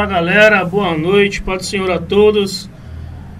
[0.00, 2.70] Fala galera, boa noite, paz do Senhor a todos.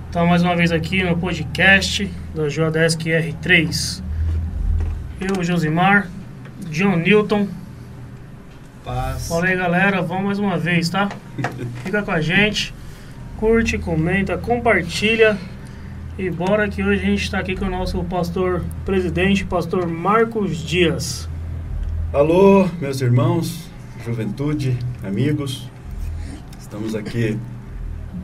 [0.05, 4.03] Estamos mais uma vez aqui no podcast da Joadesc R3.
[5.23, 6.07] Eu, Josimar,
[6.69, 7.49] John Newton.
[8.85, 9.29] Paz.
[9.29, 11.09] Fala aí galera, vamos mais uma vez, tá?
[11.83, 12.75] Fica com a gente,
[13.39, 15.39] curte, comenta, compartilha.
[16.19, 20.59] E bora que hoje a gente está aqui com o nosso pastor presidente, pastor Marcos
[20.59, 21.27] Dias.
[22.13, 23.71] Alô, meus irmãos,
[24.05, 25.70] juventude, amigos.
[26.71, 27.37] Estamos aqui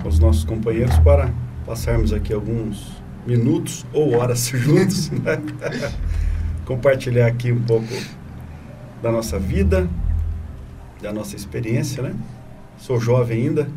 [0.01, 1.35] com os nossos companheiros para
[1.67, 2.93] passarmos aqui alguns
[3.27, 5.43] minutos ou horas juntos, né?
[6.65, 7.93] compartilhar aqui um pouco
[9.03, 9.91] da nossa vida,
[11.03, 12.15] da nossa experiência, né?
[12.79, 13.69] Sou jovem ainda,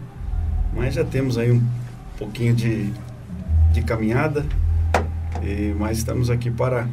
[0.76, 1.64] mas já temos aí um
[2.20, 2.94] pouquinho de,
[3.73, 4.45] de caminhada,
[5.42, 6.88] e, mas estamos aqui para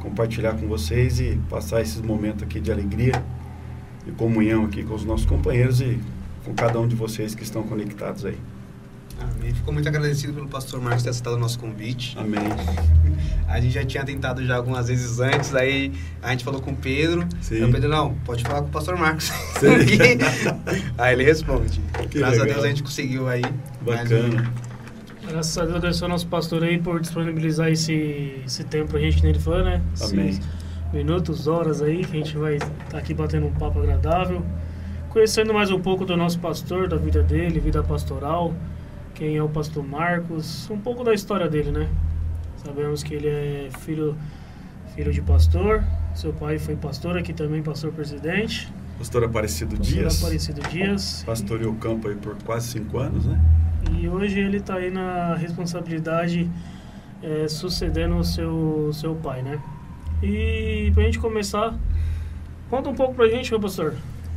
[0.00, 3.24] compartilhar com vocês e passar esses momentos aqui de alegria
[4.06, 5.98] e comunhão aqui com os nossos companheiros e
[6.44, 8.38] com cada um de vocês que estão conectados aí.
[9.20, 9.54] Amém.
[9.54, 12.16] Ficou muito agradecido pelo pastor Marcos ter aceitado o nosso convite.
[12.18, 12.40] Amém.
[13.46, 16.76] A gente já tinha tentado já algumas vezes antes, aí a gente falou com o
[16.76, 17.26] Pedro.
[17.42, 17.56] Sim.
[17.56, 19.24] Aí o Pedro, não, pode falar com o pastor Marcos.
[19.24, 19.68] Sim.
[20.96, 21.82] aí ele responde.
[22.10, 22.54] Que Graças a legal.
[22.54, 23.42] Deus a gente conseguiu aí.
[23.82, 24.50] Bacana.
[25.28, 29.22] Graças a Deus, agradecer ao nosso pastor aí por disponibilizar esse, esse tempo pra gente
[29.22, 29.82] nele fã, né?
[29.94, 30.40] Esses Amém.
[30.90, 34.42] Minutos, horas aí, que a gente vai estar aqui batendo um papo agradável.
[35.12, 38.54] Conhecendo mais um pouco do nosso pastor, da vida dele, vida pastoral,
[39.14, 41.86] quem é o pastor Marcos, um pouco da história dele, né?
[42.56, 44.16] Sabemos que ele é filho,
[44.94, 45.84] filho de pastor,
[46.14, 48.72] seu pai foi pastor, aqui também pastor presidente.
[48.96, 50.22] Pastor Aparecido Pastor Dias.
[50.22, 51.22] Aparecido Dias.
[51.26, 53.38] Pastoreou o campo aí por quase cinco anos, né?
[53.92, 56.50] E hoje ele está aí na responsabilidade
[57.22, 59.60] é, sucedendo o seu, seu pai, né?
[60.22, 61.78] E pra gente começar,
[62.70, 63.94] conta um pouco pra gente, meu pastor.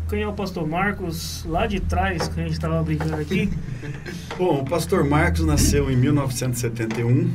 [0.09, 3.49] Quem é o pastor Marcos, lá de trás, que a gente estava brincando aqui.
[4.37, 7.31] Bom, o pastor Marcos nasceu em 1971,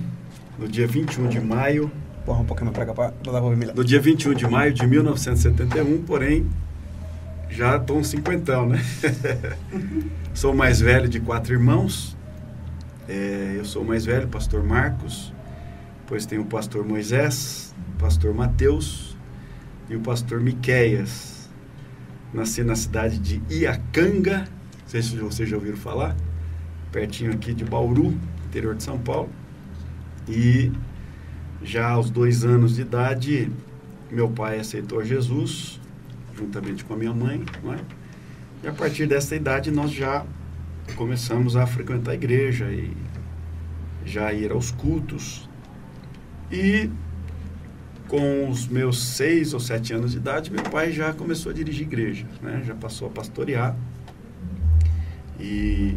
[0.58, 1.91] no dia 21 de maio
[2.25, 3.12] Porra, um pouquinho pra cá
[3.75, 6.47] No dia 21 de maio de 1971, porém,
[7.48, 8.80] já estou um cinquentão, né?
[10.34, 12.16] sou o mais velho de quatro irmãos.
[13.09, 15.32] É, eu sou o mais velho, pastor Marcos.
[16.03, 19.16] Depois tem o pastor Moisés, o pastor Mateus
[19.88, 21.29] e o pastor Miqueias.
[22.32, 26.16] Nasci na cidade de Iacanga, não sei se vocês já ouviram falar,
[26.92, 29.28] pertinho aqui de Bauru, interior de São Paulo.
[30.28, 30.70] E
[31.62, 33.50] já aos dois anos de idade,
[34.10, 35.80] meu pai aceitou Jesus,
[36.36, 37.78] juntamente com a minha mãe, não é?
[38.62, 40.24] E a partir dessa idade nós já
[40.97, 42.97] começamos a frequentar a igreja e
[44.04, 45.48] já ir aos cultos.
[46.50, 46.91] E
[48.10, 51.87] com os meus seis ou sete anos de idade, meu pai já começou a dirigir
[51.87, 52.60] igreja, né?
[52.66, 53.76] Já passou a pastorear.
[55.38, 55.94] E,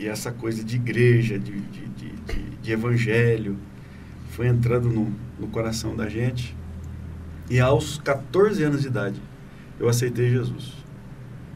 [0.00, 2.10] e essa coisa de igreja, de, de, de,
[2.60, 3.56] de- evangelho,
[4.30, 6.56] foi entrando no, no coração da gente.
[7.48, 9.22] E aos 14 anos de idade,
[9.78, 10.72] eu aceitei Jesus.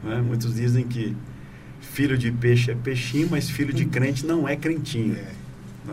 [0.01, 0.21] né?
[0.21, 1.13] Muitos dizem que
[1.81, 5.17] filho de peixe é peixinho, mas filho de crente não é crentinho.
[5.17, 5.40] Não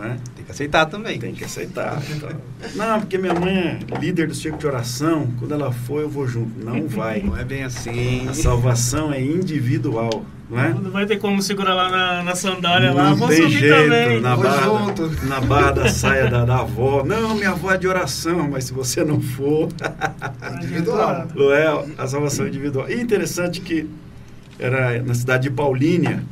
[0.04, 0.16] é?
[0.36, 1.18] Tem que aceitar também.
[1.18, 2.00] Tem que aceitar.
[2.14, 2.30] então.
[2.76, 3.56] Não, porque minha mãe
[3.90, 5.28] é líder do círculo de oração.
[5.38, 6.62] Quando ela for, eu vou junto.
[6.62, 7.22] Não vai.
[7.22, 8.28] Não é bem assim.
[8.28, 10.68] A salvação é individual, não é?
[10.68, 13.10] Não vai ter como segurar lá na, na sandália lá.
[13.10, 14.20] Não Vou tem jeito, também.
[14.20, 15.26] na barra, junto.
[15.26, 17.02] na barra da saia da, da avó.
[17.02, 19.68] Não, minha avó é de oração, mas se você não for,
[20.56, 21.28] Individual.
[21.34, 22.90] não é a salvação individual.
[22.90, 23.88] E interessante que
[24.58, 26.22] era na cidade de Paulínia,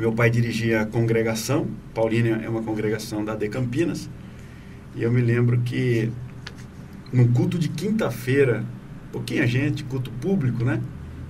[0.00, 1.68] meu pai dirigia a congregação.
[1.92, 4.08] Paulínia é uma congregação da De Campinas.
[4.96, 6.10] E eu me lembro que
[7.12, 8.64] no culto de quinta-feira,
[9.12, 10.80] pouquinha gente, culto público, né?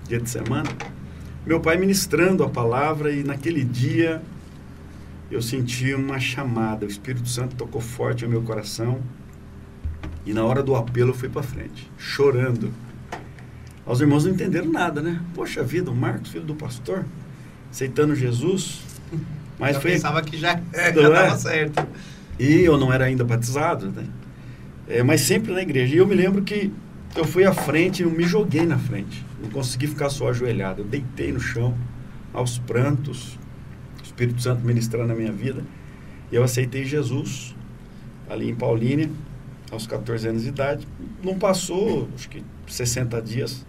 [0.06, 0.70] Dia de semana.
[1.44, 4.22] Meu pai ministrando a palavra e naquele dia
[5.32, 6.86] eu senti uma chamada.
[6.86, 9.00] O Espírito Santo tocou forte no meu coração.
[10.24, 12.72] E na hora do apelo eu fui para frente, chorando.
[13.84, 15.20] Os irmãos não entenderam nada, né?
[15.34, 17.04] Poxa vida, o Marcos, filho do pastor,
[17.70, 18.80] aceitando Jesus.
[19.58, 20.54] Mas Já foi pensava que já,
[20.94, 21.24] Não é?
[21.26, 21.86] tava certo.
[22.38, 24.04] e eu não era ainda batizado, né?
[24.88, 25.94] É, mas sempre na igreja.
[25.94, 26.72] E eu me lembro que
[27.14, 29.24] eu fui à frente, eu me joguei na frente.
[29.42, 30.82] Não consegui ficar só ajoelhado.
[30.82, 31.76] Eu deitei no chão,
[32.32, 33.38] aos prantos,
[34.00, 35.62] o Espírito Santo ministrando na minha vida.
[36.32, 37.54] E eu aceitei Jesus,
[38.28, 39.10] ali em Paulínia,
[39.70, 40.86] aos 14 anos de idade.
[41.22, 43.64] Não passou, acho que 60 dias,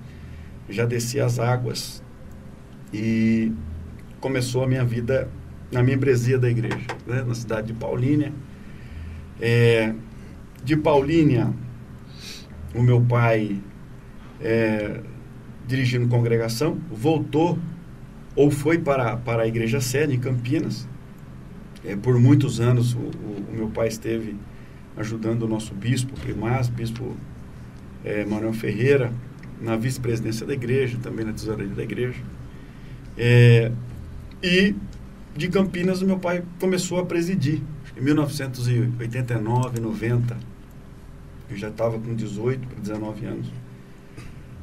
[0.70, 2.02] já desci as águas
[2.94, 3.52] e
[4.22, 5.28] começou a minha vida
[5.72, 8.32] na membresia da igreja, né, na cidade de Paulínia.
[9.42, 9.94] É,
[10.64, 11.52] de Paulínia,
[12.76, 13.60] o meu pai
[14.40, 15.02] é,
[15.68, 17.58] dirigindo congregação, voltou
[18.36, 20.88] ou foi para, para a igreja sede em Campinas.
[21.84, 24.36] É, por muitos anos o, o, o, meu pai esteve
[24.96, 27.16] ajudando o nosso bispo primaz, bispo
[28.06, 29.12] é, Manuel Ferreira,
[29.60, 32.20] na vice-presidência da igreja, também na tesouraria da igreja.
[33.18, 33.72] É,
[34.44, 34.76] e
[35.36, 37.62] de Campinas meu pai começou a presidir,
[37.98, 40.38] em 1989, 90.
[41.50, 43.48] Eu já estava com 18 para 19 anos.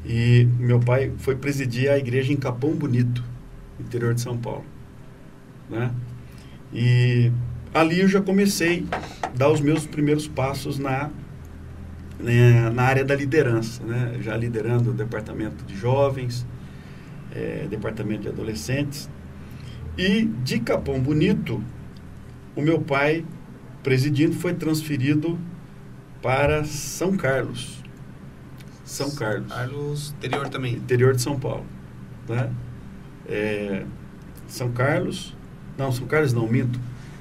[0.04, 3.22] E meu pai foi presidir a igreja em Capão Bonito,
[3.78, 4.64] interior de São Paulo.
[5.68, 5.90] Né?
[6.72, 7.30] E
[7.74, 8.86] ali eu já comecei
[9.22, 11.10] a dar os meus primeiros passos na,
[12.18, 14.18] né, na área da liderança, né?
[14.20, 16.46] já liderando o departamento de jovens,
[17.34, 19.10] é, departamento de adolescentes.
[19.98, 21.60] E de Capão Bonito,
[22.54, 23.26] o meu pai,
[23.82, 25.36] presidindo, foi transferido
[26.22, 27.82] para São Carlos.
[28.84, 29.52] São Carlos.
[29.52, 30.74] Carlos, interior também.
[30.74, 31.66] Interior de São Paulo.
[32.28, 32.48] Né?
[33.26, 33.84] É,
[34.46, 35.36] São Carlos,
[35.76, 36.78] não, São Carlos não, minto.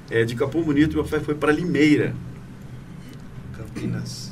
[0.08, 2.14] É, de Capão Bonito, meu pai foi para Limeira.
[3.56, 4.27] Campinas.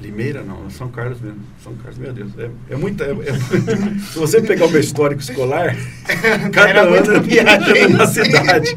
[0.00, 1.40] Limeira não, São Carlos mesmo.
[1.62, 2.30] São Carlos, meu Deus.
[2.38, 3.04] É, é muita.
[3.04, 3.32] É, é,
[3.98, 5.74] se você pegar o meu histórico escolar,
[6.52, 8.76] cada Era ano viagem na cidade.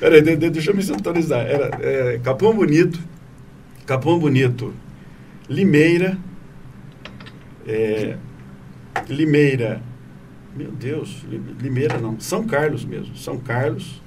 [0.00, 1.46] Peraí, deixa eu me sintonizar.
[1.46, 2.98] Era é, Capão Bonito,
[3.86, 4.74] Capão Bonito,
[5.48, 6.18] Limeira,
[7.66, 8.16] é,
[9.08, 9.80] Limeira,
[10.56, 11.24] meu Deus,
[11.60, 14.02] Limeira não, São Carlos mesmo, São Carlos,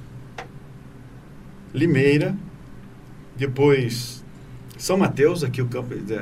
[1.73, 2.35] Limeira,
[3.37, 4.20] depois
[4.81, 6.15] São Mateus, aqui o campo de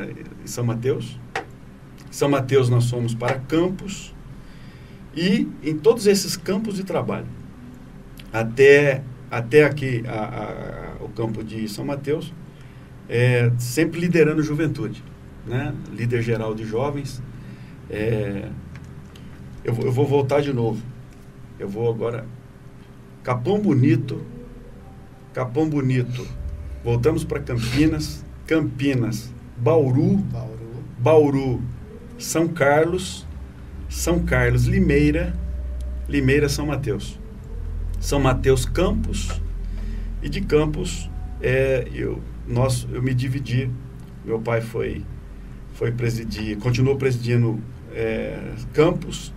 [0.44, 1.17] São Mateus.
[2.11, 4.13] São Mateus nós fomos para Campos
[5.15, 7.25] e em todos esses campos de trabalho,
[8.33, 9.01] até,
[9.31, 12.33] até aqui a, a, o campo de São Mateus,
[13.07, 15.01] é, sempre liderando juventude,
[15.47, 15.73] né?
[15.94, 17.23] líder geral de jovens.
[17.89, 18.50] É,
[19.63, 20.83] eu, eu vou voltar de novo.
[21.57, 22.25] Eu vou agora.
[23.23, 24.21] Capão Bonito.
[25.33, 26.27] Capão Bonito.
[26.83, 28.27] Voltamos para Campinas.
[28.49, 29.31] Campinas.
[29.55, 30.17] Bauru.
[30.17, 30.83] Bauru.
[30.97, 31.61] Bauru.
[32.17, 33.27] São Carlos.
[33.87, 35.35] São Carlos Limeira.
[36.07, 37.19] Limeira São Mateus.
[37.99, 39.39] São Mateus Campos.
[40.23, 41.07] E de Campos
[41.39, 43.69] é, eu, nós, eu me dividi.
[44.25, 45.05] Meu pai foi,
[45.73, 47.61] foi presidir, continuou presidindo
[47.93, 48.35] é,
[48.73, 49.31] Campos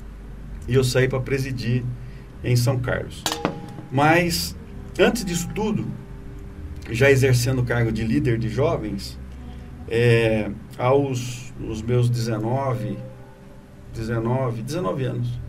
[0.66, 1.84] e eu saí para presidir
[2.42, 3.22] em São Carlos.
[3.90, 4.56] Mas,
[4.98, 5.86] antes disso tudo,
[6.90, 9.18] já exercendo o cargo de líder de jovens,
[9.88, 12.98] é, aos os meus 19,
[13.94, 15.40] 19, 19 anos,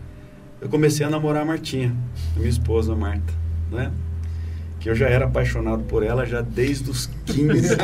[0.60, 1.94] eu comecei a namorar a Martinha,
[2.36, 3.32] minha esposa Marta,
[3.70, 3.90] né?
[4.80, 7.76] Que eu já era apaixonado por ela já desde os 15,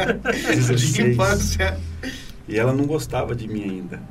[0.55, 1.59] 16.
[2.49, 4.03] E ela não gostava de mim ainda.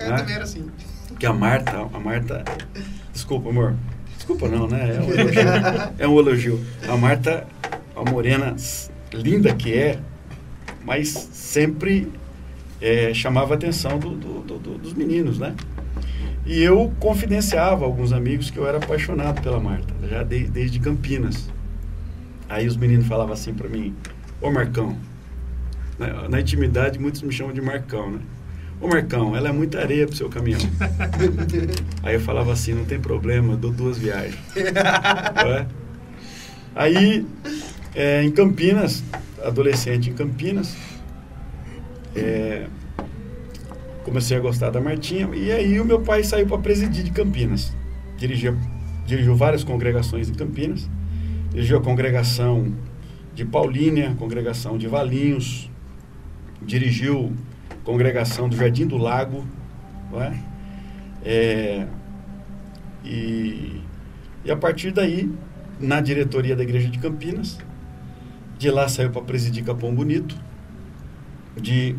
[0.00, 0.16] Eu né?
[0.16, 0.66] também era assim.
[1.16, 2.42] Que a Marta, a Marta.
[3.12, 3.76] Desculpa, amor.
[4.16, 4.96] Desculpa não, né?
[4.96, 5.42] É um elogio.
[5.98, 6.64] é um elogio.
[6.88, 7.46] A Marta,
[7.94, 8.56] a morena
[9.12, 9.98] linda que é,
[10.84, 12.10] mas sempre
[12.80, 15.54] é, chamava a atenção do, do, do, dos meninos, né?
[16.46, 20.78] E eu confidenciava a alguns amigos que eu era apaixonado pela Marta, já de, desde
[20.78, 21.50] Campinas.
[22.48, 23.94] Aí os meninos falavam assim para mim,
[24.40, 24.96] ô Marcão,
[25.98, 28.20] na, na, intimidade muitos me chamam de Marcão, né?
[28.80, 30.60] Ô Marcão, ela é muita areia pro seu caminhão.
[32.02, 34.36] Aí eu falava assim, não tem problema, dou duas viagens.
[34.54, 35.66] é?
[36.74, 37.24] Aí,
[37.94, 39.04] é, em Campinas,
[39.42, 40.76] adolescente em Campinas,
[42.16, 42.66] é,
[44.04, 47.74] comecei a gostar da Martinha, e aí o meu pai saiu para presidir de Campinas.
[48.16, 48.56] Dirigia,
[49.06, 50.88] dirigiu várias congregações em Campinas,
[51.50, 52.72] dirigiu a congregação
[53.34, 55.70] de Paulínia, congregação de Valinhos,
[56.62, 57.32] dirigiu
[57.84, 59.44] congregação do Jardim do Lago,
[60.10, 60.38] não é?
[61.24, 61.86] é
[63.04, 63.80] e,
[64.44, 65.30] e a partir daí,
[65.78, 67.58] na diretoria da Igreja de Campinas,
[68.58, 70.36] de lá saiu para presidir Capão Bonito,
[71.56, 71.96] de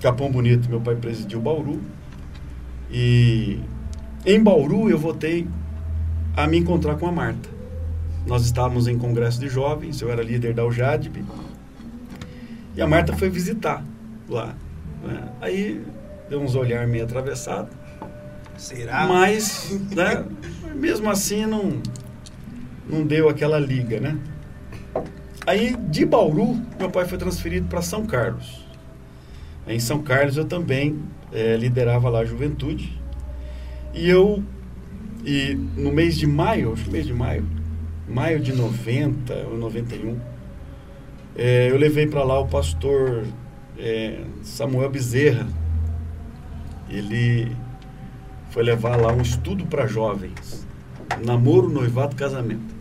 [0.00, 1.80] Capão Bonito meu pai presidiu Bauru,
[2.90, 3.60] e
[4.24, 5.46] em Bauru eu voltei
[6.36, 7.48] a me encontrar com a Marta.
[8.26, 11.24] Nós estávamos em congresso de jovens, eu era líder da UJADB,
[12.76, 13.84] e a Marta foi visitar
[14.28, 14.54] lá.
[15.02, 15.28] Né?
[15.40, 15.84] Aí
[16.28, 17.68] deu uns olhar meio atravessado.
[18.56, 19.06] Será?
[19.06, 20.24] Mas, né,
[20.74, 21.80] mesmo assim, não,
[22.88, 24.18] não deu aquela liga, né?
[25.50, 28.64] Aí, de Bauru, meu pai foi transferido para São Carlos.
[29.66, 31.02] Em São Carlos, eu também
[31.32, 32.96] é, liderava lá a juventude.
[33.92, 34.44] E eu,
[35.24, 37.44] e no mês de maio, acho que mês de maio,
[38.08, 40.20] maio de 90 ou 91,
[41.34, 43.24] é, eu levei para lá o pastor
[43.76, 45.48] é, Samuel Bezerra.
[46.88, 47.50] Ele
[48.50, 50.64] foi levar lá um estudo para jovens.
[51.26, 52.72] Namoro, noivado, casamento.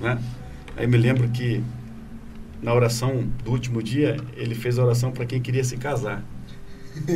[0.00, 0.18] Né?
[0.76, 1.62] Aí me lembro que
[2.62, 6.22] na oração do último dia, ele fez a oração para quem queria se casar.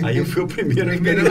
[0.02, 0.88] Aí eu fui o primeiro.
[0.90, 1.22] Primeiro.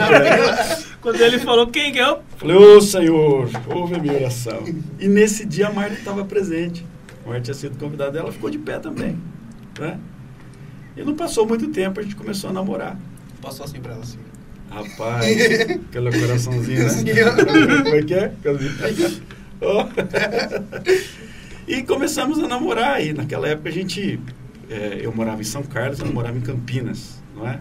[1.00, 2.18] Quando ele falou quem que é o...
[2.36, 4.62] Falei, ô Senhor, ouve a minha oração.
[4.98, 6.84] E nesse dia a Marta estava presente.
[7.24, 9.18] A Marta tinha sido convidada, ela ficou de pé também.
[9.78, 9.98] Né?
[10.96, 12.98] E não passou muito tempo, a gente começou a namorar.
[13.42, 14.18] Passou assim pra ela, assim.
[14.70, 15.24] Rapaz,
[15.88, 17.22] aquele coraçãozinho, Assim, né?
[17.82, 18.32] Como é que é?
[19.60, 19.88] Ó.
[21.66, 23.04] E começamos a namorar.
[23.04, 24.18] E naquela época a gente.
[24.70, 27.58] é, eu morava em São Carlos, ela morava em Campinas, não é?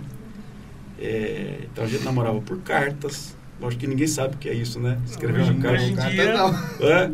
[0.99, 3.35] É, então a gente namorava por cartas.
[3.61, 4.97] Acho que ninguém sabe o que é isso, né?
[5.05, 6.09] Escrever uma carta.
[6.09, 6.49] dia- não.
[6.85, 7.09] É?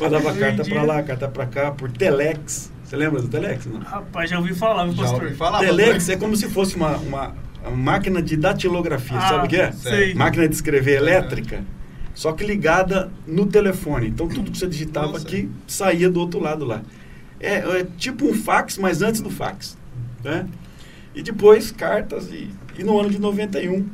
[0.00, 2.72] Mandava carta pra lá, carta pra cá, por telex.
[2.84, 3.66] Você lembra do telex?
[3.66, 3.78] Não?
[3.78, 5.22] Rapaz, já ouvi falar, meu Já pastor.
[5.24, 5.60] ouvi falar.
[5.60, 7.34] telex é como se fosse uma, uma,
[7.64, 9.70] uma máquina de datilografia, Ah, sabe o que é?
[9.70, 10.12] Sei.
[10.14, 11.62] Máquina de escrever elétrica,
[12.14, 14.08] só que ligada no telefone.
[14.08, 15.26] Então tudo que você digitava Nossa.
[15.26, 16.82] aqui saía do outro lado lá.
[17.40, 19.76] É, é tipo um fax, mas antes do fax.
[20.22, 20.46] Né?
[21.14, 22.28] E depois cartas.
[22.30, 23.86] E, e no ano de 91,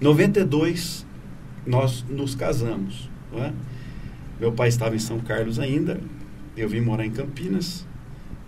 [0.00, 1.06] 92,
[1.66, 3.08] nós nos casamos.
[3.32, 3.52] não é?
[4.40, 6.00] Meu pai estava em São Carlos ainda,
[6.56, 7.86] eu vim morar em Campinas.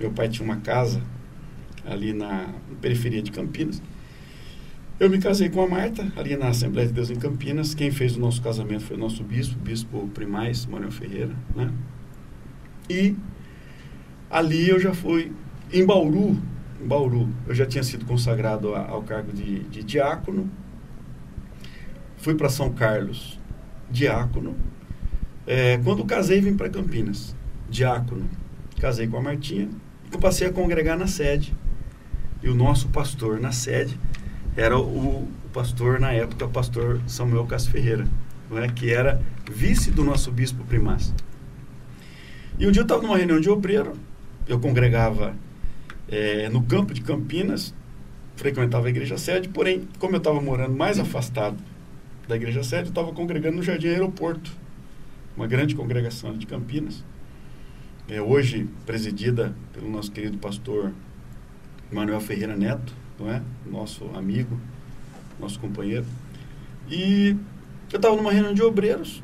[0.00, 1.02] Meu pai tinha uma casa
[1.85, 2.49] ali na
[2.81, 3.83] periferia de Campinas.
[5.03, 7.75] Eu me casei com a Marta, ali na Assembleia de Deus em Campinas.
[7.75, 11.35] Quem fez o nosso casamento foi o nosso bispo, o bispo Primais, Manuel Ferreira.
[11.57, 11.73] Né?
[12.89, 13.17] E
[14.31, 15.33] ali eu já fui
[15.73, 16.41] em Bauru,
[16.81, 20.49] em Bauru, eu já tinha sido consagrado a- ao cargo de, de diácono.
[22.19, 23.41] Fui para São Carlos,
[23.91, 24.55] diácono.
[25.45, 27.35] É, quando casei, vim para Campinas,
[27.69, 28.31] diácono.
[28.81, 29.69] Casei com a Martinha
[30.15, 31.53] e passei a congregar na sede.
[32.41, 33.99] E o nosso pastor na sede
[34.57, 38.07] era o, o pastor, na época, o pastor Samuel Cássio Ferreira,
[38.53, 38.69] é?
[38.69, 41.13] que era vice do nosso bispo primaz.
[42.59, 43.95] E um dia eu estava numa reunião de obreiro,
[44.47, 45.35] eu congregava
[46.09, 47.75] eh, no campo de Campinas,
[48.37, 51.57] frequentava a igreja sede, porém, como eu estava morando mais afastado
[52.29, 54.53] da igreja sede, eu estava congregando no Jardim Aeroporto,
[55.35, 57.03] uma grande congregação de Campinas,
[58.09, 60.93] eh, hoje presidida pelo nosso querido pastor
[61.91, 63.42] Manuel Ferreira Neto, não é?
[63.64, 64.59] Nosso amigo,
[65.40, 66.04] nosso companheiro.
[66.90, 67.37] E
[67.92, 69.23] eu estava numa reunião de obreiros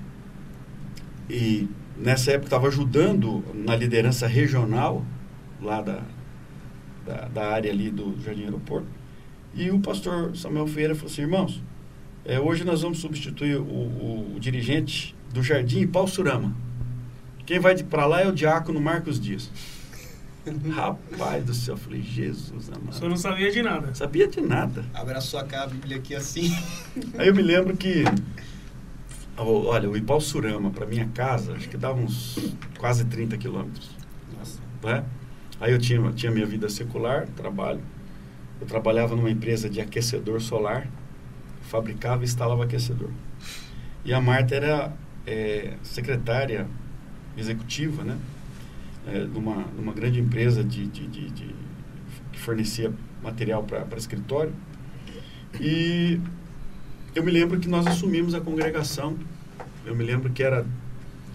[1.29, 5.05] e nessa época estava ajudando na liderança regional
[5.61, 6.03] lá da,
[7.05, 8.87] da, da área ali do Jardim Aeroporto.
[9.55, 11.63] E o pastor Samuel Ferreira falou assim, irmãos,
[12.25, 16.55] é, hoje nós vamos substituir o, o- o dirigente do Jardim Paussurama.
[17.45, 19.51] Quem vai para lá é o diácono Marcos Dias.
[20.71, 22.91] Rapaz do céu, eu falei, Jesus amado.
[22.91, 23.95] O senhor não sabia de nada.
[23.95, 24.85] Sabia de nada.
[24.95, 26.55] Abraçou a Bíblia aqui assim.
[27.17, 28.05] Aí eu me lembro que,
[29.37, 32.39] olha, o Ipalsurama para minha casa, acho que dava uns
[32.79, 33.91] quase 30 quilômetros.
[34.37, 34.61] Nossa.
[34.83, 35.05] né?
[35.61, 37.81] Aí eu tinha, tinha minha vida secular, trabalho.
[38.61, 40.89] Eu trabalhava numa empresa de aquecedor solar,
[41.63, 43.11] fabricava e instalava aquecedor.
[44.05, 44.93] E a Marta era
[45.27, 46.67] é, secretária
[47.37, 48.17] executiva, né?
[49.11, 51.55] É, numa, numa grande empresa de, de, de- de-
[52.33, 54.53] que fornecia material para escritório.
[55.61, 56.21] E
[57.15, 59.17] eu me lembro que nós assumimos a congregação.
[59.85, 60.67] Eu me lembro que era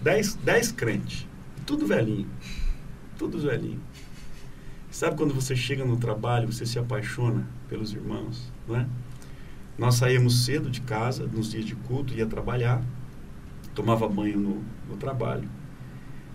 [0.02, 1.26] 10 dez crentes,
[1.66, 2.28] tudo velhinho,
[3.18, 3.80] tudo velhinho.
[4.90, 8.86] Sabe quando você chega no trabalho, você se apaixona pelos irmãos, não é?
[9.76, 12.80] Nós saímos cedo de casa, nos dias de culto, ia trabalhar,
[13.74, 15.48] tomava banho no, no trabalho.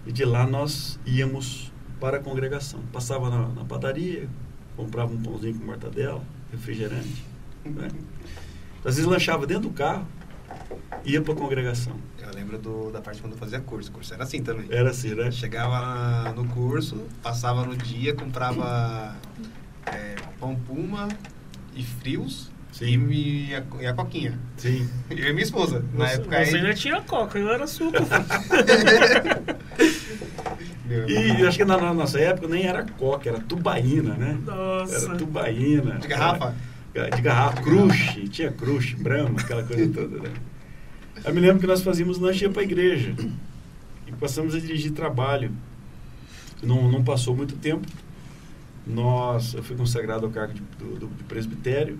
[0.10, 2.80] E de lá nós íamos para a congregação.
[2.92, 4.28] Passava na, na padaria,
[4.76, 7.24] comprava um pãozinho com mortadela, refrigerante.
[7.64, 7.90] Né?
[8.84, 10.08] Às vezes lanchava dentro do carro,
[11.06, 11.94] ia para a congregação.
[12.18, 13.92] Eu lembro do- da parte quando eu fazia curso.
[13.92, 14.66] O curso era assim também.
[14.72, 15.30] Era assim, né?
[15.30, 19.16] Chegava na- no curso, passava no dia, comprava
[19.86, 21.08] é, pão puma
[21.76, 23.08] e frios Sim.
[23.12, 24.40] e, a, e a coquinha.
[24.58, 24.90] Sim.
[25.12, 25.86] Eu e minha esposa.
[25.94, 26.62] Na Você, época você aí.
[26.64, 27.94] ainda tinha coca, eu era suco.
[31.08, 34.38] E acho que na, na nossa época nem era coca, era tubaína, né?
[34.46, 35.06] Nossa.
[35.08, 35.98] Era tubaína.
[36.00, 36.56] De garrafa?
[36.94, 40.30] Era- de garrafa, crush, tinha crush, brama, aquela coisa toda, né?
[41.24, 43.14] Eu me lembro que nós fazíamos lanche ia para a igreja.
[44.08, 45.52] E passamos a dirigir trabalho.
[46.64, 47.86] Não, não passou muito tempo.
[48.88, 52.00] Nós, eu fui consagrado ao cargo de, do, do- de presbitério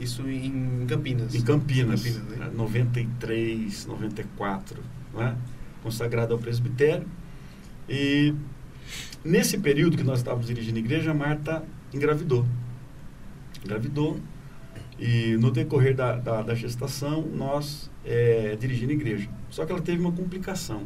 [0.00, 1.34] Isso em Campinas.
[1.34, 2.46] em Campinas, Campinas, né?
[2.46, 2.50] né?
[2.54, 4.78] 93, 94,
[5.14, 5.36] né?
[5.82, 7.06] consagrado ao presbitério.
[7.88, 8.34] E
[9.24, 12.46] nesse período que nós estávamos dirigindo a igreja, a Marta engravidou.
[13.64, 14.18] Engravidou.
[14.98, 19.28] E no decorrer da, da, da gestação, nós é, dirigindo a igreja.
[19.50, 20.82] Só que ela teve uma complicação.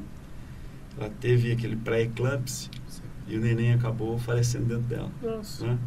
[0.99, 2.71] Ela teve aquele pré-eclâmpsia
[3.29, 5.11] e o neném acabou falecendo dentro dela.
[5.23, 5.67] Nossa.
[5.67, 5.79] Né?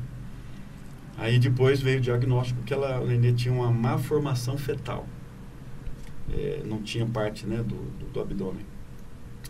[1.18, 5.08] Aí depois veio o diagnóstico que ela, o neném tinha uma má formação fetal.
[6.32, 8.66] É, não tinha parte né, do, do, do abdômen.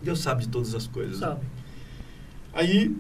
[0.01, 1.19] Deus sabe de todas as coisas.
[1.19, 1.27] né?
[1.27, 1.45] Sabe?
[2.53, 2.95] Aí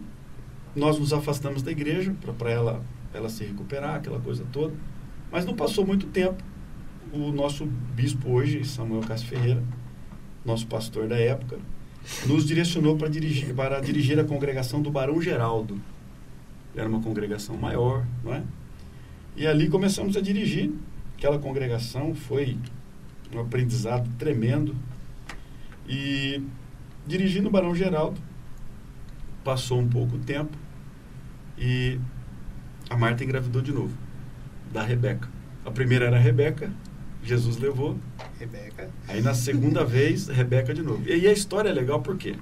[0.75, 4.73] nós nos afastamos da igreja para ela, ela se recuperar, aquela coisa toda.
[5.31, 6.43] Mas não passou muito tempo.
[7.11, 9.63] O nosso bispo hoje, Samuel Cássio Ferreira,
[10.45, 11.57] nosso pastor da época,
[12.25, 15.79] nos direcionou para dirigir, para dirigir a congregação do Barão Geraldo.
[16.75, 18.43] Era uma congregação maior, não é?
[19.35, 20.71] E ali começamos a dirigir.
[21.17, 22.57] Aquela congregação foi
[23.33, 24.75] um aprendizado tremendo.
[25.87, 26.41] E
[27.09, 28.21] dirigindo o Barão Geraldo,
[29.43, 30.55] passou um pouco tempo
[31.57, 31.99] e
[32.87, 33.97] a Marta engravidou de novo,
[34.71, 35.27] da Rebeca.
[35.65, 36.71] A primeira era a Rebeca,
[37.23, 37.97] Jesus levou,
[38.39, 38.91] Rebeca.
[39.07, 41.01] Aí na segunda vez, Rebeca de novo.
[41.09, 42.35] E aí a história é legal porque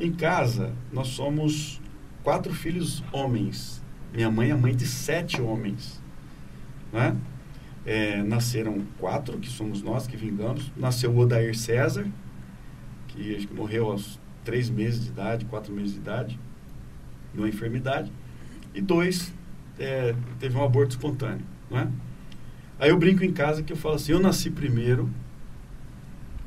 [0.00, 1.78] em casa nós somos
[2.24, 3.82] quatro filhos homens.
[4.14, 6.00] Minha mãe é mãe de sete homens.
[6.90, 7.14] Né?
[7.84, 10.72] É, nasceram quatro, que somos nós que vingamos.
[10.74, 12.06] Nasceu o Odair César,
[13.18, 16.38] que acho que morreu aos três meses de idade, quatro meses de idade,
[17.34, 18.12] numa enfermidade.
[18.72, 19.32] E dois,
[19.78, 21.44] é, teve um aborto espontâneo.
[21.68, 21.90] Né?
[22.78, 25.10] Aí eu brinco em casa que eu falo assim, eu nasci primeiro,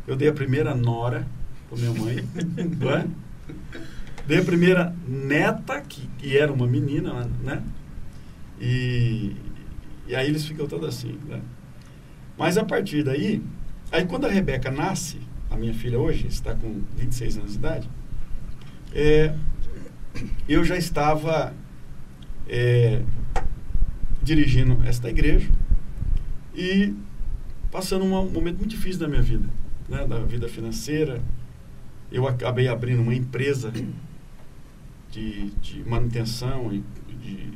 [0.08, 1.28] eu dei a primeira nora
[1.70, 2.28] para minha mãe,
[2.80, 3.08] não é?
[4.26, 7.62] Dei a primeira neta, que, que era uma menina, né?
[8.60, 9.36] E,
[10.08, 11.42] e aí eles ficam todos assim, né?
[12.38, 13.44] Mas a partir daí,
[13.92, 15.20] aí quando a Rebeca nasce,
[15.52, 17.90] a minha filha hoje, está com 26 anos de idade,
[18.94, 19.36] é,
[20.48, 21.54] eu já estava
[22.48, 23.04] é,
[24.24, 25.50] dirigindo esta igreja,
[26.56, 26.94] e
[27.72, 29.48] passando um momento muito difícil da minha vida,
[29.88, 31.22] né, da vida financeira.
[32.12, 33.72] Eu acabei abrindo uma empresa
[35.10, 36.84] de, de manutenção e
[37.16, 37.54] de,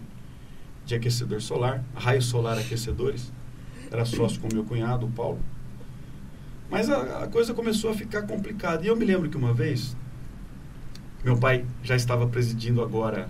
[0.86, 3.34] de aquecedor solar, Raio Solar Aquecedores.
[3.92, 5.40] Era sócio com meu cunhado, o Paulo.
[6.70, 8.84] Mas a, a coisa começou a ficar complicada.
[8.84, 9.96] E eu me lembro que uma vez,
[11.24, 13.30] meu pai já estava presidindo agora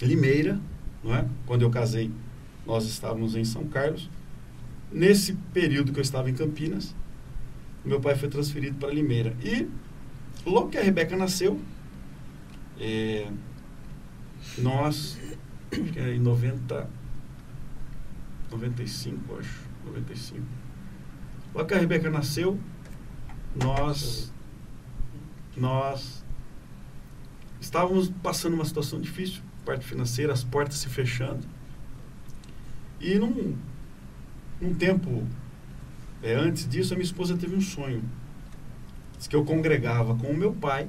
[0.00, 0.60] Limeira,
[1.02, 1.26] não é?
[1.46, 2.10] quando eu casei,
[2.66, 4.10] nós estávamos em São Carlos.
[4.90, 6.94] Nesse período que eu estava em Campinas,
[7.84, 9.34] meu pai foi transferido para Limeira.
[9.42, 9.68] E
[10.46, 11.60] logo que a Rebeca nasceu,
[12.80, 13.30] é,
[14.58, 15.18] nós,
[15.70, 16.88] acho que era em 90,
[18.50, 20.63] 95, acho, 95.
[21.54, 22.58] Logo que a Rebeca nasceu,
[23.54, 24.32] nós,
[25.56, 26.24] nós
[27.60, 31.46] estávamos passando uma situação difícil, parte financeira, as portas se fechando.
[33.00, 33.56] E num,
[34.60, 35.24] um tempo
[36.24, 38.02] é, antes disso, a minha esposa teve um sonho.
[39.16, 40.88] Diz que eu congregava com o meu pai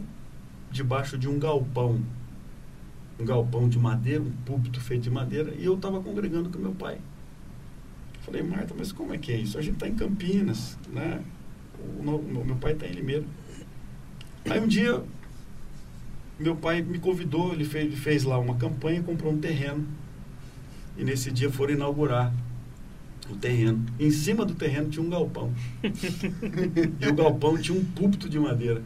[0.72, 2.02] debaixo de um galpão.
[3.20, 6.74] Um galpão de madeira, um púlpito feito de madeira, e eu estava congregando com meu
[6.74, 7.00] pai.
[8.26, 9.56] Falei, Marta, mas como é que é isso?
[9.56, 11.22] A gente está em Campinas, né?
[11.80, 13.24] O, o, o meu pai está em Limeira.
[14.50, 15.04] Aí um dia,
[16.40, 19.88] meu pai me convidou, ele fez, ele fez lá uma campanha, comprou um terreno.
[20.98, 22.34] E nesse dia foram inaugurar
[23.30, 23.86] o terreno.
[24.00, 25.54] Em cima do terreno tinha um galpão.
[27.00, 28.82] e o galpão tinha um púlpito de madeira.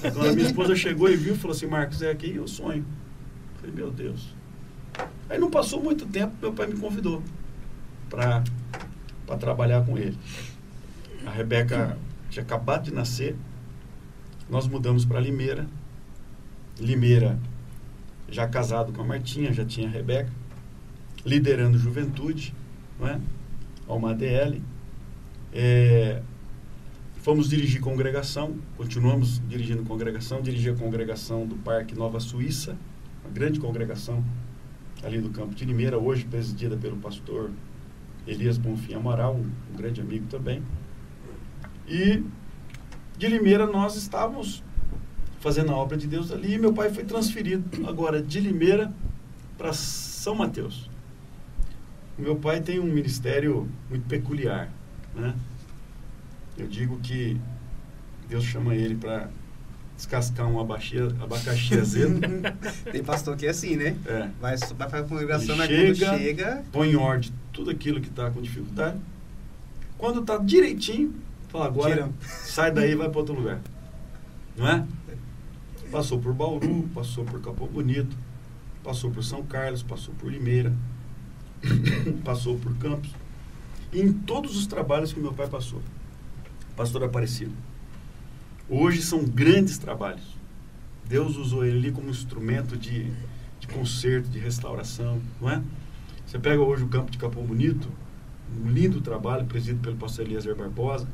[0.00, 2.84] Quando a minha esposa chegou e viu, falou assim, Marcos, é aqui eu sonho.
[3.60, 4.34] Falei, meu Deus.
[5.28, 7.22] Aí não passou muito tempo, meu pai me convidou
[8.08, 8.42] para
[9.38, 10.18] trabalhar com ele.
[11.26, 11.96] A Rebeca
[12.30, 13.36] tinha acabado de nascer.
[14.48, 15.66] Nós mudamos para Limeira.
[16.78, 17.38] Limeira,
[18.28, 20.30] já casado com a Martinha, já tinha a Rebeca.
[21.24, 22.54] Liderando juventude,
[22.98, 23.20] não é?
[23.88, 24.60] uma ADL.
[25.52, 26.22] É,
[27.22, 32.76] fomos dirigir congregação, continuamos dirigindo congregação, dirigi a congregação do Parque Nova Suíça,
[33.24, 34.24] uma grande congregação
[35.02, 37.50] ali do campo de Limeira, hoje presidida pelo pastor
[38.26, 40.62] Elias Bonfim Amaral, um, um grande amigo também.
[41.86, 42.22] E
[43.16, 44.62] de Limeira nós estávamos
[45.40, 48.92] fazendo a obra de Deus ali e meu pai foi transferido agora de Limeira
[49.58, 50.90] para São Mateus.
[52.18, 54.70] O meu pai tem um ministério muito peculiar,
[55.14, 55.34] né?
[56.56, 57.38] Eu digo que
[58.28, 59.28] Deus chama ele para
[59.96, 62.20] descascar um abacaxi, abacaxi azedo.
[62.90, 63.96] Tem pastor que é assim, né?
[64.06, 64.30] É.
[64.40, 66.64] Vai, vai para a congregação, mas chega, quando chega...
[66.72, 69.00] põe em ordem tudo aquilo que está com dificuldade.
[69.96, 71.14] Quando está direitinho,
[71.48, 72.12] fala, agora Tira.
[72.20, 73.60] sai daí e vai para outro lugar.
[74.56, 74.86] Não é?
[75.90, 78.14] Passou por Bauru, passou por Capão Bonito,
[78.82, 80.74] passou por São Carlos, passou por Limeira,
[82.24, 83.10] passou por Campos.
[83.92, 85.80] em todos os trabalhos que meu pai passou.
[86.76, 87.52] Pastor Aparecido.
[88.68, 90.34] Hoje são grandes trabalhos.
[91.06, 93.12] Deus usou ele como instrumento de,
[93.60, 95.62] de conserto, de restauração, não é?
[96.34, 97.88] Você pega hoje o campo de Capão Bonito,
[98.60, 101.06] um lindo trabalho presidido pelo pastor Eliezer Barbosa.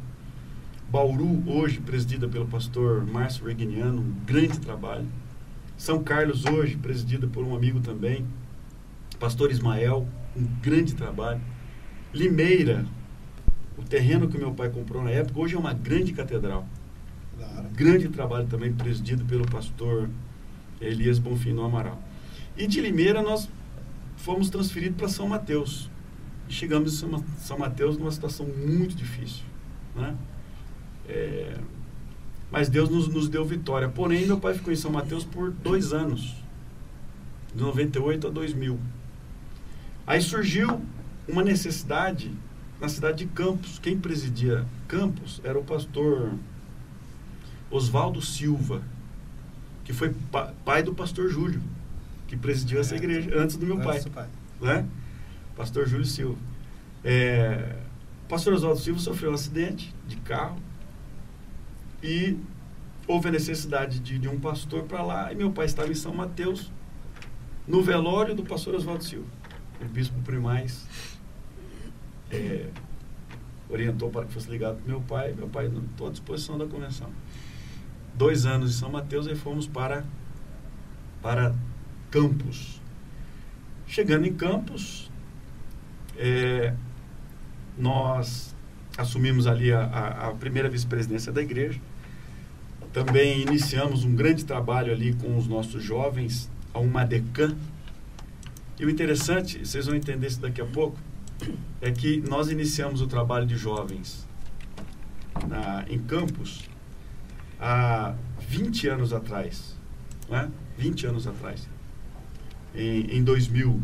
[0.89, 5.07] Bauru, hoje, presidida pelo pastor Márcio Reguiniano, um grande trabalho.
[5.77, 8.25] São Carlos, hoje, presidida por um amigo também,
[9.19, 11.43] pastor Ismael, um grande trabalho.
[12.15, 12.87] Limeira,
[13.77, 16.67] o terreno que meu pai comprou na época, hoje é uma grande catedral.
[17.37, 17.69] Claro.
[17.75, 20.09] Grande trabalho também presidido pelo pastor
[20.81, 22.03] Elias Bonfim Amaral.
[22.57, 23.51] E de Limeira nós
[24.21, 25.91] fomos transferidos para São Mateus.
[26.49, 29.45] E chegamos em São Mateus numa situação muito difícil.
[29.95, 30.17] Né?
[31.09, 31.59] É,
[32.51, 33.89] mas Deus nos, nos deu vitória.
[33.89, 36.35] Porém, meu pai ficou em São Mateus por dois anos,
[37.55, 38.79] de 98 a 2000.
[40.07, 40.81] Aí surgiu
[41.29, 42.31] uma necessidade
[42.81, 43.79] na cidade de Campos.
[43.79, 46.33] Quem presidia Campos era o pastor
[47.71, 48.83] Oswaldo Silva,
[49.85, 51.63] que foi pa pai do pastor Júlio,
[52.31, 54.01] que presidiu é, essa igreja antes do meu pai.
[54.15, 54.29] pai.
[54.61, 54.87] Né?
[55.57, 56.39] Pastor Júlio Silva.
[57.03, 57.77] É,
[58.29, 60.57] pastor Oswaldo Silva sofreu um acidente de carro
[62.01, 62.39] e
[63.09, 66.15] houve a necessidade de, de um pastor para lá e meu pai estava em São
[66.15, 66.71] Mateus
[67.67, 69.27] no velório do pastor Oswaldo Silva.
[69.81, 70.87] O bispo primaz
[72.31, 72.69] é,
[73.69, 75.33] orientou para que fosse ligado para meu pai.
[75.33, 77.11] Meu pai estou à disposição da convenção.
[78.15, 80.05] Dois anos em São Mateus e fomos para,
[81.21, 81.57] para
[82.11, 82.81] Campos.
[83.87, 85.11] Chegando em Campos,
[86.17, 86.75] é,
[87.79, 88.55] nós
[88.97, 91.81] assumimos ali a, a, a primeira vice-presidência da igreja.
[92.93, 97.57] Também iniciamos um grande trabalho ali com os nossos jovens, a uma decan.
[98.79, 100.99] E o interessante, vocês vão entender isso daqui a pouco,
[101.81, 104.27] é que nós iniciamos o trabalho de jovens
[105.49, 106.69] na, em Campos
[107.59, 108.15] há
[108.49, 109.77] 20 anos atrás.
[110.29, 110.51] Né?
[110.77, 111.69] 20 anos atrás.
[112.75, 113.81] Em, em 2000.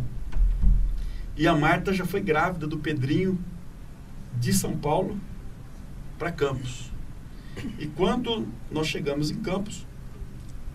[1.37, 3.39] E a Marta já foi grávida do Pedrinho
[4.39, 5.19] de São Paulo
[6.19, 6.91] para Campos.
[7.79, 9.87] E quando nós chegamos em Campos,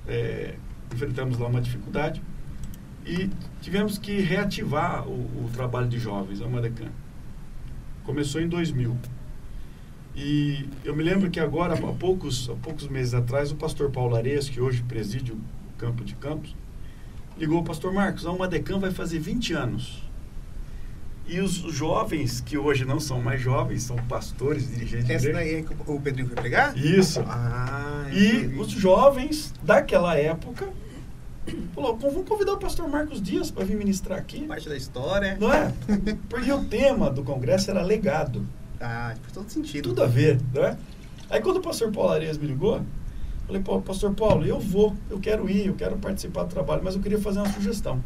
[0.08, 0.56] é,
[0.94, 2.22] enfrentamos lá uma dificuldade
[3.06, 3.30] e
[3.62, 6.92] tivemos que reativar o, o trabalho de jovens, a Madecan.
[8.04, 8.98] Começou em 2000.
[10.16, 14.16] E eu me lembro que agora, há poucos, há poucos meses atrás, o pastor Paulo
[14.16, 15.40] Areias, que hoje preside o
[15.78, 16.56] campo de Campos,
[17.42, 20.04] ligou ao pastor Marcos, a Umadecam vai fazer 20 anos.
[21.28, 25.56] E os jovens, que hoje não são mais jovens, são pastores, dirigentes Essa de daí
[25.56, 26.78] é que o Pedrinho foi pregar?
[26.78, 27.22] Isso.
[27.26, 30.70] Ah, e os jovens daquela época
[31.74, 34.46] falou, vamos convidar o pastor Marcos Dias para vir ministrar aqui.
[34.46, 35.36] Parte da história.
[35.40, 35.74] Não é?
[36.30, 38.46] Porque o tema do congresso era legado.
[38.80, 39.90] Ah, faz todo sentido.
[39.90, 40.78] Tudo a ver, não é?
[41.30, 42.82] Aí quando o pastor Paulo Arias me ligou,
[43.52, 46.96] falei, Pô, pastor Paulo, eu vou, eu quero ir, eu quero participar do trabalho, mas
[46.96, 48.02] eu queria fazer uma sugestão.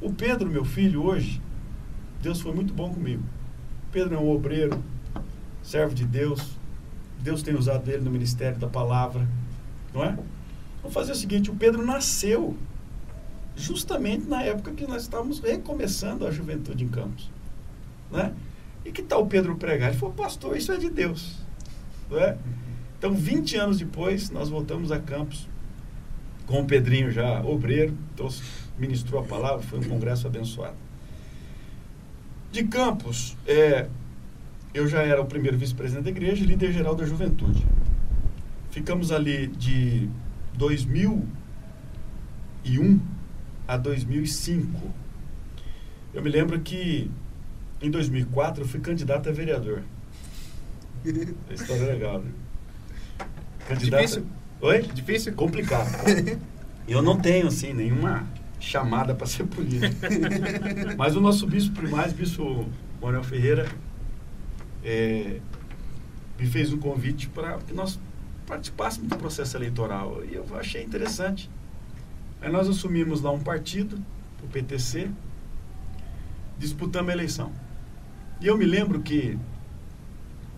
[0.00, 1.40] O Pedro, meu filho, hoje,
[2.20, 3.22] Deus foi muito bom comigo.
[3.90, 4.82] Pedro é um obreiro,
[5.62, 6.58] servo de Deus.
[7.20, 9.28] Deus tem usado ele no ministério da palavra,
[9.92, 10.18] não é?
[10.80, 12.56] Vamos fazer o seguinte: o Pedro nasceu
[13.54, 17.30] justamente na época que nós estávamos recomeçando a juventude em Campos,
[18.10, 18.34] né?
[18.84, 19.90] E que tal o Pedro pregar?
[19.90, 21.36] Ele falou: Pastor, isso é de Deus,
[22.10, 22.36] não é?
[23.02, 25.48] Então, 20 anos depois, nós voltamos a Campos
[26.46, 28.44] com o Pedrinho já obreiro, trouxe,
[28.78, 30.76] ministrou a palavra, foi um congresso abençoado.
[32.52, 33.88] De Campos, é,
[34.72, 37.66] eu já era o primeiro vice-presidente da igreja e líder geral da juventude.
[38.70, 40.08] Ficamos ali de
[40.54, 43.00] 2001
[43.66, 44.80] a 2005.
[46.14, 47.10] Eu me lembro que
[47.80, 49.82] em 2004 eu fui candidato a vereador.
[51.50, 52.30] A história é legal, né?
[53.68, 54.00] Candidato...
[54.00, 54.26] Difícil?
[54.60, 54.82] Oi?
[54.82, 55.34] Difícil?
[55.34, 55.88] Complicado.
[56.86, 58.26] Eu não tenho, assim, nenhuma
[58.60, 59.94] chamada para ser político.
[60.96, 62.66] Mas o nosso bispo primaz, bispo
[63.00, 63.68] Manuel Ferreira,
[64.84, 65.40] é,
[66.38, 67.98] me fez um convite para que nós
[68.46, 70.22] participássemos do processo eleitoral.
[70.24, 71.50] E eu achei interessante.
[72.40, 74.02] Aí nós assumimos lá um partido,
[74.42, 75.10] o PTC,
[76.58, 77.52] disputamos a eleição.
[78.40, 79.38] E eu me lembro que,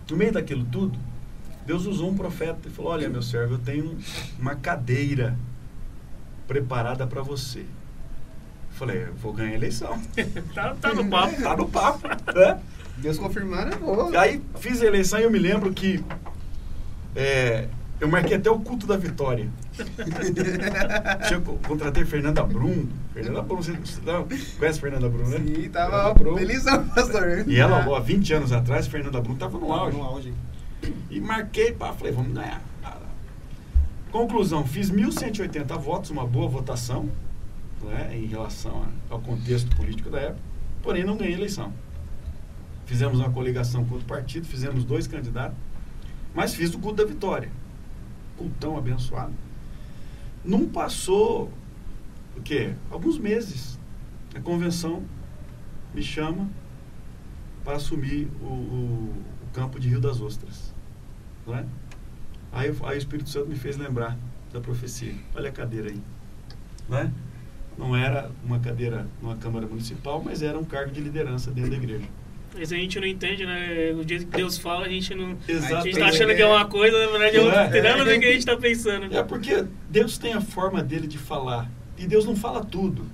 [0.09, 0.97] no meio daquilo tudo,
[1.65, 3.97] Deus usou um profeta e falou: Olha, meu servo, eu tenho
[4.39, 5.35] uma cadeira
[6.47, 7.65] preparada para você.
[8.71, 9.99] Falei, vou ganhar a eleição.
[10.53, 11.41] tá, tá, no papo.
[11.41, 12.07] tá no papo.
[12.35, 12.59] Né?
[12.97, 14.17] Deus confirmar, eu vou.
[14.17, 16.03] Aí fiz a eleição e eu me lembro que
[17.15, 19.47] é, Eu marquei até o culto da vitória.
[21.31, 22.85] eu contratei Fernanda Brum.
[23.13, 24.27] Fernanda Brum, você, você não,
[24.59, 25.37] conhece Fernanda Brum, né?
[25.37, 27.47] Sim, tava felizão, pastor.
[27.47, 29.97] E ela, ó, 20 anos atrás, Fernanda Brum tava no auge.
[29.97, 30.33] No auge.
[31.09, 32.61] E marquei, pá, falei, vamos ganhar.
[34.11, 37.09] Conclusão, fiz 1.180 votos, uma boa votação
[37.81, 40.39] né, em relação ao contexto político da época,
[40.81, 41.73] porém não ganhei eleição.
[42.85, 45.57] Fizemos uma coligação com outro partido, fizemos dois candidatos,
[46.33, 47.51] mas fiz o culto da vitória.
[48.37, 49.33] Cultão abençoado.
[50.43, 51.51] Não passou
[52.37, 52.73] o quê?
[52.89, 53.77] Alguns meses.
[54.33, 55.03] A convenção
[55.93, 56.49] me chama
[57.65, 60.64] para assumir o, o, o campo de Rio das Ostras.
[61.45, 61.65] Não é?
[62.51, 64.17] Aí, aí o Espírito Santo me fez lembrar
[64.51, 65.13] da profecia.
[65.35, 66.01] Olha a cadeira aí.
[66.87, 67.11] Não é?
[67.77, 71.77] Não era uma cadeira numa Câmara Municipal, mas era um cargo de liderança dentro da
[71.77, 72.05] igreja.
[72.57, 73.93] Isso a gente não entende, né?
[73.99, 75.37] O dia que Deus fala, a gente não.
[75.45, 75.75] Exatamente.
[75.75, 77.63] A gente tá achando que é uma coisa, na verdade é outra.
[77.65, 79.13] Não tem nada a ver o que a gente tá pensando.
[79.13, 81.69] É porque Deus tem a forma dele de falar.
[81.97, 83.05] E Deus não fala tudo.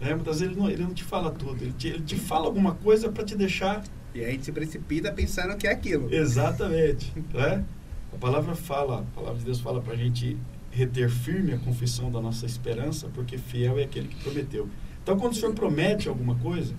[0.00, 0.14] Né?
[0.14, 1.60] Muitas vezes ele não, ele não te fala tudo.
[1.60, 3.82] Ele te, ele te fala alguma coisa para te deixar.
[4.14, 6.12] E aí a gente se precipita pensando que é aquilo.
[6.12, 7.12] Exatamente.
[7.32, 7.64] né?
[8.12, 10.36] A palavra fala, a palavra de Deus fala para a gente
[10.70, 14.68] reter firme a confissão da nossa esperança, porque fiel é aquele que prometeu.
[15.02, 16.74] Então, quando o Senhor promete alguma coisa,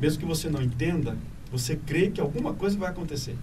[0.00, 1.16] mesmo que você não entenda,
[1.50, 3.36] você crê que alguma coisa vai acontecer.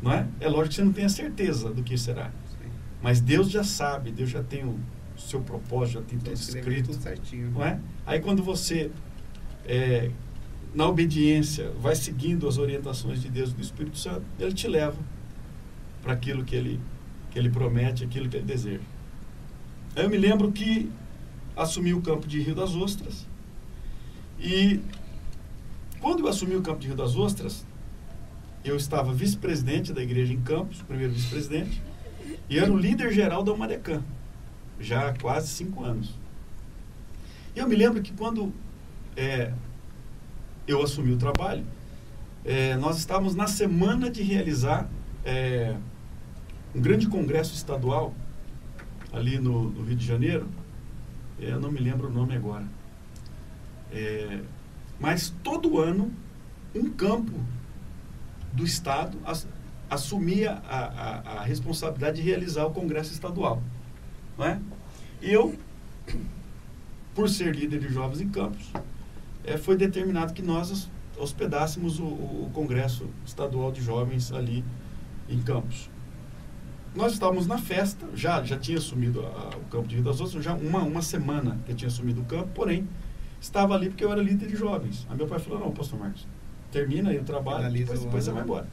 [0.00, 0.26] Não é?
[0.40, 2.26] É lógico que você não tem a certeza do que será.
[2.26, 2.68] Sim.
[3.02, 4.78] Mas Deus já sabe, Deus já tem o
[5.16, 6.90] seu propósito, já tem tudo escrito.
[6.92, 7.50] Tudo certinho.
[7.50, 7.80] Não é?
[8.06, 8.90] Aí quando você,
[9.66, 10.10] é,
[10.74, 14.98] na obediência, vai seguindo as orientações de Deus e do Espírito Santo, Ele te leva
[16.02, 16.80] para aquilo que ele,
[17.30, 18.80] que ele promete, aquilo que ele deseja.
[19.96, 20.90] Eu me lembro que
[21.56, 23.26] assumi o campo de Rio das Ostras
[24.40, 24.80] e
[26.00, 27.66] quando eu assumi o campo de Rio das Ostras,
[28.64, 31.82] eu estava vice-presidente da igreja em Campos, primeiro vice-presidente,
[32.48, 34.02] e era o líder geral da Umadecã,
[34.78, 36.14] já há quase cinco anos.
[37.54, 38.52] E eu me lembro que quando
[39.16, 39.52] é,
[40.68, 41.64] eu assumi o trabalho,
[42.44, 44.88] é, nós estávamos na semana de realizar
[45.24, 45.74] é,
[46.74, 48.14] um grande congresso estadual
[49.12, 50.46] ali no, no Rio de Janeiro,
[51.40, 52.66] é, eu não me lembro o nome agora.
[53.90, 54.40] É,
[55.00, 56.12] mas todo ano,
[56.74, 57.32] um campo
[58.52, 59.48] do Estado as,
[59.88, 63.62] assumia a, a, a, responsabilidade de realizar o Congresso Estadual.
[64.36, 64.60] Não é?
[65.22, 65.56] E eu,
[67.14, 68.70] por ser líder de jovens em campos,
[69.48, 74.64] é, foi determinado que nós hospedássemos o, o, Congresso Estadual de Jovens ali
[75.28, 75.90] em Campos.
[76.94, 80.44] Nós estávamos na festa, já, já tinha assumido a, o campo de Rio das Ostras,
[80.44, 82.86] já uma, uma semana que eu tinha assumido o campo, porém,
[83.40, 85.06] estava ali porque eu era líder de jovens.
[85.08, 86.26] Aí meu pai falou, não, pastor Marcos,
[86.70, 88.68] termina aí o trabalho, Finaliza depois, depois você vai embora.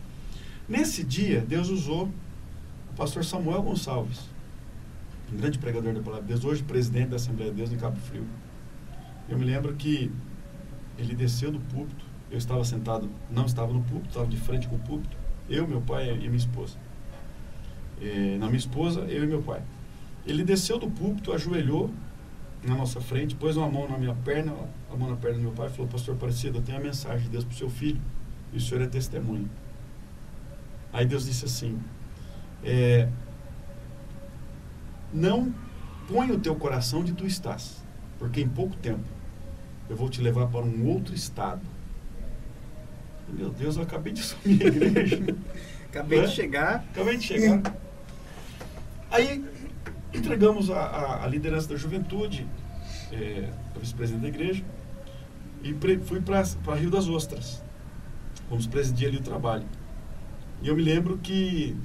[0.68, 2.10] Nesse dia, Deus usou
[2.92, 4.30] o pastor Samuel Gonçalves,
[5.32, 7.98] um grande pregador da palavra de Deus, hoje presidente da Assembleia de Deus em Cabo
[7.98, 8.26] Frio.
[9.28, 10.12] Eu me lembro que
[10.98, 14.76] ele desceu do púlpito, eu estava sentado, não estava no púlpito, estava de frente com
[14.76, 15.18] o púlpito,
[15.50, 16.78] eu, meu pai e minha esposa.
[18.02, 19.62] É, na minha esposa, eu e meu pai.
[20.26, 21.92] Ele desceu do púlpito, ajoelhou
[22.64, 24.54] na nossa frente, pôs uma mão na minha perna,
[24.92, 27.24] a mão na perna do meu pai e falou, pastor Aparecido, eu tenho a mensagem
[27.24, 28.02] de Deus para o seu filho,
[28.52, 29.50] e o senhor é testemunho.
[30.92, 31.80] Aí Deus disse assim,
[32.64, 33.08] é,
[35.14, 35.54] não
[36.08, 37.84] põe o teu coração onde tu estás,
[38.18, 39.15] porque em pouco tempo
[39.90, 41.62] eu vou te levar para um outro estado.
[43.30, 45.36] Meu Deus, eu acabei de assumir a igreja.
[45.90, 46.26] acabei é?
[46.26, 46.86] de chegar.
[46.92, 47.76] Acabei de chegar.
[49.12, 49.44] Aí
[50.14, 52.48] entregamos a, a, a liderança da juventude,
[53.12, 54.64] é, a vice-presidente da igreja,
[55.64, 56.44] e pre, fui para
[56.76, 57.64] Rio das Ostras.
[58.50, 59.66] Vamos presidir ali o trabalho.
[60.62, 61.76] E eu me lembro que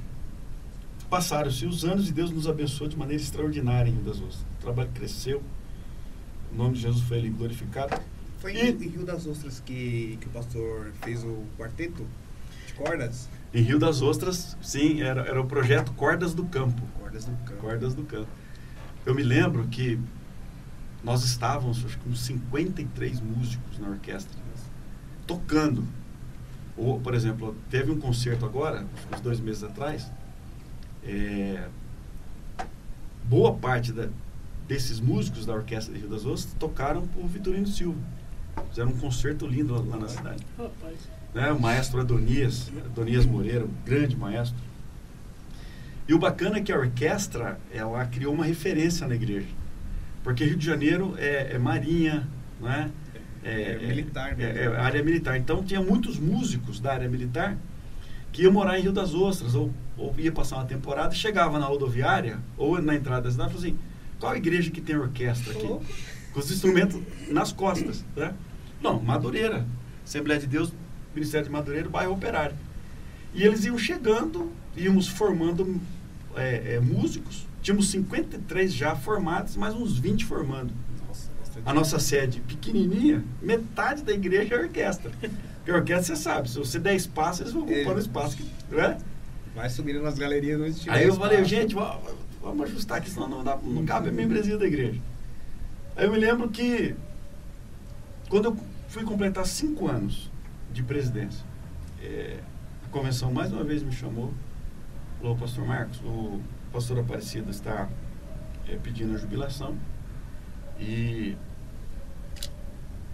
[1.08, 4.42] passaram-se os anos e Deus nos abençoou de maneira extraordinária em Rio das Ostras.
[4.58, 5.42] O trabalho cresceu,
[6.52, 8.00] o nome de Jesus foi ali glorificado.
[8.38, 12.06] Foi e, em Rio das Ostras que, que o pastor fez o quarteto
[12.66, 13.28] de cordas?
[13.52, 16.80] Em Rio das Ostras, sim, era, era o projeto Cordas do Campo.
[16.98, 17.60] Cordas do Campo.
[17.60, 18.28] Cordas do Campo.
[19.04, 19.98] Eu me lembro que
[21.02, 24.38] nós estávamos, acho que uns 53 músicos na orquestra,
[25.26, 25.84] tocando.
[26.76, 30.10] Ou, por exemplo, teve um concerto agora, uns dois meses atrás,
[31.04, 31.68] é,
[33.24, 34.08] boa parte da,
[34.70, 37.98] desses músicos da Orquestra de Rio das Ostras tocaram por Vitorino Silva.
[38.68, 40.46] Fizeram um concerto lindo lá, lá na cidade.
[40.56, 40.96] Rapaz.
[41.34, 44.56] Né, o maestro Adonias, Adonias Moreira, um grande maestro.
[46.06, 49.48] E o bacana é que a orquestra, ela criou uma referência na igreja.
[50.22, 52.28] Porque Rio de Janeiro é, é marinha,
[52.60, 52.92] né?
[53.42, 54.40] É, é, é militar.
[54.40, 55.36] É, é, área militar.
[55.36, 57.56] Então tinha muitos músicos da área militar
[58.30, 61.66] que ia morar em Rio das Ostras, ou, ou ia passar uma temporada, chegava na
[61.66, 63.89] rodoviária, ou na entrada da cidade, e falou assim,
[64.20, 65.66] qual igreja que tem orquestra aqui?
[65.66, 68.34] Com os instrumentos nas costas, né?
[68.80, 69.66] Não, Madureira.
[70.04, 70.72] Assembleia de Deus,
[71.14, 72.54] Ministério de Madureira, bairro Operário.
[73.34, 75.80] E eles iam chegando, íamos formando
[76.36, 77.46] é, é, músicos.
[77.62, 80.72] Tínhamos 53 já formados, mais uns 20 formando.
[81.06, 81.28] Nossa,
[81.64, 85.10] A nossa sede pequenininha, metade da igreja é orquestra.
[85.56, 88.02] Porque orquestra, você sabe, se você der espaço, eles vão ocupando É.
[88.02, 88.36] espaço.
[88.36, 88.98] que- Não é?
[89.54, 90.94] Vai subindo nas galerias estilo.
[90.94, 91.74] Aí eu falei, gente,
[92.40, 95.00] vamos ajustar aqui, senão não, dá, não cabe a membresia da igreja.
[95.96, 96.94] Aí eu me lembro que,
[98.28, 98.56] quando eu
[98.88, 100.30] fui completar cinco anos
[100.72, 101.44] de presidência,
[102.00, 102.40] eh,
[102.86, 104.32] a convenção mais uma vez me chamou,
[105.18, 106.40] falou, pastor Marcos, o
[106.72, 107.88] pastor Aparecido está
[108.68, 109.76] eh, pedindo a jubilação
[110.78, 111.36] e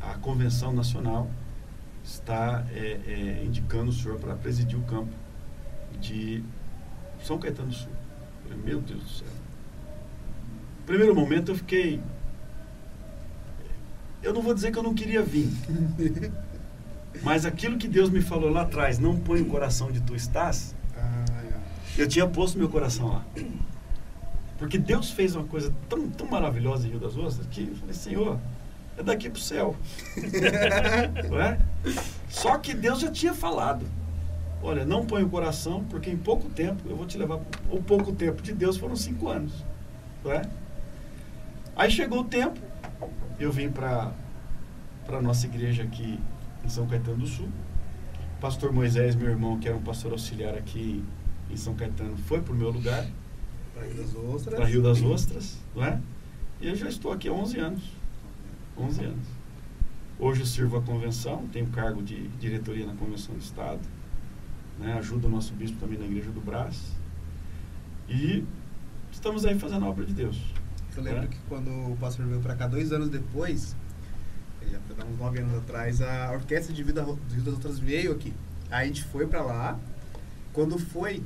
[0.00, 1.28] a convenção nacional
[2.04, 5.12] está eh, eh, indicando o senhor para presidir o campo
[6.00, 6.44] de
[7.22, 7.95] São Caetano do Sul.
[8.54, 9.28] Meu Deus do céu.
[10.84, 12.00] Primeiro momento eu fiquei.
[14.22, 15.48] Eu não vou dizer que eu não queria vir.
[17.22, 20.74] Mas aquilo que Deus me falou lá atrás, não põe o coração de tu estás,
[20.96, 21.24] Ah,
[21.96, 23.24] eu tinha posto meu coração lá.
[24.58, 27.94] Porque Deus fez uma coisa tão, tão maravilhosa em Rio das Ostras que eu falei,
[27.94, 28.38] Senhor,
[28.96, 29.76] é daqui pro céu.
[31.36, 31.58] É?
[32.28, 33.86] Só que Deus já tinha falado.
[34.66, 37.40] Olha, não põe o coração, porque em pouco tempo eu vou te levar.
[37.70, 39.64] O pouco tempo de Deus foram cinco anos.
[40.24, 40.42] Não é?
[41.76, 42.58] Aí chegou o tempo,
[43.38, 44.12] eu vim para
[45.08, 46.18] a nossa igreja aqui
[46.64, 47.48] em São Caetano do Sul.
[48.40, 51.04] Pastor Moisés, meu irmão, que era um pastor auxiliar aqui
[51.48, 53.06] em São Caetano, foi para o meu lugar,
[53.72, 54.54] Pra Rio das Ostras.
[54.56, 56.00] para Rio das Ostras, não é?
[56.60, 57.82] E eu já estou aqui há 11 anos.
[58.76, 59.26] 11 anos.
[60.18, 63.80] Hoje eu sirvo a convenção, tenho cargo de diretoria na Convenção do Estado,
[64.78, 64.94] né?
[64.94, 66.92] ajudo o nosso bispo também na Igreja do Brás.
[68.08, 68.44] E
[69.10, 70.40] estamos aí fazendo a obra de Deus.
[70.96, 71.26] Eu lembro É.
[71.26, 73.76] que quando o pastor veio pra cá dois anos depois,
[74.70, 78.12] já foi uns nove anos atrás, a orquestra de Vida do Rio das Outras veio
[78.12, 78.32] aqui.
[78.70, 79.78] Aí a gente foi pra lá.
[80.52, 81.22] Quando foi,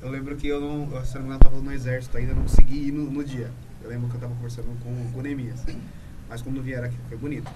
[0.00, 2.34] eu lembro que eu não, eu, se não me engano, eu tava no exército ainda,
[2.34, 3.50] não consegui ir no, no dia.
[3.82, 5.64] Eu lembro que eu tava conversando com, com o Neemias.
[6.28, 7.50] Mas quando vieram aqui, foi bonito.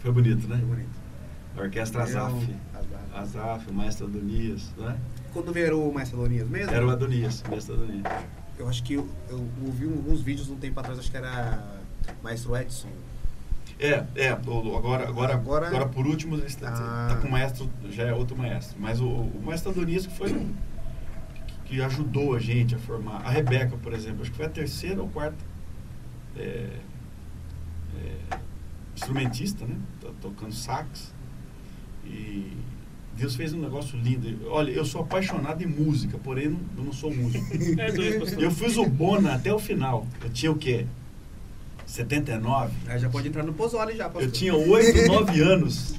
[0.00, 0.56] Foi bonito, né?
[0.56, 0.99] Foi bonito.
[1.56, 2.34] A Orquestra Azaf.
[2.74, 2.96] Azaf.
[3.14, 4.96] Azaf, o maestro Adonias, né?
[5.32, 6.72] Quando vieram o Macedonias mesmo?
[6.72, 8.04] Era o Adonias, o maestro Adonias.
[8.58, 11.62] Eu acho que eu, eu ouvi alguns vídeos um tempo atrás, acho que era
[12.22, 12.88] Maestro Edson.
[13.78, 17.06] É, é, agora, agora, Agora- agora, por último, ele está, Ah.
[17.14, 18.76] tá com o maestro, já é outro maestro.
[18.78, 20.54] Mas o, o maestro Adonis que foi que,
[21.76, 23.22] que ajudou a gente a formar.
[23.24, 25.38] A Rebeca, por exemplo, acho que foi a terceira ou quarta
[26.36, 26.76] é,
[27.96, 28.36] é,
[28.94, 29.76] instrumentista, né?
[30.00, 31.14] Tá tocando sax.
[32.10, 32.52] E
[33.16, 34.48] Deus fez um negócio lindo.
[34.50, 37.44] Olha, eu sou apaixonado em música, porém não- eu não sou músico.
[37.78, 38.44] É.
[38.44, 40.06] Eu fiz o Bona até o final.
[40.22, 40.86] Eu tinha o quê?
[41.86, 42.72] 79?
[42.86, 44.22] Aí já pode entrar no Pozole já, pastor.
[44.22, 45.94] Eu tinha 8, 9 anos.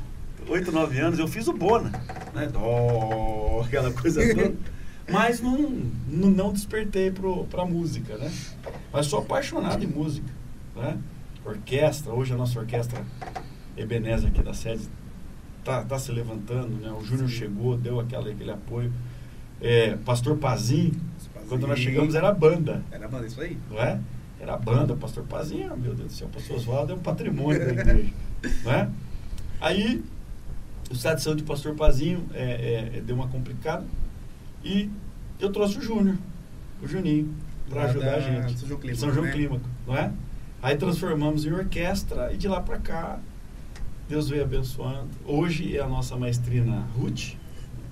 [0.48, 1.92] 8, 9 anos, eu fiz o Bona.
[2.34, 2.48] Né?
[2.52, 4.54] Dó, aquela coisa toda.
[5.10, 5.70] Mas não,
[6.08, 8.32] não, não despertei pro, pra música, né?
[8.94, 10.28] Mas sou apaixonado em música.
[10.76, 10.98] Né?
[11.46, 13.02] Orquestra, hoje a nossa orquestra
[13.76, 14.88] Ebenezer aqui da sede
[15.64, 16.92] tá, tá se levantando, né?
[16.92, 18.92] O Júnior chegou, deu aquela, aquele apoio.
[19.62, 20.92] É, Pastor Pazinho,
[21.34, 21.48] Pazinho.
[21.48, 23.58] quando nós chegamos era banda Era banda, isso aí.
[23.70, 24.00] não é?
[24.40, 27.72] Era a banda, pastor Pazinho, meu Deus do céu, pastor Oswaldo é um patrimônio da
[27.72, 28.12] igreja,
[28.66, 28.90] não é?
[29.60, 30.04] Aí,
[30.90, 33.86] o estado de saúde do pastor Pazinho é, é, é, deu uma complicada
[34.64, 34.90] e
[35.40, 36.18] eu trouxe o Júnior,
[36.82, 37.32] o Juninho,
[37.70, 38.58] para Lá ajudar da a gente.
[38.58, 39.32] São João Clímaco, São João né?
[39.32, 40.12] Clímaco, não é?
[40.64, 43.20] Aí transformamos em orquestra e de lá para cá,
[44.12, 45.08] Deus veio abençoando.
[45.26, 47.36] Hoje é a nossa maestrina Ruth,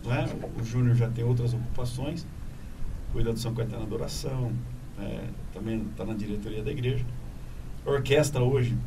[0.04, 0.28] não é?
[0.60, 2.28] O Júnior já tem outras ocupações,
[3.14, 4.52] cuida do São Caetano da Oração,
[5.00, 7.06] é, também está na diretoria da igreja.
[7.86, 8.78] Orquestra hoje,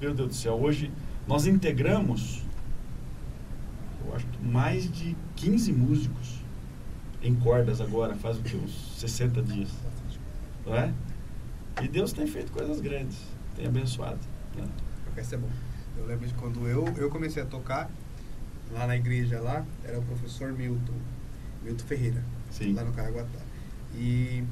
[0.00, 0.92] meu Deus do céu, hoje
[1.26, 2.44] nós integramos,
[4.06, 6.36] eu acho que mais de 15 músicos
[7.20, 9.70] em cordas agora, faz o que, uns 60 dias,
[10.64, 10.94] não é?
[11.82, 13.18] E Deus tem feito coisas grandes,
[13.56, 14.20] tem abençoado.
[14.56, 14.64] Né?
[15.08, 15.48] Orquestra é bom.
[16.00, 17.90] Eu lembro de quando eu, eu comecei a tocar,
[18.72, 20.94] lá na igreja lá, era o professor Milton,
[21.62, 22.72] Milton Ferreira, Sim.
[22.72, 23.38] lá no Caraguatá.
[23.94, 24.42] E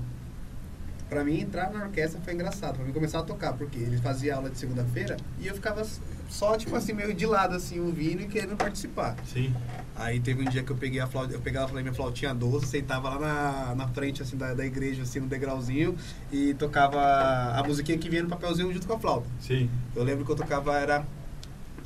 [1.09, 4.36] pra mim entrar na orquestra foi engraçado, pra mim começar a tocar, porque ele fazia
[4.36, 5.82] aula de segunda-feira e eu ficava
[6.28, 9.16] só, tipo assim, meio de lado, assim, ouvindo e querendo participar.
[9.24, 9.55] Sim.
[9.96, 12.66] Aí teve um dia que eu peguei a flauta, eu pegava a minha flautinha doce,
[12.66, 15.96] sentava lá na, na frente assim da, da igreja, assim, no degrauzinho,
[16.30, 19.26] e tocava a musiquinha que vinha no papelzinho junto com a flauta.
[19.40, 19.70] Sim.
[19.96, 21.05] Eu lembro que eu tocava era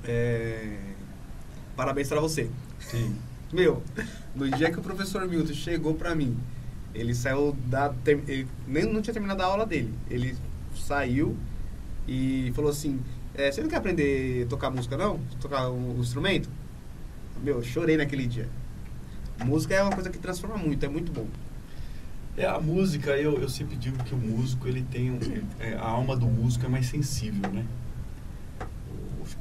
[0.05, 0.79] é,
[1.77, 2.49] Parabéns pra você.
[2.81, 3.17] Sim.
[3.53, 3.83] Meu,
[4.35, 6.37] no dia que o professor Milton chegou pra mim,
[6.95, 7.89] ele saiu da.
[7.91, 9.93] ter- Ele nem não tinha terminado a aula dele.
[10.11, 10.37] Ele
[10.77, 11.37] saiu
[12.07, 13.01] e falou assim:
[13.35, 15.19] é, Você não quer aprender a tocar música, não?
[15.41, 16.49] Tocar um, instrumento?
[17.43, 18.49] Meu, eu chorei naquele dia.
[19.45, 21.27] Música é uma coisa que transforma muito, é muito bom.
[22.37, 25.19] É, a música, eu, eu sempre digo que o músico, ele tem um,
[25.59, 27.65] é, a alma do músico é mais sensível, né?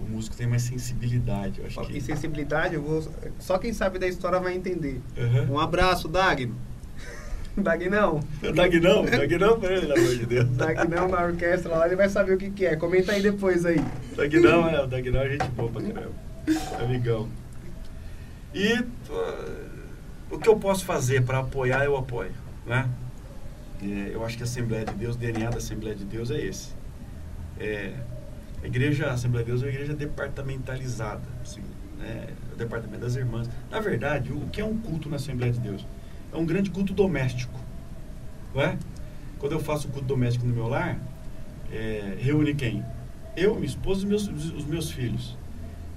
[0.01, 2.01] O, músico tem mais sensibilidade, eu acho que...
[2.01, 3.07] sensibilidade, eu vou.
[3.39, 5.01] Só quem sabe da história vai entender.
[5.17, 5.51] Aham.
[5.51, 6.55] Um abraço, Dagno.
[7.57, 8.21] Dagnão.
[8.41, 10.49] Dagnão, Dagnão pra ele, pelo amor de Deus.
[10.55, 12.75] Dagnão na orquestra lá, ele vai saber o que, que é.
[12.75, 13.83] Comenta aí depois aí.
[14.15, 16.13] Dagnão, é, o Dagnão é gente boa pra caramba.
[16.79, 17.29] Amigão.
[18.53, 19.69] E uh,
[20.31, 22.31] o que eu posso fazer para apoiar, eu apoio,
[22.65, 22.89] né?
[23.81, 26.39] É, eu acho que a Assembleia de Deus, o DNA da Assembleia de Deus é
[26.39, 26.73] esse.
[27.59, 27.93] É,
[28.63, 31.27] a igreja, a Assembleia de Deus é uma igreja departamentalizada.
[31.43, 31.61] Sim.
[31.99, 32.27] né?
[32.53, 33.49] o departamento das irmãs.
[33.69, 35.85] Na verdade, o que é um culto na Assembleia de Deus?
[36.31, 37.59] É um grande culto doméstico.
[38.53, 38.77] Não é?
[39.39, 40.99] Quando eu faço o culto doméstico no meu lar,
[41.71, 42.85] é, reúne quem?
[43.35, 45.37] Eu, minha esposa e meus, os meus filhos.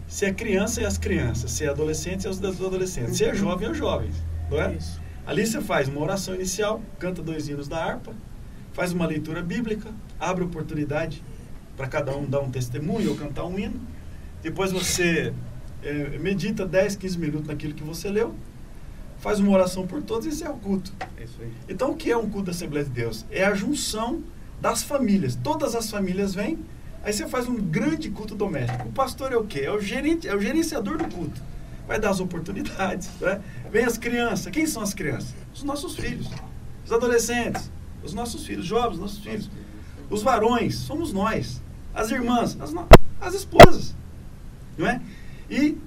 [0.06, 1.50] Se é criança, é as crianças.
[1.50, 3.16] Se é adolescente, é os adolescentes.
[3.16, 4.14] Se é jovem, é os jovens.
[4.50, 4.74] Não é?
[4.74, 5.02] Isso.
[5.26, 8.12] Ali você faz uma oração inicial, canta dois hinos da harpa,
[8.72, 9.90] faz uma leitura bíblica,
[10.20, 11.22] abre oportunidade
[11.76, 13.80] para cada um dar um testemunho ou cantar um hino.
[14.42, 15.32] Depois você
[15.82, 18.34] eh, medita 10, 15 minutos naquilo que você leu,
[19.18, 20.92] faz uma oração por todos e esse é o culto.
[21.16, 21.52] É isso aí.
[21.68, 23.24] Então o que é um culto da Assembleia de Deus?
[23.30, 24.22] É a junção
[24.60, 25.34] das famílias.
[25.36, 26.58] Todas as famílias vêm,
[27.02, 28.88] aí você faz um grande culto doméstico.
[28.88, 29.60] O pastor é o quê?
[29.60, 31.42] É o, gerente, é o gerenciador do culto.
[31.86, 33.10] Vai dar as oportunidades.
[33.20, 33.40] Né?
[33.70, 34.50] Vem as crianças.
[34.52, 35.34] Quem são as crianças?
[35.52, 36.30] Os nossos filhos.
[36.84, 37.70] Os adolescentes.
[38.02, 39.50] Os nossos filhos, jovens, nossos filhos.
[40.10, 41.62] Os varões, somos nós.
[41.94, 42.74] As irmãs, as,
[43.20, 43.94] as esposas.
[44.76, 45.00] Não é?
[45.48, 45.78] E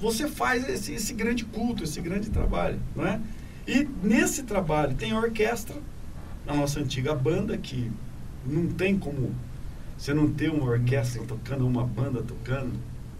[0.00, 2.80] você faz esse, esse grande culto, esse grande trabalho.
[2.94, 3.20] Não é?
[3.66, 5.76] E nesse trabalho tem a orquestra,
[6.46, 7.90] a nossa antiga banda, que
[8.44, 9.34] não tem como
[9.96, 12.72] você não ter uma orquestra tocando, uma banda tocando.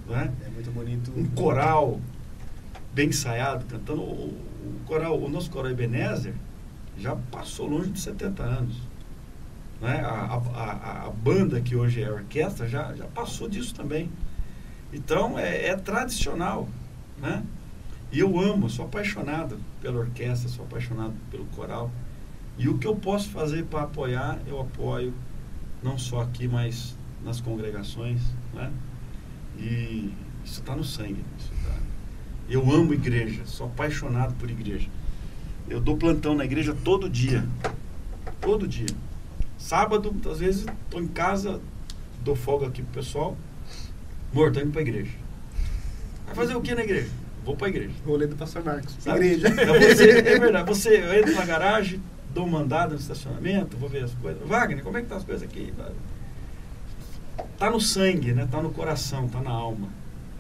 [0.07, 0.31] Não é?
[0.45, 1.13] É muito bonito.
[1.17, 2.01] um coral
[2.93, 4.03] bem ensaiado, cantando.
[4.03, 6.35] O, o coral, o nosso coral Ebenezer
[6.99, 8.77] já passou longe de 70 anos.
[9.85, 10.01] Né?
[10.01, 14.11] A, a, a, banda que hoje é orquestra já, já passou disso também.
[14.91, 16.67] Então é, é tradicional.
[17.19, 17.45] Né?
[18.11, 21.91] E eu amo, sou apaixonado pela orquestra, sou apaixonado pelo coral.
[22.57, 25.13] E o que eu posso fazer para apoiar, eu apoio,
[25.83, 28.23] não só aqui, mas nas congregações.
[28.55, 28.73] Né?
[29.59, 31.23] E isso está no sangue.
[31.63, 31.77] Tá.
[32.49, 34.89] Eu amo igreja, sou apaixonado por igreja.
[35.69, 37.47] Eu dou plantão na igreja todo dia.
[38.41, 38.87] Todo dia.
[39.65, 41.59] Sábado, às vezes, estou em casa,
[42.23, 43.35] dou folga aqui pro pessoal.
[44.31, 45.13] Morto, indo para a igreja.
[46.27, 47.09] Vai fazer o que na igreja?
[47.47, 47.95] Vou para a igreja.
[48.07, 48.95] Rolê do pastor Marcos.
[49.01, 49.33] Sabe?
[49.33, 49.49] Igreja.
[49.63, 50.69] É, você, é verdade.
[50.69, 52.03] Você, eu entro na garagem,
[52.35, 54.47] dou uma andada no estacionamento, vou ver as coisas.
[54.47, 55.73] Wagner, como é que tá as coisas aqui?
[57.57, 58.47] Tá no sangue, né?
[58.51, 59.89] Tá no coração, tá na alma.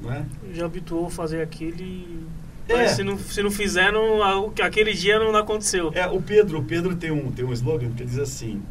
[0.03, 0.27] Não é?
[0.53, 2.27] Já habituou a fazer aquilo e.
[2.69, 2.77] É.
[2.77, 5.91] Mas se não, se não fizer, não, aquele dia não aconteceu.
[5.95, 8.63] É, o Pedro, o Pedro tem um, tem um slogan que diz assim: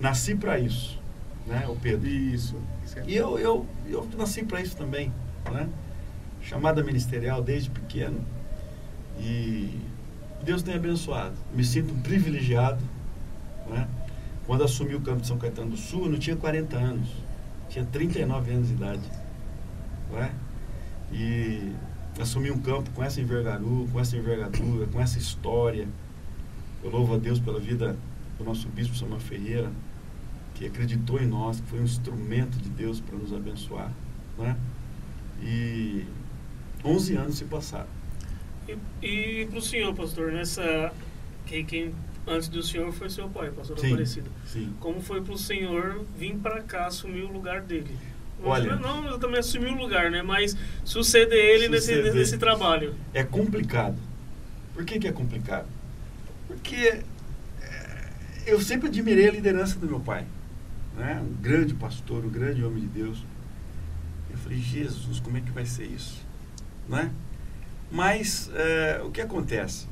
[0.00, 1.00] Nasci para isso.
[1.46, 1.66] Né?
[1.68, 2.08] O Pedro.
[2.08, 2.56] Isso.
[2.84, 5.12] Isso é E eu, eu, eu nasci para isso também,
[5.50, 5.68] né?
[6.42, 8.20] Chamada ministerial desde pequeno.
[9.18, 9.80] E
[10.42, 11.34] Deus tem abençoado.
[11.54, 12.82] Me sinto um privilegiado,
[13.68, 13.88] né?
[14.46, 17.08] Quando assumi o campo de São Caetano do Sul, eu não tinha 40 anos.
[17.68, 19.02] Tinha 39 anos de idade.
[20.12, 20.32] Né?
[21.12, 21.72] E
[22.20, 25.88] assumi um campo com essa envergadura, com essa envergadura, com essa história.
[26.82, 27.96] Eu louvo a Deus pela vida
[28.38, 29.72] do nosso bispo Samuel Ferreira,
[30.56, 33.92] que acreditou em nós, que foi um instrumento de Deus para nos abençoar,
[34.38, 34.56] né?
[35.42, 36.04] E
[36.82, 37.86] 11 anos se passaram.
[38.66, 38.76] E,
[39.06, 40.92] e pro senhor, pastor, nessa.
[41.44, 41.94] Quem, quem
[42.26, 43.92] antes do senhor foi seu pai, pastor Sim.
[43.92, 44.30] Aparecido.
[44.46, 44.72] Sim.
[44.80, 47.94] Como foi pro senhor vir pra cá assumir o lugar dele?
[48.40, 50.22] Não- Olha- Não, eu também assumi o lugar, né?
[50.22, 52.14] Mas suceder ele nesse, Suceder.
[52.14, 52.94] nesse trabalho.
[53.12, 53.96] É complicado.
[54.72, 55.66] Por que, que é complicado?
[56.48, 57.02] Porque
[57.62, 58.08] é,
[58.46, 60.26] eu sempre admirei a liderança do meu pai.
[60.96, 61.22] Né?
[61.22, 63.24] Um grande pastor, um grande homem de Deus.
[64.30, 66.24] Eu falei, Jesus, como é que vai ser isso?
[66.88, 67.10] Né?
[67.90, 69.86] Mas é, o que acontece?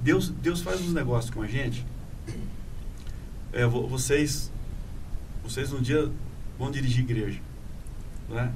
[0.00, 1.84] Deus, Deus faz uns negócios com a gente.
[3.52, 4.50] É, vo- vocês,
[5.42, 6.10] vocês um dia
[6.58, 7.40] vão dirigir igreja.
[8.28, 8.52] Né?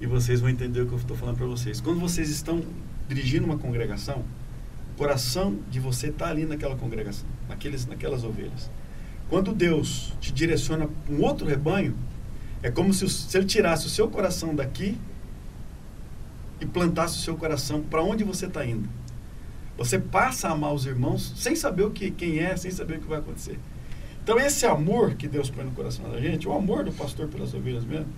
[0.00, 1.80] E vocês vão entender o que eu estou falando para vocês.
[1.80, 2.62] Quando vocês estão
[3.08, 4.24] dirigindo uma congregação,
[4.94, 8.70] o coração de você está ali naquela congregação, naqueles, naquelas ovelhas.
[9.28, 11.94] Quando Deus te direciona para um outro rebanho,
[12.62, 14.96] é como se, se ele tirasse o seu coração daqui
[16.60, 18.88] e plantasse o seu coração para onde você está indo.
[19.76, 23.00] Você passa a amar os irmãos sem saber o que quem é, sem saber o
[23.00, 23.58] que vai acontecer.
[24.24, 27.54] Então esse amor que Deus põe no coração da gente, o amor do pastor pelas
[27.54, 28.08] ovelhas mesmo,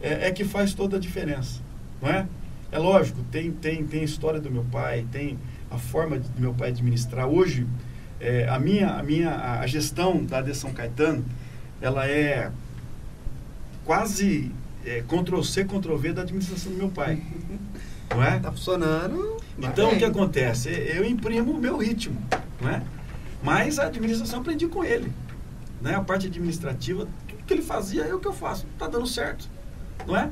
[0.00, 1.60] é, é que faz toda a diferença,
[2.00, 2.26] não é?
[2.72, 5.38] É lógico, tem tem tem a história do meu pai, tem
[5.70, 7.28] a forma do meu pai administrar.
[7.28, 7.66] Hoje
[8.24, 11.24] é, a minha a minha a gestão da de São Caetano,
[11.80, 12.50] ela é
[13.84, 14.50] quase
[14.84, 17.22] é, Ctrl C, Ctrl V da administração do meu pai.
[18.10, 18.38] Não é?
[18.38, 19.36] Tá funcionando.
[19.58, 20.68] Então o que acontece?
[20.68, 22.20] Eu imprimo o meu ritmo,
[22.60, 22.82] não é?
[23.42, 25.12] Mas a administração aprendi com ele.
[25.80, 25.94] Né?
[25.94, 28.66] A parte administrativa, tudo que ele fazia é o que eu faço.
[28.78, 29.48] Tá dando certo,
[30.06, 30.30] não é?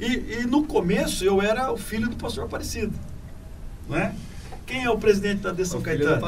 [0.00, 2.92] E, e no começo eu era o filho do pastor Aparecido,
[3.88, 4.14] não é?
[4.66, 6.26] Quem é o presidente da São Caetano?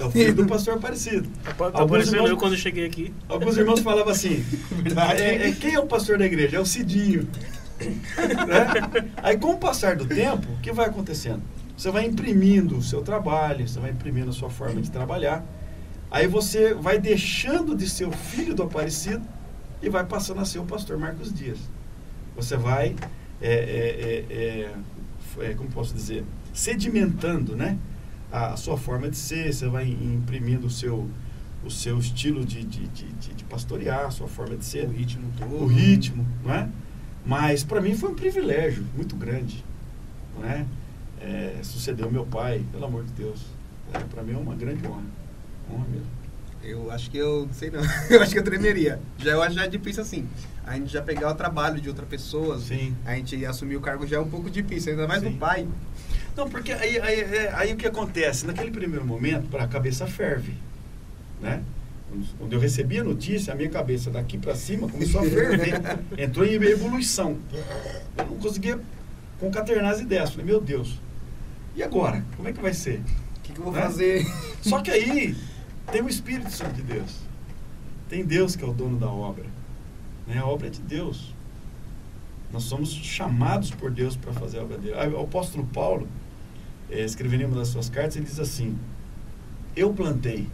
[0.00, 1.28] É o filho do pastor Aparecido.
[1.74, 3.12] Aparecendo irmãos, eu quando cheguei aqui.
[3.28, 4.44] Alguns irmãos falavam assim:
[5.18, 6.56] é, é, quem é o pastor da igreja?
[6.56, 7.28] É o Cidinho.
[7.80, 9.10] né?
[9.16, 11.42] Aí, com o passar do tempo, o que vai acontecendo?
[11.76, 15.44] Você vai imprimindo o seu trabalho, você vai imprimindo a sua forma de trabalhar.
[16.10, 19.22] Aí você vai deixando de ser o filho do Aparecido
[19.82, 21.58] e vai passando a ser o pastor Marcos Dias.
[22.36, 22.94] Você vai,
[23.40, 24.34] é, é,
[25.42, 27.78] é, é como posso dizer, sedimentando né,
[28.30, 31.08] a, a, sua forma de ser, você vai imprimindo o seu,
[31.64, 34.86] o seu estilo de, de, de, de, pastorear, a sua forma de ser.
[34.86, 35.54] O ritmo todo.
[35.62, 36.68] O ritmo, não é?
[37.24, 39.64] Mas para mim foi um privilégio muito grande.
[40.38, 40.66] Não é?
[41.20, 43.44] É, sucedeu meu pai, pelo amor de Deus.
[43.92, 45.02] É, para mim é uma grande honra.
[45.70, 46.20] Honra mesmo.
[46.62, 47.80] Eu acho que eu, não sei não,
[48.10, 49.00] eu acho que eu tremeria.
[49.18, 50.28] Já eu acho já difícil assim.
[50.66, 52.94] A gente já pegar o trabalho de outra pessoa, Sim.
[53.04, 55.30] a gente assumir o cargo já é um pouco difícil, ainda mais Sim.
[55.30, 55.66] do pai.
[56.40, 58.46] Não, porque aí, aí, aí, aí o que acontece?
[58.46, 60.54] Naquele primeiro momento, a cabeça ferve.
[61.38, 61.62] Né?
[62.38, 65.74] Quando eu recebi a notícia, a minha cabeça daqui para cima começou a ferver.
[66.16, 67.36] Entrou em evolução.
[68.16, 68.80] Eu não conseguia
[69.38, 70.30] concaternar as ideias.
[70.30, 70.98] Falei, meu Deus,
[71.76, 72.24] e agora?
[72.38, 73.02] Como é que vai ser?
[73.36, 73.82] O que, que, eu vou né?
[73.82, 74.26] fazer?
[74.62, 75.36] Só que aí
[75.92, 77.18] tem o Espírito Santo de Deus.
[78.08, 79.44] Tem Deus que é o dono da obra.
[80.26, 80.38] Né?
[80.38, 81.34] A obra é de Deus.
[82.50, 84.94] Nós somos chamados por Deus para fazer a obra dele.
[85.14, 86.08] O apóstolo Paulo,
[86.90, 88.76] é, escrevendo em uma das suas cartas, ele diz assim:
[89.76, 90.46] Eu plantei,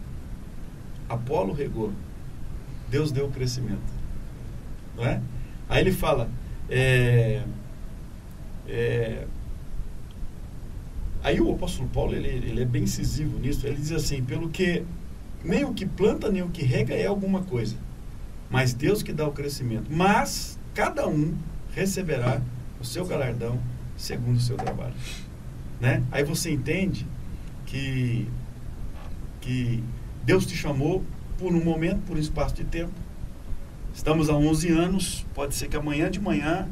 [1.09, 1.91] Apolo regou,
[2.89, 3.97] Deus deu o crescimento.
[4.95, 5.21] Não é?
[5.69, 6.29] Aí ele fala,
[6.69, 7.43] é,
[8.67, 9.25] é,
[11.23, 13.65] aí o apóstolo Paulo ele, ele é bem incisivo nisso.
[13.65, 14.83] Ele diz assim: pelo que
[15.43, 17.75] nem o que planta nem o que rega é alguma coisa,
[18.49, 19.89] mas Deus que dá o crescimento.
[19.89, 21.33] Mas cada um
[21.73, 22.41] receberá
[22.79, 23.59] o seu galardão
[23.97, 24.93] segundo o seu trabalho.
[25.79, 26.03] Né?
[26.11, 27.05] Aí você entende
[27.65, 28.27] que,
[29.41, 29.83] que
[30.23, 31.03] Deus te chamou
[31.37, 32.93] por um momento, por um espaço de tempo.
[33.93, 36.67] Estamos há 11 anos, pode ser que amanhã de manhã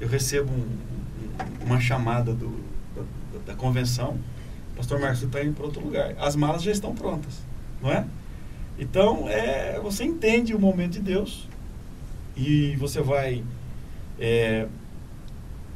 [0.00, 0.66] eu receba um,
[1.64, 2.60] uma chamada do,
[2.94, 4.18] da, da, convenção.
[4.76, 6.14] Pastor Marcos, você está indo para outro lugar.
[6.18, 7.40] As malas já estão prontas,
[7.80, 8.04] não é?
[8.78, 11.48] Então, é, você entende o momento de Deus
[12.36, 13.44] e você vai
[14.18, 14.66] é,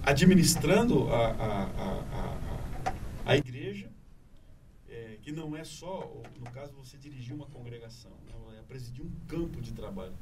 [0.03, 1.69] administrando a, a,
[3.27, 3.91] a, igreja,
[4.89, 9.11] é, que não é só, no caso, você dirigir uma congregação, né, é presidir um
[9.27, 10.15] campo de trabalho.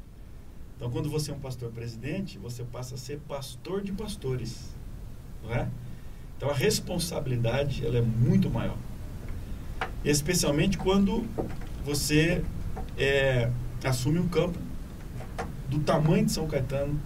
[0.76, 4.74] Então, quando você é um pastor presidente, você passa a ser pastor de pastores,
[5.42, 5.68] não é?
[6.36, 8.76] Então, a responsabilidade ela é muito maior,
[10.05, 11.24] especialmente quando
[11.84, 12.42] você
[12.98, 13.50] é,
[13.84, 14.59] assume um campo
[15.68, 17.00] do tamanho de São Caetano,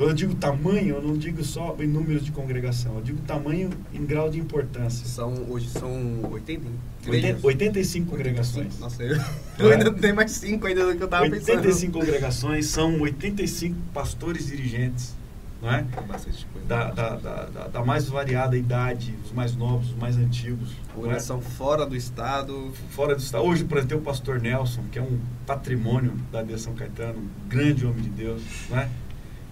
[0.00, 3.68] quando eu digo tamanho, eu não digo só em números de congregação, eu digo tamanho
[3.92, 5.06] em grau de importância.
[5.06, 5.92] São, hoje são
[6.30, 6.66] 80,
[7.06, 8.78] 80 85 congregações.
[8.78, 9.18] Nossa, eu,
[9.58, 11.58] eu ainda tenho mais 5 ainda do que eu estava pensando.
[11.58, 15.14] 85 congregações, são 85 pastores dirigentes,
[15.60, 15.82] não é?
[16.08, 16.66] Bastante coisa.
[16.66, 20.70] Da, da, da, da, mais variada idade, os mais novos, os mais antigos.
[20.96, 21.18] Hoje é?
[21.18, 22.72] são fora do estado.
[22.88, 23.44] Fora do estado.
[23.44, 27.18] Hoje, por exemplo, tem o pastor Nelson, que é um patrimônio da de São Caetano,
[27.18, 28.40] um grande homem de Deus,
[28.70, 28.88] não é?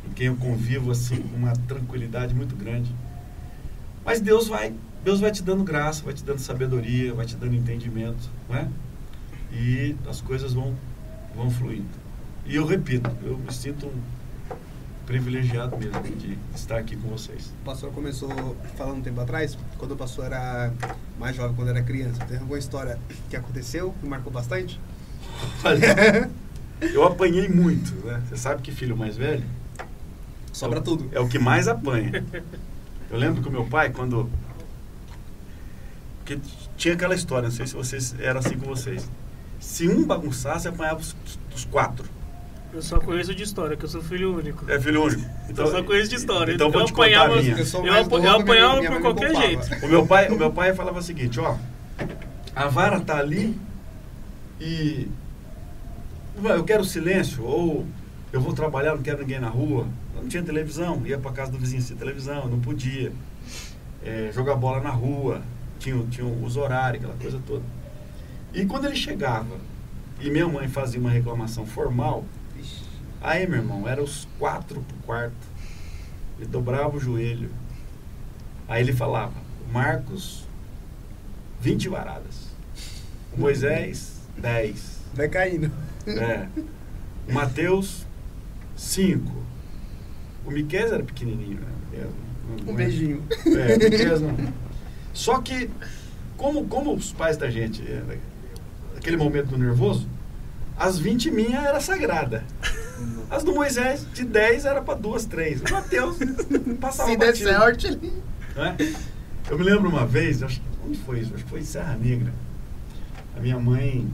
[0.09, 2.93] Em quem eu convivo assim com uma tranquilidade muito grande.
[4.05, 7.55] Mas Deus vai, Deus vai te dando graça, vai te dando sabedoria, vai te dando
[7.55, 8.69] entendimento, não é?
[9.53, 10.75] E as coisas vão
[11.35, 11.87] vão fluindo.
[12.47, 14.01] E eu repito, eu me sinto um
[15.07, 17.53] privilegiado mesmo de estar aqui com vocês.
[17.63, 20.73] O pastor começou falando um tempo atrás, quando o pastor era
[21.19, 22.25] mais jovem, quando era criança.
[22.25, 22.99] Tem alguma história
[23.31, 24.81] que aconteceu que marcou bastante?
[25.65, 26.31] Olha,
[26.81, 28.23] eu apanhei muito, né?
[28.29, 29.45] Você sabe que filho mais velho
[30.59, 31.09] Sobra tudo.
[31.13, 32.25] É o que mais apanha.
[33.09, 34.29] Eu lembro que o meu pai, quando.
[36.19, 36.37] Porque
[36.77, 39.09] tinha aquela história, não sei se vocês era assim com vocês.
[39.61, 41.15] Se um bagunçasse, apanhava os,
[41.55, 42.05] os quatro.
[42.75, 44.69] Eu só conheço de história, que eu sou filho único.
[44.69, 45.23] É filho único.
[45.49, 46.53] Então, eu só conheço de história.
[46.53, 47.57] Então eu vou te contar a apanhava, minha.
[47.57, 49.87] Eu sou eu, eu apanhava minha por qualquer jeito.
[49.87, 51.57] O meu pai, o meu pai falava o seguinte, ó,
[52.55, 53.57] a vara tá ali
[54.61, 55.09] e
[56.43, 57.87] eu quero silêncio ou
[58.33, 59.87] eu vou trabalhar, não quero ninguém na rua.
[60.19, 63.12] Eu não tinha televisão, ia para casa do vizinho sem televisão, eu não podia
[64.05, 65.43] É, jogar bola na rua,
[65.79, 67.64] tinha, tinha os horários, aquela coisa toda.
[68.55, 69.57] E quando ele chegava
[70.21, 72.25] e minha mãe fazia uma reclamação formal.
[73.21, 75.47] Aí, meu irmão, era os quatro pro quarto.
[76.39, 77.51] Ele dobrava o joelho.
[78.69, 79.35] Aí ele falava,
[79.73, 80.47] Marcos,
[81.61, 82.49] 20 varadas.
[83.37, 84.99] O Moisés, 10.
[85.14, 85.73] Vai caindo.
[86.07, 86.49] É.
[87.29, 88.07] O Mateus,
[88.77, 89.47] 5.
[90.49, 92.07] O Miquel era pequenininho, né?
[92.66, 93.22] Não- Um beijinho.
[93.46, 94.36] É, Miquel não.
[95.12, 95.68] Só que,
[96.36, 98.03] como, como os pais da gente, é,
[98.96, 100.09] aquele momento do nervoso,
[100.76, 102.44] as 20 minhas era sagrada.
[103.30, 105.61] As do Moisés, de 10 era para duas, três.
[105.61, 106.16] O Mateus
[106.80, 108.12] passava Se der sorte, ele...
[108.57, 108.76] né?
[109.51, 111.34] Eu me lembro uma vez, acho que, onde foi isso?
[111.34, 112.32] Acho que foi em Serra Negra.
[113.36, 114.09] A minha mãe,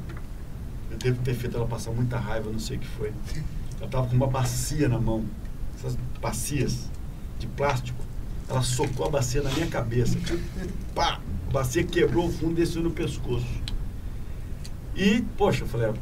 [0.91, 3.13] eu devo ter feito ela passar muita raiva, não sei o que foi.
[3.81, 5.25] Ela tava com uma bacia na mão,
[5.85, 6.91] essas bacias
[7.39, 7.99] de plástico.
[8.49, 10.19] Ela socou a bacia na minha cabeça.
[10.95, 11.21] Pá!
[11.49, 13.47] A bacia quebrou o fundo e desceu no pescoço.
[14.97, 15.93] E, poxa, eu falei,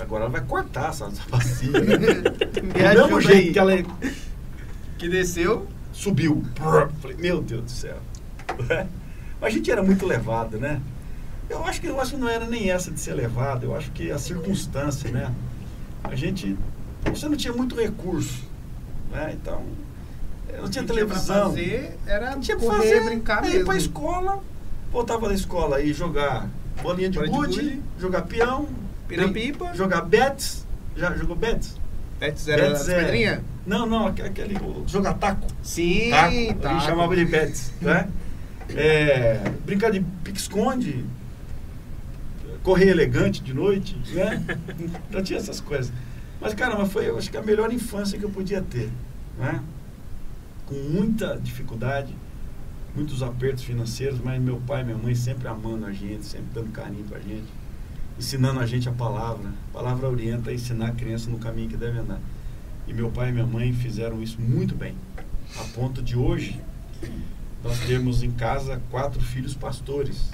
[0.00, 1.70] agora ela vai cortar essa, essa bacia.
[1.70, 1.96] né?
[2.52, 3.72] Do Me mesmo jeito que ela
[4.98, 5.66] Que desceu.
[5.92, 6.42] subiu.
[7.00, 7.98] Falei, meu Deus do céu.
[9.40, 10.80] Mas a gente era muito levado, né?
[11.48, 13.90] Eu acho que eu acho que não era nem essa de ser levado, eu acho
[13.92, 15.32] que a circunstância, né?
[16.02, 16.56] A gente.
[17.04, 18.42] Você não tinha muito recurso.
[19.16, 19.32] Né?
[19.40, 19.62] Então.
[20.60, 21.48] Não tinha televisão.
[21.50, 23.64] fazer era Não tinha correr, fazer, brincar ir mesmo.
[23.66, 24.42] pra escola,
[24.92, 26.48] voltava da escola e jogar
[26.82, 28.68] bolinha de gude, jogar peão,
[29.08, 29.74] Pira-pipa.
[29.74, 30.66] jogar bets.
[30.96, 31.76] Já jogou bets?
[32.18, 33.40] Pets era Bets é- pedrinhas?
[33.66, 34.56] Não, não, aque- aquele.
[34.86, 35.46] Jogar taco.
[35.62, 38.08] Sim, taco, a gente chamava de bets, né?
[38.74, 41.04] É, brincar de pique-esconde,
[42.64, 44.42] correr elegante de noite, né?
[45.08, 45.92] Então tinha essas coisas.
[46.40, 48.90] Mas, caramba, foi, eu acho que a melhor infância que eu podia ter,
[49.38, 49.62] né?
[50.66, 52.14] Com muita dificuldade,
[52.94, 56.72] muitos apertos financeiros, mas meu pai e minha mãe sempre amando a gente, sempre dando
[56.72, 57.46] carinho pra gente,
[58.18, 59.48] ensinando a gente a palavra.
[59.70, 62.20] A palavra orienta a ensinar a criança no caminho que deve andar.
[62.86, 64.94] E meu pai e minha mãe fizeram isso muito bem,
[65.58, 66.60] a ponto de hoje
[67.62, 70.30] nós temos em casa quatro filhos pastores.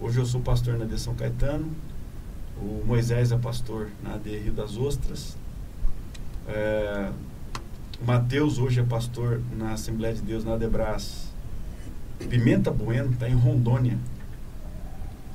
[0.00, 1.70] Hoje eu sou pastor na AD São Caetano,
[2.60, 5.36] o Moisés é pastor na AD Rio das Ostras,
[6.46, 7.10] é,
[8.00, 11.30] o Mateus hoje é pastor na Assembleia de Deus na Adebras.
[12.28, 13.98] Pimenta Bueno está em Rondônia,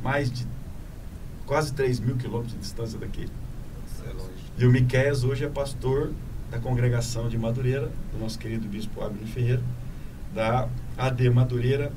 [0.04, 0.46] mais de
[1.46, 3.28] quase 3 mil quilômetros de distância daqui.
[4.06, 4.12] É.
[4.58, 6.12] E o Miquéias hoje é pastor
[6.52, 9.62] da congregação de Madureira, do nosso querido bispo Abner Ferreira,
[10.34, 10.68] da
[10.98, 11.92] AD Madureira,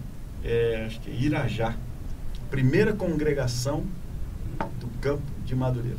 [0.45, 1.77] é, acho que é Irajá,
[2.51, 3.85] primeira congregação
[4.81, 5.99] do campo de Madureira.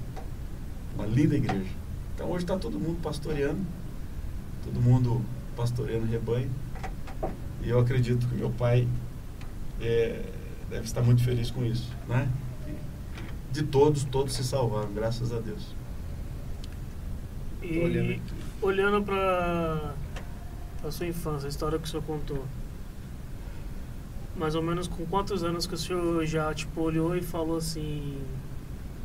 [0.95, 1.71] Uma linda igreja.
[2.15, 3.61] Então hoje está todo mundo pastoreando,
[4.63, 5.21] todo mundo
[5.55, 6.49] pastoreando rebanho.
[7.61, 8.87] E eu acredito que meu pai
[9.81, 10.21] é,
[10.69, 12.29] deve estar muito feliz com isso, né?
[13.51, 15.75] De todos, todos se salvaram, graças a Deus.
[17.61, 18.21] E olhando
[18.61, 19.93] olhando para
[20.83, 22.45] a sua infância, a história que o senhor contou,
[24.37, 28.17] mais ou menos com quantos anos que o senhor já tipo, olhou e falou assim,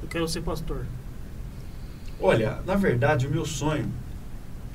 [0.03, 0.85] eu quero ser pastor?
[2.21, 3.91] Olha, na verdade, o meu sonho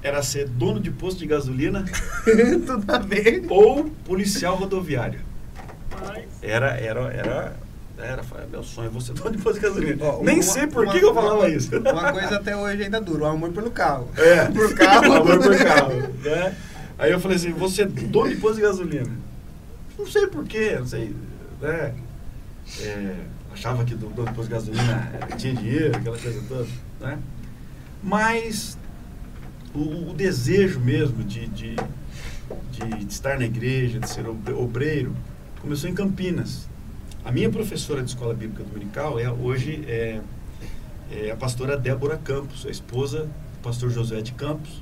[0.04, 1.84] era ser dono de posto de gasolina
[2.66, 3.46] Tudo a ver.
[3.50, 5.20] ou policial rodoviário.
[6.06, 7.56] Mas, Era, era, era,
[7.98, 10.04] era, foi meu sonho, vou ser dono de posto de gasolina.
[10.06, 11.76] Ó, Nem uma- sei por uma- que que eu falava uma- isso.
[11.78, 14.08] Uma coisa até hoje ainda dura, o amor pelo carro.
[14.18, 15.14] É, Por carro.
[15.14, 15.94] Amor por carro.
[16.24, 16.56] Né?
[16.98, 19.12] Aí eu falei assim, ser dono de posto de gasolina.
[19.98, 21.14] Não sei por quê, não sei.
[21.62, 21.94] Né?
[22.82, 23.16] É,
[23.60, 26.68] achava que do dono de posto de gasolina eh, tinha dinheiro, aquela coisa toda.
[27.02, 27.20] Né?
[28.02, 28.78] Mas
[29.76, 31.76] o, o desejo mesmo de, de,
[32.72, 35.14] de, de estar na igreja, de ser obre- obreiro,
[35.62, 36.70] começou em Campinas.
[37.26, 40.22] A minha professora de escola bíblica dominical é, hoje é,
[41.12, 44.82] é a pastora Débora Campos, a esposa do pastor Josué de Campos,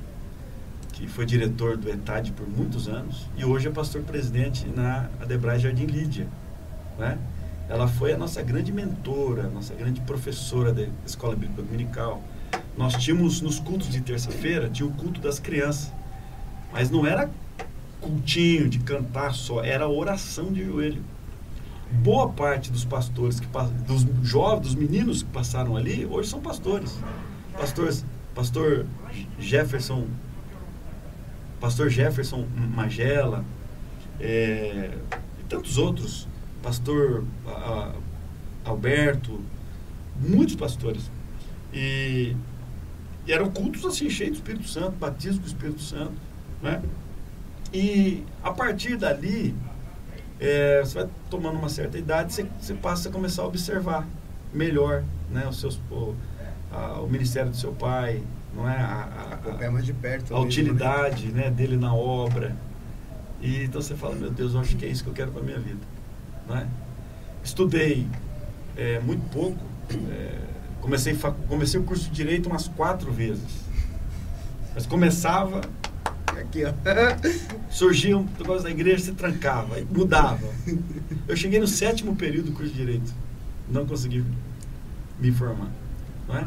[0.92, 5.58] que foi diretor do ETAD por muitos anos, e hoje é pastor presidente na Adebrai
[5.58, 6.28] Jardim Lídia.
[6.96, 7.18] Né?
[7.68, 12.22] Ela foi a nossa grande mentora, nossa grande professora da escola bíblica dominical.
[12.76, 15.92] Nós tínhamos nos cultos de terça-feira, tinha o culto das crianças,
[16.72, 17.30] mas não era
[18.00, 21.02] cultinho de cantar só, era oração de joelho.
[21.90, 23.46] Boa parte dos pastores, que,
[23.86, 26.98] dos jovens, dos meninos que passaram ali, hoje são pastores.
[27.52, 28.04] Pastores,
[28.34, 28.86] pastor
[29.38, 30.06] Jefferson,
[31.60, 33.44] pastor Jefferson Magela,
[34.20, 34.90] é,
[35.40, 36.28] e tantos outros,
[36.68, 37.92] pastor a,
[38.62, 39.40] Alberto,
[40.20, 41.10] muitos pastores.
[41.72, 42.36] E,
[43.26, 46.12] e, eram cultos assim, cheios do Espírito Santo, batismo do Espírito Santo.
[46.62, 46.82] Né?
[47.72, 49.54] E a partir dali,
[50.38, 54.06] é, você vai tomando uma certa idade, você, você, passa a começar a observar
[54.52, 56.14] melhor né, os seus, o,
[56.70, 58.22] a, o ministério do seu pai,
[58.54, 58.76] não é?
[58.76, 60.34] A, a, de perto.
[60.34, 62.54] A utilidade né, dele na obra.
[63.40, 65.42] E então você fala, meu Deus, eu acho que é isso que eu quero para
[65.42, 65.97] minha vida.
[66.48, 66.66] Não é?
[67.44, 68.06] Estudei
[68.76, 69.58] é, muito pouco.
[70.10, 70.38] É,
[70.80, 71.16] comecei,
[71.48, 73.68] comecei o curso de Direito umas quatro vezes.
[74.74, 75.60] Mas começava
[76.26, 76.72] aqui, ó.
[77.70, 80.48] Surgia um negócio da igreja, se trancava, mudava.
[81.26, 83.12] Eu cheguei no sétimo período do curso de Direito.
[83.68, 84.24] Não consegui
[85.18, 85.70] me formar.
[86.26, 86.46] Não é?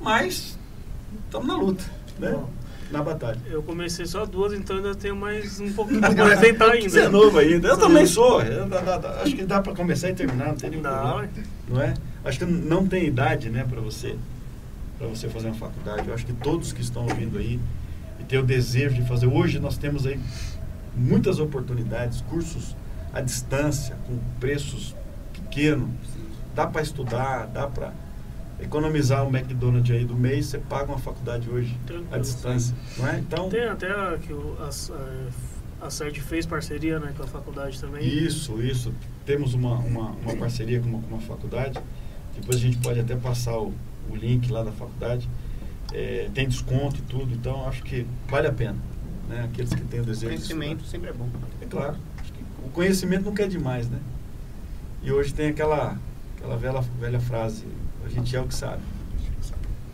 [0.00, 0.58] Mas
[1.24, 1.84] estamos na luta,
[2.18, 2.36] né?
[2.90, 3.38] Na batalha.
[3.50, 6.88] Eu comecei só duas, então ainda tenho mais um pouquinho para tentar ainda.
[6.88, 7.68] Você é novo ainda.
[7.68, 7.80] Eu Sim.
[7.80, 8.40] também sou.
[8.42, 8.66] Eu,
[9.22, 11.08] acho que dá para começar e terminar, não tem nenhum não.
[11.10, 11.28] problema.
[11.68, 11.94] Não é?
[12.24, 14.16] Acho que não tem idade, né, para você
[14.98, 16.08] para você fazer uma faculdade.
[16.08, 17.60] Eu acho que todos que estão ouvindo aí
[18.18, 19.26] e ter o desejo de fazer.
[19.26, 20.20] Hoje nós temos aí
[20.94, 22.76] muitas oportunidades, cursos
[23.12, 24.94] à distância, com preços
[25.32, 25.88] pequenos.
[26.54, 27.92] Dá para estudar, dá para
[28.60, 33.02] economizar o McDonald's aí do mês, você paga uma faculdade hoje Tranquilo, à distância, sim.
[33.02, 33.18] não é?
[33.18, 33.88] Então, Tem até
[34.18, 38.06] que o, a, a CERT fez parceria né, com a faculdade também.
[38.06, 38.92] Isso, isso.
[39.24, 41.78] Temos uma, uma, uma parceria com uma, com uma faculdade.
[42.34, 43.72] Depois a gente pode até passar o,
[44.10, 45.28] o link lá da faculdade
[45.92, 48.76] é, tem desconto e tudo, então acho que vale a pena.
[49.28, 49.44] Né?
[49.44, 50.26] Aqueles que têm o desejo.
[50.26, 51.28] O conhecimento de sempre é bom.
[51.60, 51.96] É claro.
[52.64, 53.98] o conhecimento nunca é demais, né?
[55.02, 55.98] E hoje tem aquela,
[56.36, 57.64] aquela velha, velha frase,
[58.08, 58.82] a gente é o que sabe.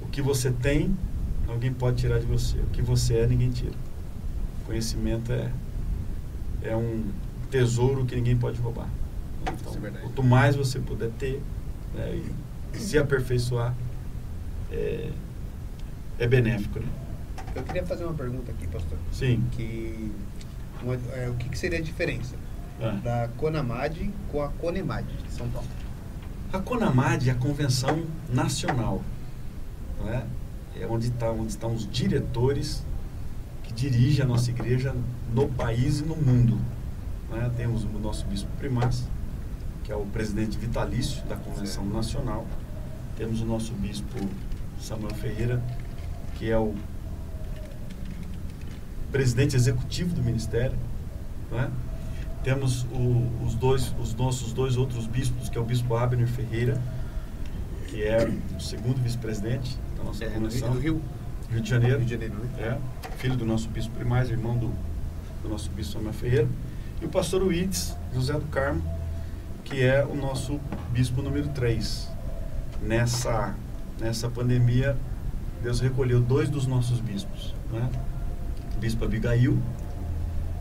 [0.01, 0.97] O que você tem,
[1.49, 2.57] alguém pode tirar de você.
[2.59, 3.75] O que você é, ninguém tira.
[4.65, 5.51] Conhecimento é,
[6.63, 7.05] é um
[7.51, 8.89] tesouro que ninguém pode roubar.
[9.43, 11.43] Então, é quanto mais você puder ter
[11.93, 12.23] né,
[12.73, 13.75] e se aperfeiçoar,
[14.71, 15.11] é,
[16.19, 16.79] é benéfico.
[16.79, 16.87] Né?
[17.55, 18.97] Eu queria fazer uma pergunta aqui, pastor.
[19.13, 19.45] Sim.
[19.53, 20.13] Que,
[20.83, 22.37] uma, é, o que, que, seria a diferença
[22.81, 22.91] ah.
[23.03, 25.69] da CONAMAD com a CONEMAD de São Paulo?
[26.55, 29.03] A CONAMAD é a convenção nacional.
[29.99, 30.25] Não é?
[30.81, 32.85] é onde, tá, onde estão os diretores
[33.65, 34.95] que dirigem a nossa igreja
[35.33, 36.57] no país e no mundo.
[37.33, 37.49] É?
[37.57, 39.03] Temos o nosso bispo primaz,
[39.83, 41.97] que é o presidente vitalício da convenção certo.
[41.97, 42.47] nacional.
[43.17, 44.17] Temos o nosso bispo
[44.81, 45.61] Samuel Ferreira,
[46.37, 46.73] que é o
[49.11, 50.79] presidente executivo do ministério.
[51.51, 51.69] É?
[52.45, 56.81] Temos o, os, dois, os nossos dois outros bispos, que é o bispo Abner Ferreira,
[57.89, 60.29] que é o segundo vice-presidente da nossa é.
[60.29, 61.01] Do Rio.
[61.51, 61.97] Rio de Janeiro.
[61.99, 62.49] Rio de Janeiro, né?
[62.59, 64.71] É, filho do nosso bispo primaz, irmão do,
[65.43, 66.49] do nosso bispo Samuel Ferreira.
[67.01, 68.83] E o pastor Uides José do Carmo,
[69.65, 70.61] que é o nosso
[70.93, 72.11] bispo número 3.
[72.83, 73.55] Nessa,
[73.99, 74.95] nessa pandemia
[75.63, 77.89] Deus recolheu dois dos nossos bispos, né?
[78.77, 79.59] o bispo Abigail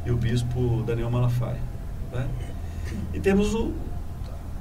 [0.06, 1.73] e o bispo Daniel Malafaia.
[2.14, 2.30] Né?
[3.14, 3.74] E temos o,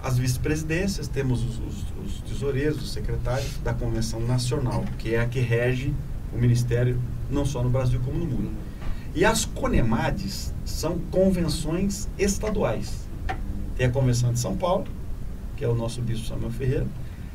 [0.03, 5.27] as vice-presidências, temos os, os, os, tesoureiros, os secretários da Convenção Nacional, que é a
[5.27, 5.95] que rege
[6.33, 7.01] o ministério
[7.31, 8.51] não só no Brasil como no mundo.
[9.15, 13.09] E as CONEMADES são convenções estaduais.
[13.77, 14.87] Tem a Convenção de São Paulo,
[15.57, 16.87] que é o nosso bispo Samuel Ferreira,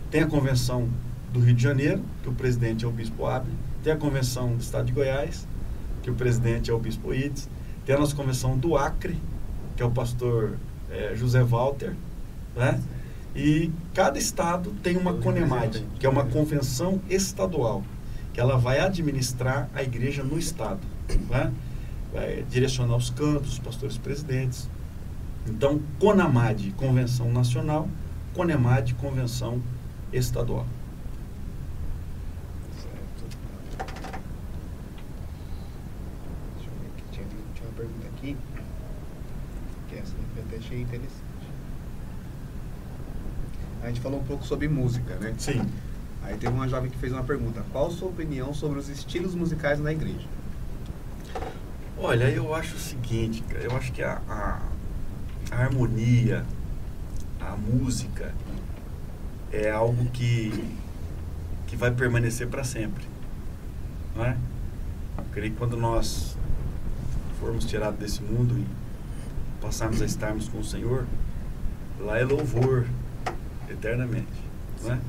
[0.09, 0.89] tem a Convenção
[1.31, 3.51] do Rio de Janeiro, que o presidente é o Bispo Abre,
[3.83, 5.47] tem a convenção do Estado de Goiás,
[6.01, 7.49] que o presidente é o Bispo Ides,
[7.85, 9.17] tem a nossa convenção do Acre,
[9.77, 10.57] que é o pastor
[10.91, 11.93] é, José Walter,
[12.55, 12.81] né?
[13.35, 17.83] E cada estado tem uma CONEMAD, que é uma convenção estadual,
[18.33, 20.79] que ela vai administrar a igreja no estado,
[21.29, 21.53] né?
[22.11, 24.67] vai direcionar os campos, os pastores presidentes.
[25.45, 27.87] Então, CONAMAD, Convenção Nacional,
[28.33, 29.61] CONEMAD, Convenção
[30.11, 30.65] Estadual.
[40.57, 41.27] Achei interessante.
[43.81, 45.33] A gente falou um pouco sobre música, né?
[45.37, 45.61] Sim.
[46.23, 49.33] Aí teve uma jovem que fez uma pergunta: qual a sua opinião sobre os estilos
[49.33, 50.27] musicais na igreja?
[51.97, 54.61] Olha, eu acho o seguinte, eu acho que a, a,
[55.49, 56.45] a harmonia,
[57.39, 58.33] a música
[59.51, 60.51] é algo que,
[61.65, 63.03] que vai permanecer para sempre.
[64.15, 64.37] Não é?
[65.17, 66.37] Eu creio que quando nós
[67.39, 68.65] formos tirados desse mundo e
[69.61, 71.05] passarmos a estarmos com o Senhor,
[71.99, 72.85] lá é louvor
[73.69, 74.27] eternamente.
[74.83, 74.99] Não é?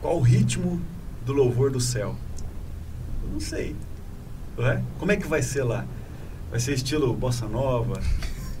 [0.00, 0.80] Qual o ritmo
[1.24, 2.14] do louvor do céu?
[3.24, 3.74] Eu não sei.
[4.56, 4.82] Não é?
[4.98, 5.84] Como é que vai ser lá?
[6.50, 8.00] Vai ser estilo bossa nova,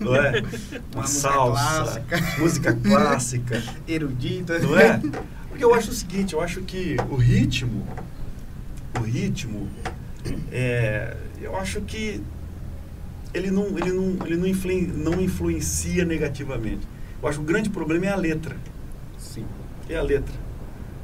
[0.00, 0.40] não é?
[0.92, 2.40] Uma, Uma música salsa, clássica.
[2.40, 4.58] música clássica, Erudita.
[4.58, 5.00] não é?
[5.48, 7.86] Porque eu acho o seguinte, eu acho que o ritmo,
[8.98, 9.68] o ritmo,
[10.52, 12.20] é, eu acho que
[13.36, 16.86] ele não, ele não, ele não, influen- não influencia negativamente.
[17.22, 18.56] Eu acho que o grande problema é a letra.
[19.18, 19.44] Sim.
[19.88, 20.34] É a letra.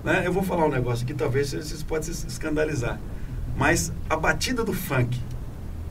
[0.05, 0.23] Né?
[0.27, 2.99] Eu vou falar um negócio aqui, talvez vocês possam se escandalizar.
[3.57, 5.21] Mas a batida do funk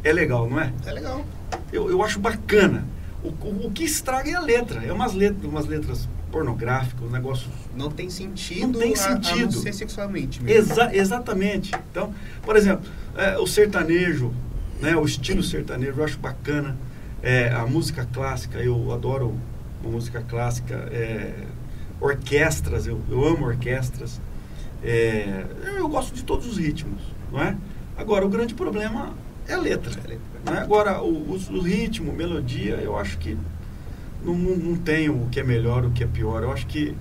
[0.04, 0.74] é legal, não é?
[0.86, 1.24] É legal.
[1.72, 2.84] Eu, eu acho bacana.
[3.24, 4.84] O, o, o que estraga é a letra.
[4.84, 7.48] É umas letras, umas letras pornográficas, um negócio.
[7.76, 8.68] Não tem sentido.
[8.68, 9.54] Não tem a- A, não sentido.
[9.54, 10.72] ser sexualmente mesmo.
[10.72, 11.72] Exa exatamente.
[11.92, 14.34] Então, por exemplo, é, o sertanejo,
[14.82, 16.76] né, o estilo sertanejo, eu acho bacana.
[17.24, 19.36] É, a música clássica, eu adoro
[19.84, 20.76] uma música clássica.
[20.92, 21.34] é,
[22.00, 24.20] orquestras, eu, eu amo orquestras.
[24.84, 25.46] É,
[25.78, 27.00] eu gosto de todos os ritmos,
[27.32, 27.56] não é?
[27.96, 29.14] Agora, o grande problema
[29.48, 29.94] é a letra.
[30.04, 30.20] É letra.
[30.52, 30.60] Né?
[30.62, 33.38] Agora, o, o- o ritmo, melodia, eu acho que
[34.26, 36.42] não, não, não tem o que é melhor, o que é pior.
[36.42, 36.96] Eu acho que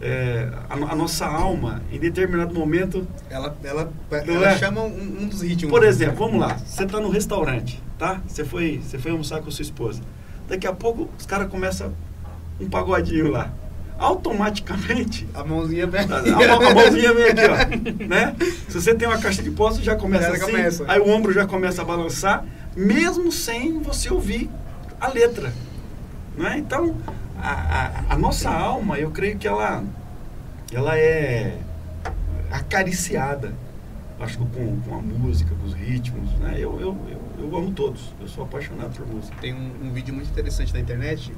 [0.00, 3.06] é, a, a nossa alma, em determinado momento.
[3.30, 4.58] Ela, ela, ela é?
[4.58, 5.70] chama um, um dos ritmos.
[5.70, 8.20] Por exemplo, vamos lá, você está no restaurante, tá?
[8.26, 10.00] Você foi, você foi almoçar com sua esposa.
[10.48, 11.92] Daqui a pouco os caras começam
[12.60, 13.52] um pagodinho lá.
[13.98, 15.26] Automaticamente.
[15.34, 17.56] A mãozinha A, a- a mãozinha vem aqui, ó.
[18.06, 18.36] Né?
[18.68, 20.40] Se você tem uma caixa de postos, já começa assim.
[20.52, 20.84] começa.
[20.86, 22.44] Aí o ombro já começa a balançar,
[22.76, 24.50] mesmo sem você ouvir
[25.00, 25.52] a letra.
[26.36, 26.56] Né?
[26.58, 26.94] Então,
[27.50, 29.84] a, a- a nossa alma, eu creio que ela,
[30.72, 31.58] ela é
[32.50, 33.54] acariciada.
[34.18, 36.30] Acho que com, com a música, com os ritmos.
[36.38, 36.54] Né?
[36.56, 38.14] Eu, eu, eu, eu amo todos.
[38.20, 39.36] Eu sou apaixonado por música.
[39.40, 41.32] Tem um, um vídeo muito interessante na internet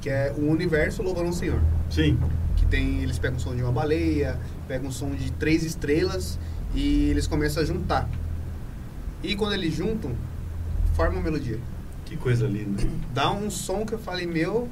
[0.00, 1.60] que é o universo louvando o Senhor.
[1.90, 2.18] Sim.
[2.54, 4.38] Que tem, eles pegam o som de uma baleia,
[4.68, 6.38] pegam o som de três estrelas
[6.74, 8.08] e eles começam a juntar.
[9.22, 10.12] E quando eles juntam,
[10.94, 11.58] forma uma melodia.
[12.04, 12.84] Que coisa linda.
[13.12, 14.68] Dá um som que eu falei, meu,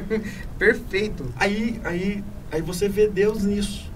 [0.58, 1.26] perfeito.
[1.36, 3.90] Aí, aí, aí você vê Deus nisso.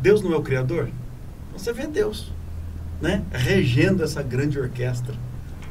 [0.00, 0.90] Deus não é o Criador?
[1.52, 2.32] Você vê Deus,
[3.00, 3.22] né?
[3.32, 5.14] Regendo essa grande orquestra,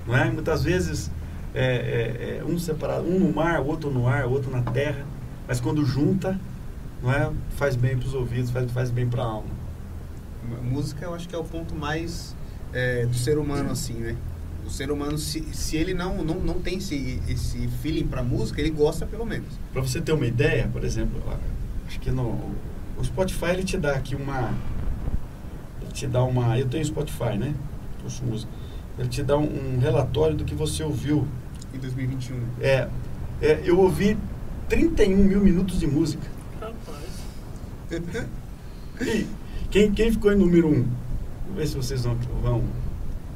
[0.07, 0.29] não é?
[0.29, 1.11] Muitas vezes
[1.53, 5.05] é, é, é um separado, um no mar, outro no ar, outro na terra,
[5.47, 6.39] mas quando junta,
[7.01, 7.31] não é?
[7.57, 9.63] Faz bem para os ouvidos, faz, faz bem para a alma.
[10.57, 12.35] A música eu acho que é o ponto mais
[12.73, 14.15] é, do ser humano, assim, né?
[14.65, 18.61] O ser humano, se, se ele não, não, não tem esse, esse feeling pra música,
[18.61, 19.47] ele gosta pelo menos.
[19.71, 21.21] Para você ter uma ideia, por exemplo,
[21.87, 22.51] acho que no
[22.97, 24.53] o Spotify ele te dá aqui uma
[25.81, 27.53] ele te dá uma, eu tenho Spotify, né?
[28.03, 28.51] Ouço música.
[28.97, 31.27] Ele te dá um, um relatório do que você ouviu.
[31.73, 32.39] Em 2021.
[32.61, 32.87] É,
[33.41, 34.15] é, eu ouvi
[34.69, 36.27] 31 mil minutos de música.
[36.61, 37.03] Rapaz.
[39.01, 39.27] E
[39.71, 40.85] quem, quem ficou em número um?
[41.43, 42.15] Vamos ver se vocês vão.
[42.43, 42.63] vão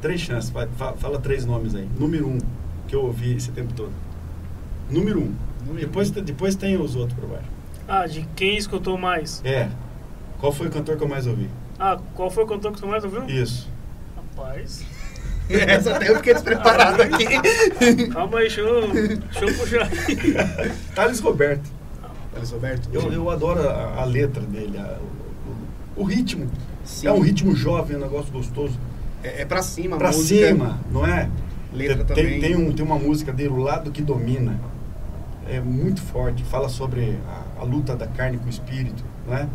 [0.07, 0.53] três chances,
[0.97, 1.87] fala três nomes aí.
[1.99, 2.37] Número um,
[2.87, 3.91] que eu ouvi esse tempo todo.
[4.89, 5.33] Número um.
[5.65, 6.21] Número depois, um.
[6.21, 7.49] depois tem os outros por baixo.
[7.87, 9.41] Ah, de quem escutou mais?
[9.43, 9.69] É.
[10.39, 11.49] Qual foi o cantor que eu mais ouvi?
[11.77, 13.25] Ah, qual foi o cantor que você mais ouviu?
[13.25, 13.67] Isso.
[14.15, 14.85] Rapaz.
[15.49, 18.07] Essa até eu fiquei despreparado aqui.
[18.11, 19.89] Calma aí, deixa eu, deixa eu puxar.
[20.95, 21.69] Thales Roberto.
[22.35, 22.89] Alice Roberto.
[22.93, 24.99] Eu, eu adoro a, a letra dele, a-
[25.97, 26.47] o, o- o ritmo.
[26.85, 27.07] Sim.
[27.07, 28.77] É um ritmo jovem, um negócio gostoso.
[29.23, 30.47] É, é pra cima, Pra música.
[30.47, 31.29] cima, não é?
[31.73, 32.39] Letra tem, também.
[32.39, 34.59] Tem, um, tem uma música dele, O Lado que Domina.
[35.49, 36.43] É muito forte.
[36.43, 37.17] Fala sobre
[37.57, 39.47] a, a luta da carne com o espírito, não é?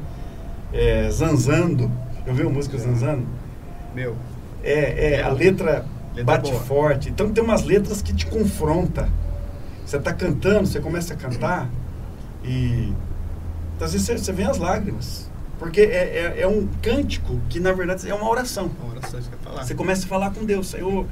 [0.72, 1.90] É, Zanzando.
[2.26, 3.26] Eu vi a música Zanzando?
[3.94, 4.16] Meu,
[4.62, 5.84] É, é, a letra,
[6.14, 6.62] Letra bate boa.
[6.62, 7.10] forte.
[7.10, 9.08] Então tem umas letras que te confronta.
[9.84, 11.68] Você está cantando, você começa a cantar
[12.44, 12.92] e
[13.80, 15.28] às vezes você, você vê as lágrimas.
[15.62, 18.68] Porque é, é, é um cântico que na verdade é uma oração.
[18.82, 19.62] uma oração que falar.
[19.64, 21.06] Você começa a falar com Deus, Senhor.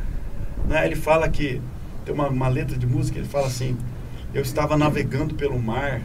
[0.66, 0.86] Né?
[0.86, 1.62] Ele fala que,
[2.05, 3.78] tem uma, uma letra de música, ele fala assim:
[4.34, 6.01] Eu estava navegando pelo mar,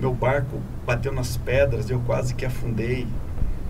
[0.00, 3.06] meu barco bateu nas pedras, eu quase que afundei.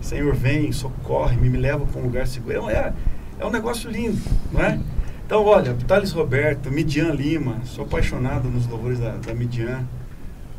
[0.00, 2.70] Senhor, vem, socorre, me, me leva para um lugar seguro.
[2.70, 2.92] É,
[3.40, 4.78] é um negócio lindo, não é?
[5.26, 9.84] Então, olha, Thales Roberto, Midian Lima, sou apaixonado nos louvores da, da Midian.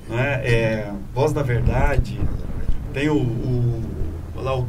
[0.10, 0.34] Não é?
[0.46, 2.20] É, Voz da Verdade,
[2.94, 3.84] tem o, o,
[4.36, 4.64] lá o, o,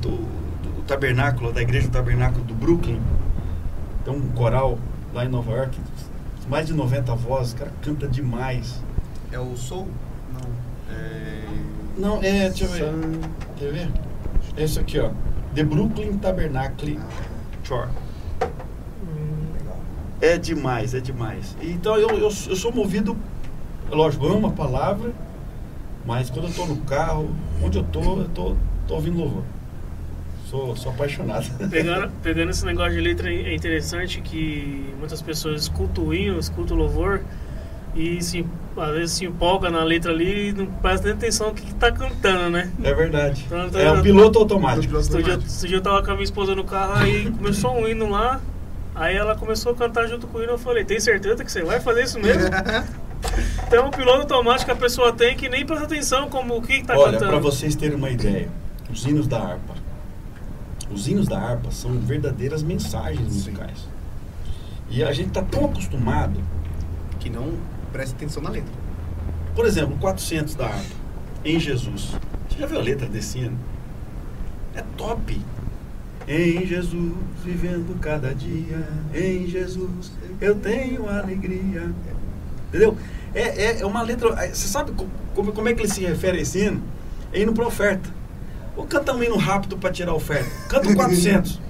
[0.79, 3.01] o tabernáculo, da igreja do tabernáculo do Brooklyn.
[4.05, 4.79] Tem um coral
[5.13, 5.79] lá em Nova York,
[6.49, 8.83] mais de 90 vozes, o cara canta demais.
[9.33, 9.89] É o Soul?
[10.33, 10.95] Não.
[10.95, 11.45] É.
[11.97, 12.85] Não, é, deixa eu ver.
[12.85, 13.21] Sun-
[13.57, 13.91] Quer ver?
[14.57, 15.11] É isso aqui, ó.
[15.55, 16.99] The Brooklyn Tabernacle
[17.63, 17.89] Church.
[18.43, 19.77] Hum, Legal.
[20.21, 21.57] É demais, é demais.
[21.63, 23.17] Então eu, eu, eu sou movido,
[23.91, 25.13] lógico, eu amo a palavra,
[26.05, 27.31] mas quando eu estou no carro,
[27.63, 29.43] onde eu estou, eu tô, tô ouvindo louvor.
[30.51, 31.47] sou, sou apaixonado.
[31.71, 36.77] Pegando, pegando esse negócio de letra é interessante que muitas pessoas escutam o hino, escutam
[36.77, 37.21] o louvor
[37.95, 38.45] e se,
[38.77, 41.75] às vezes se empolga na letra ali e não presta nem atenção no que, que
[41.75, 42.71] tá cantando, né?
[42.83, 43.45] É verdade.
[43.47, 44.97] Então, É um piloto automático.
[44.97, 45.47] Esse dia, automático.
[45.47, 48.41] esse dia eu tava com a minha esposa no carro, aí começou um hino lá,
[48.95, 51.63] aí ela começou a cantar junto com o hino, eu falei, tem certeza que você
[51.63, 52.43] vai fazer isso mesmo?
[53.67, 56.81] Então, o piloto automático que a pessoa tem que nem presta atenção como o que,
[56.81, 57.31] que tá Olha, cantando.
[57.31, 58.49] para vocês terem uma ideia,
[58.91, 59.75] os hinos da harpa.
[60.91, 63.35] Os hinos da harpa são verdadeiras mensagens Sim.
[63.51, 63.89] musicais.
[64.91, 66.41] E a gente tá tão acostumado,
[67.19, 67.55] Que não
[67.93, 68.73] presta atenção na letra.
[69.55, 70.85] por exemplo, o 400 da harpa,
[71.45, 72.13] em Jesus.
[72.49, 73.59] Você já viu a letra desse hino?
[74.75, 75.41] É top.
[76.29, 77.13] Em Jesus,
[77.45, 81.91] vivendo cada dia, em Jesus, eu tenho alegria.
[82.75, 82.97] Entendeu?
[83.35, 84.35] É, é, é uma letra.
[84.49, 86.83] Você sabe co- como, como é que ele se refere a esse hino?
[87.33, 88.09] É hino para oferta.
[88.77, 90.51] Ou canta um hino rápido para tirar a oferta.
[90.69, 91.61] Canta um 400.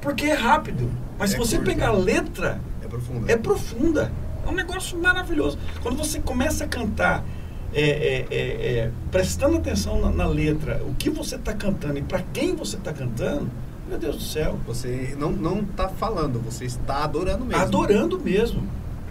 [0.00, 0.90] Porque é rápido.
[1.18, 1.68] Mas se É você curto.
[1.68, 3.32] pegar a letra, É profunda.
[3.32, 4.12] é profunda.
[4.44, 5.56] É um negócio maravilhoso.
[5.82, 7.24] Quando você começa a cantar,
[7.72, 8.36] é, é, é,
[8.78, 12.76] é, prestando atenção na, na letra, o que você está cantando e para quem você
[12.76, 13.48] está cantando,
[13.88, 17.62] meu Deus do céu, Você não, não tá falando, você está adorando mesmo.
[17.62, 18.62] adorando mesmo.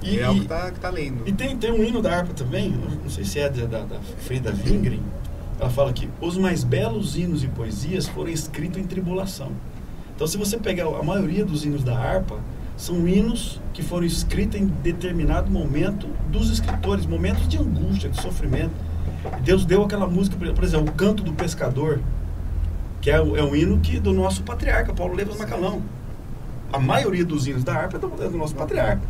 [0.03, 1.27] E, é o que tá, que tá lendo.
[1.27, 3.99] e tem, tem um hino da harpa também, não sei se é da, da, da
[4.19, 5.01] Frida Wingren,
[5.59, 9.51] ela fala que os mais belos hinos e poesias foram escritos em tribulação.
[10.15, 12.39] Então, se você pegar a maioria dos hinos da harpa,
[12.75, 18.73] são hinos que foram escritos em determinado momento dos escritores, momentos de angústia, de sofrimento.
[19.43, 22.01] Deus deu aquela música, por exemplo, o Canto do Pescador,
[23.01, 25.81] que é, é um hino que do nosso patriarca, Paulo Levas Macalão.
[26.71, 29.01] A maioria dos hinos da harpa é do, é do nosso patriarca.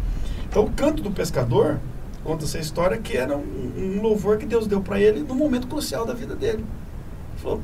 [0.54, 1.80] Então, o Canto do Pescador
[2.24, 5.66] conta essa história que era um, um louvor que Deus deu para ele no momento
[5.66, 6.64] crucial da vida dele.
[7.32, 7.62] Ele falou,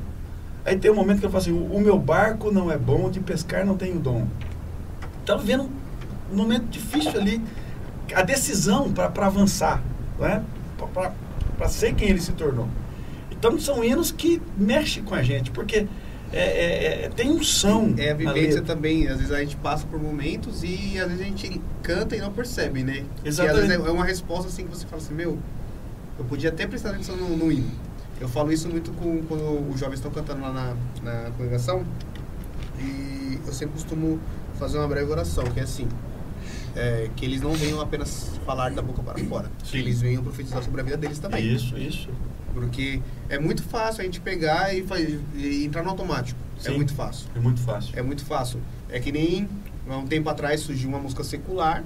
[0.65, 3.19] aí tem um momento que ele fala assim: o, meu barco não é bom, de
[3.19, 4.25] pescar não tenho dom.
[5.21, 5.69] Estava vendo
[6.33, 7.39] um momento difícil ali,
[8.11, 9.83] a decisão para avançar,
[10.17, 12.67] para ser quem ele se tornou.
[13.29, 15.85] Então, são hinos que mexem com a gente, porque
[16.31, 17.93] é, é, é, tem um som.
[17.97, 19.07] É a vivência também.
[19.07, 22.31] Às vezes a gente passa por momentos e às vezes a gente canta e não
[22.31, 23.05] percebe, né?
[23.23, 23.67] E às Exatamente.
[23.67, 25.37] vezes é uma resposta assim que você fala assim, meu,
[26.17, 27.71] eu podia até prestar atenção no, no hino.
[28.21, 31.83] Eu falo isso muito com, quando os jovens estão cantando lá na, na congregação.
[32.79, 34.19] E eu sempre costumo
[34.55, 35.87] fazer uma breve oração, que é assim.
[36.75, 39.49] é, que eles não venham apenas falar da boca para fora.
[39.63, 39.77] Que Sim.
[39.79, 41.53] eles venham profetizar sobre a vida deles também.
[41.55, 42.09] Isso, isso.
[42.53, 46.39] Porque é muito fácil a gente pegar e, faz- e entrar no automático.
[46.63, 46.75] É Sim.
[46.75, 47.27] muito fácil.
[47.35, 47.93] É muito fácil.
[47.97, 48.59] É muito fácil.
[48.89, 49.47] É que nem
[49.89, 51.83] há um tempo atrás surgiu uma música secular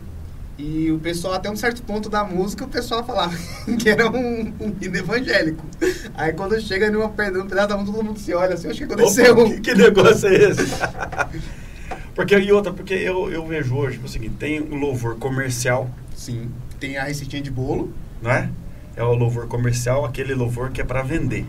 [0.58, 3.34] e o pessoal, até um certo ponto da música, o pessoal falava
[3.80, 5.66] que era um, um hino evangélico.
[6.16, 8.78] Aí quando chega numa pedra, um pedaço da música, todo mundo se olha assim, acho
[8.78, 9.34] que aconteceu.
[9.38, 10.64] Opa, que, que negócio é esse?
[12.16, 16.52] porque e outra, porque eu, eu vejo hoje o seguinte, tem o louvor comercial, Sim.
[16.80, 17.92] Tem a receitinha de bolo.
[18.22, 18.50] não é?
[18.96, 21.46] É o louvor comercial, aquele louvor que é para vender.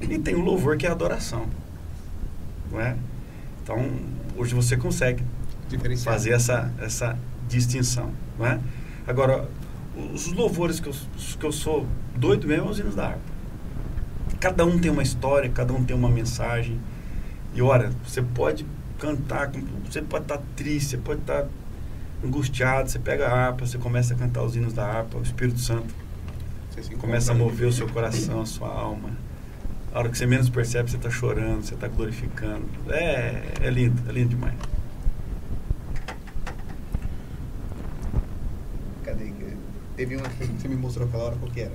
[0.00, 1.46] E tem o louvor que é adoração.
[2.70, 2.96] Não é?
[3.62, 3.90] Então,
[4.36, 5.22] hoje você consegue
[6.02, 7.16] fazer essa, essa
[7.48, 8.58] distinção, não é?
[9.06, 9.48] Agora,
[10.12, 10.94] os louvores que eu,
[11.38, 11.86] que eu sou
[12.16, 13.20] doido mesmo são os hinos da harpa.
[14.40, 16.80] Cada um tem uma história, cada um tem uma mensagem.
[17.54, 18.66] E olha, você pode
[18.98, 19.52] cantar,
[19.84, 21.46] você pode estar triste, você pode estar
[22.24, 25.60] angustiado, você pega a harpa, você começa a cantar os hinos da harpa, o Espírito
[25.60, 25.92] Santo
[26.70, 29.10] Você se começa a mover o seu coração, a sua alma.
[29.92, 32.64] A hora que você menos percebe, você está chorando, você está glorificando.
[32.88, 34.54] É, é lindo, é lindo demais.
[39.04, 39.32] Cadê?
[39.96, 41.74] Teve uma que você me mostrou aquela hora, qual que era?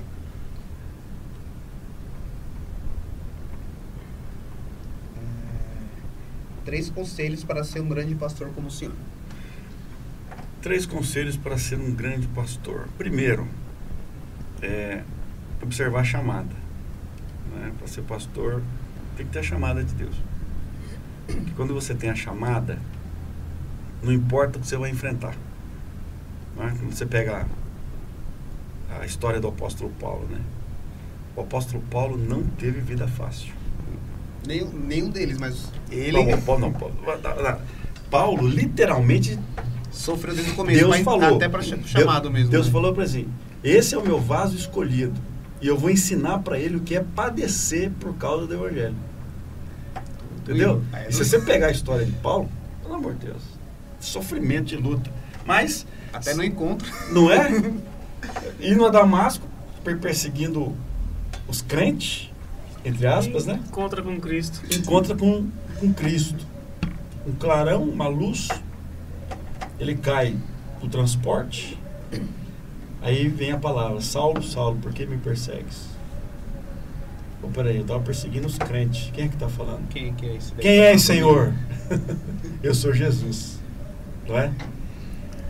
[5.18, 5.22] É,
[6.64, 8.96] Três conselhos para ser um grande pastor como o senhor.
[10.62, 12.88] Três conselhos para ser um grande pastor.
[12.98, 13.46] Primeiro,
[14.62, 15.04] é
[15.62, 16.56] observar a chamada.
[17.54, 17.72] Né?
[17.78, 18.62] Para ser pastor,
[19.16, 20.16] tem que ter a chamada de Deus.
[21.26, 22.80] Porque quando você tem a chamada,
[24.04, 25.36] não importa o que você vai enfrentar.
[26.56, 26.76] Né?
[26.80, 27.46] Quando você pega
[28.90, 30.40] a, a história do apóstolo Paulo, né?
[31.36, 33.54] O apóstolo Paulo não teve vida fácil.
[34.48, 36.96] Nenhum, nenhum deles, mas ele Não, Paulo, não, Paulo,
[38.10, 39.38] Paulo literalmente
[39.92, 40.80] sofreu desde o começo.
[40.80, 41.36] Deus mas falou.
[41.36, 42.52] Até para chamado Deus, mesmo.
[42.52, 42.72] Deus né?
[42.72, 43.28] falou para assim:
[43.70, 45.20] esse é o meu vaso escolhido
[45.62, 48.96] e eu vou ensinar para ele o que é padecer por causa do evangelho.
[50.40, 50.84] Entendeu?
[51.10, 52.50] E se você pegar a história de Paulo,
[52.84, 53.42] pelo amor de Deus,
[54.00, 55.10] sofrimento de luta.
[55.46, 56.88] Mas Até no encontro.
[57.12, 57.50] não é?
[58.62, 59.48] Indo a Damasco,
[59.84, 60.76] per- perseguindo
[61.48, 62.32] os crentes,
[62.84, 63.60] entre aspas, né?
[63.68, 64.62] Encontra com Cristo.
[64.72, 65.48] Encontra com
[65.80, 66.46] com Cristo.
[67.28, 68.48] Um clarão, uma luz,
[69.80, 70.36] ele cai
[70.82, 71.78] o transporte,
[73.06, 75.96] aí vem a palavra, Saulo, Saulo, por que me persegues?
[77.44, 79.12] Oh, peraí, eu estava perseguindo os crentes.
[79.14, 79.88] Quem é que está falando?
[79.90, 80.52] Quem, quem é esse?
[80.54, 81.54] Quem é, Senhor?
[82.64, 83.60] eu sou Jesus.
[84.28, 84.52] Não é?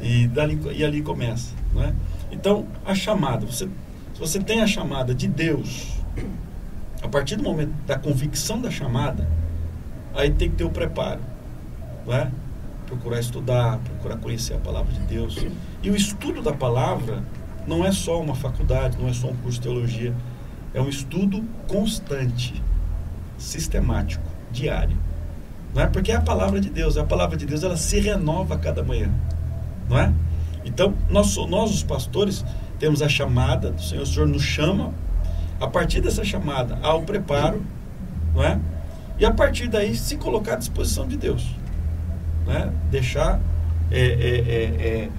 [0.02, 1.54] E, dali, e ali começa.
[1.74, 1.94] Não é?
[2.32, 3.46] Então, a chamada.
[3.46, 3.70] Você,
[4.14, 5.96] se você tem a chamada de Deus,
[7.02, 9.26] a partir do momento da convicção da chamada,
[10.14, 11.22] aí tem que ter o preparo.
[12.06, 12.30] Não é?
[12.88, 15.38] Procurar estudar, procurar conhecer a palavra de Deus.
[15.82, 17.24] E o estudo da palavra
[17.68, 20.14] não é só uma faculdade, não é só um curso de teologia
[20.76, 22.62] é um estudo constante,
[23.38, 24.98] sistemático, diário.
[25.74, 28.56] Não é porque é a palavra de Deus, a palavra de Deus ela se renova
[28.56, 29.10] a cada manhã,
[29.90, 30.12] não é?
[30.66, 32.44] Então, nós, nós os pastores
[32.78, 34.94] temos a chamada do Senhor, o Senhor nos chama,
[35.62, 37.64] a partir dessa chamada há o preparo,
[38.34, 38.60] não é?
[39.18, 41.56] E a partir daí se colocar à disposição de Deus,
[42.46, 42.70] não é?
[42.92, 43.40] Deixar
[43.90, 45.10] é, é, é, é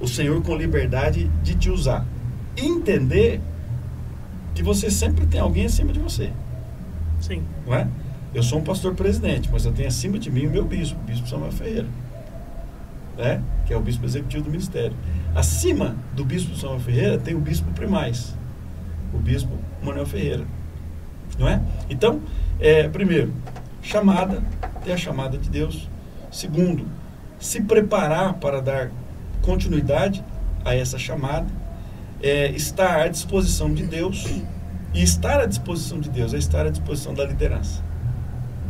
[0.00, 2.06] o Senhor com liberdade de te usar.
[2.56, 3.40] Entender
[4.54, 6.32] que você sempre tem alguém acima de você.
[7.20, 7.44] Sim.
[7.66, 7.88] Não é?
[8.34, 11.04] Eu sou um pastor presidente, mas eu tenho acima de mim o meu bispo, o
[11.04, 11.86] bispo Samuel Ferreira.
[13.16, 13.42] Né?
[13.66, 14.96] Que é o bispo executivo do ministério.
[15.34, 18.34] Acima do bispo Samuel Ferreira tem o bispo primaz,
[19.12, 20.44] o bispo Manuel Ferreira.
[21.38, 21.60] Não é?
[21.88, 22.20] Então,
[22.60, 23.32] é, primeiro,
[23.82, 24.42] chamada,
[24.84, 25.88] ter a chamada de Deus.
[26.30, 26.86] Segundo,
[27.38, 28.90] se preparar para dar
[29.42, 30.24] continuidade
[30.64, 31.46] a essa chamada
[32.22, 34.26] é estar à disposição de Deus.
[34.94, 37.82] E estar à disposição de Deus é estar à disposição da liderança.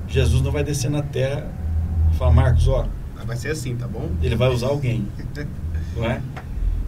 [0.08, 1.48] Jesus não vai descer na terra
[2.12, 2.86] e falar, Marcos, ó.
[3.26, 4.10] Vai ser assim, tá bom?
[4.22, 5.06] Ele vai usar alguém.
[5.96, 6.20] não é?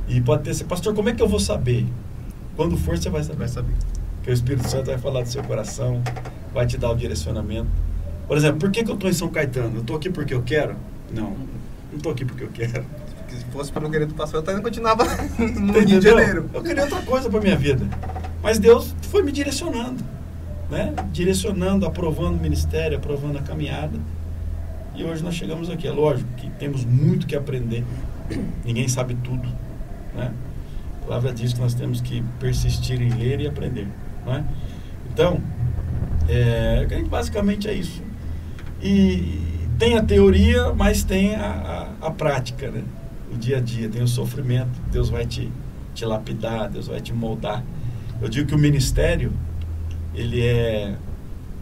[0.08, 1.86] E pode ter, pastor, como é que eu vou saber?
[2.56, 3.38] Quando for, você vai saber.
[3.38, 3.74] Vai saber.
[4.22, 6.02] Que o Espírito Santo vai falar do seu coração,
[6.52, 7.68] vai te dar o direcionamento.
[8.26, 9.76] Por exemplo, por que, que eu estou em São Caetano?
[9.76, 10.76] Eu estou aqui porque eu quero?
[11.12, 11.30] Não,
[11.90, 12.84] não estou aqui porque eu quero.
[13.52, 15.04] Fosse pelo querer do pastor, eu ainda continuava
[15.38, 15.72] no?
[15.72, 16.48] Rio de Janeiro.
[16.54, 17.86] Eu queria outra coisa para minha vida.
[18.42, 20.02] Mas Deus foi me direcionando,
[20.70, 20.94] né?
[21.12, 23.98] Direcionando, aprovando o ministério, aprovando a caminhada.
[24.94, 25.86] E hoje nós chegamos aqui.
[25.86, 27.84] É lógico que temos muito que aprender.
[28.64, 29.48] Ninguém sabe tudo,
[30.14, 30.32] né?
[31.02, 33.88] A palavra diz que nós temos que persistir em ler e aprender,
[34.24, 34.44] né?
[35.12, 35.40] Então,
[36.28, 38.00] é, basicamente é isso.
[38.80, 39.40] E
[39.78, 42.84] tem a teoria, mas tem a, a, a prática, né?
[43.32, 45.50] O dia a dia, tem o sofrimento, Deus vai te,
[45.94, 47.64] te lapidar, Deus vai te moldar.
[48.20, 49.32] Eu digo que o ministério,
[50.14, 50.96] ele é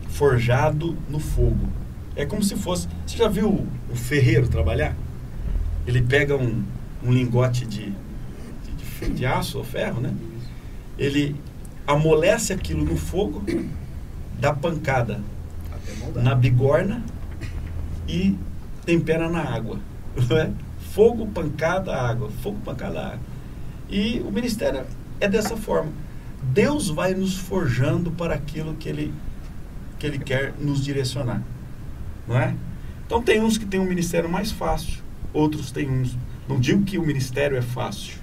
[0.09, 1.69] forjado no fogo.
[2.17, 2.89] É como se fosse.
[3.07, 4.97] Você já viu o, o ferreiro trabalhar?
[5.87, 6.65] Ele pega um,
[7.05, 7.93] um lingote de,
[9.01, 10.13] de, de aço ou ferro, né?
[10.99, 11.37] Ele
[11.87, 13.43] amolece aquilo no fogo,
[14.41, 15.21] dá pancada
[16.15, 17.03] na bigorna
[18.07, 18.37] e
[18.85, 19.79] tempera na água.
[20.29, 20.51] Não é?
[20.99, 22.29] Fogo, pancada, água.
[22.43, 23.21] Fogo, pancada, água.
[23.89, 24.85] E o ministério
[25.21, 25.93] é dessa forma.
[26.43, 29.15] Deus vai nos forjando para aquilo que Ele,
[29.97, 31.41] que ele quer nos direcionar.
[32.27, 32.53] Não é?
[33.07, 35.01] Então tem uns que têm um ministério mais fácil,
[35.33, 36.19] outros têm uns.
[36.49, 38.17] Não digo que o ministério é fácil.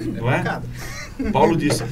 [0.00, 0.42] Não é?
[1.32, 1.84] Paulo disse: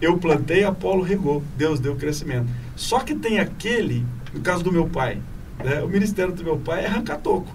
[0.00, 2.46] Eu plantei, Apolo regou, Deus deu crescimento.
[2.76, 5.20] Só que tem aquele, no caso do meu pai,
[5.58, 7.52] né, o ministério do meu pai é arrancar toco.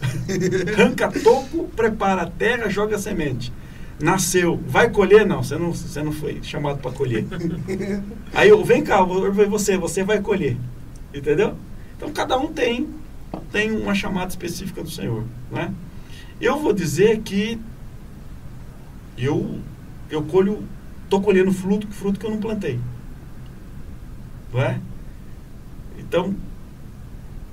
[0.78, 3.52] arranca toco, prepara a terra, joga a semente.
[4.00, 5.26] Nasceu, vai colher?
[5.26, 7.26] Não, você não, você não foi chamado para colher.
[8.32, 10.56] Aí eu, vem cá, você, você vai colher.
[11.12, 11.54] Entendeu?
[11.96, 12.88] Então cada um tem,
[13.52, 15.24] tem uma chamada específica do Senhor.
[15.50, 15.72] Né?
[16.40, 17.60] Eu vou dizer que
[19.18, 19.58] eu,
[20.10, 20.64] eu colho,
[21.04, 22.80] estou colhendo fruto, fruto que eu não plantei.
[24.50, 24.80] Não é?
[25.98, 26.34] Então,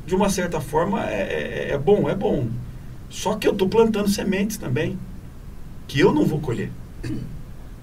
[0.07, 2.47] de uma certa forma, é, é, é bom, é bom.
[3.09, 4.97] Só que eu estou plantando sementes também,
[5.85, 6.71] que eu não vou colher,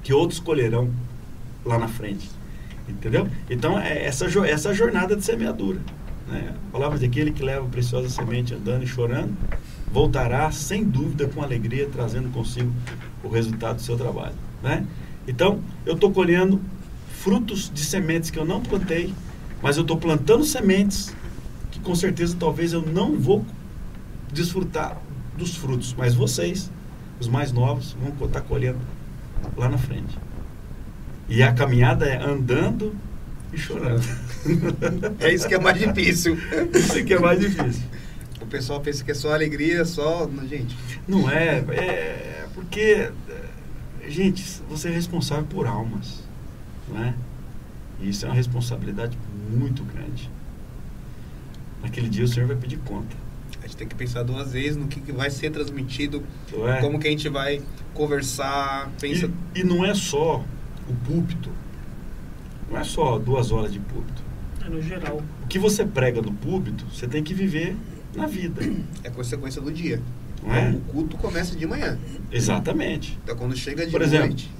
[0.02, 0.90] que outros colherão
[1.64, 2.30] lá na frente.
[2.88, 3.28] Entendeu?
[3.48, 5.80] Então, é essa, essa jornada de semeadura.
[6.26, 6.54] Né?
[6.68, 9.34] A palavra daquele que leva a preciosa semente andando e chorando,
[9.92, 12.72] voltará sem dúvida com alegria, trazendo consigo
[13.22, 14.34] o resultado do seu trabalho.
[14.62, 14.86] Né?
[15.28, 16.58] Então, eu estou colhendo
[17.20, 19.12] frutos de sementes que eu não plantei,
[19.62, 21.14] mas eu estou plantando sementes
[21.84, 23.44] com certeza talvez eu não vou
[24.32, 24.98] desfrutar
[25.36, 26.70] dos frutos, mas vocês,
[27.20, 28.78] os mais novos, vão estar colhendo
[29.56, 30.18] lá na frente.
[31.28, 32.94] E a caminhada é andando
[33.52, 34.02] e chorando.
[35.20, 36.36] É isso que é mais difícil.
[36.74, 37.84] Isso que é mais difícil.
[38.40, 40.26] O pessoal pensa que é só alegria, só.
[40.26, 40.76] Não, Gente,
[41.08, 46.22] Não é, é porque, é, gente, você é responsável por almas,
[46.88, 47.14] não é?
[48.00, 49.16] E isso é uma responsabilidade
[49.50, 50.30] muito grande.
[51.84, 53.14] Naquele dia o Senhor vai pedir conta.
[53.62, 56.22] A gente tem que pensar duas vezes no que, que vai ser transmitido,
[56.66, 56.80] é?
[56.80, 57.62] como que a gente vai
[57.92, 59.30] conversar, pensa...
[59.54, 60.44] E, e não é só
[60.88, 61.50] o púlpito,
[62.70, 64.22] não é só duas horas de púlpito.
[64.64, 65.22] É no geral.
[65.42, 67.76] O que você prega no púlpito, você tem que viver
[68.14, 68.60] na vida,
[69.02, 70.00] É consequência do dia.
[70.42, 70.70] não é?
[70.70, 71.98] O culto começa de manhã.
[72.32, 73.18] Exatamente.
[73.22, 74.50] Então quando chega de Por exemplo, noite...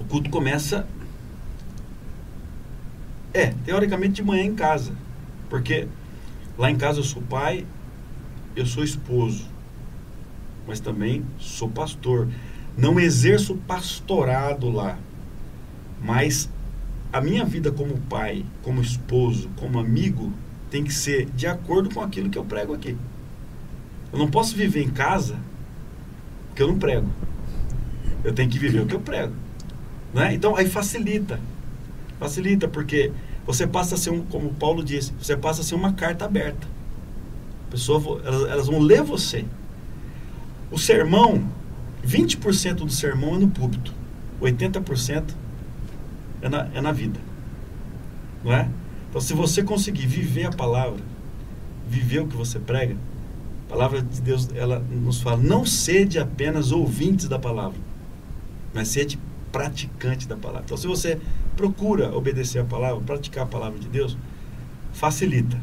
[0.00, 0.86] O culto começa.
[3.32, 4.92] É, teoricamente de manhã em casa.
[5.48, 5.86] Porque
[6.56, 7.66] lá em casa eu sou pai,
[8.54, 9.46] eu sou esposo,
[10.66, 12.28] mas também sou pastor.
[12.76, 14.98] Não exerço pastorado lá,
[16.02, 16.48] mas
[17.12, 20.32] a minha vida como pai, como esposo, como amigo,
[20.70, 22.96] tem que ser de acordo com aquilo que eu prego aqui.
[24.10, 25.36] Eu não posso viver em casa
[26.48, 27.08] porque eu não prego.
[28.24, 29.34] Eu tenho que viver o que eu prego.
[30.12, 30.34] Né?
[30.34, 31.40] Então aí facilita.
[32.18, 33.10] Facilita porque
[33.46, 36.24] você passa a ser, um, como o Paulo disse, você passa a ser uma carta
[36.24, 36.66] aberta.
[37.68, 39.44] A pessoa, vo- elas, elas vão ler você.
[40.70, 41.44] O sermão,
[42.06, 43.92] 20% do sermão é no púlpito,
[44.40, 45.34] 80%
[46.40, 47.20] é na, é na vida.
[48.44, 48.68] Não é?
[49.08, 51.00] Então, se você conseguir viver a palavra,
[51.88, 52.96] viver o que você prega,
[53.66, 57.78] a palavra de Deus ela nos fala: não sede apenas ouvintes da palavra,
[58.72, 59.18] mas sede
[59.50, 60.62] praticante da palavra.
[60.64, 61.20] Então, se você
[61.56, 64.16] procura obedecer a palavra, praticar a palavra de Deus,
[64.92, 65.58] facilita,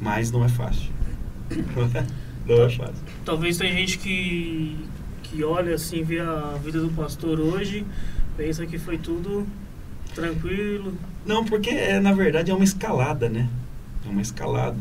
[0.00, 0.90] mas não é fácil.
[2.44, 3.04] Não é fácil.
[3.24, 4.76] Talvez tem gente que,
[5.22, 7.86] que olha assim, vê a vida do pastor hoje,
[8.36, 9.46] pensa que foi tudo
[10.12, 10.92] tranquilo.
[11.24, 13.48] Não, porque é, na verdade é uma escalada, né?
[14.04, 14.76] É uma escalada.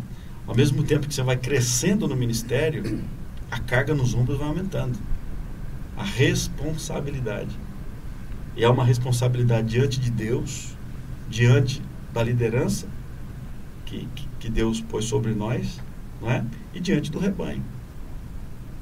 [0.48, 3.03] Ao mesmo tempo que você vai crescendo no ministério,
[3.49, 4.98] a carga nos ombros vai aumentando.
[5.95, 7.56] A responsabilidade.
[8.56, 10.76] E é uma responsabilidade diante de Deus,
[11.30, 11.82] diante
[12.14, 12.88] da liderança
[13.86, 14.07] que,
[14.40, 15.82] que, Deus pôs sobre nós,
[16.22, 16.44] não é?
[16.73, 17.64] e diante do rebanho.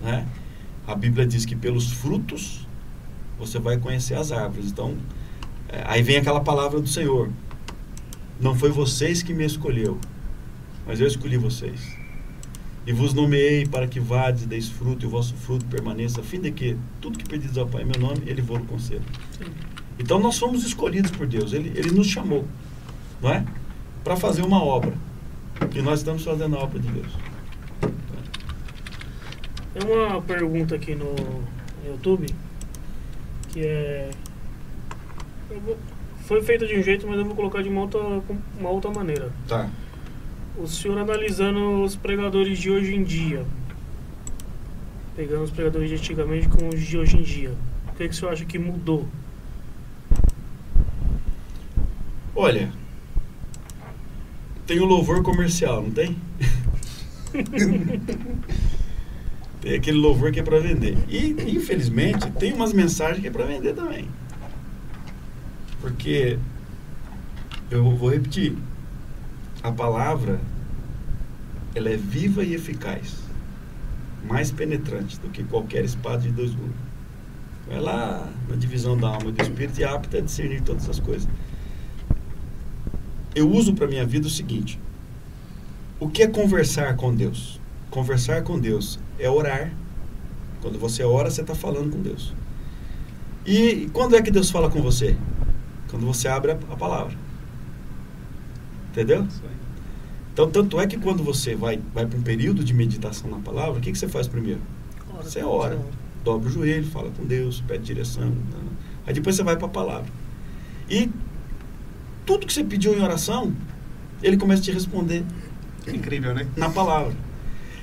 [0.03, 0.23] É?
[0.87, 2.67] A Bíblia diz que pelos frutos
[3.37, 4.71] você vai conhecer as árvores.
[4.71, 4.97] Então,
[5.67, 7.29] é, aí vem aquela palavra do Senhor.
[8.39, 9.99] Não foi vocês que me escolheu,
[10.85, 11.98] mas eu escolhi vocês.
[12.89, 16.23] E vos nomeei para que vades e deis fruto, e o vosso fruto permaneça, a
[16.23, 19.03] fim de que tudo que pedis ao Pai em meu nome, Ele vos conceda.
[19.99, 22.47] Então nós fomos escolhidos por Deus, Ele, Ele nos chamou,
[23.21, 23.45] não é?
[24.03, 24.91] Para fazer uma obra.
[25.75, 27.11] E nós estamos fazendo a obra de Deus.
[29.73, 31.13] Tem uma pergunta aqui no
[31.85, 32.25] YouTube
[33.49, 34.09] que é.
[35.63, 35.77] vou-
[36.25, 37.99] foi feita de um jeito, mas eu vou colocar de uma outra,
[38.59, 39.31] uma outra maneira.
[39.47, 39.69] Tá.
[40.57, 43.45] O senhor analisando os pregadores de hoje em dia,
[45.15, 47.53] pegando os pregadores de antigamente com os de hoje em dia,
[47.87, 49.07] o que, que o senhor acha que mudou?
[52.35, 52.71] Olha,
[54.65, 56.15] tem o louvor comercial, não tem?
[59.61, 60.97] tem aquele louvor que é para vender.
[61.09, 64.07] E, infelizmente, tem umas mensagens que é para vender também.
[65.81, 66.37] Porque,
[67.71, 68.55] eu vou repetir,
[69.63, 70.39] a palavra,
[71.75, 73.17] ela é viva e eficaz.
[74.27, 76.75] Mais penetrante do que qualquer espada de dois gumes.
[77.67, 80.99] Lá na divisão da alma e do espírito e é apta a discernir todas essas
[80.99, 81.29] coisas
[83.35, 84.79] eu uso para minha vida o seguinte:
[85.99, 87.59] o que é conversar com Deus?
[87.89, 89.71] Conversar com Deus é orar.
[90.61, 92.33] Quando você ora, você está falando com Deus.
[93.45, 95.15] E quando é que Deus fala com você?
[95.89, 97.15] Quando você abre a palavra.
[98.91, 99.27] Entendeu?
[100.33, 103.79] Então, tanto é que quando você vai, vai para um período de meditação na palavra,
[103.79, 104.61] o que, que você faz primeiro?
[105.21, 105.79] Você ora.
[106.23, 108.29] Dobra o joelho, fala com Deus, pede direção.
[108.29, 108.35] né?
[109.05, 110.09] Aí depois você vai para a palavra.
[110.89, 111.09] E
[112.25, 113.53] tudo que você pediu em oração,
[114.21, 115.23] ele começa a te responder
[115.87, 116.47] Incrível, né?
[116.55, 117.13] na palavra.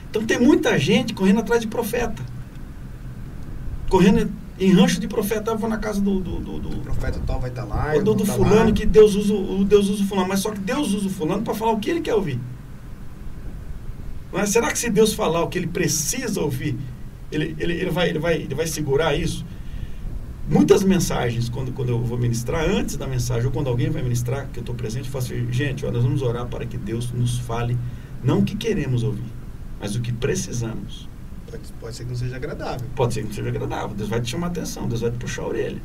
[0.09, 2.23] Então tem muita gente correndo atrás de profeta.
[3.89, 5.51] Correndo em rancho de profeta.
[5.51, 7.93] Eu vou na casa do, do, do, O do, profeta tal vai estar lá.
[7.93, 8.73] do, eu do vou tá fulano lá.
[8.73, 10.29] que Deus usa, o Deus usa o fulano.
[10.29, 12.41] Mas só que Deus usa o fulano para falar o que ele quer ouvir.
[14.33, 16.77] Mas será que se Deus falar o que ele precisa ouvir,
[17.33, 19.45] ele, ele, ele, vai, ele, vai, ele vai segurar isso?
[20.49, 24.47] Muitas mensagens, quando, quando eu vou ministrar, antes da mensagem, ou quando alguém vai ministrar,
[24.53, 27.11] que eu estou presente, eu faço assim, gente, ó, nós vamos orar para que Deus
[27.11, 27.77] nos fale,
[28.23, 29.25] não o que queremos ouvir,
[29.81, 31.09] mas o que precisamos.
[31.51, 32.87] Pode, pode ser que não seja agradável.
[32.95, 35.19] Pode ser que não seja agradável, Deus vai te chamar a atenção, Deus vai te
[35.19, 35.83] puxar a orelha.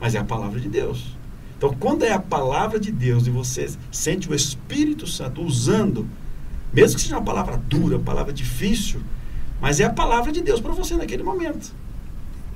[0.00, 1.16] Mas é a palavra de Deus.
[1.56, 6.08] Então, quando é a palavra de Deus e você sente o Espírito Santo usando,
[6.72, 9.00] mesmo que seja uma palavra dura, uma palavra difícil,
[9.60, 11.74] mas é a palavra de Deus para você naquele momento.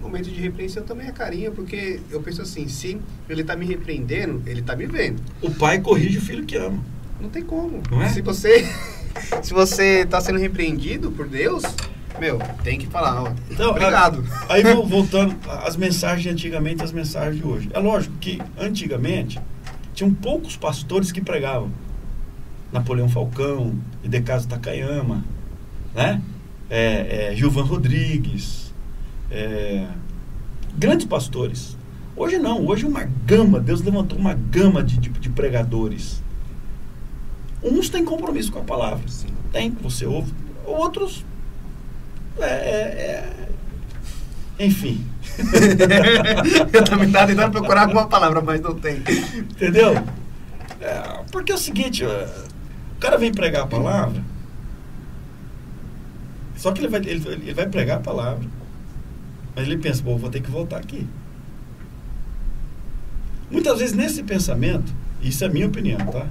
[0.00, 4.42] Momento de repreensão também é carinho, porque eu penso assim, se ele está me repreendendo,
[4.46, 5.22] ele está me vendo.
[5.42, 6.82] O pai corrige o filho que ama.
[7.20, 7.82] Não tem como.
[7.90, 8.08] Não é?
[8.08, 8.66] Se você
[9.42, 11.62] Se você tá sendo repreendido por Deus,
[12.18, 13.32] meu, tem que falar, ó.
[13.50, 14.24] Então, obrigado.
[14.48, 17.70] Aí voltando às mensagens de antigamente e as mensagens de hoje.
[17.72, 19.40] É lógico que antigamente
[19.94, 21.70] tinham poucos pastores que pregavam.
[22.72, 25.24] Napoleão Falcão, Idecaso Takayama,
[25.94, 26.20] né?
[26.68, 28.74] É, é, Gilvan Rodrigues,
[29.30, 29.86] é,
[30.76, 31.76] grandes pastores.
[32.16, 36.22] Hoje não, hoje uma gama, Deus levantou uma gama de, de, de pregadores.
[37.62, 40.32] Uns têm compromisso com a palavra, sim, tem, você ouve.
[40.64, 41.24] Outros,
[42.38, 43.44] é, é,
[44.58, 45.04] é enfim.
[46.72, 49.02] Eu também estava tentando procurar alguma palavra, mas não tem.
[49.36, 49.94] Entendeu?
[50.80, 54.22] É, porque é o seguinte, o cara vem pregar a palavra,
[56.56, 58.46] só que ele vai, ele, ele vai pregar a palavra,
[59.54, 61.06] mas ele pensa, bom, vou ter que voltar aqui.
[63.50, 66.26] Muitas vezes nesse pensamento, isso é minha opinião, tá?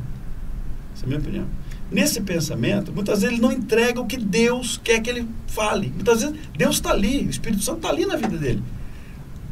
[0.96, 1.48] Isso é minha opinião.
[1.94, 5.90] Nesse pensamento, muitas vezes ele não entrega o que Deus quer que ele fale.
[5.94, 8.64] Muitas vezes Deus está ali, o Espírito Santo está ali na vida dele.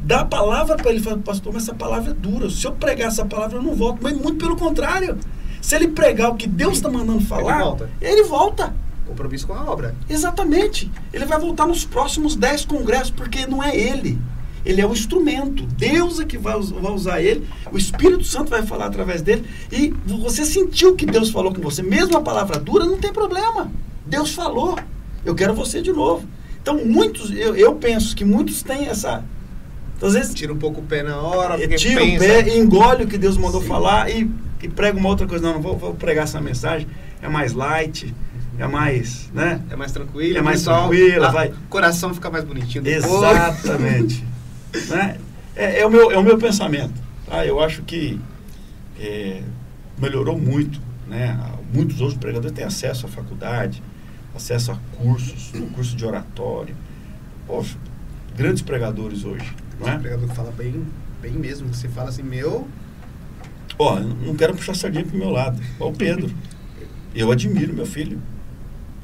[0.04, 2.50] Dá a palavra para ele e fala, pastor, mas essa palavra é dura.
[2.50, 4.00] Se eu pregar essa palavra, eu não volto.
[4.02, 5.16] Mas muito pelo contrário.
[5.60, 7.90] Se ele pregar o que Deus está mandando falar, ele volta.
[8.00, 8.74] Ele volta.
[9.06, 9.94] Compromisso com a obra.
[10.08, 10.90] Exatamente.
[11.12, 14.18] Ele vai voltar nos próximos dez congressos, porque não é ele.
[14.64, 15.64] Ele é o instrumento.
[15.66, 17.46] Deus é que vai, vai usar ele.
[17.70, 19.44] O Espírito Santo vai falar através dele.
[19.70, 21.82] E você sentiu que Deus falou com você.
[21.82, 23.70] Mesmo a palavra dura, não tem problema.
[24.06, 24.78] Deus falou.
[25.24, 26.26] Eu quero você de novo.
[26.60, 29.24] Então, muitos, eu, eu penso que muitos têm essa.
[29.96, 30.34] Então, às vezes.
[30.34, 31.56] Tira um pouco o pé na hora.
[31.76, 32.16] Tira pensa.
[32.16, 33.68] o pé, engole o que Deus mandou Sim.
[33.68, 34.30] falar e,
[34.62, 35.44] e prega uma outra coisa.
[35.44, 36.86] Não, não vou, vou pregar essa mensagem.
[37.20, 38.14] É mais light
[38.58, 39.60] é mais, né?
[39.70, 40.38] É mais tranquilo.
[40.38, 41.48] É mais pessoal, tranquila, ah, vai.
[41.48, 42.86] O coração fica mais bonitinho.
[42.86, 44.24] Exatamente.
[44.88, 45.18] né?
[45.54, 46.94] É, é, o meu, é o meu pensamento.
[47.26, 47.44] Tá?
[47.46, 48.18] Eu acho que
[48.98, 49.42] é,
[49.98, 50.80] melhorou muito.
[51.06, 51.38] Né?
[51.72, 53.82] Muitos outros pregadores têm acesso à faculdade,
[54.34, 56.74] acesso a cursos, curso de oratório.
[57.46, 57.76] Poxa,
[58.36, 59.52] grandes pregadores hoje.
[59.78, 59.98] Não é?
[59.98, 60.86] pregador que fala bem,
[61.20, 61.72] bem mesmo.
[61.72, 62.66] Você fala assim, meu.
[63.78, 65.60] Ó, não quero puxar sardinha pro meu lado.
[65.78, 66.30] Ó, o Pedro.
[67.14, 68.20] Eu admiro meu filho.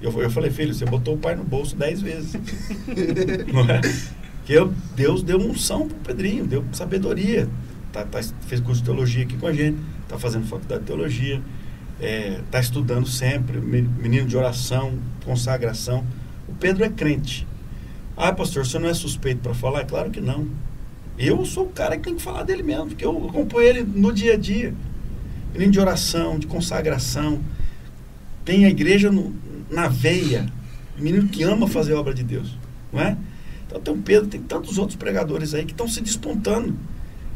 [0.01, 2.33] Eu, eu falei, filho, você botou o pai no bolso dez vezes.
[3.53, 3.81] não é?
[4.49, 7.47] Que eu, Deus deu unção pro Pedrinho, deu sabedoria.
[7.93, 9.77] Tá, tá, fez curso de teologia aqui com a gente,
[10.09, 11.43] tá fazendo faculdade de teologia,
[12.01, 16.03] é, tá estudando sempre, menino de oração, consagração.
[16.49, 17.47] O Pedro é crente.
[18.17, 19.85] Ah, pastor, você não é suspeito para falar?
[19.85, 20.49] Claro que não.
[21.19, 24.15] Eu sou o cara que tem que falar dele mesmo, porque eu acompanho ele no
[24.15, 24.73] dia a dia.
[25.53, 27.39] Menino de oração, de consagração.
[28.47, 29.31] Tem a igreja no,
[29.71, 30.51] na veia.
[30.97, 32.57] Menino que ama fazer a obra de Deus.
[32.91, 33.15] Não é?
[33.69, 36.75] Então tem o Pedro, tem tantos outros pregadores aí que estão se despontando.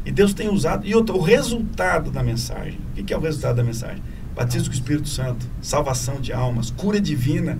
[0.05, 0.85] E Deus tem usado.
[0.85, 2.79] E outro, o resultado da mensagem.
[2.97, 4.03] O que é o resultado da mensagem?
[4.35, 7.59] Batismo com o Espírito Santo, salvação de almas, cura divina.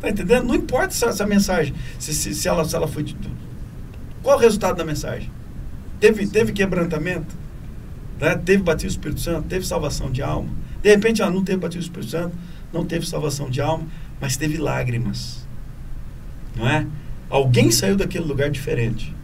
[0.00, 0.46] Tá entendendo?
[0.46, 3.02] Não importa se essa mensagem, se, se, se, ela, se ela foi.
[3.02, 3.16] De,
[4.22, 5.30] qual é o resultado da mensagem?
[6.00, 7.34] Teve, teve quebrantamento?
[8.18, 8.34] Né?
[8.36, 9.48] Teve batismo do Espírito Santo?
[9.48, 10.48] Teve salvação de alma?
[10.82, 12.36] De repente, ela não teve batismo do Espírito Santo,
[12.72, 13.86] não teve salvação de alma,
[14.20, 15.46] mas teve lágrimas.
[16.56, 16.86] Não é?
[17.28, 19.14] Alguém saiu daquele lugar diferente.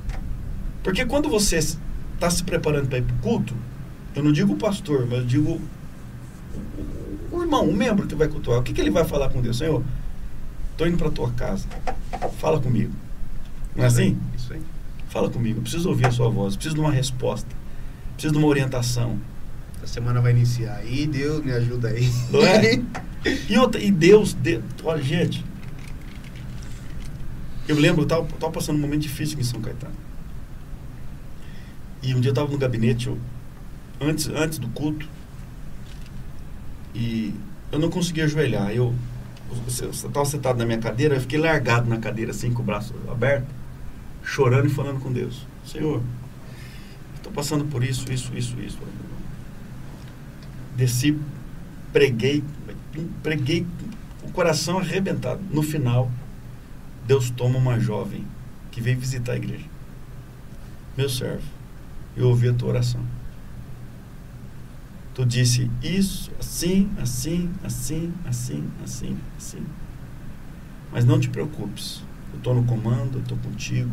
[0.82, 3.55] Porque quando você está se preparando para ir para o culto,
[4.14, 5.60] eu não digo o pastor, mas eu digo
[7.31, 8.59] o, o, irmão, o membro que vai cultuar.
[8.59, 9.59] O que, que ele vai falar com Deus?
[9.59, 9.82] Senhor,
[10.72, 11.66] estou indo para a tua casa.
[12.39, 12.93] Fala comigo.
[13.77, 14.18] Não é assim?
[14.36, 14.60] Isso aí.
[15.09, 15.59] Fala comigo.
[15.59, 16.56] Eu preciso ouvir a sua voz.
[16.56, 17.48] Preciso de uma resposta.
[18.14, 19.18] Preciso de uma orientação.
[19.82, 21.06] A semana vai iniciar aí.
[21.06, 22.10] Deus me ajuda aí.
[22.31, 22.82] Não é?
[23.48, 25.44] e, outra, e Deus, Deus, olha, gente,
[27.71, 29.95] eu lembro, eu estava tava passando um momento difícil em São Caetano.
[32.03, 33.19] E um dia eu estava no gabinete, eu,
[34.01, 35.09] antes, antes do culto,
[36.95, 37.35] e
[37.71, 38.71] eu não conseguia ajoelhar.
[38.71, 38.95] Eu
[39.69, 43.47] estava sentado na minha cadeira, eu fiquei largado na cadeira, assim, com o braço aberto,
[44.25, 45.47] chorando e falando com Deus.
[45.65, 46.03] Senhor,
[47.17, 48.79] estou passando por isso, isso, isso, isso.
[50.77, 51.17] Desci,
[51.93, 52.43] preguei,
[53.23, 53.67] preguei,
[54.23, 55.41] o coração arrebentado.
[55.51, 56.11] No final,
[57.11, 58.24] Deus toma uma jovem
[58.70, 59.66] que veio visitar a igreja.
[60.97, 61.43] Meu servo,
[62.16, 63.05] eu ouvi a tua oração.
[65.12, 69.66] Tu disse isso, assim, assim, assim, assim, assim, assim.
[70.93, 72.01] Mas não te preocupes.
[72.32, 73.91] Eu estou no comando, eu estou contigo.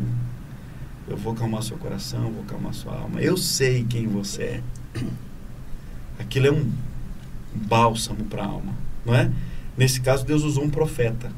[1.08, 3.20] Eu vou calmar seu coração, vou calmar sua alma.
[3.20, 4.62] Eu sei quem você é.
[6.20, 6.70] Aquilo é um
[7.52, 8.74] bálsamo para a alma,
[9.04, 9.28] não é?
[9.76, 11.32] Nesse caso, Deus usou um profeta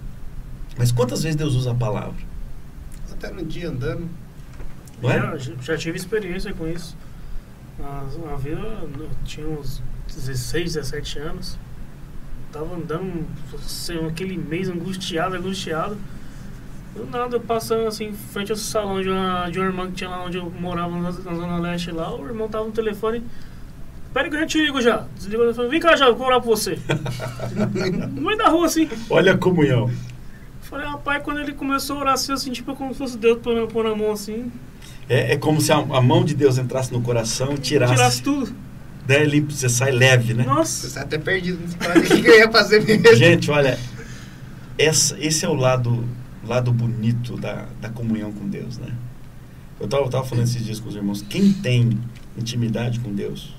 [0.76, 2.22] mas quantas vezes Deus usa a palavra?
[3.10, 4.08] Até no dia andando.
[5.02, 5.38] Não é?
[5.38, 6.96] já, já tive experiência com isso.
[7.78, 11.58] Na, na vida, eu tinha uns 16, 17 anos.
[12.52, 15.96] tava andando assim, aquele mês angustiado, angustiado.
[16.94, 19.92] Do nada, eu passando assim, em frente ao salão de uma, de uma irmã que
[19.92, 23.22] tinha lá onde eu morava na, na Zona Leste lá, o irmão tava no telefone.
[24.12, 25.06] Pera que eu já te ligo já.
[25.14, 25.68] Desligou o telefone.
[25.68, 26.76] Vem cá já, eu vou orar por você.
[28.12, 28.88] no meio da rua, assim.
[29.08, 29.88] Olha a comunhão.
[30.70, 33.66] Falei, rapaz, quando ele começou a orar assim, assim tipo, como se fosse Deus pondo,
[33.66, 34.52] pondo a mão assim,
[35.08, 37.92] É, é como se a, a mão de Deus entrasse no coração e tirasse.
[37.92, 38.54] tirasse tudo.
[39.08, 40.44] Né, limpo, você sai leve, né?
[40.44, 43.16] Você Nossa, está até perdido, o que eu ia fazer mesmo.
[43.16, 43.76] Gente, olha,
[44.78, 46.04] essa, esse é o lado,
[46.46, 48.94] lado bonito da, da comunhão com Deus, né?
[49.80, 51.98] Eu estava tava falando esses dias com os irmãos, quem tem
[52.38, 53.52] intimidade com Deus,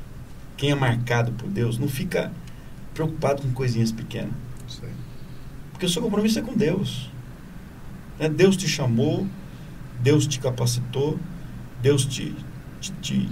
[0.56, 2.32] quem é marcado por Deus, não fica
[2.94, 4.32] preocupado com coisinhas pequenas.
[5.82, 7.10] Porque o seu compromisso é com Deus.
[8.20, 8.30] Né?
[8.30, 9.26] Deus te chamou,
[10.00, 11.18] Deus te capacitou,
[11.82, 12.36] Deus te,
[12.80, 13.28] te, te,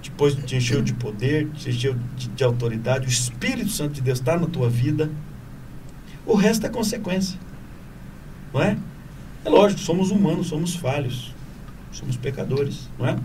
[0.00, 3.06] te, pôs- te encheu de poder, te encheu de, de autoridade.
[3.06, 5.10] O Espírito Santo de Deus está na tua vida.
[6.24, 7.38] O resto é consequência.
[8.54, 8.78] Não é?
[9.44, 11.34] É lógico, somos humanos, somos falhos,
[11.90, 13.18] somos pecadores, não é?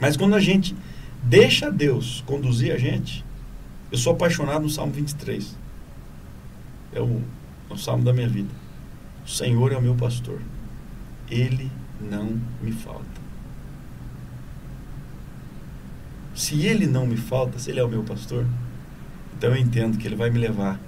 [0.00, 0.74] Mas quando a gente
[1.22, 3.24] deixa Deus conduzir a gente,
[3.92, 5.54] eu sou apaixonado no Salmo 23.
[6.92, 7.22] É o,
[7.70, 8.50] o salmo da minha vida.
[9.24, 10.40] O Senhor é o meu pastor.
[11.30, 11.70] Ele
[12.00, 13.26] não me falta.
[16.34, 18.46] Se ele não me falta, se ele é o meu pastor,
[19.36, 20.78] então eu entendo que ele vai me levar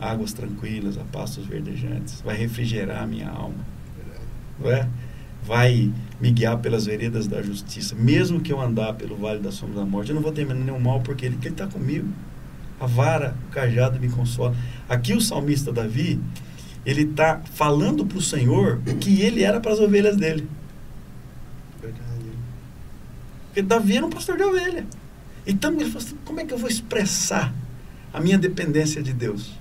[0.00, 3.64] a águas tranquilas, a pastos verdejantes, vai refrigerar a minha alma,
[4.58, 4.88] não é?
[5.44, 7.94] Vai me guiar pelas veredas da justiça.
[7.94, 10.78] Mesmo que eu andar pelo vale da sombra da morte, eu não vou ter nenhum
[10.78, 12.08] mal, porque ele está comigo.
[12.84, 14.54] A vara, o cajado me consola.
[14.86, 16.20] Aqui o salmista Davi,
[16.84, 20.46] ele está falando para o Senhor que ele era para as ovelhas dele.
[21.80, 22.04] Verdade.
[23.46, 24.84] Porque Davi era um pastor de ovelha.
[25.46, 27.54] Então ele falou assim: como é que eu vou expressar
[28.12, 29.52] a minha dependência de Deus?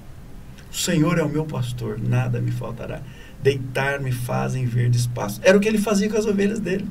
[0.70, 3.02] O Senhor é o meu pastor, nada me faltará.
[3.42, 5.40] Deitar-me fazem verdes pastos.
[5.46, 6.88] Era o que ele fazia com as ovelhas dele.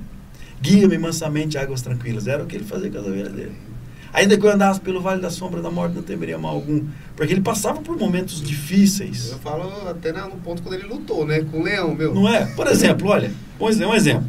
[0.62, 2.26] Guia-me mansamente águas tranquilas.
[2.26, 3.71] Era o que ele fazia com as ovelhas dele.
[4.12, 6.84] Ainda que eu andasse pelo vale da sombra da morte, não temeria mal algum.
[7.16, 9.30] Porque ele passava por momentos difíceis.
[9.30, 11.44] Eu falo até no ponto quando ele lutou, né?
[11.50, 12.14] Com o leão, meu.
[12.14, 12.44] Não é?
[12.54, 14.28] Por exemplo, olha, um um exemplo.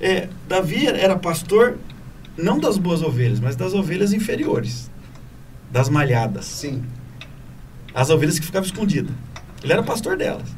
[0.00, 1.78] É, Davi era pastor
[2.36, 4.90] não das boas ovelhas, mas das ovelhas inferiores,
[5.70, 6.82] das malhadas, Sim.
[7.94, 9.12] as ovelhas que ficavam escondidas.
[9.62, 10.48] Ele era pastor delas.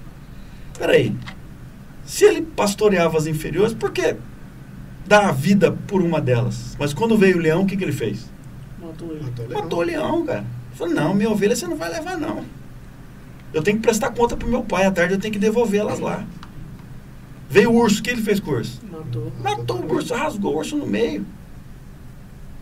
[0.78, 1.15] Peraí,
[2.05, 4.16] se ele pastoreava as inferiores, por que
[5.07, 6.74] dar a vida por uma delas?
[6.78, 8.32] Mas quando veio o leão, o que, que ele fez?
[8.95, 9.25] Matou ele.
[9.25, 9.62] Matou o leão.
[9.62, 10.39] Matou o leão, cara.
[10.39, 12.45] Ele falou, não, minha ovelha você não vai levar, não.
[13.53, 16.25] Eu tenho que prestar conta pro meu pai, à tarde eu tenho que devolvê-las lá.
[17.49, 18.81] Veio o urso, o que ele fez com o urso?
[18.91, 19.33] Matou.
[19.41, 21.25] Matou o urso, rasgou o urso no meio.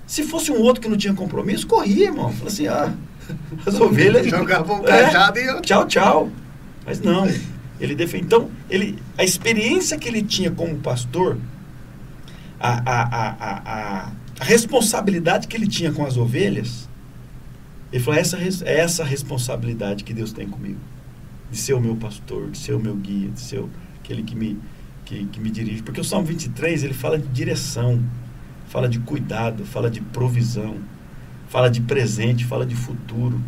[0.07, 2.31] Se fosse um outro que não tinha compromisso, corria, irmão.
[2.31, 2.93] Falou assim, ah,
[3.65, 4.27] as ovelhas...
[4.27, 5.61] Jogava um É, cajado e eu.
[5.63, 6.31] Tchau, tchau.
[6.85, 7.27] Mas não,
[7.81, 8.25] ele defende.
[8.25, 11.39] Então, ele, a experiência que ele tinha como pastor,
[12.61, 16.89] a, a, a, a, a, responsabilidade que ele tinha com as ovelhas,
[17.93, 20.81] ele falou: essa, é essa responsabilidade que Deus tem comigo.
[21.51, 23.63] De ser o meu pastor, de ser o meu guia, de ser
[24.01, 24.59] aquele que me,
[25.05, 25.83] que, que me dirige.
[25.83, 28.03] Porque o Salmo 23, ele fala de direção,
[28.69, 30.77] fala de cuidado, fala de provisão,
[31.49, 33.41] fala de presente, fala de futuro.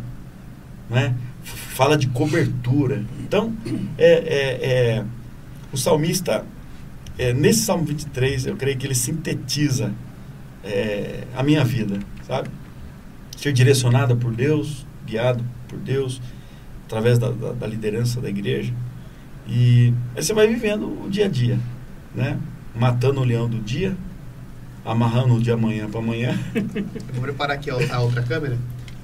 [0.89, 1.15] Né?
[1.43, 3.03] Fala de cobertura.
[3.19, 3.53] Então,
[3.97, 5.05] é, é, é,
[5.73, 6.45] o salmista,
[7.17, 9.91] é, nesse Salmo 23, eu creio que ele sintetiza
[10.65, 12.49] é, a minha vida, sabe?
[13.37, 16.19] Ser direcionada por Deus, guiado por Deus,
[16.85, 18.73] através da, da- da liderança da igreja.
[19.47, 21.59] E aí você vai vivendo o dia a dia,
[22.15, 22.37] né?
[22.75, 23.95] Matando o leão do dia,
[24.83, 26.37] amarrando o de amanhã para amanhã.
[26.55, 28.57] Eu vou preparar aqui a outra câmera,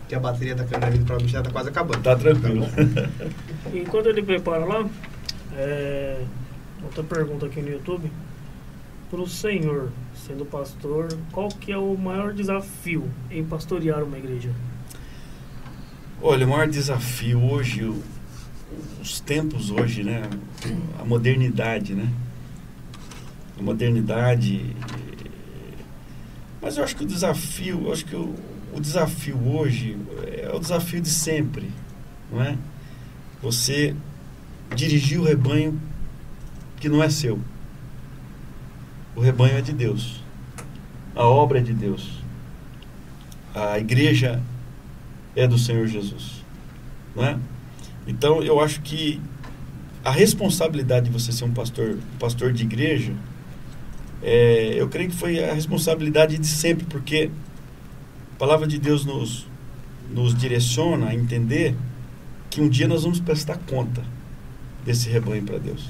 [0.09, 2.01] que a bateria da câmera ali provavelmente já tá quase acabando.
[2.01, 2.65] Tá tranquilo.
[2.65, 3.71] bom?
[3.77, 4.89] Enquanto ele prepara lá,
[5.55, 6.21] é,
[6.83, 8.11] outra pergunta aqui no YouTube.
[9.09, 9.89] Para o senhor,
[10.32, 14.49] sendo pastor, qual que é o maior desafio em pastorear uma igreja?
[16.22, 17.94] Olha, o maior desafio hoje,
[19.02, 20.22] os tempos hoje, né?
[20.98, 22.10] A modernidade, né?
[23.60, 24.74] A modernidade.
[26.62, 28.34] Mas eu acho que o desafio, eu acho que o,
[28.74, 29.98] o desafio hoje
[30.38, 31.70] é o desafio de sempre,
[32.32, 32.58] não é?
[33.41, 33.94] Você
[34.76, 35.78] dirigir o rebanho
[36.78, 37.38] que não é seu.
[39.14, 40.20] O rebanho é de Deus.
[41.15, 42.21] A obra é de Deus.
[43.53, 44.41] A igreja
[45.35, 46.43] é do Senhor Jesus.
[47.15, 47.38] Não é?
[48.07, 49.19] Então, eu acho que
[50.03, 53.13] a responsabilidade de você ser um pastor, pastor de igreja,
[54.23, 57.29] é, eu creio que foi a responsabilidade de sempre, porque
[58.35, 59.47] a palavra de Deus nos,
[60.09, 61.75] nos direciona a entender
[62.49, 64.03] que um dia nós vamos prestar conta
[64.85, 65.88] desse rebanho para Deus.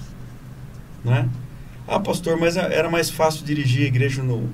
[1.03, 1.30] Né?
[1.88, 4.49] Ah, pastor, mas era mais fácil dirigir a igreja no,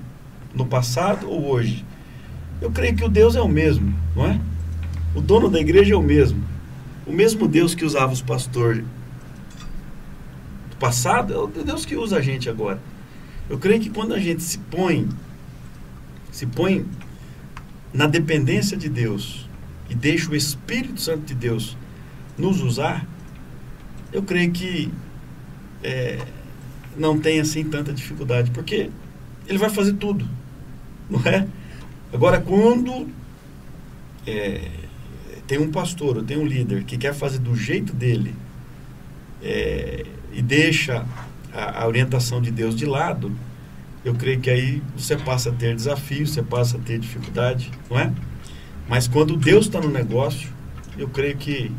[0.57, 1.85] no passado ou hoje?
[2.59, 4.41] Eu creio que o Deus é o mesmo, não é?
[5.15, 6.43] O dono da igreja é o mesmo.
[7.05, 8.83] O mesmo Deus que usava os pastores
[10.69, 12.81] do passado é o Deus que usa a gente agora.
[13.49, 15.07] Eu creio que quando a gente se põe
[16.31, 16.85] se põe
[17.91, 19.49] na dependência de Deus
[19.89, 21.75] e deixa o Espírito Santo de Deus
[22.37, 23.07] nos usar,
[24.13, 24.91] eu creio que
[25.83, 26.19] é,
[26.95, 28.91] não tem assim tanta dificuldade, porque
[29.47, 30.27] ele vai fazer tudo,
[31.09, 31.47] não é?
[32.13, 33.07] Agora, quando
[34.25, 34.69] é,
[35.47, 38.35] tem um pastor ou tem um líder que quer fazer do jeito dele
[39.41, 41.05] é, e deixa
[41.53, 43.31] a, a orientação de Deus de lado,
[44.03, 47.99] eu creio que aí você passa a ter desafios, você passa a ter dificuldade, não
[47.99, 48.11] é?
[48.87, 50.49] Mas quando Deus está no negócio,
[50.97, 51.71] eu creio que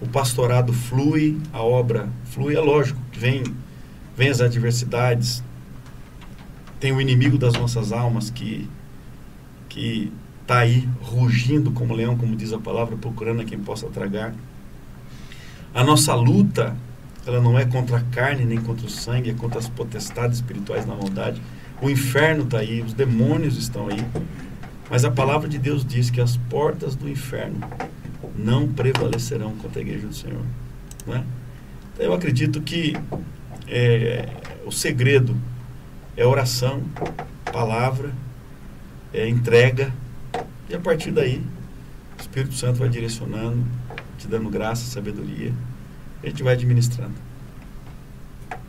[0.00, 2.54] o pastorado flui, a obra flui.
[2.54, 3.42] É lógico que vem,
[4.16, 5.42] vem as adversidades,
[6.86, 8.68] tem o inimigo das nossas almas que
[9.68, 14.32] que está aí rugindo como leão, como diz a palavra, procurando a quem possa tragar.
[15.74, 16.76] A nossa luta
[17.26, 20.86] ela não é contra a carne nem contra o sangue, é contra as potestades espirituais
[20.86, 21.42] na maldade.
[21.82, 24.06] O inferno está aí, os demônios estão aí.
[24.88, 27.58] Mas a palavra de Deus diz que as portas do inferno
[28.38, 30.42] não prevalecerão contra a igreja do Senhor.
[31.04, 31.24] Não é?
[31.94, 32.96] Então, eu acredito que
[33.66, 34.28] é,
[34.64, 35.36] o segredo
[36.16, 36.82] é oração,
[37.52, 38.12] palavra,
[39.12, 39.92] é entrega,
[40.68, 41.42] e a partir daí
[42.16, 43.64] o Espírito Santo vai direcionando,
[44.18, 45.52] te dando graça, sabedoria
[46.26, 47.14] a gente vai administrando.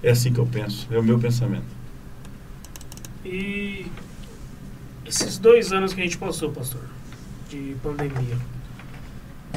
[0.03, 1.65] É assim que eu penso, é o meu pensamento.
[3.25, 3.87] E
[5.05, 6.83] esses dois anos que a gente passou, pastor,
[7.49, 8.37] de pandemia,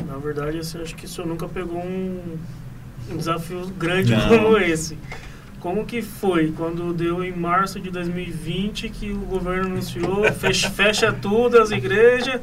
[0.06, 2.38] na verdade, assim, acho que o senhor nunca pegou um,
[3.10, 4.28] um desafio grande Não.
[4.28, 4.96] como esse.
[5.60, 11.12] Como que foi quando deu em março de 2020 que o governo anunciou fecha, fecha
[11.12, 12.40] tudo as igrejas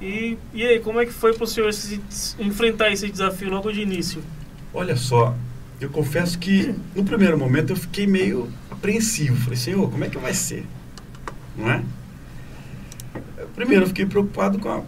[0.00, 2.00] e, e aí, como é que foi para o senhor se,
[2.38, 4.22] enfrentar esse desafio logo de início?
[4.72, 5.34] Olha só,
[5.80, 9.36] eu confesso que no primeiro momento eu fiquei meio apreensivo.
[9.36, 10.64] Falei, Senhor, como é que vai ser?
[11.56, 11.82] Não é?
[13.56, 14.82] Primeiro eu fiquei preocupado com a,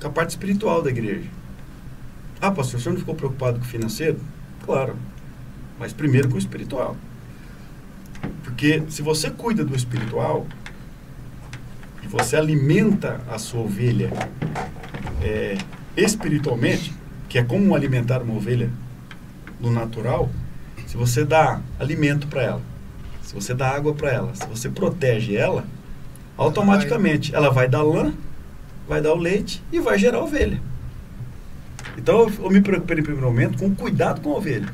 [0.00, 1.28] com a parte espiritual da igreja.
[2.40, 4.20] Ah, pastor, o senhor não ficou preocupado com o financeiro?
[4.64, 4.96] Claro,
[5.78, 6.96] mas primeiro com o espiritual.
[8.42, 10.46] Porque se você cuida do espiritual
[12.02, 14.10] e você alimenta a sua ovelha
[15.22, 15.56] é,
[15.96, 16.92] espiritualmente,
[17.28, 18.70] que é como alimentar uma ovelha
[19.60, 20.30] no natural,
[20.86, 22.62] se você dá alimento para ela,
[23.22, 25.64] se você dá água para ela, se você protege ela,
[26.36, 28.12] automaticamente ela vai dar lã,
[28.86, 30.60] vai dar o leite e vai gerar ovelha.
[31.96, 34.68] Então eu me preocupei em primeiro momento com cuidado com a ovelha.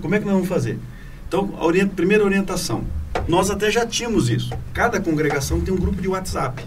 [0.00, 0.78] Como é que nós vamos fazer?
[1.26, 2.84] Então, a orient, primeira orientação.
[3.28, 4.52] Nós até já tínhamos isso.
[4.72, 6.64] Cada congregação tem um grupo de WhatsApp.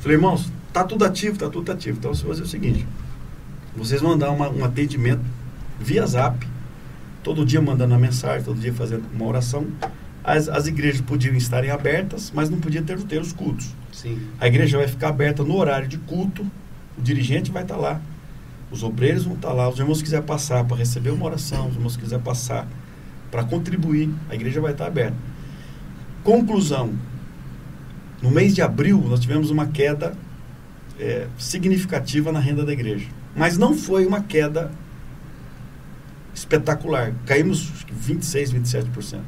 [0.00, 1.98] Falei, irmãos, tá tudo ativo, tá tudo ativo.
[1.98, 2.86] Então, você vai fazer o seguinte:
[3.76, 5.22] vocês vão dar uma, um atendimento
[5.78, 6.46] via zap,
[7.22, 9.66] todo dia mandando uma mensagem, todo dia fazendo uma oração.
[10.22, 13.74] As, as igrejas podiam estarem abertas, mas não podia ter, ter os cultos.
[13.92, 14.20] Sim.
[14.38, 16.42] A igreja vai ficar aberta no horário de culto,
[16.98, 18.00] o dirigente vai estar lá,
[18.70, 21.96] os obreiros vão estar lá, os irmãos quiser passar para receber uma oração, os irmãos
[21.96, 22.68] quiser passar
[23.30, 25.16] para contribuir, a igreja vai estar aberta.
[26.22, 26.92] Conclusão:
[28.22, 30.14] no mês de abril nós tivemos uma queda
[30.98, 34.70] é, significativa na renda da igreja, mas não foi uma queda
[36.34, 37.12] espetacular.
[37.26, 39.20] Caímos 26, 27%.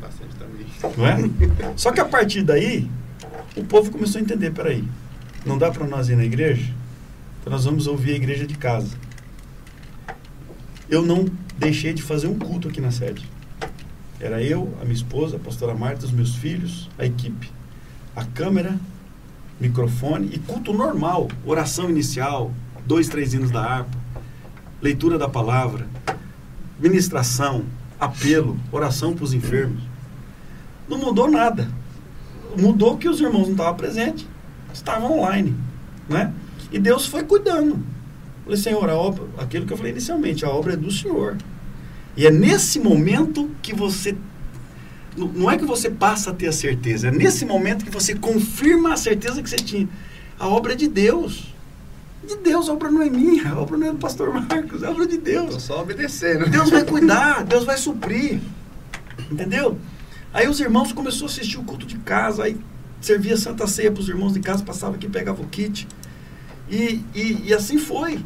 [0.00, 0.66] Bastante também.
[0.96, 1.72] Não é?
[1.76, 2.90] Só que a partir daí,
[3.56, 4.84] o povo começou a entender, peraí,
[5.44, 6.72] não dá para nós ir na igreja?
[7.50, 8.96] Nós vamos ouvir a igreja de casa.
[10.88, 11.26] Eu não
[11.58, 13.28] deixei de fazer um culto aqui na sede.
[14.20, 17.50] Era eu, a minha esposa, a pastora Marta, os meus filhos, a equipe.
[18.14, 18.78] A câmera,
[19.58, 22.52] microfone e culto normal, oração inicial,
[22.86, 23.98] dois, três hinos da harpa,
[24.80, 25.88] leitura da palavra,
[26.78, 27.64] ministração,
[27.98, 29.82] apelo, oração para os enfermos.
[30.88, 31.68] Não mudou nada.
[32.56, 34.24] Mudou que os irmãos não estavam presentes,
[34.72, 35.56] estavam online.
[36.08, 36.32] Né?
[36.70, 37.78] E Deus foi cuidando.
[38.44, 41.36] Falei, Senhor, a obra, aquilo que eu falei inicialmente, a obra é do Senhor.
[42.16, 44.16] E é nesse momento que você.
[45.16, 48.92] Não é que você passa a ter a certeza, é nesse momento que você confirma
[48.92, 49.88] a certeza que você tinha.
[50.38, 51.50] A obra é de Deus
[52.26, 54.86] de Deus, a obra não é minha, a obra não é do pastor Marcos, é
[54.86, 55.46] a obra de Deus.
[55.46, 56.48] Estou só obedecendo.
[56.48, 58.40] Deus vai cuidar, Deus vai suprir.
[59.30, 59.78] Entendeu?
[60.32, 62.56] Aí os irmãos começaram a assistir o culto de casa, aí
[63.00, 65.88] servia Santa Ceia para os irmãos de casa, passava aqui, pegava o kit.
[66.70, 68.20] E, e, e, assim foi.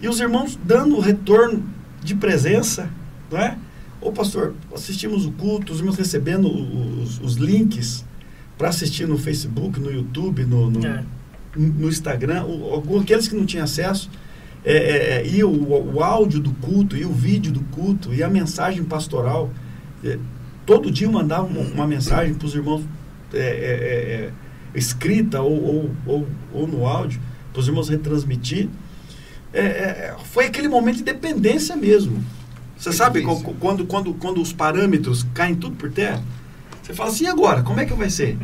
[0.00, 1.64] E os irmãos dando o retorno
[2.02, 2.90] de presença,
[3.30, 3.56] não é?
[4.00, 8.04] Ô pastor, assistimos o culto, os irmãos recebendo os, os links
[8.58, 11.02] para assistir no Facebook, no YouTube, no, no, É.
[11.56, 14.10] no Instagram, o- aqueles que não tinham acesso,
[14.64, 15.50] é, é, é, e o,
[15.94, 19.50] o áudio do culto, e o vídeo do culto, e a mensagem pastoral.
[20.04, 20.18] É,
[20.66, 22.82] todo dia eu mandava uma, uma mensagem para os irmãos
[23.32, 24.30] é,
[24.74, 27.20] escrita ou, ou, ou, ou no áudio,
[27.56, 28.68] para os irmãos retransmitir.
[29.50, 32.22] É, é, foi aquele momento de dependência mesmo.
[32.76, 36.22] Você É sabe quando, quando, quando os parâmetros caem tudo por terra?
[36.82, 37.62] Você fala assim, e agora?
[37.62, 38.36] Como é que vai ser?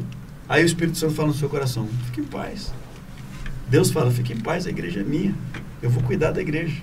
[0.49, 2.73] Aí o Espírito Santo fala no seu coração, fique em paz.
[3.69, 5.35] Deus fala, fique em paz, a igreja é minha.
[5.83, 6.81] Eu vou cuidar da igreja.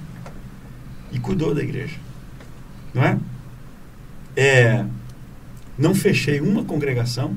[1.12, 1.96] E cuidou da igreja.
[2.94, 3.18] Não é?
[4.36, 4.86] É,
[5.78, 7.36] não fechei uma congregação.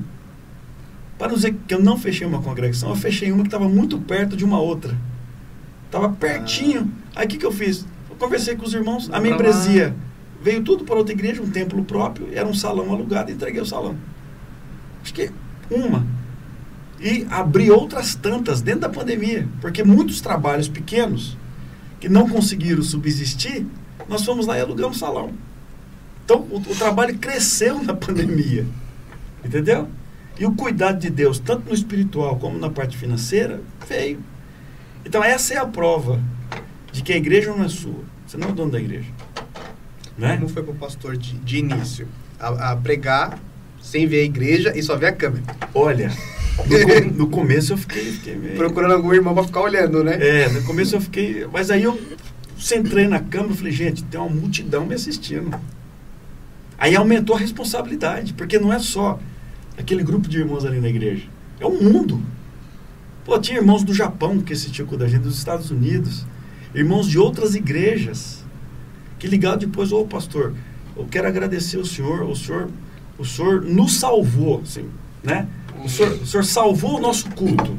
[1.23, 3.97] Para não dizer que eu não fechei uma congregação, eu fechei uma que estava muito
[3.97, 4.93] perto de uma outra.
[5.85, 6.91] Estava pertinho.
[7.15, 7.85] Aí o que, que eu fiz?
[8.09, 9.95] Eu conversei com os irmãos, a minha membresia
[10.41, 13.95] veio tudo para outra igreja, um templo próprio, era um salão alugado, entreguei o salão.
[15.01, 15.31] Acho que
[15.71, 16.05] uma.
[16.99, 21.37] E abri outras tantas dentro da pandemia, porque muitos trabalhos pequenos
[22.01, 23.65] que não conseguiram subsistir,
[24.09, 25.31] nós fomos lá e alugamos salão.
[26.25, 28.67] Então o, o trabalho cresceu na pandemia.
[29.41, 29.87] Entendeu?
[30.39, 34.19] E o cuidado de Deus, tanto no espiritual como na parte financeira, veio.
[35.05, 36.19] Então essa é a prova
[36.91, 38.03] de que a igreja não é sua.
[38.25, 39.09] Você não é o dono da igreja.
[40.17, 40.37] Né?
[40.37, 42.07] Como foi pro pastor de, de início?
[42.39, 43.39] A, a pregar
[43.81, 45.43] sem ver a igreja e só ver a câmera.
[45.73, 46.11] Olha,
[46.65, 48.55] no, no começo eu fiquei, fiquei meio...
[48.55, 50.17] Procurando algum irmão pra ficar olhando, né?
[50.19, 51.45] É, no começo eu fiquei.
[51.51, 51.99] Mas aí eu
[52.57, 55.59] centrei na câmera e falei, gente, tem uma multidão me assistindo.
[56.77, 59.19] Aí aumentou a responsabilidade, porque não é só
[59.77, 61.27] aquele grupo de irmãos ali na igreja.
[61.59, 62.21] É o mundo.
[63.25, 66.25] Pô, tinha irmãos do Japão que assistiam com a gente, dos Estados Unidos,
[66.75, 68.43] irmãos de outras igrejas,
[69.17, 70.53] que ligaram depois, ô pastor,
[70.95, 72.69] eu quero agradecer o senhor, o senhor,
[73.17, 74.89] o senhor nos salvou, assim,
[75.23, 75.47] né?
[75.83, 77.77] O senhor, o senhor salvou o nosso culto.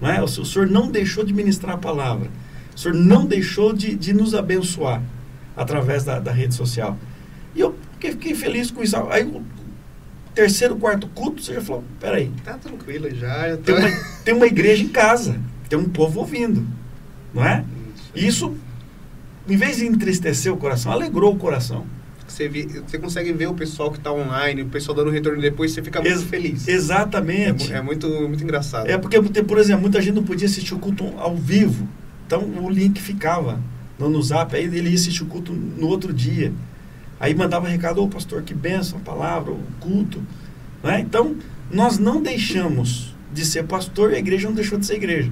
[0.00, 0.22] Não é?
[0.22, 2.30] o, senhor, não deixou de ministrar a palavra.
[2.74, 5.02] O senhor não deixou de, de nos abençoar
[5.56, 6.98] através da, da rede social.
[7.54, 8.94] E eu fiquei, feliz com isso.
[9.08, 9.24] Aí
[10.36, 13.48] terceiro, quarto culto, você já falou, peraí, Tá tranquilo já.
[13.48, 13.90] já tem uma,
[14.24, 16.64] tem uma igreja em casa, tem um povo ouvindo.
[17.34, 17.64] Não é?
[18.14, 18.54] Isso,
[19.48, 21.84] em vez de entristecer o coração, alegrou o coração.
[22.28, 25.72] Você, vê- você consegue ver o pessoal que tá online, o pessoal dando retorno depois,
[25.72, 26.66] você fica muito Ex- feliz.
[26.68, 27.68] É, Exatamente.
[27.70, 28.88] mu- é muito, muito engraçado.
[28.88, 31.88] É porque, por por exemplo, muita gente não podia assistir o culto ao vivo.
[32.26, 33.60] Então o link ficava
[33.98, 36.52] no, no zap, aí ele ia assistir o culto no outro dia.
[37.18, 40.22] Aí mandava recado, ô pastor, que benção a palavra, o culto.
[40.82, 41.00] Né?
[41.00, 41.36] Então,
[41.70, 45.30] nós não deixamos de ser pastor e a igreja não deixou de ser igreja.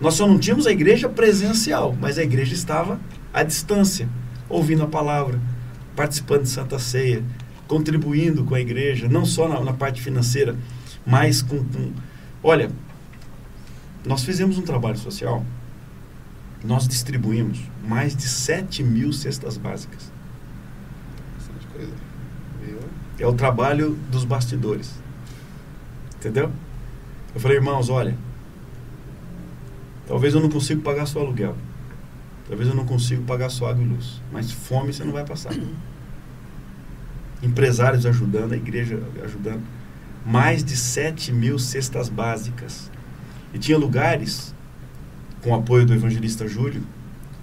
[0.00, 3.00] Nós só não tínhamos a igreja presencial, mas a igreja estava
[3.32, 4.08] à distância,
[4.48, 5.40] ouvindo a palavra,
[5.94, 7.22] participando de Santa Ceia,
[7.66, 10.56] contribuindo com a igreja, não só na, na parte financeira,
[11.04, 11.92] mas com, com.
[12.42, 12.70] Olha,
[14.04, 15.44] nós fizemos um trabalho social,
[16.62, 20.12] nós distribuímos mais de 7 mil cestas básicas.
[21.36, 21.92] Bastante coisa.
[22.64, 22.78] Viu?
[23.18, 24.94] É o trabalho dos bastidores.
[26.16, 26.50] Entendeu?
[27.34, 28.16] Eu falei, irmãos, olha,
[30.06, 31.56] talvez eu não consiga pagar seu aluguel.
[32.48, 34.20] Talvez eu não consiga pagar sua água e luz.
[34.32, 35.52] Mas fome você não vai passar.
[37.42, 39.62] Empresários ajudando, a igreja ajudando.
[40.24, 42.90] Mais de 7 mil cestas básicas.
[43.52, 44.54] E tinha lugares,
[45.42, 46.82] com o apoio do evangelista Júlio,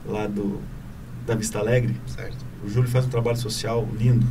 [0.05, 0.59] lá do,
[1.25, 2.37] da Vista Alegre, Certo.
[2.63, 4.25] o Júlio faz um trabalho social lindo.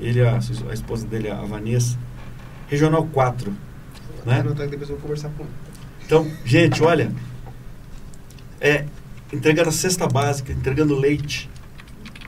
[0.00, 1.98] Ele, a, a esposa dele, a Vanessa.
[2.68, 3.50] Regional 4.
[3.50, 4.40] Vou Né?
[4.40, 5.52] anotar que depois eu vou conversar com ele.
[6.04, 7.10] Então, gente, olha.
[8.60, 8.84] É,
[9.32, 11.48] entregando a cesta básica, entregando leite,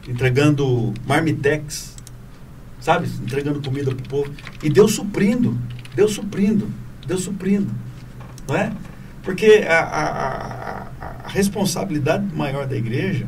[0.08, 1.96] entregando marmitex,
[2.80, 3.08] sabe?
[3.22, 4.32] Entregando comida pro povo.
[4.62, 5.56] E Deus suprindo,
[5.94, 6.70] Deus suprindo,
[7.06, 7.72] Deus suprindo.
[8.48, 8.72] Não é?
[9.22, 10.08] Porque a, a,
[11.00, 13.26] a, a responsabilidade maior da igreja,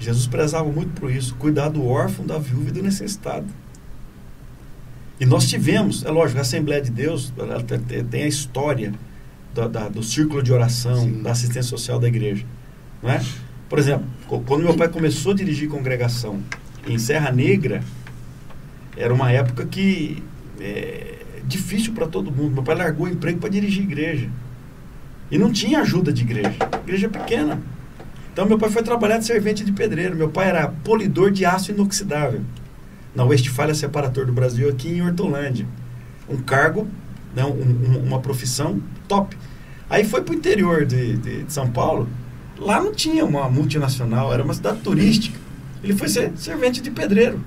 [0.00, 3.46] Jesus prezava muito por isso, cuidar do órfão, da viúva e do necessitado.
[5.20, 7.32] E nós tivemos, é lógico, a Assembleia de Deus
[8.10, 8.94] tem a história
[9.54, 11.22] da- da- do círculo de oração, Sim.
[11.22, 12.46] da assistência social da igreja.
[13.02, 13.22] Não é?
[13.68, 14.06] Por exemplo,
[14.46, 16.40] quando meu pai começou a dirigir congregação
[16.88, 17.84] em Serra Negra,
[18.96, 20.22] era uma época que
[20.58, 22.54] é difícil para todo mundo.
[22.54, 24.28] Meu pai largou o emprego para dirigir igreja.
[25.30, 26.56] E não tinha ajuda de igreja.
[26.82, 27.60] Igreja pequena.
[28.32, 30.16] Então meu pai foi trabalhar de servente de pedreiro.
[30.16, 32.40] Meu pai era polidor de aço inoxidável
[33.14, 35.66] na Westfalia Separator do Brasil, aqui em Hortolândia.
[36.28, 36.86] Um cargo,
[37.34, 37.48] né, um-
[37.96, 39.36] um- uma profissão top.
[39.88, 42.08] Aí foi para o interior de, de- de São Paulo,
[42.56, 45.36] lá não tinha uma multinacional, era uma cidade turística.
[45.82, 47.40] Ele foi ser servente de pedreiro.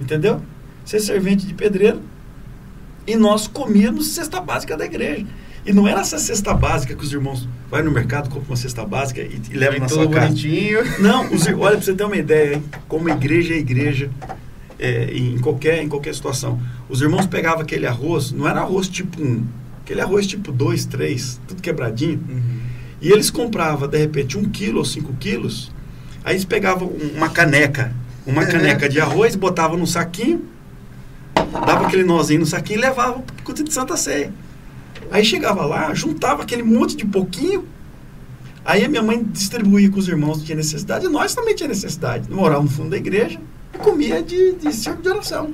[0.00, 0.40] Entendeu?
[0.84, 2.00] Ser servente de pedreiro.
[3.06, 5.26] E nós comíamos cesta básica da igreja.
[5.68, 8.86] E não era essa cesta básica que os irmãos vai no mercado, compra uma cesta
[8.86, 10.28] básica e, e leva Vem na sua casa.
[10.28, 10.78] bonitinho.
[10.98, 12.64] Não, os, olha para você ter uma ideia, hein?
[12.88, 14.10] como igreja é igreja,
[14.78, 16.58] é, em, qualquer, em qualquer situação.
[16.88, 19.44] Os irmãos pegavam aquele arroz, não era arroz tipo 1,
[19.82, 22.18] aquele arroz tipo 2, 3, tudo quebradinho.
[22.26, 22.58] Uhum.
[23.02, 25.70] E eles compravam, de repente, um quilo ou cinco quilos,
[26.24, 27.92] aí eles pegavam um- uma caneca,
[28.26, 30.46] uma caneca de arroz, botavam num saquinho,
[31.34, 34.32] dava aquele nozinho no saquinho e levavam para o culto de Santa Ceia.
[35.10, 37.66] Aí chegava lá, juntava aquele monte de pouquinho,
[38.64, 41.68] aí a minha mãe distribuía com os irmãos que tinha necessidade, e nós também tinha
[41.68, 42.30] necessidade.
[42.30, 43.40] Morava no fundo da igreja
[43.74, 45.52] e comia de, de cerco de oração.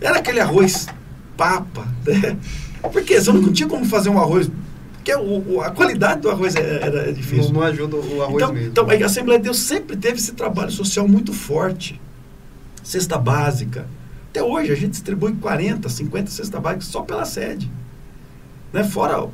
[0.00, 0.86] Era aquele arroz
[1.36, 2.36] papa, né?
[2.92, 4.50] Porque você não tinha como fazer um arroz,
[4.94, 7.52] porque o, a qualidade do arroz era, era difícil.
[7.52, 8.68] Não, não ajuda o arroz Então, mesmo.
[8.70, 12.00] então, a Assembleia de Deus sempre teve esse trabalho social muito forte.
[12.82, 13.86] Cesta básica.
[14.30, 17.70] Até hoje a gente distribui 40, 50 cesta básicas só pela sede.
[18.72, 18.84] Né?
[18.84, 19.32] Fora o,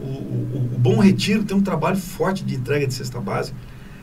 [0.00, 3.56] o- o- Bom Retiro tem um trabalho forte de entrega de cesta básica.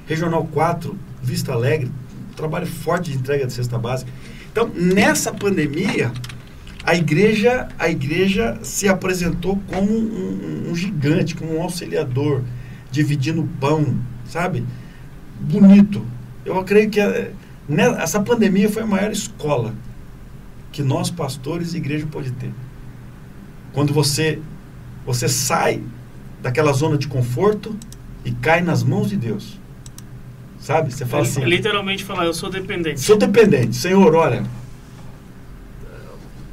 [0.07, 1.89] Regional 4, Vista Alegre,
[2.31, 4.11] um trabalho forte de entrega de cesta básica.
[4.51, 6.11] Então, nessa pandemia,
[6.83, 12.41] a igreja, a igreja se apresentou como um, um- gigante, como um auxiliador,
[12.91, 13.95] dividindo pão,
[14.25, 14.65] sabe?
[15.39, 16.05] Bonito.
[16.45, 17.31] Eu creio que eh,
[17.69, 19.73] né, essa pandemia foi a maior escola
[20.71, 22.51] que nós, pastores e igreja, pode ter.
[23.73, 24.39] Quando você,
[25.05, 25.81] você sai
[26.41, 27.75] daquela zona de conforto
[28.23, 29.59] e cai nas mãos de Deus.
[30.59, 30.93] Sabe?
[30.93, 33.01] Você fala assim, Literalmente falar, eu sou dependente.
[33.01, 33.75] Sou dependente.
[33.75, 34.45] Senhor, olha,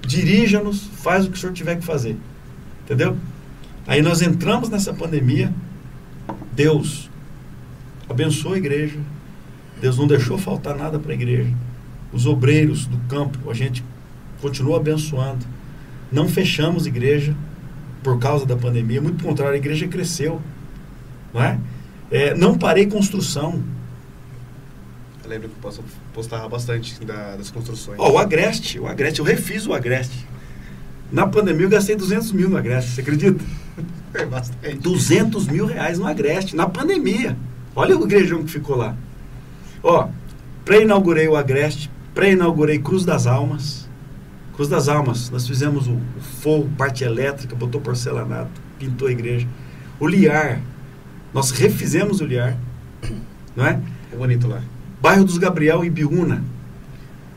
[0.05, 2.17] dirija-nos, faz o que o senhor tiver que fazer.
[2.85, 3.17] Entendeu?
[3.87, 5.53] Aí nós entramos nessa pandemia,
[6.53, 7.09] Deus
[8.09, 8.99] abençoou a igreja,
[9.81, 11.55] Deus não deixou faltar nada para a igreja.
[12.13, 13.85] Os obreiros do campo, a gente
[14.41, 15.47] continua abençoando.
[16.11, 17.35] Não fechamos igreja
[18.03, 20.41] por causa da pandemia, muito contrário, a igreja cresceu.
[21.33, 21.59] Não é?
[22.11, 23.63] É, não parei construção.
[25.23, 27.99] Eu lembro que eu postava bastante da- das construções.
[28.01, 30.27] Ó, o Agreste, o Agreste, eu refiz o Agreste.
[31.13, 33.45] Na pandemia eu gastei 200 mil no Agreste, você acredita?
[34.13, 34.77] É bastante.
[34.79, 37.37] 200 mil reais no Agreste, na pandemia.
[37.77, 38.97] Olha o igrejão que ficou lá.
[39.85, 40.09] Ó,
[40.65, 43.80] pré-inaugurei o Agreste, pré-inaugurei Cruz das Almas.
[44.61, 49.49] Cruz das Almas, nós fizemos o, o forro, parte elétrica, botou porcelanato, pintou a igreja.
[49.99, 50.61] O Liar,
[51.33, 52.59] nós refizemos o Liar,
[53.57, 53.81] não é?
[54.13, 54.61] É bonito lá.
[55.01, 56.45] Bairro dos Gabriel, Ibiúna.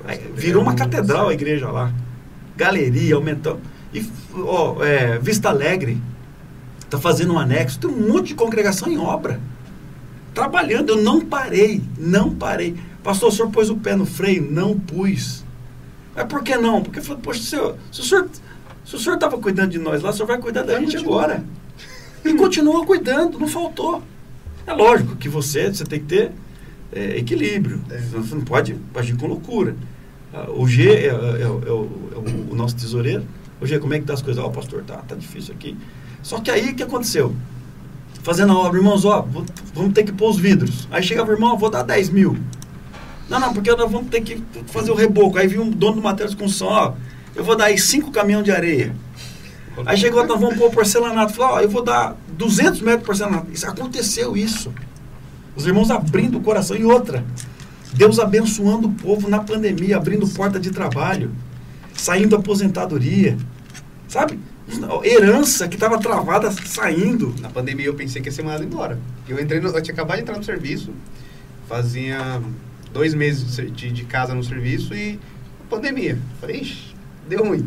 [0.04, 1.94] Aí, virou uma catedral a igreja lá.
[2.58, 3.58] Galeria, aumentou.
[3.94, 4.06] E,
[4.36, 5.98] ó, é, Vista Alegre,
[6.82, 7.80] está fazendo um anexo.
[7.80, 9.40] Tem um monte de congregação em obra.
[10.34, 10.90] Trabalhando.
[10.90, 12.76] Eu não parei, não parei.
[13.02, 14.46] Pastor, o senhor pôs o pé no freio?
[14.52, 15.43] Não pus.
[16.16, 16.82] Mas por que não?
[16.82, 18.30] Porque, falei, poxa, se, o senhor
[18.86, 21.44] se o senhor estava cuidando de nós lá, o senhor vai cuidar da gente agora.
[22.24, 24.02] E continua cuidando, não faltou.
[24.68, 26.32] É lógico que você, você tem que ter
[26.92, 27.82] é, equilíbrio.
[27.90, 27.98] É.
[27.98, 29.76] Você não pode agir com loucura.
[30.34, 33.24] Ah, O G é, é- é- é o, é o- o nosso tesoureiro.
[33.62, 34.44] O G, como é que tá as coisas?
[34.44, 35.78] Ó, pastor, tá, tá difícil aqui.
[36.22, 37.34] Só que aí o que aconteceu?
[38.22, 39.26] Fazendo a obra, irmãos, ó,
[39.74, 40.88] vamos ter que pôr os vidros.
[40.92, 42.38] Aí chegava o irmão, vou dar 10 mil.
[43.30, 45.38] Não, não, porque nós vamos ter que fazer o reboco.
[45.38, 46.94] Aí vinha um dono do material de construção, ó,
[47.36, 48.96] eu vou dar aí 5 caminhões de areia.
[49.86, 51.34] Aí chegou, nós vamos pôr porcelanato.
[51.34, 53.52] Falou, ó, eu vou dar 200 metros de porcelanato.
[53.52, 54.72] Isso, aconteceu isso.
[55.56, 56.78] Os irmãos abrindo o coração.
[56.78, 57.26] E outra,
[57.94, 61.32] Deus abençoando o povo na pandemia, abrindo porta de trabalho,
[61.94, 63.36] saindo aposentadoria.
[64.08, 64.40] Sabe?
[65.04, 67.34] Herança que estava travada saindo.
[67.42, 69.00] Na pandemia eu pensei que ia ser mandado embora.
[69.28, 70.92] Eu entrei no, eu tinha acabado de entrar no serviço,
[71.68, 72.42] fazia
[72.94, 75.20] dois meses de de, de casa no serviço e
[75.70, 76.18] pandemia.
[76.40, 76.96] Falei, ixi,
[77.28, 77.66] deu ruim.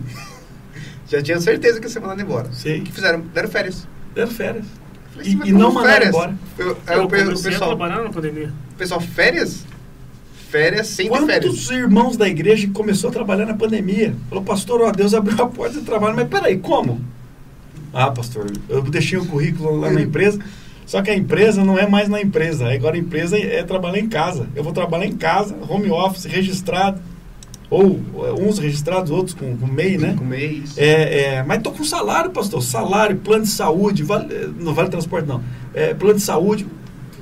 [1.09, 2.53] Já tinha certeza que ia ser mandado embora.
[2.53, 2.81] Sei.
[2.81, 3.21] O que fizeram?
[3.21, 3.87] Deram férias.
[4.15, 4.65] Deram férias.
[5.13, 6.35] Falei, E- "Sim, e não mandaram embora.
[6.59, 8.53] Eu, Eu a pessoal, trabalhar na pandemia.
[8.77, 9.65] pessoal, férias?
[10.51, 11.45] Férias sem ter férias.
[11.55, 14.15] Quantos irmãos da igreja que começou a trabalhar na pandemia?
[14.29, 16.15] Falou, pastor, ó, Deus abriu a porta de trabalho.
[16.17, 17.01] Mas peraí, como?
[17.93, 20.39] Ah, pastor, eu deixei o currículo lá na empresa,
[20.87, 22.73] só que a empresa não é mais na empresa.
[22.73, 24.49] Agora a empresa é trabalhar em casa.
[24.55, 27.01] Eu vou trabalhar em casa, home office, registrado.
[27.69, 30.15] Ou é, uns registrados, outros com, com MEI, né?
[30.17, 30.79] Com mês.
[30.79, 32.63] É, é, mas tô com salário, pastor.
[32.63, 35.43] Salário, plano de saúde, vale, não vale transporte não.
[35.75, 36.65] É, plano de saúde.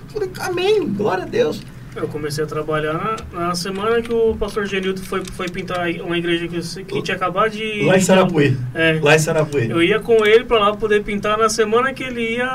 [0.09, 1.63] Falei, amém, glória a Deus.
[1.97, 2.93] Eu comecei a trabalhar
[3.33, 7.17] na, na semana que o pastor Genildo foi, foi pintar uma igreja que, que tinha
[7.17, 7.83] acabado de.
[7.85, 8.57] Lá em Sarapuí.
[8.75, 8.99] É.
[9.01, 9.71] Lá em Sarapuí.
[9.71, 12.47] Eu ia com ele pra lá poder pintar na semana que ele ia,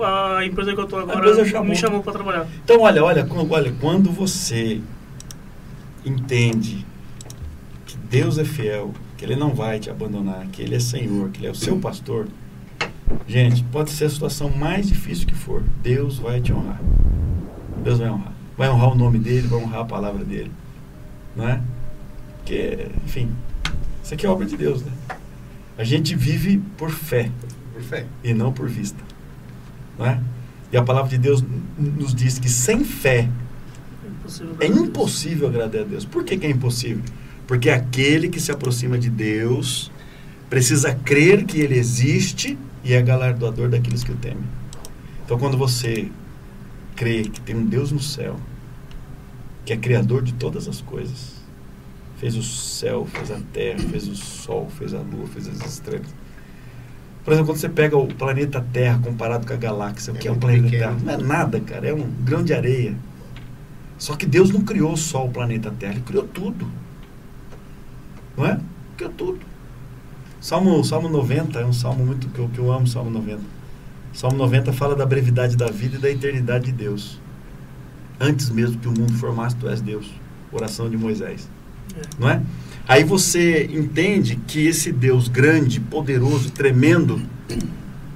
[0.00, 1.64] a, a empresa que eu tô agora chamou.
[1.68, 2.46] me chamou pra trabalhar.
[2.64, 4.80] Então, olha, olha, quando- olha, quando você
[6.04, 6.84] entende
[7.86, 11.40] que Deus é fiel, que Ele não vai te abandonar, que Ele é Senhor, que
[11.40, 12.26] Ele é o seu pastor,
[13.26, 16.80] gente, pode ser a situação mais difícil que for, Deus vai te honrar.
[17.82, 18.32] Deus vai honrar.
[18.58, 20.50] Vai honrar o nome dEle, vai honrar a palavra dEle.
[21.36, 21.60] Não é?
[22.38, 23.30] Porque, enfim,
[24.02, 24.90] isso aqui é obra de Deus, né?
[25.78, 27.30] A gente vive por fé
[27.72, 28.04] Por fé.
[28.24, 28.98] e não por vista.
[29.96, 30.20] Não é?
[30.72, 31.42] E a palavra de Deus
[31.78, 33.28] nos diz que sem fé
[34.04, 36.04] Impossível é impossível agradar a Deus.
[36.04, 37.02] Por que, que é impossível?
[37.46, 39.90] Porque aquele que se aproxima de Deus
[40.50, 44.44] precisa crer que Ele existe e é galardoador daqueles que o temem.
[45.24, 46.10] Então, quando você
[46.98, 48.34] crê que tem um Deus no céu,
[49.64, 51.34] que é criador de todas as coisas,
[52.16, 56.12] fez o céu, fez a terra, fez o sol, fez a lua, fez as estrelas.
[57.24, 60.26] Por exemplo, quando você pega o planeta Terra comparado com a galáxia, o É que
[60.26, 60.96] é o planeta pequeno.
[60.96, 60.98] Terra?
[61.04, 62.96] Não é nada, cara, é um grão de areia.
[63.96, 66.66] Só que Deus não criou só o planeta Terra, Ele criou tudo.
[68.36, 68.58] Não é?
[68.96, 69.40] Criou tudo.
[70.40, 73.57] Salmo, Salmo 90 é um salmo muito que eu, que eu amo, Salmo 90.
[74.18, 77.20] Salmo 90 fala da brevidade da vida e da eternidade de Deus.
[78.18, 80.10] Antes mesmo que o mundo formasse, tu és Deus.
[80.50, 81.48] Oração de Moisés.
[81.96, 82.00] É.
[82.18, 82.42] Não é?
[82.88, 87.22] Aí você entende que esse Deus grande, poderoso, tremendo,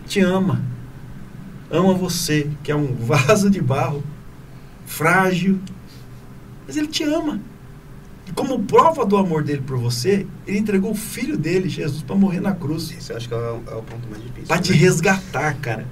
[0.05, 0.61] te ama.
[1.71, 4.03] Ama você, que é um vaso de barro,
[4.85, 5.61] frágil,
[6.67, 7.41] mas ele te ama.
[8.27, 12.15] E como prova do amor dele por você, ele entregou o filho dele, Jesus, para
[12.17, 12.91] morrer na cruz.
[12.91, 14.47] Isso eu acho que é o, é o ponto mais difícil.
[14.47, 14.79] Para te né?
[14.79, 15.87] resgatar, cara.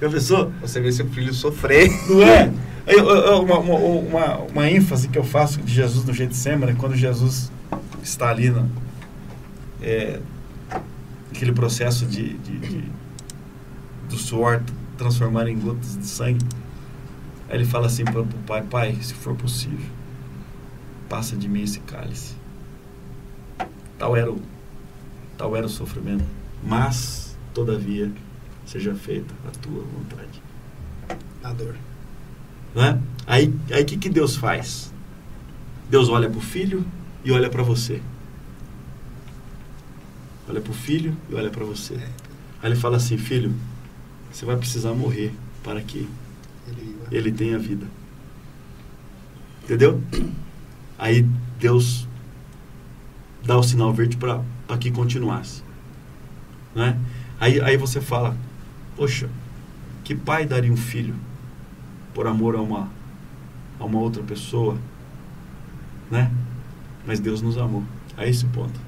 [0.00, 0.52] Já pensou?
[0.60, 1.88] Você vê seu filho sofrer.
[2.08, 2.52] Não é?
[2.86, 6.94] Eu- eu- uma, uma, uma, uma ênfase que eu faço de Jesus no Getsemane, quando
[6.94, 7.50] Jesus
[8.00, 8.64] está ali na,
[9.82, 10.20] é,
[11.34, 12.84] aquele processo de, de- de-
[14.08, 14.62] do suor
[14.96, 16.44] transformar em gotas de sangue.
[17.48, 19.80] Aí ele fala assim para o pai, pai, se for possível,
[21.08, 22.34] passa de mim esse cálice.
[23.98, 24.40] Tal era o,
[25.38, 26.24] tal era o sofrimento.
[26.62, 28.12] Mas, todavia,
[28.64, 30.42] seja feita a tua vontade.
[31.42, 31.76] A dor.
[32.74, 33.00] Né?
[33.26, 34.92] Aí o aí que, que Deus faz?
[35.88, 36.84] Deus olha para o filho
[37.24, 38.02] e olha para você.
[40.48, 41.94] Olha para o filho e olha para você.
[41.94, 43.54] Aí ele fala assim: Filho,
[44.30, 46.08] você vai precisar morrer para que
[46.68, 47.86] Ele, ele tenha vida.
[49.64, 50.00] Entendeu?
[50.98, 51.26] Aí
[51.58, 52.06] Deus
[53.44, 54.42] dá o sinal verde para
[54.78, 55.62] que continuasse.
[56.74, 56.98] Né?
[57.40, 58.36] Aí, aí você fala:
[58.96, 59.28] Poxa,
[60.04, 61.14] que pai daria um filho
[62.14, 62.88] por amor a uma,
[63.78, 64.76] a uma outra pessoa?
[66.10, 66.30] Né?
[67.06, 67.84] Mas Deus nos amou
[68.16, 68.78] a esse ponto.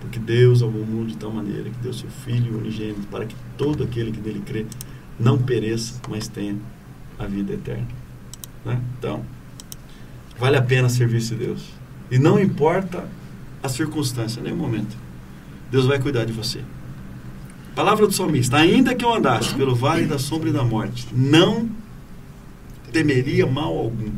[0.00, 3.34] Porque Deus amou o mundo de tal maneira que deu seu Filho unigênito para que
[3.56, 4.66] todo aquele que nele crê
[5.18, 6.56] não pereça, mas tenha
[7.18, 7.86] a vida eterna.
[8.64, 8.80] Né?
[8.98, 9.24] Então,
[10.38, 11.62] vale a pena servir esse Deus.
[12.10, 13.04] E não importa
[13.62, 14.96] a circunstância, nem o momento.
[15.70, 16.60] Deus vai cuidar de você.
[17.74, 21.68] Palavra do salmista: Ainda que eu andasse pelo vale da sombra e da morte, não
[22.92, 24.12] temeria mal algum,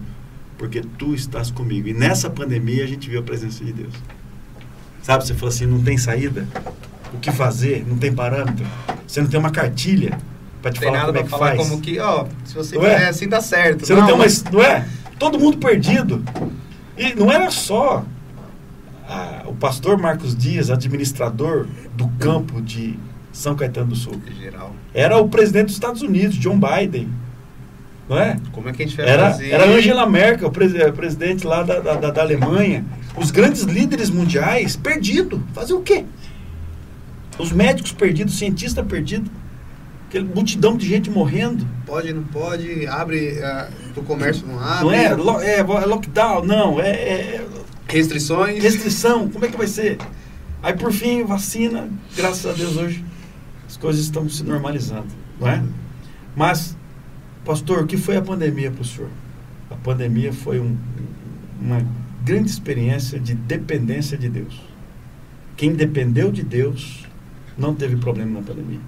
[0.59, 1.89] porque tu estás comigo.
[1.89, 3.95] E nessa pandemia a gente viu a presença de Deus.
[5.03, 6.47] Sabe, você falou assim: não tem saída,
[7.15, 8.67] o que fazer, não tem parâmetro,
[9.07, 10.19] você não tem uma cartilha
[10.61, 11.69] para te Tem falar nada como é que falar faz.
[11.69, 12.95] como que, ó, se você Não é?
[12.95, 13.87] fizer assim, dá certo.
[13.87, 14.27] Você não, tem uma.
[14.53, 14.87] Não é?
[15.19, 16.23] Todo mundo perdido.
[16.97, 18.05] E não era só
[19.09, 22.99] ah, o pastor Marcos Dias, administrador do campo de
[23.33, 24.21] São Caetano do Sul.
[24.41, 24.75] Geral.
[24.93, 27.09] Era o presidente dos Estados Unidos, John Biden.
[28.09, 28.39] Não é?
[28.53, 29.51] Como é que a gente vai Era, fazer?
[29.51, 32.85] era Angela Merkel, presi- eh, presidente lá da, da, da Alemanha.
[33.17, 35.41] Os grandes líderes mundiais perdidos.
[35.53, 36.05] Fazer o quê?
[37.39, 39.31] Os médicos perdidos, cientistas perdidos.
[40.09, 41.67] Aquele multidão de gente morrendo.
[41.85, 43.69] Pode, não pode, abre, ah,
[44.01, 44.85] o comércio não abre.
[44.85, 46.81] Não é, lo- é, é lockdown, não.
[46.81, 47.47] É, é
[47.89, 48.63] Restrições.
[48.63, 49.29] restrição.
[49.29, 49.99] Como é que vai ser?
[50.63, 51.89] Aí, por fim, vacina.
[52.17, 53.05] Graças a Deus, hoje
[53.69, 55.07] as coisas estão se normalizando.
[55.41, 55.63] Não é?
[56.35, 56.77] Mas,
[57.45, 59.11] pastor, o que foi a pandemia para o senhor?
[59.71, 60.77] A pandemia foi um-
[61.61, 61.81] uma
[62.25, 64.61] grande experiência de dependência de Deus.
[65.57, 67.07] Quem dependeu de Deus
[67.57, 68.81] não teve problema na pandemia.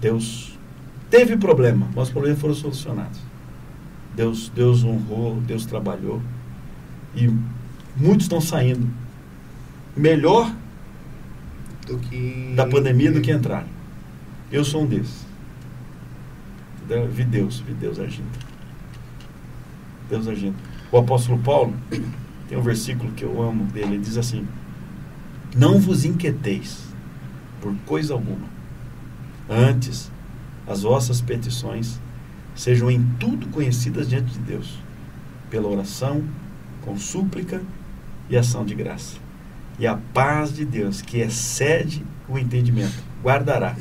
[0.00, 0.56] Deus
[1.10, 3.18] teve problema, mas os problemas foram solucionados.
[4.16, 6.22] Deus, Deus honrou, Deus trabalhou.
[7.14, 7.30] E
[7.94, 8.88] muitos estão saindo
[9.94, 10.52] melhor
[12.08, 12.54] que...
[12.56, 13.68] da pandemia do que entraram.
[14.50, 15.26] Eu sou um desses.
[16.82, 17.08] Entendeu?
[17.08, 18.38] Vi Deus, vi Deus agindo.
[20.08, 20.56] Deus agindo.
[20.90, 21.74] O apóstolo Paulo,
[22.48, 24.46] tem um versículo que eu amo dele, ele diz assim:
[25.54, 26.86] Não vos inquieteis
[27.60, 28.46] por coisa alguma,
[29.48, 30.10] antes
[30.66, 32.00] as vossas petições
[32.56, 34.78] sejam em tudo conhecidas diante de Deus,
[35.48, 36.24] pela oração,
[36.82, 37.62] com súplica
[38.28, 39.18] e ação de graça.
[39.78, 43.76] E a paz de Deus, que excede o entendimento, guardará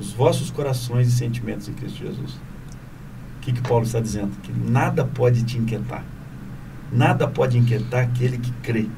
[0.00, 2.32] os vossos corações e sentimentos em Cristo Jesus.
[3.36, 4.30] O que, que Paulo está dizendo?
[4.42, 6.04] Que nada pode te inquietar.
[6.90, 8.88] Nada pode inquietar aquele que crê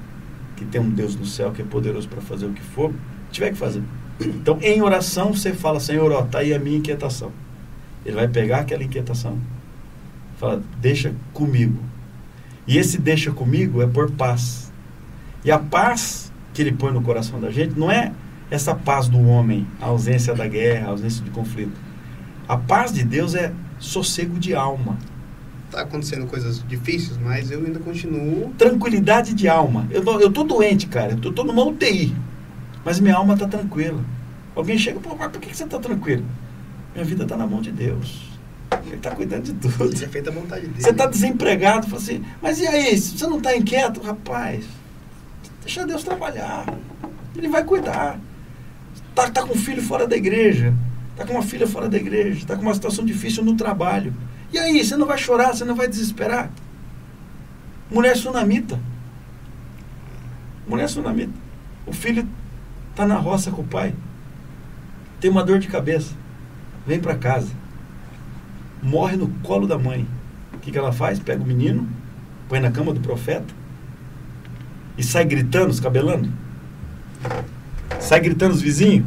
[0.57, 2.93] que tem um Deus no céu que é poderoso para fazer o que for,
[3.32, 3.82] tiver que fazer.
[4.20, 7.32] Então, em oração, você fala, Senhor, ó, tá aí a minha inquietação.
[8.05, 9.39] Ele vai pegar aquela inquietação,
[10.39, 11.79] fala, deixa comigo.
[12.67, 14.73] E esse deixa comigo é por paz.
[15.45, 18.13] E a paz que ele põe no coração da gente não é
[18.51, 21.79] essa paz do homem, a ausência da guerra, a ausência de conflito.
[22.49, 24.99] A paz de Deus é sossego de alma.
[25.71, 28.53] Tá acontecendo coisas difíceis, mas eu ainda continuo.
[28.59, 29.87] Tranquilidade de alma.
[29.91, 31.13] Eu tô, eu tô doente, cara.
[31.23, 32.15] Eu tô numa UTI.
[32.85, 34.03] Mas minha alma está tranquila.
[34.57, 36.25] Alguém chega, pô, mas por que você está tranquilo?
[36.95, 38.31] Minha vida está na mão de Deus.
[38.87, 39.93] Ele está cuidando de tudo.
[39.93, 40.83] É feita a vontade dele.
[40.83, 42.99] Você está desempregado, fala assim, mas e aí?
[42.99, 44.01] Você não está inquieto?
[44.01, 44.65] Rapaz,
[45.62, 46.67] deixa Deus trabalhar.
[47.37, 48.19] Ele vai cuidar.
[49.11, 50.75] Está tá com um filho fora da igreja.
[51.12, 52.39] Está com uma filha fora da igreja.
[52.39, 54.15] Está com uma situação difícil no trabalho.
[54.53, 56.51] E aí, você não vai chorar, você não vai desesperar?
[57.91, 58.81] Mulher sunamita.
[60.67, 61.33] Mulher sunamita.
[61.87, 62.27] O filho
[62.91, 63.95] está na roça com o pai.
[65.21, 66.20] Tem uma dor de cabeça.
[66.91, 67.53] Vem para casa.
[68.83, 70.05] Morre no colo da mãe.
[70.53, 71.21] O que, que ela faz?
[71.21, 71.89] Pega o menino,
[72.49, 73.55] põe na cama do profeta
[74.99, 76.29] e sai gritando, escabelando.
[78.01, 79.07] Sai gritando os vizinhos.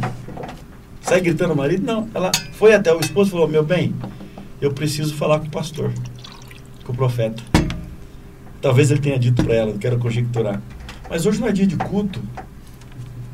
[1.01, 1.85] Sai gritando o marido.
[1.85, 3.93] Não, ela foi até o esposo e falou: Meu bem,
[4.61, 5.91] eu preciso falar com o pastor,
[6.85, 7.43] com o profeta.
[8.61, 10.61] Talvez ele tenha dito para ela, não quero conjecturar.
[11.10, 12.22] Mas hoje não é dia de culto.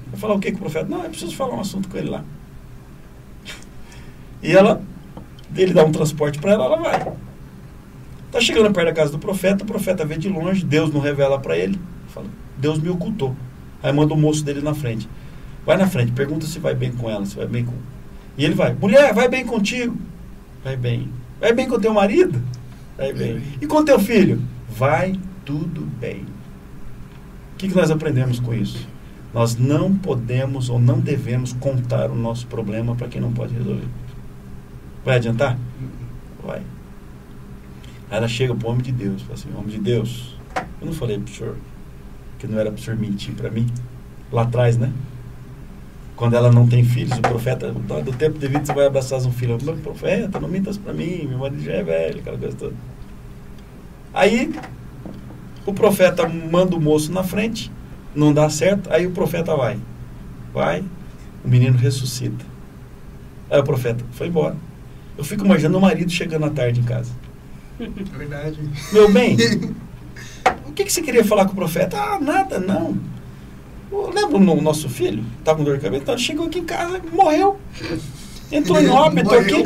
[0.08, 0.90] Vai falar o que com o profeta?
[0.90, 2.26] Não, eu preciso falar um assunto com ele lá.
[4.42, 4.82] E ela,
[5.56, 7.14] ele dá um transporte para ela, ela vai.
[8.32, 11.40] Tá chegando perto da casa do profeta, o profeta vê de longe, Deus não revela
[11.40, 11.80] para ele.
[12.08, 13.36] Fala, Deus me ocultou.
[13.82, 15.10] Aí manda o moço dele na frente.
[15.66, 17.74] Vai na frente, pergunta se vai bem com ela, se vai bem com.
[18.38, 19.98] E ele vai, mulher, vai bem contigo.
[20.64, 21.10] Vai bem.
[21.40, 22.42] Vai bem com teu marido?
[22.98, 23.42] Vai bem.
[23.62, 24.42] E com teu filho?
[24.70, 26.26] Vai tudo bem.
[27.54, 28.88] O que, que nós aprendemos com isso?
[29.34, 33.88] Nós não podemos ou não devemos contar o nosso problema para quem não pode resolver.
[35.04, 35.58] Vai adiantar?
[36.44, 36.60] Vai.
[38.10, 40.36] Aí ela chega para o homem de Deus, fala assim, homem de Deus,
[40.82, 41.56] eu não falei para o senhor
[42.40, 43.68] que não era para o senhor mentir para mim?
[44.32, 44.92] Lá atrás, né?
[46.16, 49.58] Quando ela não tem filhos, o profeta, do tempo devido, você vai abraçar um filho.
[49.62, 52.76] Meu profeta, não mintas para mim, meu marido já é velho, aquela coisa toda.
[54.14, 54.54] Aí,
[55.66, 57.72] o profeta manda o moço na frente,
[58.16, 59.78] não dá certo, aí o profeta vai.
[60.54, 60.84] Vai,
[61.44, 62.44] o menino ressuscita.
[63.50, 64.56] Aí o profeta foi embora.
[65.20, 67.12] Eu fico imaginando o marido chegando à tarde em casa.
[67.78, 68.58] É verdade.
[68.94, 69.36] Meu bem,
[70.66, 71.98] o que, que você queria falar com o profeta?
[71.98, 72.98] Ah, nada, não.
[74.16, 75.22] Lembra o nosso filho?
[75.38, 76.04] Estava com dor de cabeça?
[76.04, 77.60] Então ele chegou aqui em casa, morreu.
[78.50, 79.66] Entrou em óbito aqui.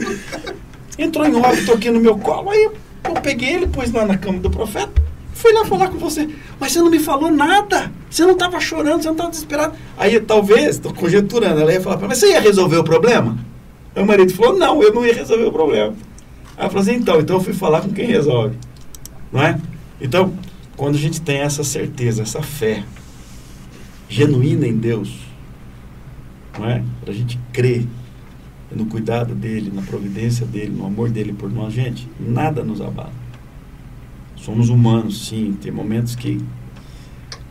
[0.98, 2.50] Entrou em óbito aqui no meu colo.
[2.50, 2.72] Aí
[3.04, 5.04] eu peguei ele, pus lá na cama do profeta.
[5.36, 6.28] Fui lá falar com você.
[6.60, 7.92] Mas você não me falou nada.
[8.10, 9.76] Você não estava chorando, você não estava desesperado.
[10.00, 13.53] Aí talvez, estou conjecturando, ela ia falar, mas você ia resolver o problema?
[13.96, 15.94] Aí o marido falou, não, eu não ia resolver o problema.
[16.58, 18.58] Ela falou assim, então, então eu fui falar com quem resolve.
[19.32, 19.60] Não é?
[20.02, 20.34] Então,
[20.76, 22.84] quando a gente tem essa certeza, essa fé
[24.10, 25.16] genuína em Deus,
[26.58, 26.84] não é?
[27.02, 27.86] Para a gente crer
[28.72, 33.14] no cuidado dele, na providência dele, no amor dele por nós, gente, nada nos abala.
[34.36, 36.44] Somos humanos, sim, tem momentos que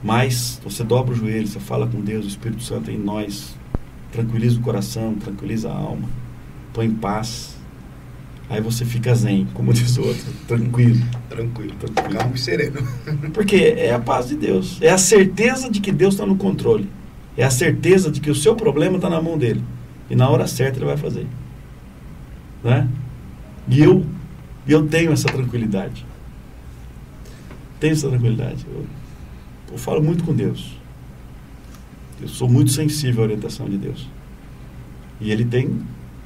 [0.03, 3.57] mas você dobra o joelho, você fala com Deus, o Espírito Santo em nós,
[4.11, 6.09] tranquiliza o coração, tranquiliza a alma,
[6.73, 7.57] põe em paz.
[8.49, 11.05] Aí você fica zen, como diz o outro, tranquilo.
[11.29, 12.19] Tranquilo, tranquilo.
[12.19, 12.87] Calmo e sereno.
[13.33, 14.79] Porque é a paz de Deus.
[14.81, 16.89] É a certeza de que Deus está no controle.
[17.37, 19.63] É a certeza de que o seu problema está na mão dele.
[20.11, 21.27] E na hora certa ele vai fazer.
[22.63, 22.87] Né?
[23.67, 24.05] E eu,
[24.69, 26.05] eu tenho essa tranquilidade.
[27.81, 28.67] Tenho essa tranquilidade.
[28.71, 28.85] Eu,
[29.73, 30.77] eu falo muito com Deus.
[32.21, 34.09] Eu sou muito sensível à orientação de Deus.
[35.21, 35.81] E ele tem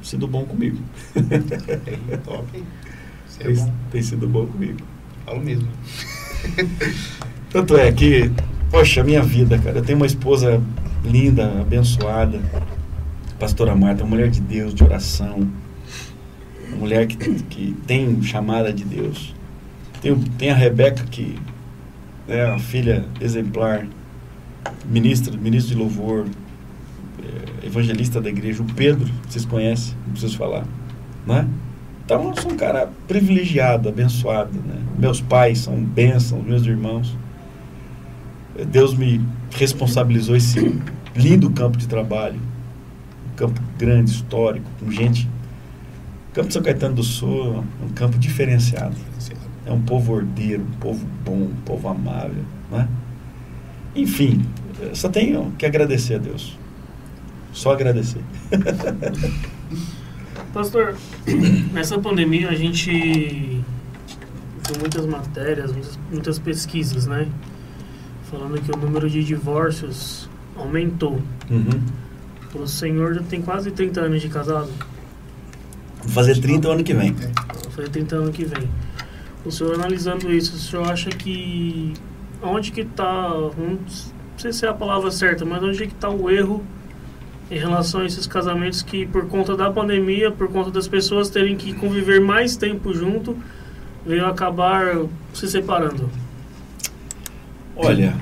[0.07, 0.79] sido bom comigo.
[2.25, 2.47] Top.
[3.29, 3.73] Isso é tem, bom.
[3.91, 4.79] tem sido bom comigo.
[5.25, 5.69] Falo mesmo.
[7.51, 8.31] Tanto é que,
[8.71, 10.63] poxa, minha vida, cara, eu tenho uma esposa
[11.05, 12.41] linda, abençoada,
[13.39, 15.49] pastora Marta, uma mulher de Deus, de oração,
[16.77, 19.35] mulher que, que tem chamada de Deus.
[20.01, 21.39] Tem, tem a Rebeca, que
[22.29, 23.87] é a filha exemplar,
[24.85, 26.27] ministra, ministro de louvor,
[27.63, 28.63] evangelista da igreja.
[28.63, 30.65] O Pedro, vocês conhecem, não preciso falar.
[31.27, 31.49] Né?
[32.05, 34.53] Então, eu sou um cara privilegiado, abençoado.
[34.53, 34.81] Né?
[34.99, 37.17] Meus pais são bênçãos, meus irmãos.
[38.69, 39.21] Deus me
[39.51, 40.81] responsabilizou esse
[41.15, 42.41] lindo campo de trabalho.
[43.33, 45.29] Um campo grande, histórico, com gente.
[46.31, 48.97] O campo de São Caetano do Sul é um campo diferenciado.
[49.67, 52.45] É um povo ordeiro, um povo bom, um povo amável.
[52.71, 52.89] Né?
[53.97, 54.43] Enfim,
[54.93, 56.57] só tenho que agradecer a Deus.
[57.57, 58.21] Só agradecer.
[60.53, 60.95] Pastor,
[61.73, 63.65] nessa pandemia a gente viu
[64.79, 67.27] muitas matérias, muitas, muitas pesquisas, né?
[68.31, 71.19] Falando que o número de divórcios aumentou.
[71.51, 72.63] Uhum.
[72.63, 74.69] O senhor já tem quase 30 anos de casado.
[76.03, 77.15] Vou fazer 30 ano que vem.
[77.15, 77.33] Vai
[77.71, 78.69] fazer 30 anos que vem.
[79.47, 81.95] O senhor analisando isso, o senhor acha que
[82.43, 83.79] onde que está, não
[84.37, 86.63] sei se é a palavra certa, mas onde que está o erro
[87.51, 91.57] em relação a esses casamentos que por conta da pandemia, por conta das pessoas terem
[91.57, 93.37] que conviver mais tempo junto,
[94.05, 96.11] veio acabar se separando?
[97.77, 98.17] Olha,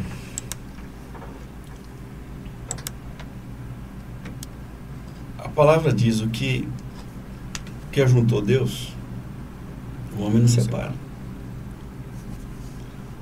[5.38, 6.68] a palavra diz o que
[7.92, 8.92] que ajuntou Deus,
[10.18, 10.92] o homem não separa.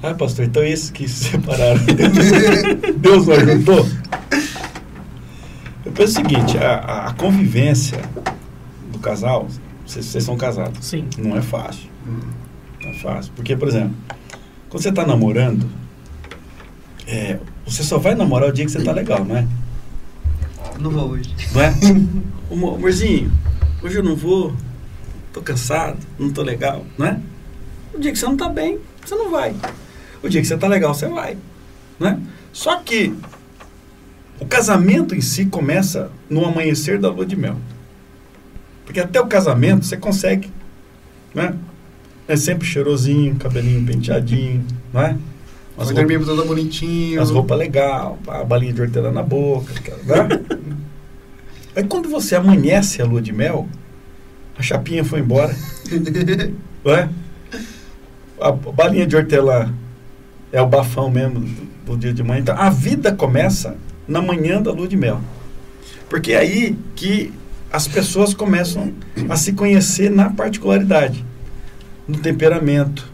[0.03, 1.79] Ah, pastor, então esses que se separaram,
[2.97, 3.87] Deus não ajuntou?
[5.93, 8.01] Eu penso o seguinte, a, a convivência
[8.91, 9.47] do casal,
[9.87, 11.07] vocês, vocês são casados, Sim.
[11.19, 11.91] não é fácil.
[12.81, 13.31] Não é fácil.
[13.37, 13.95] Porque, por exemplo,
[14.71, 15.69] quando você está namorando,
[17.07, 19.47] é, você só vai namorar o dia que você está legal, não é?
[20.81, 21.31] Não vou hoje.
[21.53, 21.75] Não é?
[22.49, 23.31] Ô, amorzinho,
[23.83, 24.57] hoje eu não vou,
[25.31, 27.21] tô cansado, não tô legal, não é?
[27.93, 29.55] O dia que você não tá bem, você não vai.
[30.23, 31.37] O dia que você tá legal, você vai.
[32.01, 32.19] Não é?
[32.51, 33.15] Só que
[34.43, 37.57] o casamento em si começa no amanhecer da lua de mel.
[38.85, 40.51] Porque até o casamento você consegue,
[41.33, 41.55] né?
[42.27, 45.17] É sempre cheirosinho, cabelinho penteadinho, não é?
[45.77, 47.23] Mas As dormimos todo bonitinho.
[47.23, 50.41] as roupas legal, a balinha de hortelã na boca, né?
[51.77, 53.69] Aí quando você amanhece a lua de mel,
[54.59, 55.55] a chapinha foi embora,
[56.85, 57.09] não é?
[58.41, 59.73] A balinha de hortelã
[60.51, 61.47] é o bafão mesmo do,
[61.87, 62.41] do dia de manhã.
[62.41, 65.21] Então a vida começa na manhã da lua de mel.
[66.09, 67.33] Porque é aí que
[67.73, 68.93] as pessoas começam
[69.29, 71.25] a se conhecer na particularidade,
[72.07, 73.11] no temperamento,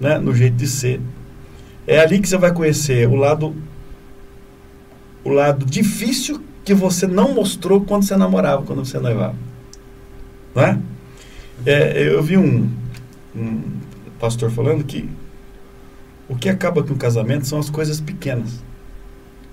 [0.00, 0.18] né?
[0.18, 1.00] no jeito de ser.
[1.86, 3.54] É ali que você vai conhecer o lado
[5.22, 9.34] o lado difícil que você não mostrou quando você namorava, quando você noivava.
[10.54, 10.78] Não é?
[11.66, 12.70] É, eu vi um,
[13.36, 13.62] um
[14.18, 15.08] pastor falando que
[16.28, 18.62] o que acaba com o casamento são as coisas pequenas.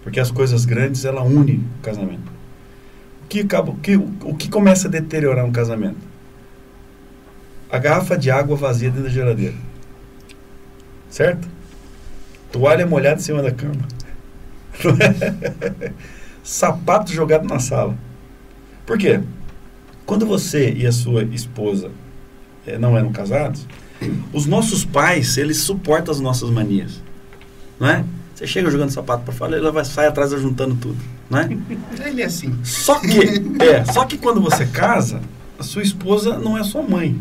[0.07, 2.31] Porque as coisas grandes, ela une o casamento.
[3.25, 5.97] O que, acaba, o que, o que começa a deteriorar um casamento?
[7.69, 9.55] A garrafa de água vazia dentro da geladeira.
[11.09, 11.45] Certo?
[12.53, 13.81] Toalha molhada em cima da cama.
[16.41, 17.97] Sapato jogado na sala.
[18.85, 19.19] Por quê?
[20.05, 21.91] Quando você e a sua esposa
[22.65, 23.67] eh, não eram casados,
[24.31, 27.03] os nossos pais, eles suportam as nossas manias.
[27.77, 28.05] Não é?
[28.38, 30.97] Você chega jogando sapato para fora, ela vai sair atrás juntando tudo,
[31.27, 31.49] não é?
[32.05, 32.55] Ele é assim.
[32.64, 33.18] Só que,
[33.64, 35.22] é, só que quando você casa,
[35.57, 37.19] a sua esposa não é sua mãe.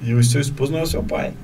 [0.00, 1.34] E o seu esposo não é seu pai.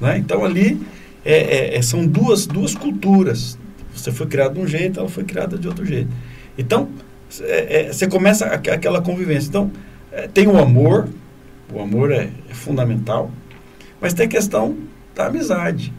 [0.00, 0.16] Né?
[0.16, 0.80] Então ali
[1.26, 1.34] é,
[1.74, 3.58] é, é, são duas, duas culturas.
[3.94, 6.08] Você foi criado de um jeito, ela foi criada de outro jeito.
[6.56, 6.88] Então,
[7.42, 9.48] é, é, você começa aqu- aquela convivência.
[9.50, 9.70] Então,
[10.10, 11.06] é, tem o amor,
[11.70, 13.30] o amor é, é fundamental,
[14.00, 14.74] mas tem a questão
[15.14, 15.92] da amizade.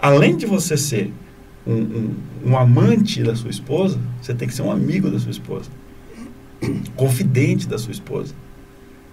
[0.00, 1.12] Além de você ser
[1.66, 2.14] um, um,
[2.46, 5.70] um amante da sua esposa, você tem que ser um amigo da sua esposa,
[6.96, 8.34] confidente da sua esposa.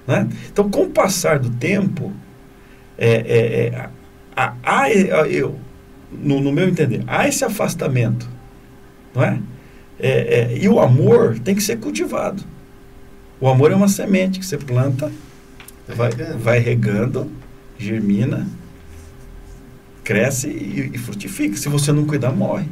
[0.07, 0.27] Né?
[0.51, 2.11] Então, com o passar do tempo,
[2.97, 3.89] é, é, é,
[4.35, 4.89] há, há-
[5.29, 5.57] eu,
[6.11, 8.27] no, no meu entender, há esse afastamento.
[9.13, 9.39] Não é?
[9.99, 10.09] É,
[10.53, 12.43] é, e o amor tem que ser cultivado.
[13.39, 15.11] O amor é uma semente que você planta,
[15.87, 16.37] vai, regando.
[16.39, 17.31] vai regando,
[17.77, 18.47] germina,
[20.07, 21.57] cresce e, e frutifica.
[21.57, 22.65] Se você não cuidar, morre.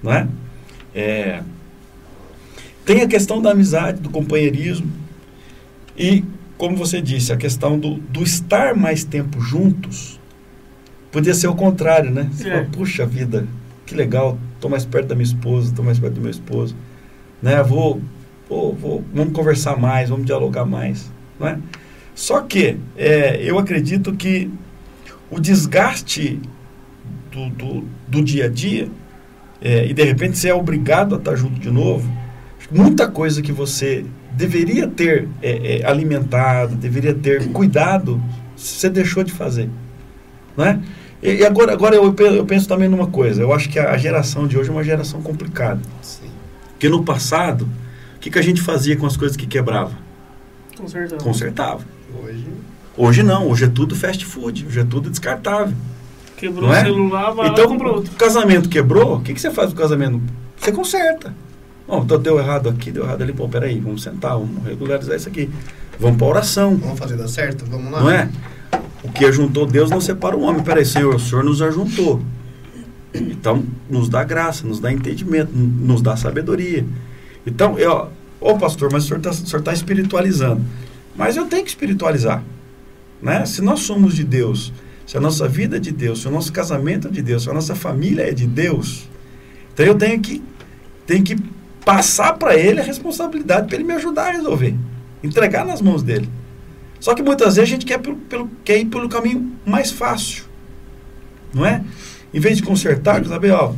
[0.00, 0.28] Não é?
[0.94, 1.42] É,
[2.86, 4.88] Tem a questão da amizade, do companheirismo.
[5.96, 6.24] E,
[6.56, 10.20] como você disse, a questão do, do estar mais tempo juntos.
[11.10, 12.28] Podia ser o contrário, né?
[12.32, 12.52] Você É.
[12.52, 13.44] fala, puxa vida,
[13.84, 16.76] que legal, estou mais perto da minha esposa, estou mais perto do meu esposo.
[17.42, 17.60] Né?
[17.64, 18.00] Vou,
[18.48, 21.10] vou, vou, vamos conversar mais, vamos dialogar mais.
[21.40, 21.58] Não é?
[22.14, 24.48] Só que é, eu acredito que
[25.30, 26.40] o desgaste
[27.30, 28.88] do, do, do dia a dia,
[29.60, 32.10] é, e de repente você é obrigado a estar junto de novo,
[32.70, 38.22] muita coisa que você deveria ter é, é, alimentado, deveria ter cuidado,
[38.56, 39.68] você deixou de fazer.
[40.56, 40.82] Né?
[41.22, 44.46] E, e agora, agora eu, eu penso também numa coisa, eu acho que a geração
[44.46, 45.80] de hoje é uma geração complicada.
[46.02, 46.30] Sim.
[46.70, 47.68] Porque no passado,
[48.16, 49.92] o que, que a gente fazia com as coisas que quebrava?
[50.76, 51.24] Consertando.
[51.24, 51.84] Consertava.
[52.22, 52.46] Hoje.
[52.98, 55.72] Hoje não, hoje é tudo fast food, hoje é tudo descartável.
[56.36, 56.82] Quebrou Não o é?
[56.82, 58.12] celular, vai lá e Então, compra o outro.
[58.16, 60.20] casamento quebrou, o que, que você faz com o casamento?
[60.56, 61.32] Você conserta.
[61.86, 63.32] Bom, então deu errado aqui, deu errado ali.
[63.32, 65.48] Pô, peraí, vamos sentar, vamos regularizar isso aqui.
[65.98, 67.64] Vamos para oração, Vamos fazer dar certo?
[67.66, 68.00] Vamos lá.
[68.00, 68.28] não é?
[69.02, 70.62] O que ajuntou Deus não separa o homem.
[70.62, 72.20] Peraí, Senhor, o Senhor nos ajuntou.
[73.14, 76.84] Então, nos dá graça, nos dá entendimento, nos dá sabedoria.
[77.46, 78.08] Então, eu,
[78.40, 80.60] ô pastor, mas o senhor está tá espiritualizando.
[81.16, 82.42] Mas eu tenho que espiritualizar.
[83.22, 83.44] Né?
[83.46, 84.72] Se nós somos de Deus,
[85.06, 87.50] se a nossa vida é de Deus, se o nosso casamento é de Deus, se
[87.50, 89.08] a nossa família é de Deus,
[89.72, 90.42] então eu tenho que,
[91.06, 91.36] tenho que
[91.84, 94.74] passar para Ele a responsabilidade para Ele me ajudar a resolver.
[95.22, 96.28] Entregar nas mãos dele.
[97.00, 100.44] Só que muitas vezes a gente quer, pelo, pelo- quer ir pelo caminho mais fácil.
[101.54, 101.82] Não é?
[102.34, 103.72] Em vez de consertar, saber, ó,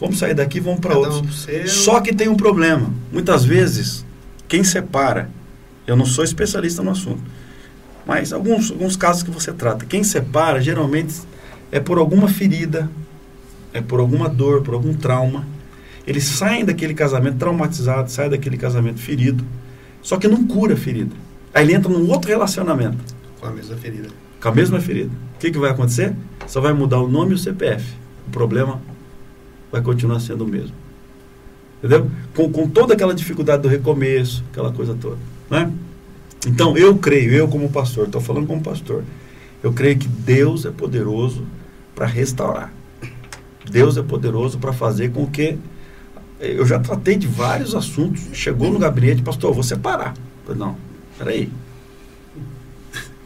[0.00, 1.46] vamos sair daqui, vamos para Cada outros.
[1.48, 1.66] um.
[1.66, 2.92] Só que tem um problema.
[3.12, 4.04] Muitas vezes,
[4.46, 5.30] quem separa,
[5.86, 7.20] eu não sou especialista no assunto,
[8.06, 11.14] mas alguns, alguns casos que você trata, quem separa geralmente
[11.70, 12.90] é por alguma ferida,
[13.72, 15.46] é por alguma dor, por algum trauma.
[16.06, 19.44] Eles saem daquele casamento traumatizado, saem daquele casamento ferido,
[20.02, 21.14] só que não cura a ferida.
[21.54, 22.98] Aí ele entra num outro relacionamento
[23.40, 24.08] Com a mesma ferida.
[24.40, 25.10] com a mesma ferida.
[25.36, 26.14] O que, que vai acontecer?
[26.46, 27.84] Só vai mudar o nome e o CPF.
[28.26, 28.80] O problema
[29.70, 30.74] vai continuar sendo o mesmo.
[31.78, 32.10] Entendeu?
[32.34, 35.16] Com, com toda aquela dificuldade do recomeço, aquela coisa toda.
[35.48, 35.70] Né?
[36.46, 39.04] Então, eu creio, eu como pastor, estou falando como pastor,
[39.62, 41.46] eu creio que Deus é poderoso
[41.94, 42.72] para restaurar.
[43.70, 45.58] Deus é poderoso para fazer com que.
[46.40, 48.22] Eu já tratei de vários assuntos.
[48.32, 50.14] Chegou no gabinete, pastor, vou separar.
[50.16, 50.76] Eu falei, não,
[51.18, 51.52] peraí.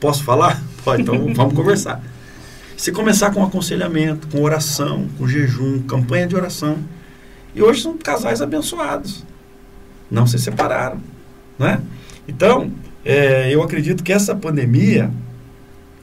[0.01, 0.61] Posso falar?
[0.85, 2.03] Pode, então vamos conversar.
[2.77, 6.79] Se começar com aconselhamento, com oração, com jejum, campanha de oração.
[7.55, 9.25] E hoje são casais abençoados.
[10.11, 11.01] Não se separaram.
[11.57, 11.81] Né?
[12.27, 12.73] Então,
[13.05, 15.11] é, eu acredito que essa pandemia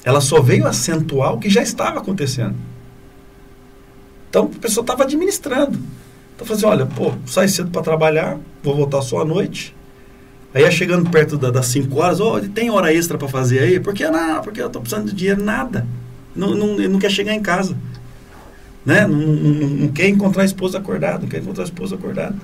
[0.03, 2.55] ela só veio acentuar o que já estava acontecendo.
[4.29, 5.77] Então, a pessoa estava administrando.
[6.35, 9.75] Então, falando assim, olha, pô, sai cedo para trabalhar, vou voltar só à noite.
[10.53, 13.79] Aí, ia chegando perto da- das 5 horas, ó, tem hora extra para fazer aí?
[13.79, 14.41] Por que não?
[14.41, 15.43] Porque eu estou precisando de dinheiro.
[15.43, 15.85] Nada.
[16.35, 17.75] Não, não, não quer chegar em casa.
[18.85, 19.05] Né?
[19.05, 22.35] Não, não, não- não quer encontrar a esposa acordada, não quer encontrar a esposa acordada.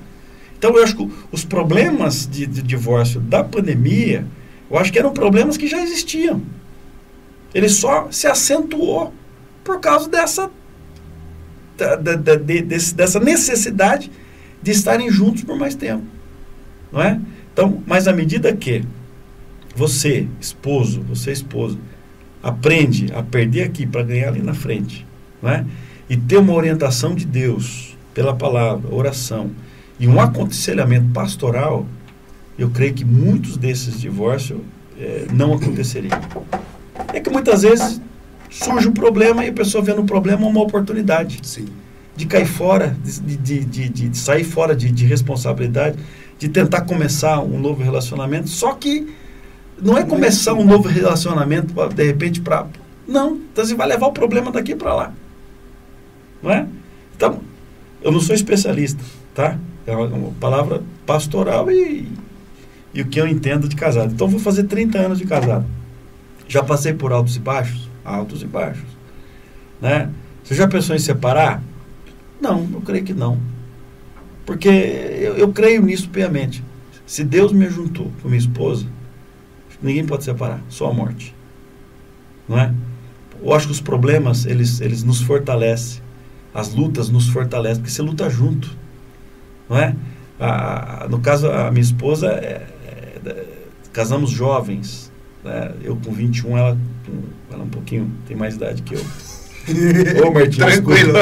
[0.58, 4.26] Então, eu acho que os problemas de, de divórcio da pandemia,
[4.70, 6.42] eu acho que eram problemas que já existiam.
[7.54, 9.14] Ele só se acentuou
[9.64, 10.50] por causa dessa,
[11.78, 14.12] da- da- de- desse- dessa necessidade
[14.62, 16.04] de estarem juntos por mais tempo.
[16.92, 17.20] Não é?
[17.54, 18.84] Então, mas à medida que
[19.76, 21.78] você, esposo, você, esposa,
[22.42, 25.06] aprende a perder aqui para ganhar ali na frente,
[25.42, 25.66] não é?
[26.10, 29.52] e ter uma orientação de Deus pela palavra, oração
[30.00, 31.86] e um aconselhamento pastoral,
[32.58, 34.60] eu creio que muitos desses divórcios
[35.00, 36.20] eh, não aconteceriam.
[37.14, 38.02] É que muitas vezes
[38.50, 41.66] surge um problema e a pessoa vê no problema uma oportunidade Sim.
[42.16, 45.98] de cair fora, de, de, de, de- sair fora de, de responsabilidade,
[46.40, 48.50] de tentar começar um novo relacionamento.
[48.50, 49.08] Só que
[49.82, 52.68] não é começar um novo relacionamento, pra, de repente, para.
[53.08, 55.14] Não, então você vai levar o problema daqui para lá.
[56.42, 56.68] Não é?
[57.16, 57.42] Então,
[58.02, 59.04] eu não sou especialista,
[59.34, 59.58] tá?
[59.86, 62.08] É uma palavra pastoral e,
[62.94, 64.14] e o que eu entendo de casado.
[64.14, 65.66] Então, vou fazer 30 anos de casado.
[66.48, 67.90] Já passei por altos e baixos?
[68.04, 68.86] Altos e baixos.
[69.82, 70.10] Né?
[70.44, 71.62] Você já pensou em separar?
[72.42, 73.38] Não, eu creio que não.
[74.46, 76.64] Porque eu, eu creio nisso piamente.
[77.06, 78.86] Se Deus me juntou com minha esposa,
[79.82, 81.36] ninguém pode separar, só a morte.
[82.48, 82.74] Não é?
[83.44, 86.02] Eu acho que os problemas, eles, eles nos fortalecem.
[86.54, 88.76] As lutas nos fortalecem, porque você luta junto.
[89.70, 89.96] Não é?
[90.40, 92.66] A- a- no caso, a minha esposa, é-
[93.94, 95.12] casamos jovens.
[95.44, 95.72] né?
[95.84, 99.02] Eu com 21, ela, com- ela um pouquinho, tem mais idade que eu.
[100.26, 101.14] Ô, Martinho, Tranquilo.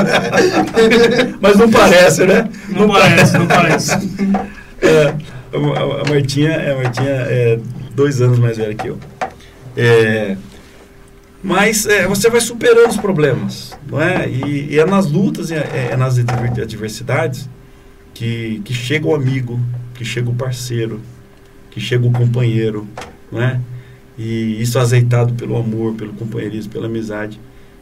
[1.42, 2.48] Mas não parece, né?
[2.70, 3.92] Não parece, não parece.
[4.82, 5.08] É,
[5.56, 7.60] a, Martinha, a Martinha é
[7.96, 9.00] dois anos mais velha que eu.
[9.76, 10.36] É,
[11.42, 14.28] mas é, você vai superando os problemas, não é?
[14.30, 17.50] E, e é nas lutas, é, é nas adver- adversidades
[18.14, 19.60] que, que chega o amigo,
[19.96, 21.00] que chega o parceiro,
[21.76, 22.88] que chega o companheiro,
[23.30, 23.60] não é?
[24.18, 27.38] E isso azeitado pelo amor, pelo companheirismo, pela amizade,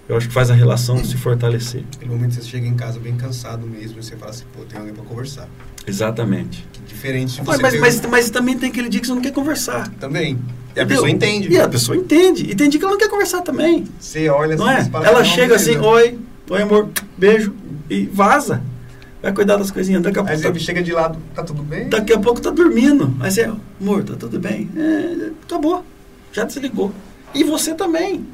[0.10, 1.84] eu acho que faz a relação se fortalecer.
[1.96, 4.64] Aquele momento que você chega em casa bem cansado mesmo e você fala assim, pô,
[4.66, 5.48] tem alguém pra conversar.
[5.86, 6.66] Exatamente.
[6.74, 9.14] Que diferente de Mas, você mas, ter- mas, mas também tem aquele dia que você
[9.14, 9.88] não quer conversar.
[10.00, 10.40] Também.
[10.76, 10.88] E a Entendeu?
[10.88, 11.50] pessoa entende.
[11.52, 12.50] E a pessoa entende.
[12.50, 13.84] E tem dia que ela não quer conversar também.
[14.00, 14.84] Você olha Não é?
[14.84, 17.54] você fala, Ela "Não, chega assim, beleza." oi, oi amor, beijo,
[17.88, 18.60] e vaza.
[19.24, 20.04] Vai cuidar das coisinhas.
[20.04, 21.88] Daqui a Aí pouco, você tá, chega de lado, tá tudo bem?
[21.88, 23.16] daqui a pouco tá dormindo.
[23.22, 24.70] Aí você, amor, tá tudo bem?
[24.76, 25.86] É, acabou.
[26.34, 26.92] Já desligou.
[27.34, 28.26] E você também.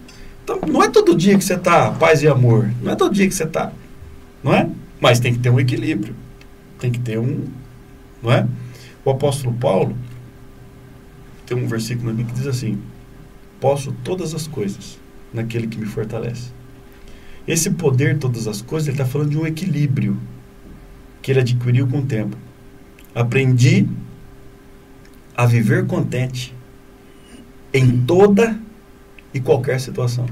[0.43, 2.73] Então, não é todo dia que você tá paz e amor.
[2.81, 3.71] Não é todo dia que você tá.
[4.43, 4.67] Não é?
[4.99, 6.15] Mas tem que ter um equilíbrio.
[6.79, 7.45] Tem que ter um.
[8.23, 8.47] Não é?
[9.05, 9.95] O apóstolo Paulo
[11.45, 12.81] tem um versículo ali que diz assim:
[13.61, 14.97] Posso todas as coisas
[15.31, 16.49] naquele que me fortalece.
[17.47, 20.17] Esse poder, todas as coisas, ele está falando de um equilíbrio
[21.29, 22.35] que ele adquiriu com o tempo.
[23.13, 23.87] Aprendi
[25.37, 26.55] a viver contente
[27.71, 28.59] em toda
[29.31, 30.25] e qualquer situação.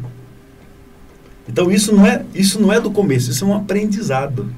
[1.48, 4.52] Então isso não é isso não é do começo, isso é um aprendizado.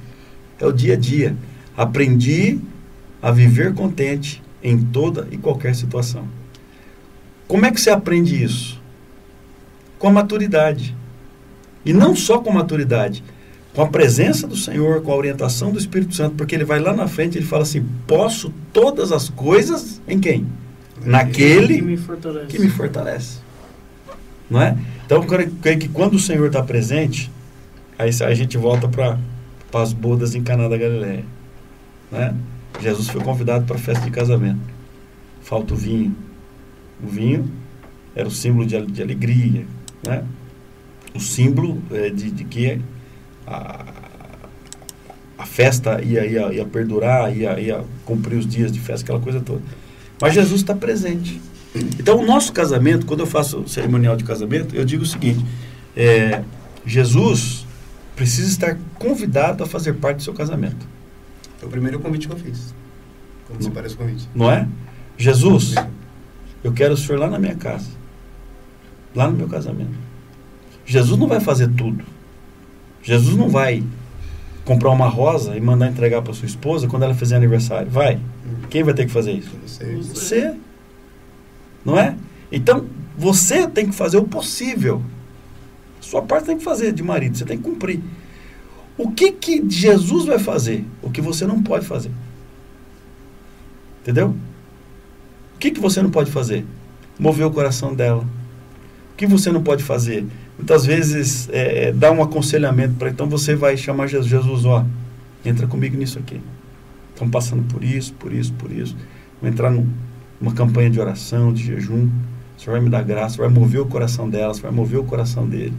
[0.58, 1.36] É o dia a dia.
[1.76, 2.58] Aprendi
[3.22, 6.26] a viver contente em toda e qualquer situação.
[7.50, 8.82] Como é que você aprende isso?
[9.98, 10.96] Com a maturidade.
[11.84, 13.26] E não só com a maturidade,
[13.74, 16.94] com a presença do Senhor, com a orientação do Espírito Santo, porque ele vai lá
[16.94, 20.48] na frente e ele fala assim: posso todas as coisas em quem?
[21.02, 22.48] Que Naquele me fortalece.
[22.48, 23.40] que me fortalece.
[24.50, 24.76] Não é?
[25.06, 27.32] Então, eu creio que quando o Senhor está presente,
[27.98, 29.18] aí a gente volta para
[29.74, 31.24] as bodas em Caná da Galileia.
[32.12, 32.36] Né?
[32.82, 34.60] Jesus foi convidado para a festa de casamento.
[35.42, 36.16] Falta o vinho.
[37.04, 37.50] O vinho
[38.16, 39.66] era o símbolo de, de alegria,
[40.06, 40.24] né?
[41.16, 42.80] O símbolo eh, de, de que
[43.50, 43.86] a,
[45.40, 49.40] a festa ia, ia, ia perdurar, ia, ia cumprir os dias de festa, aquela coisa
[49.40, 49.62] toda.
[50.22, 51.42] Mas Jesus está presente.
[52.00, 55.46] Então, o nosso casamento, quando eu faço o cerimonial de casamento, eu digo o seguinte:
[55.96, 56.44] é,
[56.86, 57.66] Jesus
[58.16, 60.86] precisa estar convidado a fazer parte do seu casamento,
[61.58, 62.74] Foi o primeiro convite que eu fiz.
[63.48, 64.28] Quando você parece o convite.
[64.36, 64.68] não é?
[65.18, 65.74] Jesus,
[66.64, 67.90] eu quero o senhor lá na minha casa,
[69.16, 69.98] lá no meu casamento.
[70.86, 72.04] Jesus não vai fazer tudo.
[73.02, 73.84] Jesus não vai
[74.66, 77.90] comprar uma rosa e mandar entregar para sua esposa quando ela fizer aniversário.
[77.90, 78.20] Vai.
[78.70, 79.52] Quem vai ter que fazer isso?
[79.66, 80.56] Você, Você.
[81.84, 82.16] Não é?
[82.52, 82.86] Então,
[83.18, 85.02] você tem que fazer o possível.
[86.00, 88.02] Sua parte tem que fazer de marido, você tem que cumprir.
[88.98, 90.86] O que que Jesus vai fazer?
[91.02, 92.12] O que você não pode fazer.
[94.02, 94.36] Entendeu?
[95.56, 96.66] O que que você não pode fazer?
[97.18, 98.26] Mover o coração dela.
[99.14, 100.26] O que você não pode fazer?
[100.60, 104.86] Muitas vezes é, é, dar um aconselhamento para então você vai chamar Jesus, Jesus, ó,
[105.46, 106.42] entra comigo nisso aqui.
[107.14, 108.94] Estamos passando por isso, por isso, por isso.
[109.42, 109.88] Vou entrar num,
[110.40, 112.10] numa campanha de oração, de jejum.
[112.58, 115.48] O Senhor vai me dar graça, vai mover o coração delas, vai mover o coração
[115.48, 115.74] dele.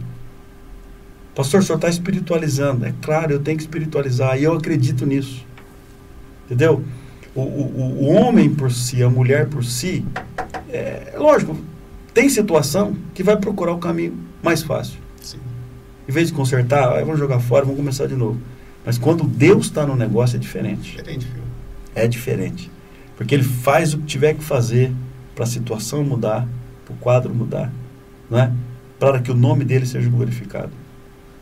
[1.35, 2.83] Pastor, o senhor está espiritualizando.
[2.83, 5.45] É claro, eu tenho que espiritualizar e eu acredito nisso.
[6.45, 6.83] Entendeu?
[7.35, 10.03] O, o, o homem por si, a mulher por si,
[10.69, 11.55] é lógico,
[12.15, 14.99] tem situação que vai procurar o caminho mais fácil.
[15.21, 15.39] Sim.
[16.07, 18.39] Em vez de consertar, ah, vamos jogar fora, vamos começar de novo.
[18.85, 20.91] Mas quando Deus está no negócio é diferente.
[20.91, 21.43] Diferente, filho.
[21.93, 22.71] É diferente.
[23.15, 24.91] Porque ele faz o que tiver que fazer
[25.35, 26.47] para a situação mudar,
[26.85, 27.71] para o quadro mudar,
[28.29, 28.51] não é?
[28.99, 30.69] para que o nome dele seja glorificado.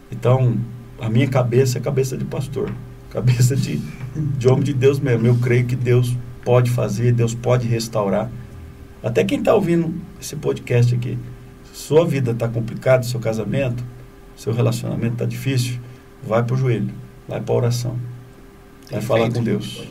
[0.09, 0.57] Então,
[0.99, 2.71] a minha cabeça é cabeça de pastor,
[3.11, 3.81] cabeça de,
[4.37, 5.27] de homem de Deus mesmo.
[5.27, 6.15] Eu creio que Deus
[6.45, 8.31] pode fazer, Deus pode restaurar.
[9.03, 11.17] Até quem está ouvindo esse podcast aqui,
[11.79, 13.83] sua vida está complicada, seu casamento,
[14.35, 15.79] seu relacionamento está difícil,
[16.21, 16.89] vai para o joelho,
[17.27, 17.91] vai para a oração,
[18.91, 19.81] vai Tem falar feito, com Deus.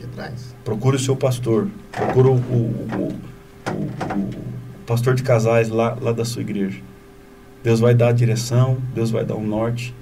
[0.63, 1.67] Procure o seu pastor.
[1.91, 3.15] Procure o, o, o-
[3.71, 3.79] o-
[4.19, 6.79] o pastor de casais lá, lá da sua igreja.
[7.63, 9.93] Deus vai dar a direção, Deus vai dar um norte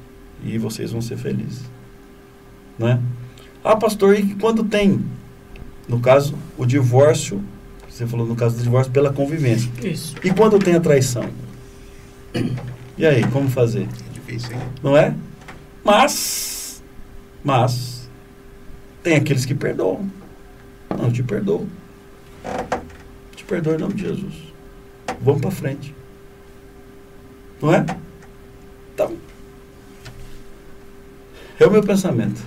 [0.43, 1.61] e vocês vão ser felizes.
[2.77, 2.99] Né?
[3.63, 5.03] Ah, pastor, e quando tem?
[5.87, 7.41] No caso, o divórcio,
[7.89, 9.71] você falou no caso do divórcio pela convivência.
[9.83, 10.15] Isso.
[10.23, 11.25] E quando tem a traição?
[12.97, 13.87] E aí, como fazer?
[14.09, 14.61] É difícil, hein?
[14.81, 15.15] não é?
[15.83, 16.83] Mas,
[17.43, 18.09] mas,
[19.03, 20.09] tem aqueles que perdoam.
[20.89, 21.67] Não, eu te perdoo.
[23.35, 24.33] Te perdoo em nome de Jesus.
[25.21, 25.95] Vamos para frente.
[27.61, 27.85] Não é?
[28.93, 29.15] Então,
[31.59, 32.41] é o meu pensamento.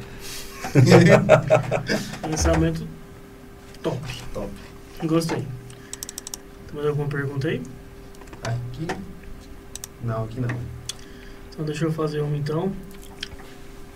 [2.22, 2.86] Pensamento
[3.82, 3.98] top.
[4.32, 4.50] Top.
[5.04, 5.38] Gostei.
[5.38, 7.62] Tem mais alguma pergunta aí?
[8.42, 9.09] Aqui.
[10.02, 10.48] Não, aqui não.
[11.50, 12.72] Então deixa eu fazer uma então.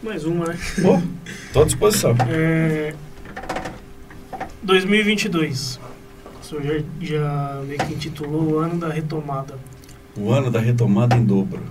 [0.02, 0.58] Mais uma, né?
[0.82, 1.02] Bom,
[1.46, 2.14] estou à disposição.
[2.28, 2.94] É...
[4.62, 5.80] 2022.
[6.40, 9.58] O senhor já, já meio que intitulou o ano da retomada.
[10.16, 11.62] O ano da retomada em dobro.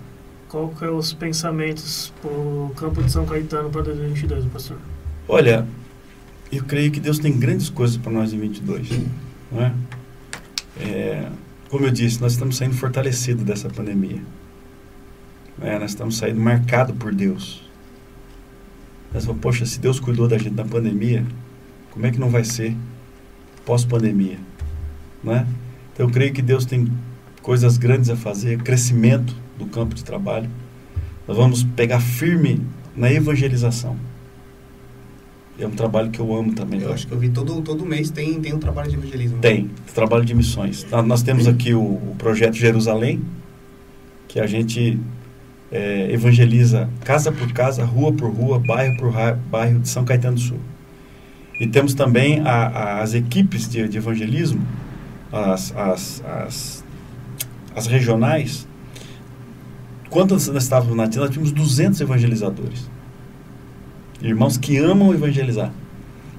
[0.50, 4.78] Qual que é os pensamentos para o campo de São Caetano para 2022, pastor?
[5.28, 5.68] Olha,
[6.52, 8.90] eu creio que Deus tem grandes coisas para nós em 22.
[9.52, 9.74] Não é?
[10.80, 11.30] é?
[11.74, 14.22] Como eu disse, nós estamos saindo fortalecidos dessa pandemia.
[15.60, 17.68] É, nós estamos saindo marcados por Deus.
[19.12, 21.26] Nós falamos, poxa, se Deus cuidou da gente na pandemia,
[21.90, 22.78] como é que não vai ser
[23.66, 24.38] pós-pandemia?
[25.24, 25.48] Né?
[25.92, 26.92] Então eu creio que Deus tem
[27.42, 30.52] coisas grandes a fazer, crescimento do campo de trabalho.
[31.28, 32.62] Nós vamos pegar firme
[32.96, 33.98] na evangelização.
[35.60, 36.82] É um trabalho que eu amo também.
[36.82, 39.40] Eu acho que eu vi todo, todo mês tem, tem um trabalho de evangelismo.
[39.40, 40.86] Tem, trabalho de missões.
[41.06, 43.22] Nós temos aqui o, o projeto Jerusalém,
[44.28, 45.00] que a gente
[45.72, 49.12] é, evangeliza casa por casa, rua por rua, bairro por
[49.50, 50.60] bairro de São Caetano do Sul.
[51.60, 54.62] E temos também a, a, as equipes de, de evangelismo,
[55.32, 56.84] as, as, as,
[57.76, 58.68] as, regionais.
[60.10, 62.90] Quando nós estávamos na Tina, nós tínhamos 200 evangelizadores.
[64.24, 65.70] Irmãos que amam evangelizar.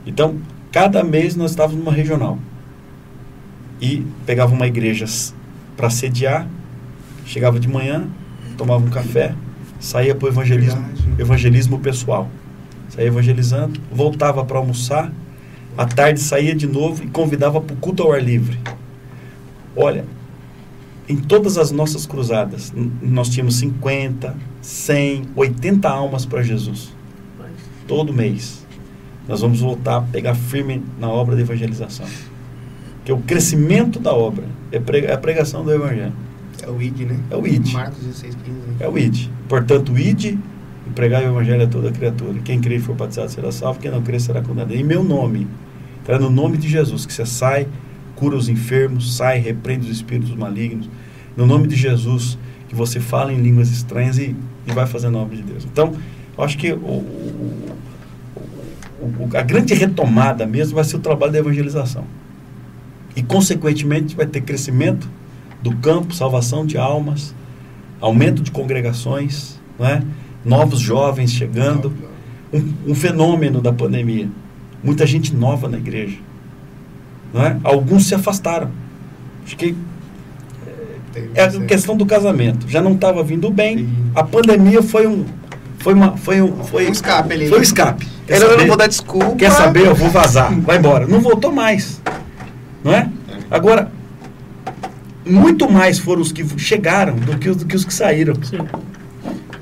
[0.07, 0.39] Então,
[0.73, 2.39] cada mês nós estávamos numa regional.
[3.79, 5.05] E pegava uma igreja
[5.77, 6.49] para sediar,
[7.27, 8.09] chegava de manhã,
[8.57, 9.35] tomava um café,
[9.79, 10.83] saía para o evangelismo,
[11.19, 12.31] evangelismo pessoal.
[12.89, 15.13] Saía evangelizando, voltava para almoçar,
[15.77, 18.59] à tarde saía de novo e convidava para o culto ao ar livre.
[19.77, 20.07] Olha,
[21.07, 26.95] em todas as nossas cruzadas, nós tínhamos 50, 100, 80 almas para Jesus
[27.87, 28.65] todo mês.
[29.27, 32.07] Nós vamos voltar a pegar firme na obra de evangelização.
[33.05, 36.13] Que o crescimento da obra é, é a pregação do Evangelho.
[36.63, 37.19] É o ID, né?
[37.31, 37.73] É o ID.
[37.73, 38.59] Marcos 16, 15.
[38.81, 39.29] É o ID.
[39.49, 40.37] Portanto, o ID
[40.87, 42.39] e pregar o Evangelho a toda criatura.
[42.41, 44.75] Quem crê e for batizado será salvo, quem não crê será condenado.
[44.75, 45.47] Em meu nome.
[46.03, 47.67] Então é no nome de Jesus que você sai,
[48.15, 50.89] cura os enfermos, sai, repreende os espíritos malignos.
[51.37, 52.39] No nome de Jesus
[52.69, 54.35] que você fala em línguas estranhas e,
[54.67, 55.65] e vai fazendo a obra de Deus.
[55.65, 55.95] Então,
[56.37, 57.77] eu acho que o, o,
[59.01, 62.05] o, a grande retomada mesmo vai ser o trabalho da evangelização.
[63.17, 65.09] E, consequentemente, vai ter crescimento
[65.63, 67.35] do campo, salvação de almas,
[68.01, 70.03] aumento de congregações, não é?
[70.45, 71.93] novos jovens chegando.
[72.53, 74.29] Um, um, fenômeno da pandemia.
[74.83, 76.19] Muita gente nova na igreja.
[77.33, 77.59] Não é?
[77.65, 78.71] Alguns se afastaram.
[79.45, 79.75] Acho que
[81.35, 82.69] é a questão do casamento.
[82.69, 83.89] Já não estava vindo bem.
[84.15, 85.25] A pandemia foi um,
[85.85, 87.47] foi, uma, foi, um, foi um escape ali.
[87.47, 88.09] Foi um escape.
[88.27, 89.37] Quer Ele saber, não vou dar desculpa.
[89.37, 89.87] Quer saber?
[89.87, 90.51] Eu vou vazar.
[90.61, 91.07] Vai embora.
[91.07, 92.01] Não voltou mais.
[92.83, 93.07] Não é?
[93.51, 93.93] Agora,
[95.27, 98.35] muito mais foram os que chegaram do que os, do que, os que saíram.
[98.43, 98.67] Sim.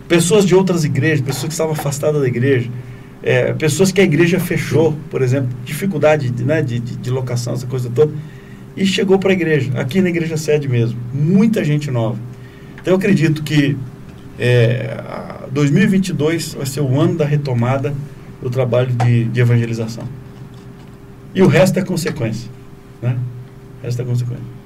[0.07, 2.71] Pessoas de outras igrejas, pessoas que estavam afastadas da igreja.
[3.21, 7.55] É, pessoas que a igreja fechou, por exemplo, dificuldade de, né, de, de, de locação,
[7.55, 8.13] essa coisa toda,
[8.77, 10.97] e chegou para a igreja, aqui na igreja sede mesmo.
[11.13, 12.17] Muita gente nova.
[12.81, 13.77] Então eu acredito que
[14.39, 14.97] é,
[15.53, 17.95] 2022 vai ser o ano da retomada
[18.41, 20.09] do trabalho de, de evangelização.
[21.35, 22.51] E o resto é consequência.
[23.01, 23.19] Né?
[23.81, 24.63] O resto é consequência.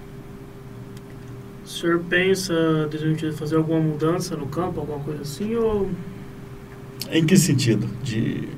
[1.64, 2.54] O senhor pensa
[2.90, 5.54] de fazer alguma mudança no campo, alguma coisa assim?
[5.56, 5.90] Ou...
[7.10, 7.88] Em que sentido?
[8.02, 8.48] De...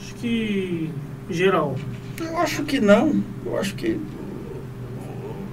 [0.00, 0.90] Acho que
[1.30, 1.76] geral.
[2.20, 3.22] Eu acho que não.
[3.44, 3.98] Eu acho que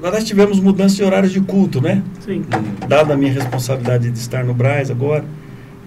[0.02, 2.02] nós tivemos mudança de horários de culto, né?
[2.22, 2.46] Sim.
[2.88, 5.26] Dada a minha responsabilidade de estar no Braz agora,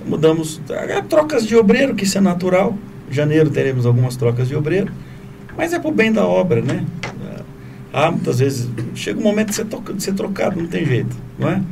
[0.06, 2.76] mudamos é, trocas de obreiro, que isso é natural.
[3.10, 4.92] Em janeiro teremos algumas trocas de obreiro,
[5.56, 6.84] mas é para o bem da obra, né?
[7.92, 11.50] Ah, muitas vezes chega um momento de ser, de ser trocado, não tem jeito, não
[11.50, 11.62] é?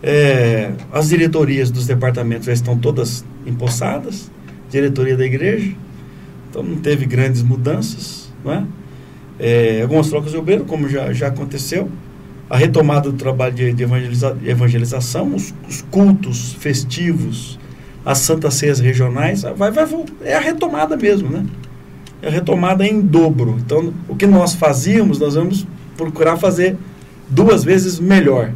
[0.00, 0.72] é?
[0.92, 4.30] As diretorias dos departamentos já estão todas empossadas,
[4.70, 5.72] diretoria da igreja,
[6.48, 8.64] então não teve grandes mudanças, não é?
[9.40, 11.90] é algumas trocas de obreiro, como já, já aconteceu,
[12.48, 17.58] a retomada do trabalho de, de evangeliza, evangelização, os, os, cultos festivos,
[18.06, 19.84] as santas ceias regionais, vai, vai,
[20.22, 21.44] é a retomada mesmo, né?
[22.22, 23.56] É a retomada em dobro.
[23.58, 25.66] Então, o que nós fazíamos, nós vamos
[25.96, 26.76] procurar fazer
[27.28, 28.52] duas vezes melhor.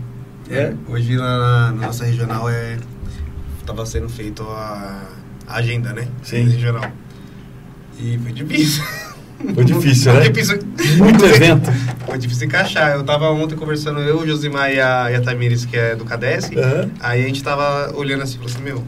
[0.48, 2.76] É, hoje na, na, nossa regional é
[3.60, 5.08] estava sendo feito a,
[5.48, 6.06] a, agenda, né?
[6.22, 6.48] Sim.
[6.48, 6.88] Regional.
[7.98, 8.84] E foi difícil.
[9.52, 10.28] Foi difícil, né?
[10.28, 10.60] Difícil.
[10.96, 11.72] Muito evento.
[12.06, 12.92] Foi difícil encaixar.
[12.92, 16.54] Eu tava ontem conversando, eu, Josimar e a, e a Tamires, que é do Cadesc.
[16.54, 16.90] Uhum.
[17.00, 18.84] Aí a gente tava olhando assim falou assim, meu,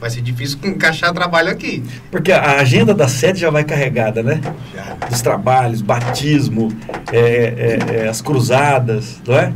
[0.00, 1.82] vai ser difícil encaixar trabalho aqui.
[2.10, 4.40] Porque a agenda da sede já vai carregada, né?
[4.74, 4.94] Já.
[5.08, 6.68] Dos trabalhos, batismo,
[7.12, 9.52] é, é, é, as cruzadas, não é?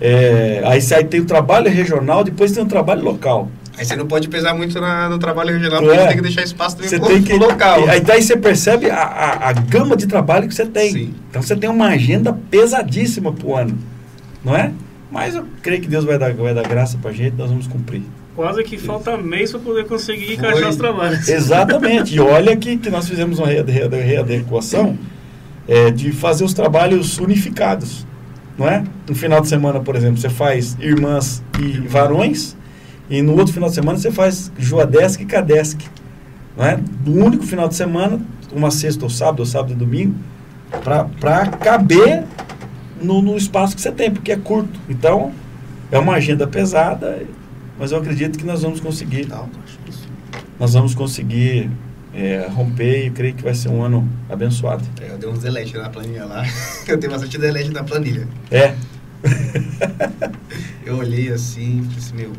[0.00, 3.50] é aí, aí tem o trabalho regional, depois tem o trabalho local.
[3.78, 5.84] Aí você não pode pesar muito na- no trabalho regional, É.
[5.86, 7.32] porque você tem que deixar espaço também Você pro, tem que.
[7.34, 7.88] local.
[7.88, 10.92] Aí daí você percebe a, a, a gama de trabalho que você tem.
[10.92, 11.14] Sim.
[11.30, 13.78] Então você tem uma agenda pesadíssima pro ano.
[14.44, 14.72] Não é?
[15.10, 18.02] Mas eu creio que Deus vai dar, vai dar graça pra gente, nós vamos cumprir.
[18.34, 20.34] Quase que falta mês para poder conseguir Foi.
[20.34, 21.28] encaixar os trabalhos.
[21.28, 22.14] Exatamente.
[22.14, 24.96] E olha que, que nós fizemos uma reade- reade- readequação
[25.68, 28.06] é, de fazer os trabalhos unificados.
[28.56, 28.84] Não é?
[29.08, 32.56] No final de semana, por exemplo, você faz irmãs e varões,
[33.10, 35.78] e no outro final de semana você faz Joadesc e Cadesc.
[36.56, 36.78] Não é?
[37.04, 38.18] No único final de semana,
[38.52, 40.14] uma sexta ou sábado, ou sábado e domingo,
[41.20, 42.24] para caber
[43.00, 44.78] no, no espaço que você tem, porque é curto.
[44.88, 45.32] Então,
[45.90, 47.22] é uma agenda pesada,
[47.82, 49.26] mas eu acredito que nós vamos conseguir
[50.56, 51.68] nós vamos conseguir
[52.14, 54.84] é, romper e eu creio que vai ser um ano abençoado.
[55.00, 56.44] É, Eu dei uns delete na planilha lá.
[56.86, 58.28] Eu tenho bastante delete na planilha.
[58.52, 58.76] É,
[60.86, 62.32] Eu olhei assim e falei assim, meu,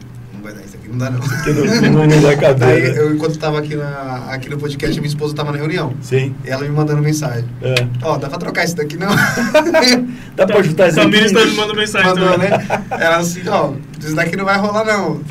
[0.43, 1.19] vai dar isso aqui, não dá não.
[1.19, 1.53] que
[1.89, 2.93] não, não, não caber.
[2.93, 2.99] né?
[2.99, 5.93] eu, enquanto tava aqui, na, aqui no podcast, minha esposa tava na reunião.
[6.01, 6.35] Sim.
[6.45, 7.45] E ela me mandando mensagem.
[7.61, 7.73] É.
[8.03, 9.09] Ó, dá pra trocar isso daqui não?
[10.35, 11.25] Dá pra ajudar isso Samir aqui?
[11.27, 12.49] está me mandando mensagem Mandou, também.
[12.49, 12.67] né?
[12.91, 15.21] Ela assim, ó, isso daqui não vai rolar não.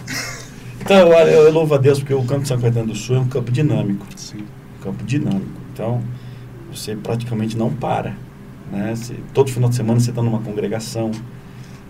[0.81, 3.21] Então, olha, eu louvo a Deus porque o campo de São Caetano do Sul é
[3.21, 4.07] um campo dinâmico.
[4.17, 4.39] Sim.
[4.81, 5.61] um campo dinâmico.
[5.73, 6.03] Então,
[6.73, 8.15] você praticamente não para.
[8.71, 8.95] Né?
[8.95, 11.11] Você- todo final de semana você está numa congregação.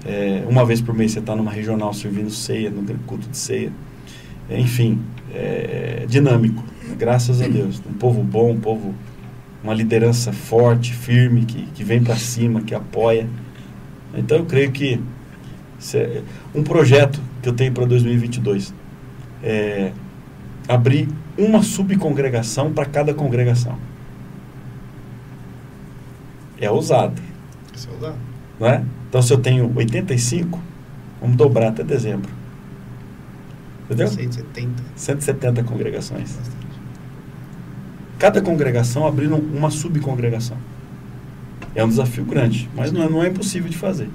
[0.05, 3.73] É, uma vez por mês você está numa regional servindo ceia, no culto de ceia.
[4.49, 5.01] É, enfim,
[5.35, 6.63] é dinâmico.
[6.99, 7.83] Graças a Deus.
[7.89, 8.95] Um povo bom, um povo,
[9.63, 13.29] uma liderança forte, firme, que, que vem para cima, que apoia.
[14.15, 15.01] Então eu creio que
[16.55, 18.75] um projeto que eu tenho para 2022
[19.43, 19.93] é
[20.69, 23.77] abrir uma subcongregação para cada congregação.
[26.61, 27.21] É ousado,
[27.75, 28.15] Isso é usar.
[28.61, 28.85] não é?
[29.13, 30.59] Então, se eu tenho 85,
[31.21, 32.31] vamos dobrar até dezembro.
[33.85, 34.09] Entendeu?
[34.09, 34.83] 170.
[34.97, 36.39] 170 congregações.
[38.19, 40.57] Cada congregação abrindo uma subcongregação.
[41.75, 44.09] É um desafio grande, mas não é, não é impossível de fazer.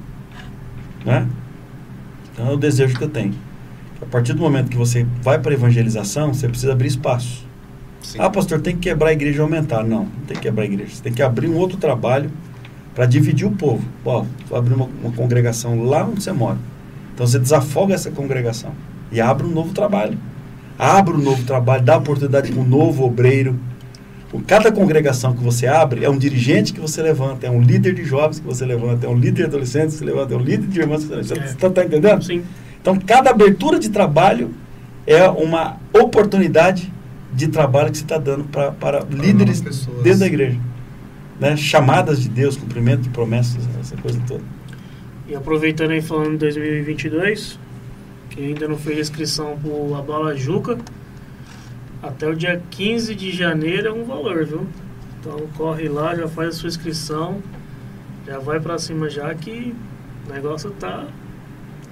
[1.05, 1.27] Né?
[2.33, 3.35] Então é o desejo que eu tenho.
[4.01, 7.45] A partir do momento que você vai para a evangelização, você precisa abrir espaço.
[8.01, 8.17] Sim.
[8.19, 9.83] Ah, pastor, tem que quebrar a igreja e aumentar.
[9.83, 10.95] Não, não tem que quebrar a igreja.
[10.95, 12.31] Você tem que abrir um outro trabalho
[12.97, 13.83] para dividir o povo.
[14.03, 16.57] Ó, vou abrir uma, uma congregação lá onde você mora.
[17.13, 18.71] Então você desafoga essa congregação
[19.11, 20.17] e abre um novo trabalho.
[20.79, 23.59] Abre um novo trabalho, dá oportunidade para um novo obreiro.
[24.47, 28.03] Cada congregação que você abre é um dirigente que você levanta, é um líder de
[28.03, 30.67] jovens que você levanta, é um líder de adolescentes que você levanta, é um líder
[30.67, 31.39] de irmãs que você levanta.
[31.39, 31.47] É.
[31.47, 32.23] Você está entendendo?
[32.23, 32.43] Sim.
[32.81, 34.55] Então, cada abertura de trabalho
[35.05, 36.91] é uma oportunidade
[37.31, 40.03] de trabalho que você está dando pra, para líderes novas pessoas.
[40.03, 40.59] dentro da igreja.
[41.39, 41.55] Né?
[41.55, 44.43] Chamadas de Deus, cumprimento de promessas, essa coisa toda.
[45.27, 47.59] E aproveitando aí falando de 2022,
[48.29, 50.77] quem ainda não fez inscrição pro Abala Juca,
[52.01, 54.67] até o dia 15 de janeiro é um valor, viu?
[55.19, 57.41] Então corre lá, já faz a sua inscrição,
[58.25, 59.75] já vai pra cima já que
[60.27, 61.05] o negócio tá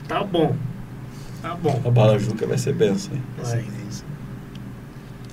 [0.07, 0.55] tá bom.
[1.41, 1.81] Tá bom.
[1.85, 3.13] A Bala Juca vai ser benção.
[3.15, 3.21] hein?
[3.37, 3.65] Vai.
[3.89, 4.05] Isso.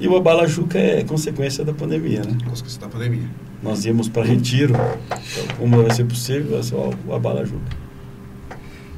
[0.00, 2.36] E o Abala Juca é consequência da pandemia, né?
[2.48, 3.28] Consequência da pandemia.
[3.62, 4.74] Nós íamos para retiro,
[5.06, 7.60] então, como vai ser possível, vai ser o o Abala Juca.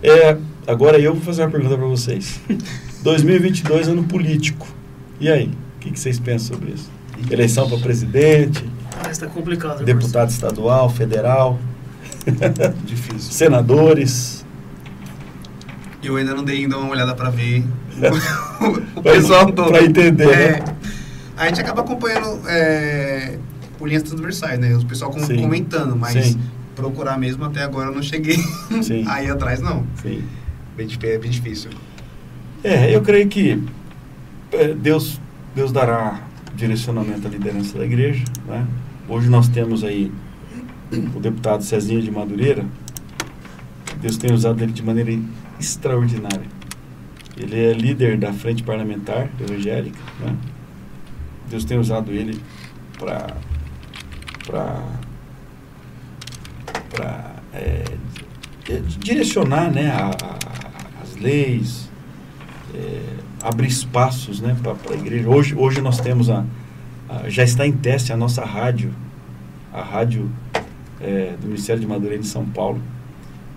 [0.03, 0.37] É,
[0.67, 2.41] agora eu vou fazer uma pergunta para vocês.
[3.03, 4.67] 2022 ano político.
[5.21, 5.51] E aí?
[5.77, 6.91] O que, que vocês pensam sobre isso?
[7.31, 8.65] Eleição para presidente,
[9.05, 9.77] Mas tá complicado.
[9.79, 11.59] viu, deputado estadual, federal,
[12.87, 13.33] Difícil.
[13.33, 14.45] senadores.
[16.03, 17.65] Eu ainda não dei ainda uma olhada pra ver
[18.97, 19.69] o pessoal todo.
[19.69, 20.65] Pra entender, É, né?
[21.37, 23.39] a gente acaba acompanhando é,
[23.79, 24.75] por linhas transversais, né?
[24.77, 26.41] O pessoal com- comentando, mas Sim.
[26.75, 28.37] procurar mesmo até agora eu não cheguei
[29.09, 29.87] aí atrás, não.
[30.03, 30.23] Sim.
[30.77, 31.71] Bem, é bem difícil.
[32.63, 33.63] É, eu creio que
[34.53, 35.21] é, Deus,
[35.55, 36.21] Deus dará
[36.57, 38.25] direcionamento à liderança da igreja.
[38.47, 38.67] Né?
[39.09, 40.11] Hoje nós temos aí
[41.15, 42.65] o deputado Cezinho de Madureira.
[44.01, 45.13] Deus tem usado ele de maneira
[45.61, 46.47] extraordinária.
[47.37, 49.99] Ele é líder da frente parlamentar evangélica.
[50.21, 50.35] Né?
[51.51, 52.41] Deus tem usado ele
[52.99, 53.37] para
[54.47, 54.83] para
[58.99, 61.89] direcionar né, a- a- as leis,
[62.75, 63.03] é,
[63.43, 65.29] abrir espaços né, para a igreja.
[65.29, 66.45] Hoje, hoje nós temos a,
[67.09, 68.93] a- já está em teste a nossa rádio,
[69.73, 70.31] a rádio
[71.01, 72.81] é, do Ministério de Madureira em São Paulo.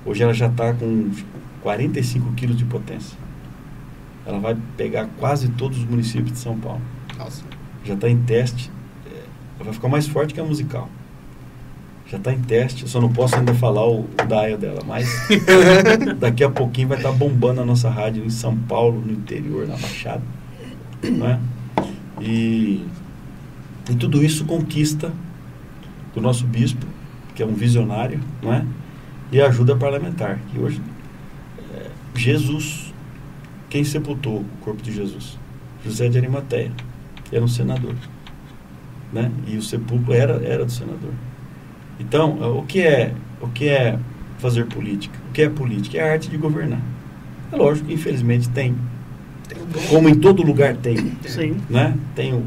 [0.05, 1.09] Hoje ela já está com
[1.61, 3.17] 45 quilos de potência.
[4.25, 6.81] Ela vai pegar quase todos os municípios de São Paulo.
[7.17, 7.43] Nossa.
[7.85, 8.69] Já está em teste.
[9.65, 10.89] Vai ficar mais forte que a musical.
[12.07, 15.27] Já está em teste, eu só não posso ainda falar o, o dial dela, mas
[16.19, 19.75] daqui a pouquinho vai estar bombando a nossa rádio em São Paulo, no interior, na
[19.75, 20.23] Baixada.
[21.03, 21.39] Né?
[22.21, 22.85] E,
[23.89, 25.11] e tudo isso conquista
[26.15, 26.85] do nosso bispo,
[27.35, 28.65] que é um visionário, não é?
[29.31, 30.81] e ajuda parlamentar, que hoje
[31.73, 32.93] é Jesus,
[33.69, 35.37] quem sepultou o corpo de Jesus?
[35.85, 36.71] José de Arimateia,
[37.25, 37.95] que era um senador.
[39.11, 39.31] Né?
[39.47, 41.13] E o sepulcro era, era do senador.
[41.99, 43.97] Então, o que é o que é
[44.37, 45.17] fazer política?
[45.29, 45.97] O que é política?
[45.97, 46.81] É a arte de governar.
[47.51, 48.75] É lógico que infelizmente tem.
[49.89, 51.13] Como em todo lugar tem.
[51.25, 51.57] Sim.
[51.69, 51.95] Né?
[52.15, 52.43] Tem o,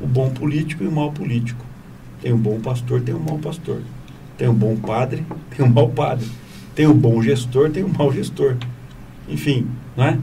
[0.00, 1.64] o bom político e o mau político.
[2.20, 3.80] Tem o bom pastor, tem o mau pastor.
[4.36, 5.24] Tem o bom padre,
[5.56, 6.26] tem o mau padre.
[6.74, 8.56] Tem o bom gestor, tem o mau gestor.
[9.28, 9.66] Enfim,
[9.96, 10.18] né?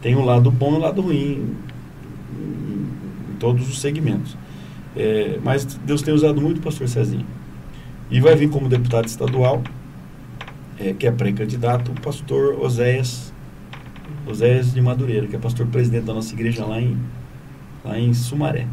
[0.00, 1.54] Tem o lado bom e o lado ruim
[2.32, 4.36] em, em todos os segmentos.
[4.96, 7.26] É, mas Deus tem usado muito o pastor Cezinho.
[8.10, 9.62] E vai vir como deputado estadual,
[10.78, 13.32] é, que é pré-candidato, o pastor Oséias,
[14.26, 16.96] Oséias de Madureira, que é pastor presidente da nossa igreja lá em,
[17.84, 18.66] lá em Sumaré.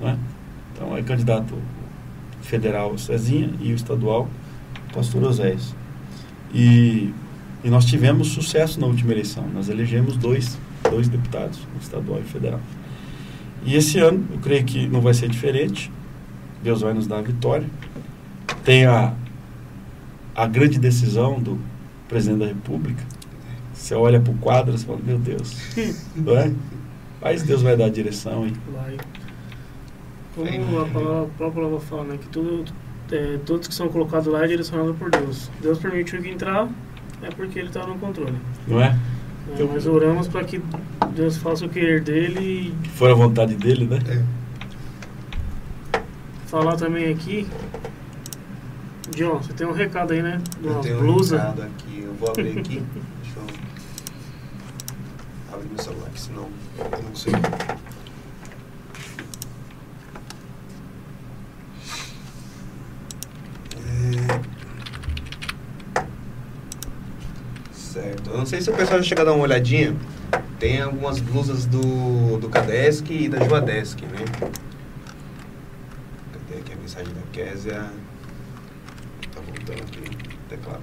[0.00, 0.18] Né?
[0.74, 1.54] Então é candidato
[2.42, 4.28] federal Cezinha e o estadual
[4.92, 5.74] pastor Oséias.
[6.52, 7.12] E,
[7.64, 9.44] e nós tivemos sucesso na última eleição.
[9.54, 10.58] Nós elegemos dois,
[10.90, 12.60] dois deputados, estadual e federal.
[13.64, 15.90] E esse ano, eu creio que não vai ser diferente.
[16.62, 17.66] Deus vai nos dar a vitória.
[18.64, 19.12] Tem a,
[20.34, 21.58] a grande decisão do
[22.08, 23.02] presidente da República.
[23.72, 25.56] Você olha para o quadro e fala, meu Deus.
[26.14, 26.52] não é?
[27.20, 28.50] Mas Deus vai dar a direção.
[28.72, 28.96] Vai.
[30.34, 32.18] Como a palavra, a própria palavra fala, né?
[32.20, 32.64] Que tudo,
[33.10, 35.50] é, todos que são colocados lá é direcionado por Deus.
[35.60, 36.68] Deus permitiu que entrar,
[37.22, 38.36] é porque Ele está no controle.
[38.66, 38.98] Não é?
[39.58, 40.62] É, nós oramos para que
[41.14, 43.98] Deus faça o querer dele Que for a vontade dele, né?
[44.08, 45.98] É.
[46.46, 47.46] falar também aqui.
[49.14, 50.40] John, você tem um recado aí, né?
[50.60, 51.36] De Eu uma tenho blusa.
[51.36, 52.82] um recado aqui, eu vou abrir aqui.
[53.22, 53.44] Deixa eu
[55.54, 57.36] abrir meu celular, que senão eu não consigo.
[63.76, 64.40] É...
[67.72, 68.22] Certo.
[68.26, 69.94] Eu não sei se o pessoal já chega a dar uma olhadinha.
[70.58, 74.24] Tem algumas blusas do, do Cadesk e da Juadesk, né?
[76.32, 77.84] Cadê aqui a mensagem da Késia?
[79.32, 80.80] Tá voltando aqui teclado.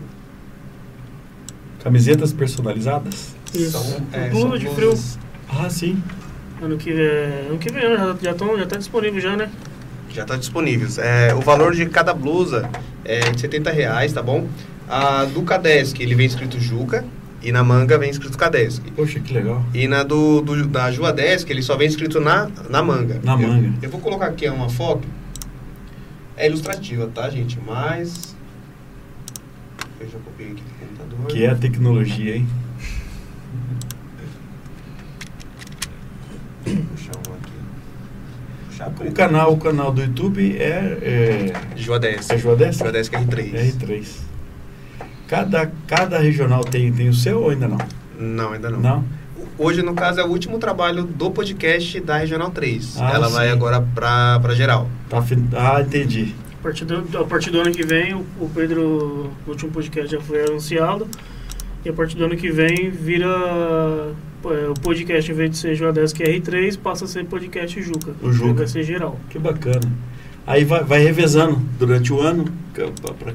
[1.84, 3.36] Camisetas personalizadas?
[3.54, 3.72] Isso.
[3.72, 6.02] São, é, Blusa são de blusas- Ah, sim.
[6.62, 9.50] Ano que vem, ano que vem já, já, tão, já tá disponível já, né?
[10.12, 10.98] Já está disponíveis.
[10.98, 12.70] É, o valor de cada blusa
[13.04, 14.48] é de 70 reais, tá bom?
[14.88, 17.06] A do Cadesk, ele vem escrito Juca,
[17.42, 18.84] e na manga vem escrito Cadesk.
[18.96, 19.64] Poxa, que legal.
[19.74, 23.20] E na do, do da Juadesk, ele só vem escrito na, na manga.
[23.24, 23.74] Na Eu- manga.
[23.82, 25.08] Eu vou colocar aqui uma foto.
[26.36, 27.58] É ilustrativa, tá, gente?
[27.66, 28.36] Mas...
[30.00, 31.28] Eu já copiei aqui do computador.
[31.28, 32.48] Que é a tecnologia, hein?
[36.64, 37.52] Puxar um aqui.
[38.70, 40.64] Puxar O canal, o canal do YouTube é,
[41.02, 42.38] é, é Juadesk?
[42.38, 43.76] Juadesk R3.
[43.78, 44.29] R3.
[45.30, 47.78] Cada, cada regional tem, tem o seu ou ainda não?
[48.20, 48.80] Não, ainda não.
[48.80, 49.06] Não?
[49.58, 52.96] Hoje, no caso, é o último trabalho do podcast da Regional 3.
[53.00, 53.54] Ah, Ela vai sim.
[53.54, 54.90] agora pra, pra geral.
[55.10, 55.22] Tá,
[55.54, 56.34] ah, entendi.
[56.60, 60.10] A partir, do, a partir do ano que vem, o, o Pedro, no último podcast
[60.12, 61.08] já foi anunciado.
[61.86, 63.28] E a partir do ano que vem, vira.
[64.46, 68.14] é, O podcast, em vez de ser Joadesk R3, passa a ser podcast Juca.
[68.22, 68.54] O Juca.
[68.54, 69.18] Vai ser geral.
[69.30, 69.92] Que bacana.
[70.50, 72.46] Aí vai, vai revezando durante o ano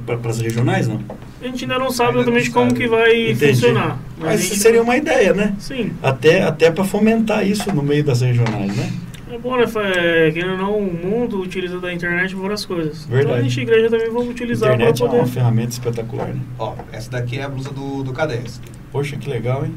[0.05, 1.01] para as regionais, não?
[1.41, 3.52] A gente ainda não sabe exatamente como que vai Entendi.
[3.55, 4.01] funcionar.
[4.18, 5.55] Mas a gente- seria uma ideia, né?
[5.60, 5.93] Sim.
[6.02, 8.93] Até, até para fomentar isso no meio das regionais, né?
[9.31, 9.65] É bom, né?
[9.94, 13.05] É, querendo ou não, o mundo utiliza da internet para várias coisas.
[13.05, 13.39] Então Verdade.
[13.39, 15.18] a gente, igreja, também vamos A utilizar para internet é poder.
[15.20, 16.41] uma ferramenta espetacular, né?
[16.59, 18.60] Ó, essa daqui é a blusa do, do Cadesk.
[18.91, 19.75] Poxa, que legal, hein?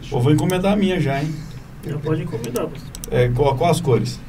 [0.00, 1.34] Deixa Pô, vou encomendar a minha já, hein?
[1.86, 2.66] Já pode encomendar.
[2.66, 2.90] pastor.
[3.10, 4.20] É, qual, qual as cores?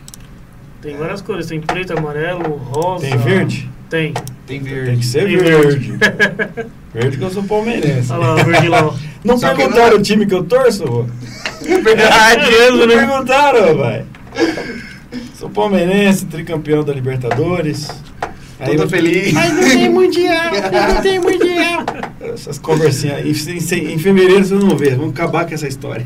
[0.83, 1.47] Tem várias cores.
[1.47, 3.07] Tem preto, amarelo, rosa.
[3.07, 3.69] Tem verde?
[3.89, 4.13] Tem.
[4.45, 4.85] Tem verde.
[4.91, 5.93] Tem que ser Tem verde.
[6.93, 8.11] verde que eu sou palmeirense.
[8.11, 8.85] Olha lá, o verde lá.
[8.87, 8.93] ó.
[9.23, 10.85] Não Só perguntaram não- o time que eu torço?
[10.85, 11.05] vô?
[11.63, 12.51] Verdade.
[12.71, 12.95] Não né?
[12.97, 14.05] perguntaram, vai.
[15.39, 17.87] Sou palmeirense, tricampeão da Libertadores.
[18.65, 19.31] Todo vai- feliz.
[19.33, 20.51] Mas não tem mundial,
[20.95, 21.85] não tem mundial.
[22.33, 23.47] Essas conversinhas.
[23.47, 26.03] Em, em- em fevereiro vocês vão ver, vamos acabar com essa história.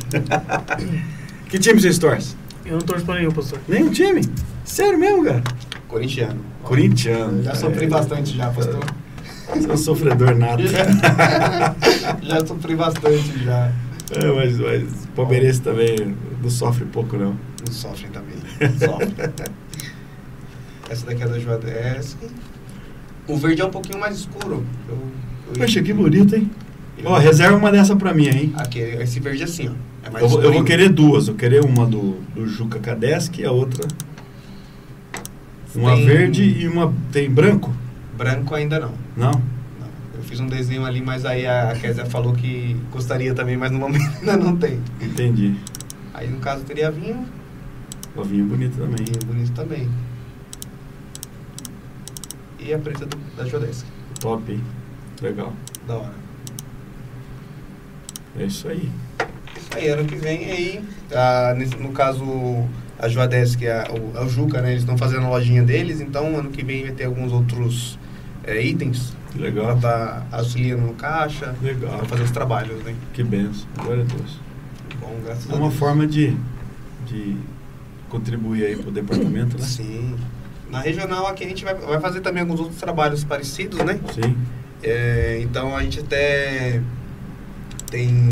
[1.49, 2.35] que time vocês torcem?
[2.65, 3.59] Eu não torço pra nenhum, pastor.
[3.67, 4.21] Nenhum time?
[4.67, 5.41] Sério mesmo, cara?
[5.87, 6.39] Corintiano.
[6.63, 7.41] Corintiano.
[7.43, 7.89] Já sofri É.
[7.89, 8.83] bastante já, pastor.
[9.63, 10.63] Sou um sofredor nato.
[12.21, 13.71] já sofri bastante já.
[14.11, 14.83] É, mas, mas
[15.15, 17.29] palmeirense também não sofre pouco, não.
[17.65, 18.35] Não sofrem também.
[18.77, 19.13] Sofrem.
[20.89, 22.17] Essa daqui é da Juadesk.
[23.27, 24.65] O verde é um pouquinho mais escuro.
[24.89, 26.49] Eu, eu- Poxa, que bonito, hein?
[27.05, 28.53] Ó, reserva uma dessa pra mim, hein?
[28.57, 30.07] Aqui, esse verde assim, ó.
[30.07, 31.27] É mais Eu vou, eu vou querer duas.
[31.27, 33.87] Eu querer uma do, do Juca Kadeski e a outra.
[35.77, 36.93] Uma Tem- verde e uma.
[37.11, 37.73] Tem branco?
[38.17, 38.93] Branco ainda não.
[39.15, 39.31] Não?
[39.31, 39.41] Não.
[40.15, 43.77] Eu fiz um desenho ali, mas aí a Kézia falou que gostaria também, mas no
[43.79, 44.79] momento ainda não tem.
[44.99, 45.55] Entendi.
[46.13, 47.25] Aí no caso teria vinho
[48.15, 49.05] Ó, vinho bonito também.
[49.05, 49.87] e bonito também.
[52.59, 53.87] E a preta do, da Jodesca.
[54.19, 54.63] Top, hein?
[55.21, 55.53] Legal.
[55.87, 56.13] Da hora.
[58.39, 58.89] É isso aí.
[59.55, 60.83] Isso aí, ano que vem aí,
[61.13, 62.23] ah, nesse- no caso,
[62.99, 64.69] a Joadesc e a, o, a Juca, né?
[64.71, 67.97] Eles estão fazendo a lojinha deles, então ano que vem vai ter alguns outros
[68.43, 69.75] eh, itens Que pra legal.
[69.75, 71.97] estar auxiliando no caixa, Legal.
[71.97, 72.95] pra fazer os trabalhos, né?
[73.13, 73.67] Que benção.
[73.77, 74.39] Glória a Deus.
[74.99, 76.35] Bom, graças É uma forma de,
[77.05, 77.37] de
[78.09, 79.63] contribuir aí pro departamento, né?
[79.65, 80.15] Sim.
[80.71, 83.99] Na regional aqui a gente vai, vai fazer também alguns outros trabalhos parecidos, né?
[84.13, 84.35] Sim.
[84.83, 86.81] É, então a gente até
[87.89, 88.27] tem,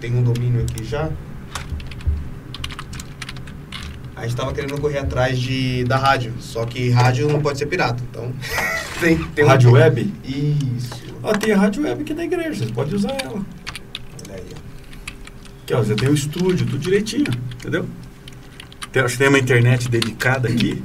[0.00, 1.10] tem um domínio aqui já.
[4.22, 7.66] A gente tava querendo correr atrás de, da rádio, só que rádio não pode ser
[7.66, 8.32] pirata, então
[9.00, 10.14] tem, tem um- Rádio web?
[10.24, 10.94] Isso.
[11.24, 13.44] Ó, tem a rádio web aqui da igreja, vocês podem usar ela.
[14.24, 14.44] Olha aí.
[15.64, 17.84] Aqui, ó, você tem o estúdio, tudo direitinho, entendeu?
[18.92, 20.80] Tem, acho que tem uma internet dedicada aqui.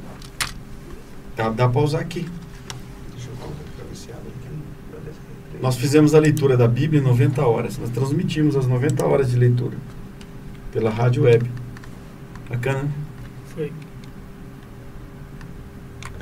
[1.36, 2.26] Dá, dá pra usar aqui.
[5.62, 7.78] Nós fizemos a leitura da Bíblia em 90 horas.
[7.78, 9.76] Nós transmitimos as 90 horas de leitura
[10.72, 11.48] pela rádio web.
[12.50, 12.90] Bacana, né?
[13.58, 13.72] Foi.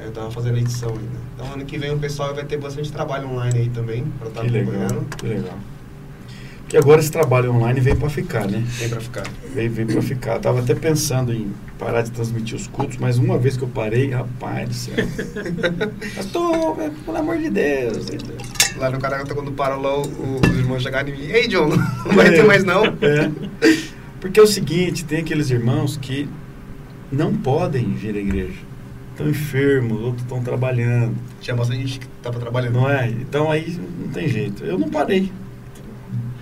[0.02, 1.18] Eu tava fazendo a edição ainda.
[1.34, 4.40] Então ano que vem o pessoal vai ter bastante trabalho online aí também, pra estar
[4.40, 5.16] que legal, acompanhando.
[5.16, 5.58] que legal.
[6.66, 8.66] Que agora esse trabalho online vem pra ficar, né?
[8.78, 9.24] Tem pra ficar.
[9.54, 10.38] Veio, veio pra ficar.
[10.38, 14.10] Tava até pensando em parar de transmitir os cultos, mas uma vez que eu parei,
[14.10, 14.94] rapaz do céu.
[16.16, 18.06] Pastor, é, pelo amor de Deus.
[18.78, 21.26] Lá no Caracata, quando param lá, os irmãos chegaram em mim.
[21.26, 21.68] Ei, John,
[22.06, 22.84] não vai ter mais não?
[22.86, 23.30] É.
[24.20, 26.28] Porque é o seguinte, tem aqueles irmãos que
[27.10, 28.58] não podem vir à igreja.
[29.12, 32.74] Estão enfermos, outros estão trabalhando, Tinha bastante gente que tava trabalhando.
[32.74, 33.08] não é?
[33.08, 34.62] Então aí não tem jeito.
[34.64, 35.32] Eu não parei.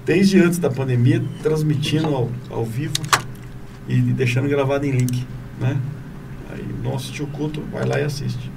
[0.05, 2.95] Desde antes da pandemia, transmitindo ao, ao vivo
[3.89, 5.25] e deixando gravado em link,
[5.61, 5.79] né?
[6.51, 8.51] Aí não assistiu o culto, vai lá e assiste.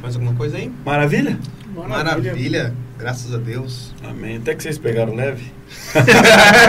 [0.00, 0.70] Mais alguma coisa aí?
[0.84, 1.38] Maravilha?
[1.74, 2.74] Maravilha.
[3.02, 3.92] Graças a Deus.
[4.04, 4.36] Amém.
[4.36, 5.52] Até que vocês pegaram leve.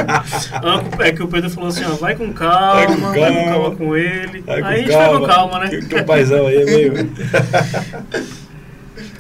[0.03, 3.13] Ah, É que o Pedro falou assim, ó, vai com calma, Vai vai com com
[3.13, 3.43] calma.
[3.51, 4.41] calma, com ele.
[4.41, 5.69] Vai com aí a gente vai com calma, né?
[5.69, 6.93] Que, que o paizão aí é meio...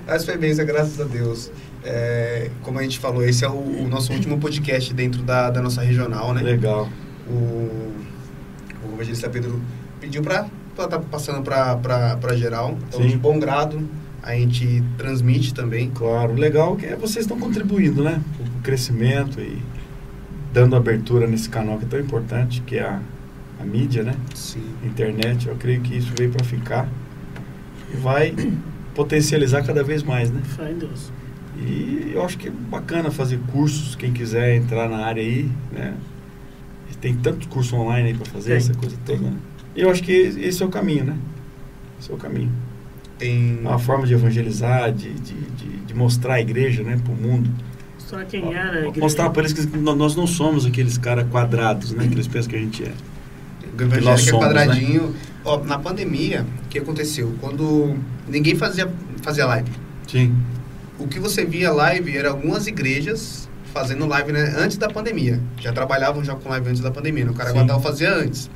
[0.07, 1.51] Mas foi bem, graças a Deus.
[1.83, 5.61] É, como a gente falou, esse é o, o nosso último podcast dentro da, da
[5.61, 6.41] nossa regional, né?
[6.41, 6.89] Legal.
[7.27, 7.93] O,
[8.85, 9.61] o evangelista Pedro
[9.99, 12.75] pediu pra estar tá passando pra geral.
[12.87, 13.07] Então, Sim.
[13.07, 13.87] de bom grado,
[14.23, 15.91] a gente transmite também.
[15.93, 18.21] Claro, legal que é vocês estão contribuindo, né?
[18.37, 19.61] Com o crescimento e
[20.53, 22.99] dando abertura nesse canal que é tão importante, que é a,
[23.59, 24.15] a mídia, né?
[24.33, 24.63] Sim.
[24.83, 25.47] Internet.
[25.47, 26.87] Eu creio que isso veio para ficar
[27.93, 28.33] e vai
[28.95, 30.41] potencializar cada vez mais, né?
[30.55, 31.11] Fé em Deus.
[31.57, 35.93] E eu acho que é bacana fazer cursos, quem quiser entrar na área aí, né?
[36.91, 38.57] E Tem tantos cursos online aí para fazer, Tem.
[38.57, 39.19] essa coisa toda.
[39.21, 39.33] né?
[39.75, 41.17] E eu acho que esse é o caminho, né?
[41.99, 42.51] Esse é o caminho.
[43.23, 43.59] Tem.
[43.63, 47.15] É uma forma de evangelizar, de, de, de, de mostrar a igreja, né, para o
[47.15, 47.49] mundo.
[47.95, 48.99] Mostrar quem era a igreja.
[48.99, 52.49] Mostrar para eles que nó- nós não somos aqueles caras quadrados, né, que eles pensam
[52.51, 52.91] que a gente é.
[53.77, 54.53] O evangélico nós é somos, né?
[54.53, 55.15] quadradinho.
[55.45, 57.33] Ó, na pandemia, o que aconteceu?
[57.39, 57.95] Quando
[58.27, 59.71] ninguém fazia, fazia live.
[60.07, 60.35] Sim.
[60.99, 65.39] O que você via live era algumas igrejas fazendo live né, antes da pandemia.
[65.59, 67.25] Já trabalhavam já com live antes da pandemia.
[67.25, 67.81] No Caraguatá Sim.
[67.81, 68.49] fazia antes.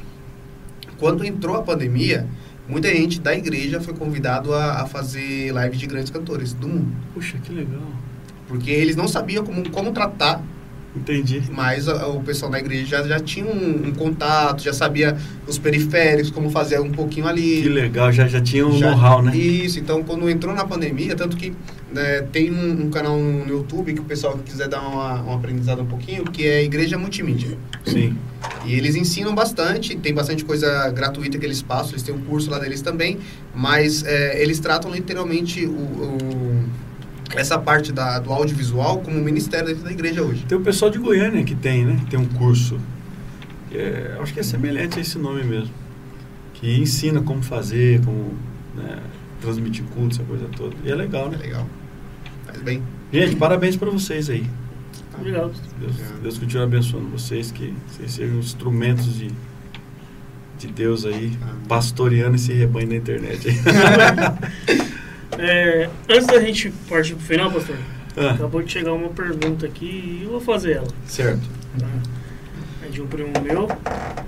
[0.99, 2.27] Quando entrou a pandemia,
[2.67, 6.91] muita gente da igreja foi convidado a, a fazer live de grandes cantores do mundo.
[7.13, 7.81] Puxa, que legal.
[8.47, 10.41] Porque eles não sabiam como, como tratar
[10.95, 11.43] Entendi.
[11.51, 15.15] mas a- o pessoal da igreja já, já tinha um, um contato, já sabia
[15.45, 17.61] os periféricos, como fazer um pouquinho ali.
[17.61, 19.35] Que legal, já, já tinha um know-how, né?
[19.35, 21.53] Isso, então quando entrou na pandemia, tanto que
[21.97, 25.33] né, tem um, um canal no YouTube que o pessoal que quiser dar uma, um
[25.33, 27.57] aprendizado um pouquinho, que é Igreja Multimídia.
[27.85, 28.15] Sim.
[28.65, 32.49] E eles ensinam bastante, tem bastante coisa gratuita que eles passam, eles têm um curso
[32.49, 33.17] lá deles também,
[33.53, 36.63] mas é, eles tratam literalmente o, o-
[37.35, 40.45] essa parte da, do audiovisual como ministério dentro da igreja hoje.
[40.47, 41.97] Tem o pessoal de Goiânia que tem, né?
[42.05, 42.79] Que tem um curso.
[43.73, 45.73] é- acho que é semelhante a esse nome mesmo.
[46.53, 48.33] Que ensina como fazer, como
[48.75, 48.99] né,
[49.41, 50.75] transmitir culto, essa coisa toda.
[50.83, 51.37] E é legal, É né?
[51.37, 51.67] legal.
[52.57, 52.81] Faz bem.
[53.13, 54.45] Gente, parabéns para vocês aí.
[55.17, 55.51] Obrigado.
[55.79, 55.95] Deus.
[56.21, 59.31] Deus continue abençoando vocês, que vocês sejam instrumentos de,
[60.59, 61.31] de Deus aí,
[61.67, 63.47] pastoreando esse rebanho na internet.
[65.39, 67.75] É, antes da gente partir pro final, pastor,
[68.15, 70.87] Ah, acabou de chegar uma pergunta aqui e eu vou fazer ela.
[71.05, 71.47] certo.
[71.77, 71.85] Tá?
[72.97, 73.69] É de um primo meu,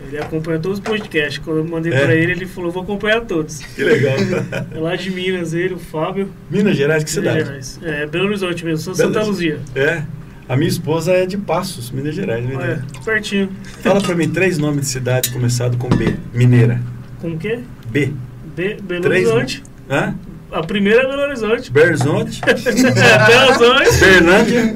[0.07, 1.39] ele acompanha todos os podcasts.
[1.39, 1.99] Quando eu mandei É?
[2.06, 3.59] pra ele, ele falou: vou acompanhar todos.
[3.59, 4.15] Que legal.
[4.72, 6.30] É lá de Minas, ele, o Fábio.
[6.51, 7.45] Minas Gerais, que Minas cidade?
[7.45, 7.80] Gerais.
[7.81, 9.25] É, Belo Horizonte mesmo, sou Belo Santa.
[9.25, 9.59] Luzia.
[9.75, 10.03] É.
[10.48, 12.45] A minha esposa é de Passos, Minas Gerais.
[12.56, 13.49] Olha, pertinho.
[13.81, 16.15] Fala pra mim três nomes de cidade começado com B.
[16.33, 16.80] Mineira.
[17.22, 17.59] Com o quê?
[17.89, 18.14] B.
[18.56, 19.64] Be Belo Três, Horizonte.
[19.89, 20.15] Hã?
[20.52, 21.72] A primeira é Belo Horizonte.
[21.72, 24.00] Berzonte, Belo Horizonte.
[24.00, 24.74] Berlândia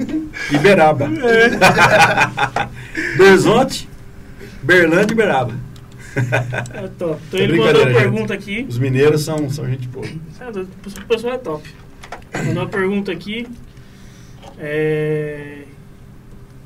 [0.52, 1.10] e Beraba.
[3.18, 3.90] Berzonte,
[4.62, 5.54] Berlândia e Beraba.
[6.16, 7.20] É top.
[7.28, 8.66] Então É ele mandou uma pergunta aqui.
[8.70, 10.06] Os mineiros são, são gente boa.
[10.40, 11.68] Ah, O pessoal é top.
[12.36, 13.48] Mandou uma pergunta aqui.
[14.60, 15.64] É...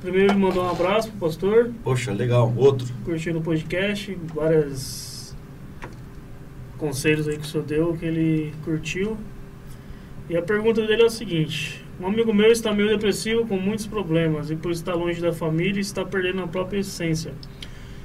[0.01, 2.53] Primeiro ele mandou um abraço pro pastor, Poxa, legal.
[2.55, 2.85] Outro.
[3.03, 5.06] curtindo o podcast, vários
[6.77, 9.17] conselhos aí que o senhor deu, que ele curtiu.
[10.29, 13.87] E a pergunta dele é a seguinte: Um amigo meu está meio depressivo com muitos
[13.87, 17.33] problemas e por estar longe da família está perdendo a própria essência,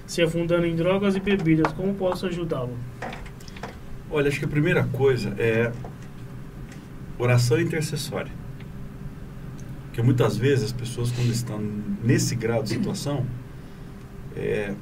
[0.06, 1.72] se afundando em drogas e bebidas.
[1.72, 2.76] Como posso ajudá-lo?
[4.10, 5.72] Olha, acho que a primeira coisa é
[7.18, 8.32] oração intercessória.
[9.86, 11.60] Porque muitas vezes as pessoas, quando estão
[12.02, 13.26] nesse grau de situação,
[14.34, 14.74] é,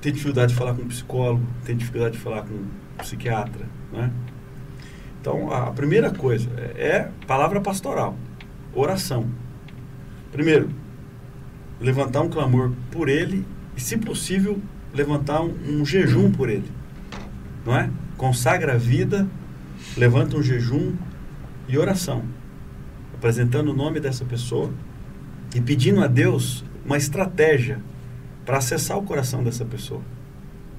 [0.00, 2.66] tem dificuldade de falar com um psicólogo, tem dificuldade de falar com um
[2.98, 4.10] psiquiatra, né?
[5.20, 8.16] Então, a primeira coisa é, é palavra pastoral,
[8.72, 9.28] oração.
[10.30, 10.70] Primeiro,
[11.80, 13.44] levantar um clamor por ele
[13.76, 14.60] e, se possível,
[14.94, 16.78] levantar um, um jejum por ele
[17.68, 17.90] não é?
[18.16, 19.28] Consagra a vida,
[19.94, 20.94] levanta um jejum
[21.68, 22.24] e oração,
[23.14, 24.72] apresentando o nome dessa pessoa
[25.54, 27.78] e pedindo a Deus uma estratégia
[28.48, 30.00] para acessar o coração dessa pessoa,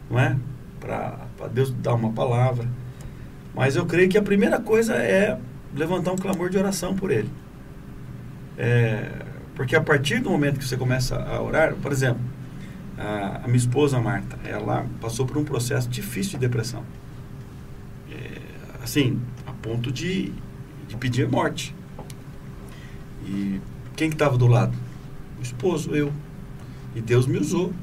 [0.09, 0.35] não é?
[0.79, 2.67] Para Deus dar uma palavra.
[3.53, 5.39] Mas eu creio que a primeira coisa é
[5.75, 7.29] levantar um clamor de oração por ele.
[8.57, 9.11] É,
[9.53, 12.23] porque a partir do momento que você começa a orar, por exemplo,
[12.97, 16.83] a, a minha esposa Marta, ela passou por um processo difícil de depressão.
[18.11, 20.33] É, assim, a ponto de,
[20.87, 21.75] de pedir morte.
[23.27, 23.61] E
[23.95, 24.75] quem que estava do lado?
[25.37, 26.11] O esposo, eu.
[26.99, 27.73] E Deus me usou.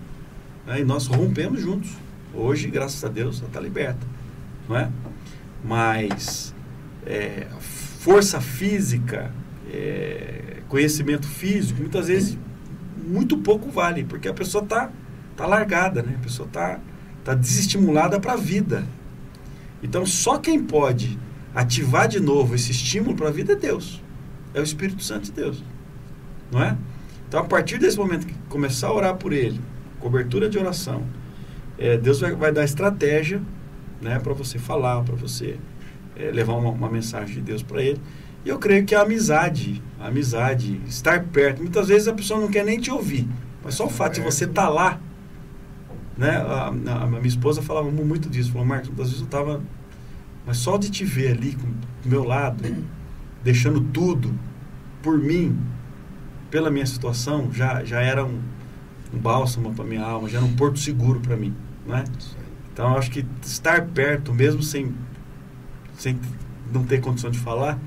[0.66, 0.80] né?
[0.80, 1.90] E nós rompemos juntos.
[2.34, 4.06] Hoje, graças a Deus, ela está liberta.
[4.68, 4.90] Não é?
[5.64, 6.54] Mas
[7.06, 9.32] é, força física,
[9.72, 12.36] é, conhecimento físico, muitas vezes
[13.06, 14.90] muito pouco vale, porque a pessoa está
[15.34, 16.16] tá largada, né?
[16.18, 16.78] a pessoa está
[17.24, 18.84] tá desestimulada para a vida.
[19.82, 21.18] Então, só quem pode
[21.54, 24.02] ativar de novo esse estímulo para a vida é Deus.
[24.52, 25.64] É o Espírito Santo de Deus.
[26.52, 26.76] Não é?
[27.28, 29.60] Então, a partir desse momento que começar a orar por ele,
[30.00, 31.02] cobertura de oração,
[31.78, 33.40] é, Deus vai, vai dar estratégia
[34.00, 35.58] né, para você falar, para você
[36.16, 38.00] é, levar uma, uma mensagem de Deus para ele.
[38.44, 42.48] E eu creio que a amizade, a amizade, estar perto, muitas vezes a pessoa não
[42.48, 43.28] quer nem te ouvir,
[43.62, 45.00] mas só o fato de você estar lá,
[46.16, 46.30] né?
[46.36, 49.62] A, a- a minha esposa falava mu- muito disso, falou, Marcos, muitas vezes eu estava,
[50.46, 51.66] mas só de te ver ali com
[52.02, 52.64] do meu lado,
[53.42, 54.32] deixando tudo
[55.02, 55.58] por mim,
[56.56, 58.40] pela minha situação, já, já era um,
[59.12, 61.54] um bálsamo para minha alma, já era um porto seguro para mim,
[61.86, 62.02] né?
[62.72, 64.94] Então eu acho que estar perto, mesmo sem,
[65.98, 66.18] sem
[66.72, 67.78] não ter condição de falar,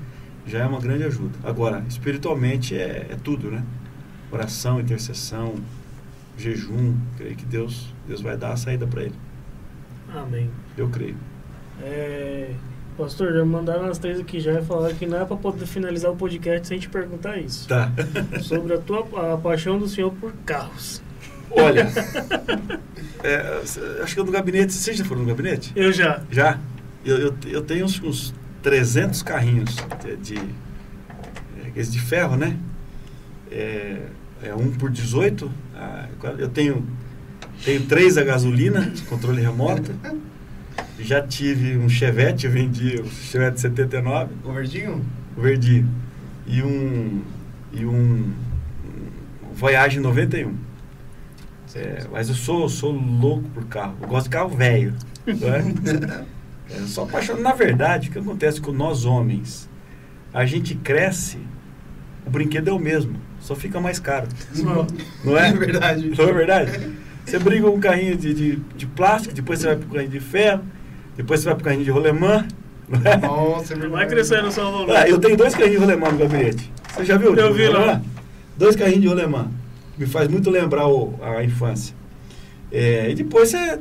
[0.46, 1.36] já é uma grande ajuda.
[1.42, 3.64] Agora, espiritualmente é, é tudo, né?
[4.30, 5.56] Oração, intercessão,
[6.38, 9.16] jejum, creio que Deus, Deus vai dar a saída para ele.
[10.14, 10.48] Amém.
[10.78, 11.16] Eu creio.
[11.82, 12.54] É,
[12.96, 16.10] pastor, já mandaram as três aqui já e falaram que não é para poder finalizar
[16.10, 17.68] o podcast sem te perguntar isso.
[17.68, 17.90] Tá.
[18.42, 21.02] Sobre a tua a paixão do senhor por carros.
[21.50, 21.88] Olha,
[23.24, 25.72] é, acho que no gabinete, vocês já foram no gabinete?
[25.74, 26.22] Eu já.
[26.30, 26.58] Já.
[27.04, 30.38] Eu, eu, eu tenho uns, uns 300 carrinhos de, de,
[31.74, 32.56] é, de ferro, né?
[33.50, 33.96] É,
[34.42, 35.50] é um por 18.
[35.74, 36.86] Ah, eu tenho,
[37.64, 39.92] tenho três a gasolina, controle remoto.
[41.02, 45.04] Já tive um Chevette, eu vendi o Chevette 79, O verdinho?
[45.36, 45.88] o verdinho.
[46.46, 47.22] E um,
[47.72, 48.32] e um,
[49.44, 50.54] um Voyage 91.
[51.74, 53.96] É, mas eu sou, sou louco por carro.
[54.02, 54.94] Eu gosto de carro velho.
[55.26, 56.26] não é?
[56.72, 57.42] É, só apaixonado.
[57.42, 59.68] Na verdade, o que acontece com nós homens?
[60.32, 61.36] A gente cresce,
[62.24, 64.28] o brinquedo é o mesmo, só fica mais caro.
[64.52, 64.86] Só.
[65.24, 65.48] Não é?
[65.50, 66.12] É verdade.
[66.16, 66.90] Não é verdade?
[67.26, 70.20] Você briga com um carrinho de, de, de plástico, depois você vai pro carrinho de
[70.20, 70.62] ferro,
[71.22, 72.46] depois você vai pro carrinho de rolemã.
[72.88, 73.16] Não é?
[73.18, 74.10] Nossa, é Vai verdade.
[74.10, 74.96] crescendo só o valor.
[74.96, 76.70] Ah, eu tenho dois carrinhos de rolemã no gabinete.
[76.94, 77.34] Você já viu?
[77.34, 78.00] Eu vi lá.
[78.56, 79.48] Dois carrinhos de rolemã.
[79.96, 81.94] Me faz muito lembrar o- a infância.
[82.72, 83.78] É, e depois é,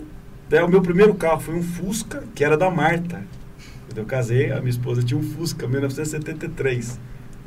[0.52, 3.22] é, o meu primeiro carro foi um Fusca, que era da Marta.
[3.88, 7.00] Quando eu casei, a minha esposa tinha um Fusca 1973,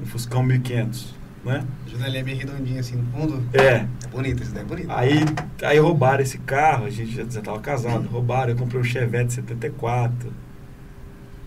[0.02, 1.14] um Fuscão 1500,
[1.44, 1.64] né?
[1.86, 3.42] Janelinha bem redondinha assim no fundo.
[3.52, 3.86] É.
[4.04, 4.90] É bonito, isso daí é bonito.
[4.90, 5.18] Aí,
[5.62, 10.32] aí roubaram esse carro, a gente já estava casado, roubaram, eu comprei um Chevette 74.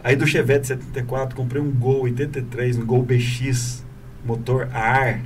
[0.03, 3.83] Aí do Chevette 74 comprei um Gol 83, um Gol BX,
[4.23, 5.21] motor a ar.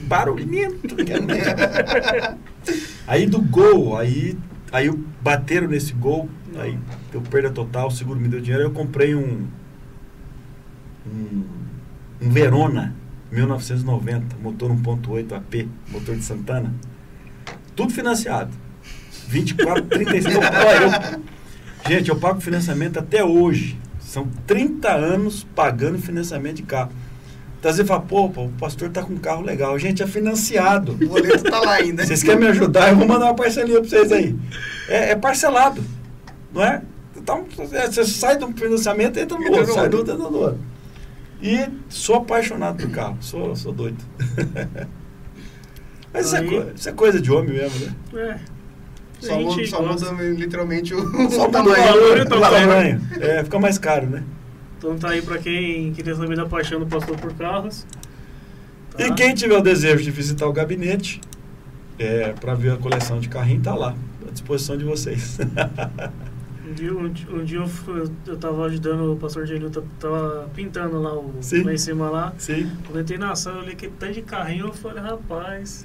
[0.00, 0.94] Barulhento.
[3.06, 4.38] aí do Gol, aí,
[4.70, 4.88] aí
[5.20, 6.78] bateram nesse Gol, aí
[7.10, 9.48] deu perda total, o seguro me deu dinheiro, aí eu comprei um,
[11.04, 11.44] um,
[12.22, 12.94] um Verona
[13.30, 16.72] 1990, motor 1.8 AP, motor de Santana.
[17.76, 18.50] Tudo financiado.
[19.28, 20.38] 24, 35.
[20.38, 21.20] Olha,
[21.86, 23.78] eu- gente, eu pago financiamento até hoje.
[24.00, 26.90] São 30 anos pagando financiamento de carro.
[27.60, 29.76] Então, você fala, pô, o pastor tá com um carro legal.
[29.78, 30.92] Gente, é financiado.
[30.92, 32.06] O boleto tá lá ainda.
[32.06, 32.88] Vocês querem me ajudar?
[32.90, 34.34] Eu vou mandar uma parcelinha pra vocês aí.
[34.88, 35.82] É, é parcelado,
[36.54, 36.82] não é?
[37.16, 40.30] Então, é, você sai de um financiamento e entra no outro, sai do outro, entra
[40.30, 40.58] no outro.
[41.40, 44.02] E sou apaixonado por carro, sou, sou doido.
[46.12, 47.94] Mas isso é, isso é coisa de homem mesmo, né?
[48.14, 48.38] É.
[49.20, 51.84] Só, muda, gente só muda literalmente o, Só o tamanho.
[51.84, 52.68] valor e o o tamanho.
[52.68, 53.00] tamanho.
[53.20, 54.22] É, fica mais caro, né?
[54.78, 57.84] Então tá aí pra quem queria saber da paixão do pastor por carros.
[58.96, 59.06] Tá?
[59.06, 61.20] E quem tiver o desejo de visitar o gabinete,
[61.98, 63.94] é, para ver a coleção de carrinho, tá lá,
[64.26, 65.38] à disposição de vocês.
[66.78, 71.12] Dia, um, um dia eu, eu tava ajudando o pastor Gelio, tá- tava pintando lá,
[71.12, 71.62] o, Sim.
[71.64, 72.32] lá em cima lá.
[72.38, 72.70] Sim.
[72.84, 75.84] Quando eu entrei na sala, eu olhei que tanto de carrinho, eu falei, rapaz.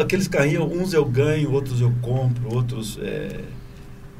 [0.00, 2.98] Aqueles carrinhos, uns eu ganho, outros eu compro, outros.
[3.02, 3.40] é,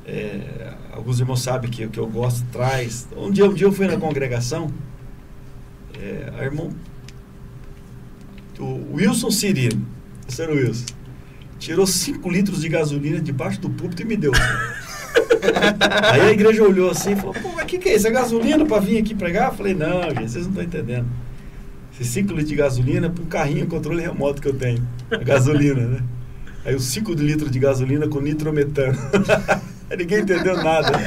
[0.06, 3.08] é, alguns irmãos sabem que, que eu gosto, traz.
[3.16, 4.70] Um dia, um dia eu fui na congregação,
[5.98, 6.70] é, a irmão.
[8.58, 9.86] O Wilson Cirino,
[10.28, 10.84] esse era o Wilson,
[11.58, 14.32] tirou 5 litros de gasolina debaixo do púlpito e me deu.
[16.12, 18.06] Aí a igreja olhou assim e falou: Pô, mas o que, que é isso?
[18.06, 19.50] É gasolina para vir aqui pregar?
[19.50, 21.06] Eu falei: Não, gente, vocês não estão entendendo.
[21.92, 24.86] Esses 5 litros de gasolina é para um carrinho controle remoto que eu tenho.
[25.10, 26.00] A gasolina, né?
[26.64, 28.98] Aí os 5 litros de gasolina com nitrometano.
[29.96, 30.92] Ninguém entendeu nada.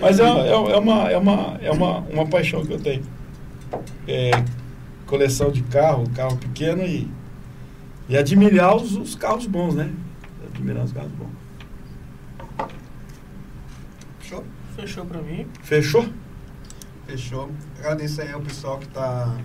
[0.00, 3.02] Mas é, é, é uma, é, uma, é uma, uma paixão que eu tenho.
[4.06, 4.30] É,
[5.06, 7.08] coleção de carro, carro pequeno e,
[8.08, 9.90] e admirar os, os carros bons, né?
[10.54, 11.39] Admirar os carros bons.
[14.80, 15.04] Fechou?
[15.06, 15.46] Pra mim.
[15.62, 16.08] Fechou?
[17.06, 17.50] Fechou.
[17.78, 19.36] Agradeço aí ao pessoal que tá,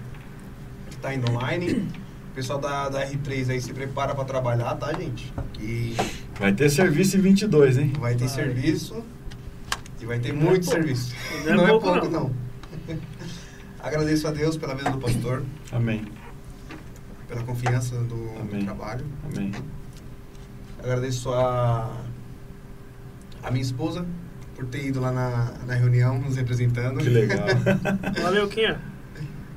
[0.90, 1.88] que tá indo online.
[2.32, 5.34] O pessoal da, da R3 aí se prepara pra trabalhar, tá, gente?
[5.54, 5.96] Que
[6.40, 7.94] Vai ter serviço em 22, hein?
[7.98, 8.28] vai ter Vai.
[8.28, 9.04] serviço
[10.02, 10.80] e vai ter Não é muito pouco.
[10.82, 11.16] serviço.
[11.46, 12.24] Não é Não é pouco, pouco, não.
[12.24, 12.36] não.
[13.80, 16.04] Agradeço a Deus pela vida do pastor, Amém.
[17.28, 18.60] pela confiança do, Amém.
[18.60, 19.06] do trabalho.
[19.34, 19.52] Amém.
[20.80, 21.90] Agradeço a,
[23.44, 24.06] a minha esposa
[24.56, 27.00] por ter ido lá na, na reunião nos representando.
[27.00, 27.45] Que legal.
[28.22, 28.80] Valeu, Quinha.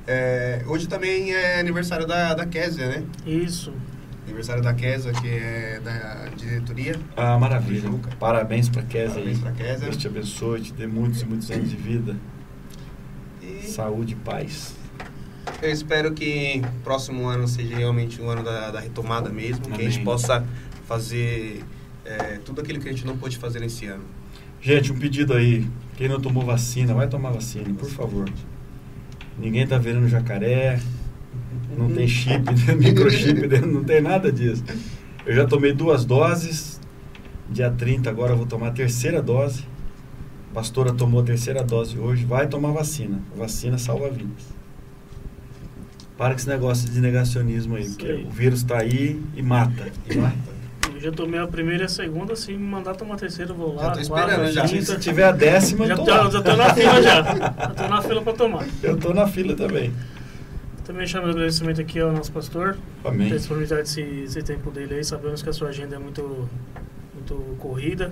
[0.05, 3.03] É, hoje também é aniversário da, da Késia, né?
[3.25, 3.73] Isso.
[4.25, 6.99] Aniversário da Késia, que é da diretoria.
[7.15, 7.89] Ah, maravilha.
[8.19, 9.35] Parabéns pra Kézia aí.
[9.35, 9.77] Parabéns pra Kézia.
[9.79, 12.15] Deus te abençoe, te dê muitos e muitos anos de vida.
[13.41, 14.75] E Saúde e paz.
[15.61, 19.81] eu espero que o próximo ano seja realmente um ano da, da retomada mesmo, que
[19.81, 20.05] a gente Amém.
[20.05, 20.45] possa
[20.85, 21.63] fazer
[22.03, 24.03] é, tudo aquilo que a gente não pôde fazer nesse ano.
[24.61, 25.65] Gente, um pedido aí.
[25.95, 28.29] Quem não tomou vacina, vai tomar vacina, por favor.
[29.37, 30.79] Ninguém tá virando jacaré,
[31.77, 32.43] não tem chip,
[32.75, 34.63] microchip, dentro, não tem nada disso.
[35.25, 36.79] Eu já tomei duas doses.
[37.49, 39.63] Dia 30 agora eu vou tomar a terceira dose.
[40.51, 42.25] A pastora tomou a terceira dose hoje.
[42.25, 43.21] Vai tomar vacina.
[43.35, 44.59] Vacina salva vidas.
[46.17, 49.87] Para com esse negócio de negacionismo aí, Isso porque o vírus tá aí e mata.
[50.09, 50.58] E mata.
[50.99, 53.73] Já tomei a primeira e a segunda, se me mandar tomar a terceira, eu vou
[53.75, 53.83] lá.
[53.83, 54.67] Já tô quarta, esperando, já.
[54.67, 54.85] quinta.
[54.85, 57.23] Se tiver a décima, Já eu tô já tô na fila já.
[57.23, 58.65] Já tô na fila pra tomar.
[58.83, 59.93] Eu tô na fila também.
[60.83, 62.77] Também chamo de agradecimento aqui ao nosso pastor.
[63.05, 63.29] Amém.
[63.29, 65.03] Ter disponibilidade desse, esse tempo dele aí.
[65.03, 66.49] Sabemos que a sua agenda é muito,
[67.13, 68.11] muito corrida.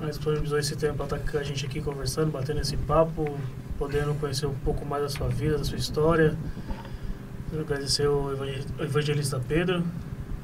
[0.00, 3.36] Mas disponibilizou esse tempo para estar com a gente aqui conversando, batendo esse papo,
[3.78, 6.34] podendo conhecer um pouco mais da sua vida, da sua história.
[7.52, 8.32] Agradecer ao
[8.80, 9.84] evangelista Pedro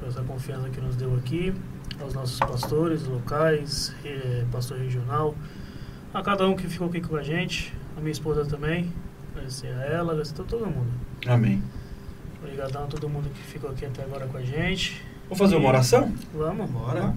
[0.09, 1.53] essa confiança que nos deu aqui,
[2.01, 5.35] aos nossos pastores locais, eh, pastor regional,
[6.13, 8.91] a cada um que ficou aqui com a gente, a minha esposa também,
[9.31, 10.91] agradecer a ela, agradecer a todo mundo.
[11.27, 11.63] Amém.
[12.41, 15.03] Obrigadão a todo mundo que ficou aqui até agora com a gente.
[15.27, 16.11] Vou fazer uma oração?
[16.33, 16.69] Vamos?
[16.71, 17.15] Bora.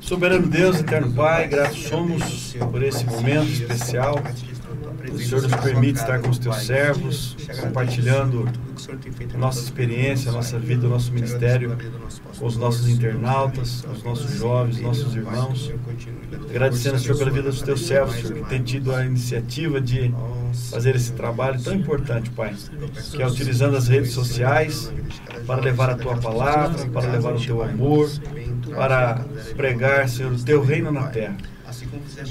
[0.00, 4.16] Soberano Deus, eterno Pai, gratos somos por esse momento especial.
[5.12, 8.48] O Senhor nos permite estar com os teus servos, compartilhando
[9.36, 11.76] nossa experiência, nossa vida, o nosso ministério,
[12.38, 15.72] com os nossos internautas, os nossos jovens, os nossos irmãos.
[16.50, 20.14] Agradecendo, Senhor, pela vida dos teus servos, Senhor, que tem tido a iniciativa de
[20.70, 22.54] fazer esse trabalho tão importante, Pai,
[23.10, 24.92] que é utilizando as redes sociais
[25.46, 28.10] para levar a tua palavra, para levar o teu amor,
[28.74, 29.24] para
[29.56, 31.36] pregar, Senhor, o teu reino na terra.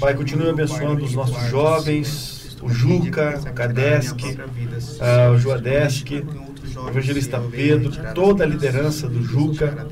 [0.00, 6.24] Pai, continue abençoando os nossos jovens, o Juca, o Kadeski, uh, o Joadeski,
[6.76, 9.86] o evangelista Pedro, toda a liderança do Juca,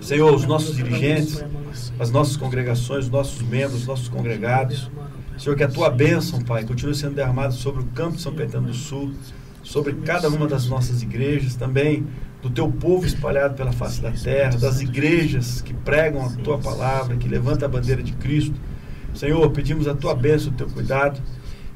[0.00, 1.44] Senhor, os nossos dirigentes,
[1.98, 4.90] as nossas congregações, os nossos membros, os nossos congregados.
[5.38, 8.68] Senhor, que a tua bênção, Pai, continue sendo derramada sobre o campo de São Caetano
[8.68, 9.12] do Sul,
[9.62, 12.06] sobre cada uma das nossas igrejas, também
[12.40, 17.16] do teu povo espalhado pela face da terra, das igrejas que pregam a tua palavra,
[17.16, 18.54] que levantam a bandeira de Cristo.
[19.14, 21.20] Senhor, pedimos a tua bênção, o teu cuidado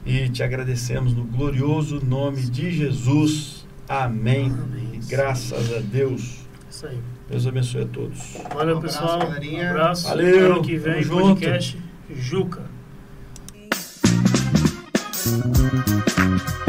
[0.06, 3.66] e te agradecemos no glorioso nome de Jesus.
[3.88, 4.46] Amém.
[4.46, 5.00] Amém.
[5.08, 6.46] Graças a Deus.
[6.70, 6.98] Isso aí.
[7.28, 8.36] Deus abençoe a todos.
[8.54, 9.18] Valeu, pessoal.
[9.18, 10.06] Um abraço.
[10.06, 10.52] Valeu.
[10.52, 11.76] Ano que vem, Tamo podcast
[12.14, 12.62] Juca.
[15.26, 16.65] Junto.